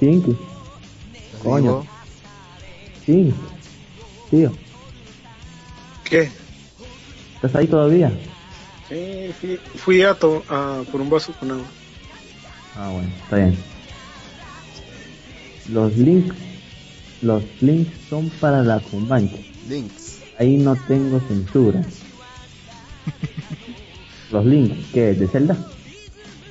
[0.00, 0.36] Chinky.
[1.42, 1.84] Coño.
[3.06, 3.34] Chinky.
[4.30, 4.52] Tío,
[6.04, 6.28] ¿Qué?
[7.36, 8.10] ¿estás ahí todavía?
[8.88, 11.64] Sí, fui, fui a, to- a por un vaso con agua.
[12.76, 13.56] Ah, bueno, está bien.
[15.70, 16.34] Los links,
[17.22, 19.36] los links son para la Comanche.
[19.68, 20.18] Links.
[20.38, 21.82] Ahí no tengo censura.
[24.34, 25.14] Los links, ¿qué?
[25.14, 25.56] ¿De Zelda?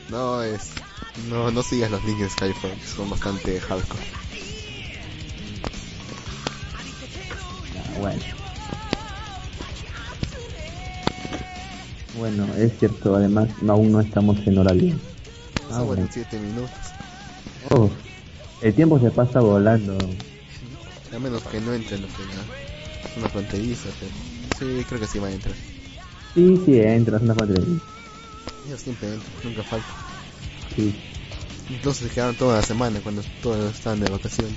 [0.09, 0.71] No, es.
[1.29, 4.03] No, no sigas los links de Skyfall, son bastante hardcore.
[7.75, 8.21] Ah, bueno.
[12.17, 14.95] Bueno, es cierto, además no, aún no estamos en horario.
[15.71, 16.07] Ah, bueno.
[16.09, 16.69] 7 minutos.
[17.71, 17.89] Oh,
[18.61, 19.97] el tiempo se pasa volando.
[21.13, 23.19] A menos que no entre lo que ya.
[23.19, 24.11] Una fronteriza, pero.
[24.57, 25.72] Sí, creo que sí va a entrar.
[26.33, 27.61] Sí, sí, entras una patrulla.
[28.65, 29.87] Ellos siempre entran, nunca falta.
[30.75, 30.93] Sí.
[31.69, 34.53] Incluso se quedaron toda la semana cuando todos estaban de vacaciones.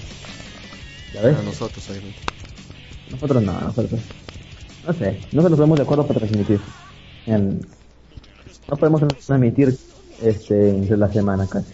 [1.14, 1.34] ¿Ya ves?
[1.34, 2.18] Para nosotros, obviamente.
[3.10, 4.00] Nosotros no, nosotros.
[4.86, 6.60] No sé, no nos ponemos de acuerdo para transmitir.
[7.26, 7.60] En-
[8.68, 9.76] no podemos transmitir
[10.22, 11.72] este entre la semana casi.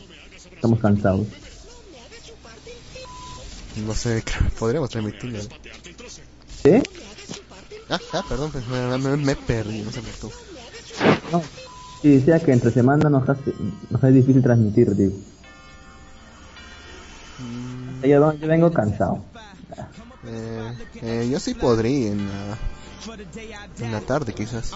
[0.54, 1.26] Estamos cansados.
[3.86, 4.22] No sé,
[4.58, 5.38] podríamos transmitirlo.
[6.62, 6.82] ¿Sí?
[7.92, 10.32] Ah, ah, perdón, pues me, me, me perdí, no sé por tú.
[11.30, 11.42] No.
[12.00, 13.52] Sí, decía que entre semana nos hace,
[13.90, 15.12] nos es difícil transmitir, digo.
[18.02, 19.22] Yo, yo vengo cansado.
[20.24, 20.72] Eh,
[21.02, 22.58] eh, yo sí podría en la
[23.78, 24.72] En la tarde quizás.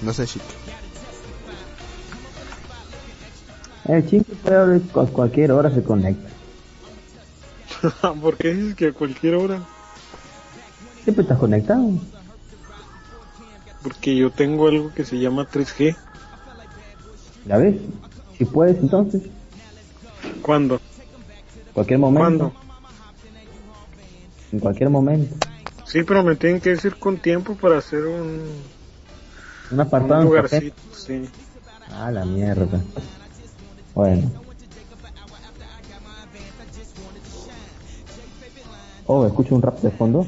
[0.00, 0.46] No sé, chico.
[3.84, 6.30] El chico puede a cualquier hora se conecta.
[8.22, 9.73] ¿Por qué dices que a cualquier hora?
[11.04, 11.90] Siempre estás conectado.
[13.82, 15.94] Porque yo tengo algo que se llama 3G.
[17.46, 17.76] ¿Ya ves?
[18.38, 19.22] Si puedes entonces,
[20.40, 20.80] ¿Cuándo?
[21.74, 22.50] cualquier momento.
[22.50, 22.52] ¿Cuándo?
[24.52, 25.36] En cualquier momento.
[25.84, 28.40] Sí, pero me tienen que decir con tiempo para hacer un,
[29.70, 30.74] Un apartado un lugarcito.
[30.92, 31.28] Sí.
[31.92, 32.80] Ah, la mierda.
[33.94, 34.30] Bueno.
[39.06, 40.26] Oh, escucho un rap de fondo.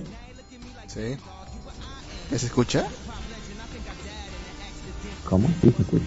[0.96, 1.18] Sí.
[2.30, 2.86] ¿Ya se escucha?
[5.28, 5.46] ¿Cómo?
[5.60, 6.04] Sí, se escucha.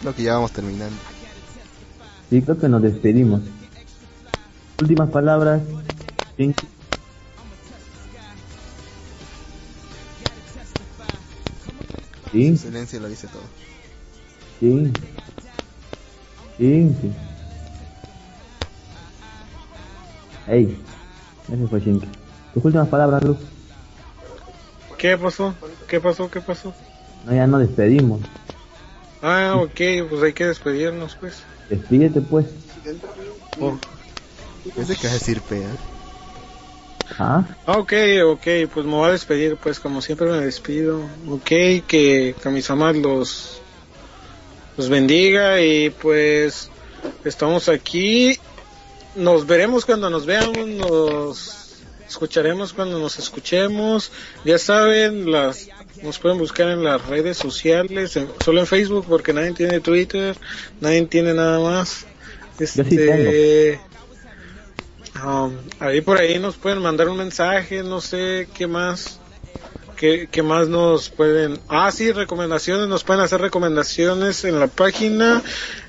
[0.00, 0.96] Creo que ya vamos terminando.
[2.30, 3.42] Sí, creo que nos despedimos.
[4.78, 5.60] Últimas palabras.
[6.38, 6.54] Sí.
[12.32, 13.42] Sí, Su silencio lo dice todo.
[14.60, 14.90] sí.
[16.56, 16.90] Sí,
[20.50, 20.76] Ey,
[21.52, 22.08] ese fue Shinky.
[22.54, 23.38] Tus últimas palabras, Luz.
[24.98, 25.54] ¿Qué pasó?
[25.88, 26.28] ¿Qué pasó?
[26.30, 26.74] ¿Qué pasó?
[27.24, 28.20] No, ya nos despedimos.
[29.22, 31.42] Ah, ok, pues hay que despedirnos, pues.
[31.68, 32.46] Despídete, pues.
[33.60, 33.78] Oh.
[34.74, 35.68] Pensé que vas a decir pea.
[37.18, 37.92] Ah, Ah, ok,
[38.26, 41.00] ok, pues me voy a despedir, pues como siempre me despido.
[41.28, 43.60] Ok, que, que mis amas los,
[44.76, 46.70] los bendiga y pues
[47.24, 48.38] estamos aquí.
[49.16, 54.10] Nos veremos cuando nos veamos, nos escucharemos cuando nos escuchemos.
[54.44, 55.68] Ya saben, las
[56.02, 60.36] nos pueden buscar en las redes sociales, en- solo en Facebook porque nadie tiene Twitter,
[60.80, 62.06] nadie tiene nada más.
[62.58, 63.80] Sí Este,
[65.24, 69.19] um, ahí por ahí nos pueden mandar un mensaje, no sé qué más.
[70.00, 71.60] ¿Qué, qué más nos pueden?
[71.68, 75.42] Ah, sí, recomendaciones, nos pueden hacer recomendaciones en la página.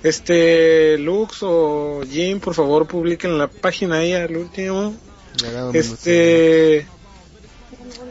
[0.04, 4.94] Este, Lux o Jim, por favor, publiquen en la página ahí al último.
[5.38, 6.86] Ya dame un Este,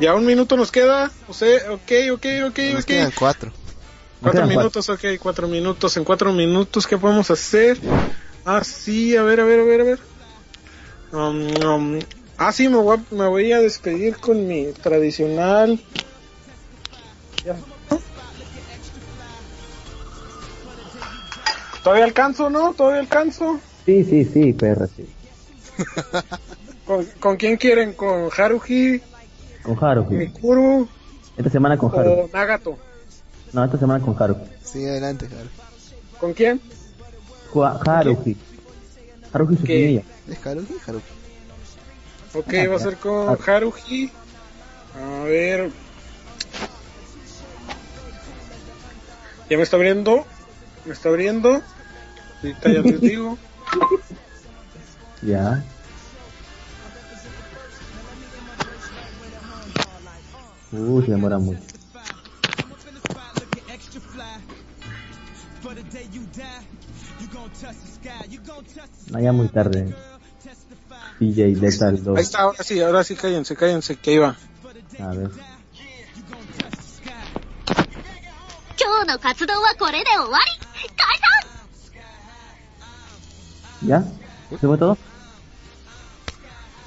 [0.00, 1.10] ya un minuto nos queda.
[1.28, 2.58] O sea, ok, ok, ok.
[2.72, 2.86] Nos ok.
[2.86, 3.52] quedan cuatro.
[4.22, 5.98] Cuatro quedan minutos, ok, cuatro minutos.
[5.98, 7.76] En cuatro minutos, ¿qué podemos hacer?
[8.46, 9.98] Ah, sí, a ver, a ver, a ver, a ver.
[11.12, 11.98] Um, um,
[12.40, 15.78] ah, sí, me voy, a, me voy a despedir con mi tradicional.
[17.44, 17.56] Ya.
[21.82, 22.74] Todavía alcanzo, ¿no?
[22.74, 23.60] Todavía alcanzo.
[23.86, 25.06] sí, sí, sí, perra, sí.
[26.86, 27.92] ¿Con, con quién quieren?
[27.94, 29.00] ¿Con Haruhi,
[29.62, 30.16] Con Haruhi.
[30.16, 30.88] Mikuru
[31.36, 32.14] Esta semana con Haruhi.
[32.22, 32.76] o Nagato?
[33.52, 34.42] No, esta semana con Haruhi.
[34.64, 35.48] Sí, adelante, Jaro.
[36.18, 36.60] ¿Con quién?
[37.54, 38.36] Haruhi.
[39.32, 39.58] Haruhi Ok.
[39.60, 40.02] Tsuchimiya.
[40.28, 40.76] ¿Es Haruhi?
[40.86, 41.02] Haruhi.
[42.34, 43.36] Ok, Ah, va a ser con Ah.
[43.46, 44.12] Haruhi.
[44.94, 45.70] A ver.
[49.48, 50.24] Ya me está abriendo.
[50.84, 51.60] Me está abriendo.
[52.42, 53.38] Ahorita ya les digo.
[55.22, 55.62] Ya.
[60.72, 61.60] Uh, se demora mucho.
[69.10, 69.94] No, ya muy tarde.
[71.19, 72.17] DJ Lethal 2.
[72.17, 74.35] Ahí está, ahora sí, ahora sí, cállense, cállense, que ahí va.
[74.99, 75.31] A ver.
[78.77, 81.17] 今日の活動はこれで終わり解
[83.81, 84.03] 散 ¿Ya?
[84.49, 84.97] ¿Se fue todo?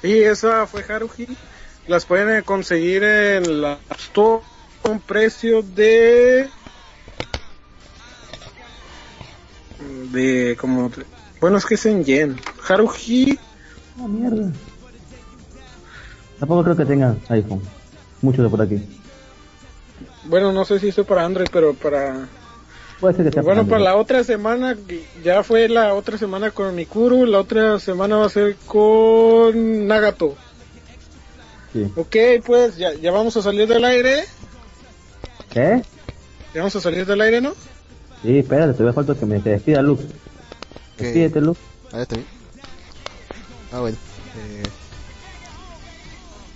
[0.03, 1.27] Y esa fue Haruhi.
[1.87, 4.43] Las pueden conseguir en la Store
[4.83, 6.49] a un precio de.
[10.11, 10.91] De como.
[11.41, 12.39] Bueno, es que es en yen.
[12.67, 13.39] Haruhi.
[14.00, 14.52] Ah, mierda.
[16.38, 17.62] Tampoco creo que tengan iPhone.
[18.22, 18.82] Muchos de por aquí.
[20.24, 22.28] Bueno, no sé si esto para Android, pero para.
[23.00, 24.76] Puede ser que sea Bueno, para la otra semana,
[25.22, 30.34] ya fue la otra semana con Mikuru, la otra semana va a ser con Nagato.
[31.72, 31.90] Sí.
[31.96, 32.16] Ok,
[32.46, 34.24] pues ya, ya vamos a salir del aire.
[35.50, 35.82] ¿Qué?
[36.54, 37.52] Ya vamos a salir del aire, ¿no?
[38.22, 39.82] Sí, espérate, todavía falta que me se despida.
[40.96, 41.04] ¿Qué?
[41.04, 41.58] Despídete, Lux.
[41.92, 42.43] Ah, ya también.
[43.74, 43.98] Ah, bueno.
[44.36, 44.62] Eh,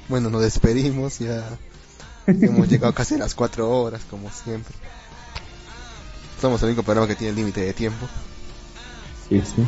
[0.09, 1.19] bueno, nos despedimos.
[1.19, 1.45] Ya
[2.29, 4.73] hemos llegado casi a las cuatro horas, como siempre.
[6.41, 8.07] Somos el único programa que tiene límite de tiempo.
[9.29, 9.67] Sí, sí.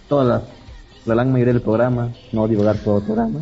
[0.09, 0.41] toda la,
[1.05, 3.39] la gran mayoría del programa, no divulgar todo el programa.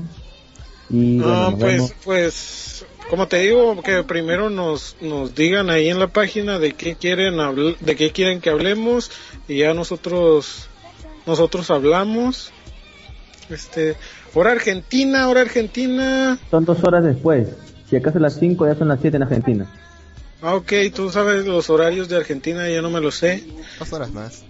[0.92, 1.94] Y bueno, No, nos pues, vemos.
[2.04, 6.96] pues, como te digo, que primero nos, nos digan ahí en la página de qué
[6.96, 7.38] quieren
[7.80, 9.12] de qué quieren que hablemos
[9.48, 10.68] y ya nosotros,
[11.26, 12.52] nosotros hablamos.
[13.50, 13.96] Este,
[14.36, 16.38] hora Argentina, hora Argentina.
[16.52, 17.50] Son dos horas después.
[17.90, 19.68] Si acaso las 5 ya son las 7 en Argentina.
[20.42, 23.44] Ah, ok, tú sabes los horarios de Argentina, yo no me lo sé.
[23.80, 24.44] Dos horas más.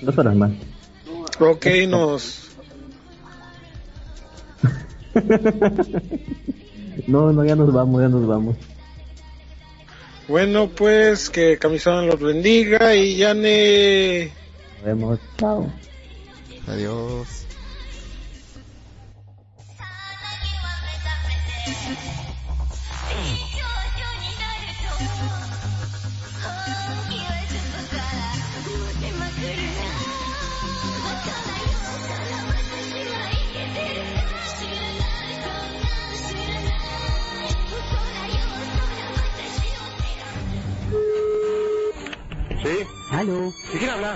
[0.00, 0.50] Dos horas más.
[1.38, 2.42] Ok, nos,
[7.06, 8.56] No, no, ya nos vamos, ya nos vamos.
[10.28, 14.32] bueno, pues, que Camisón los bendiga y ya ne...
[14.76, 15.18] Nos vemos.
[15.38, 15.70] Chao.
[16.66, 17.46] Adiós.
[42.62, 42.86] ¿Sí?
[43.10, 43.52] Aló.
[43.72, 44.10] ¿De quién habla?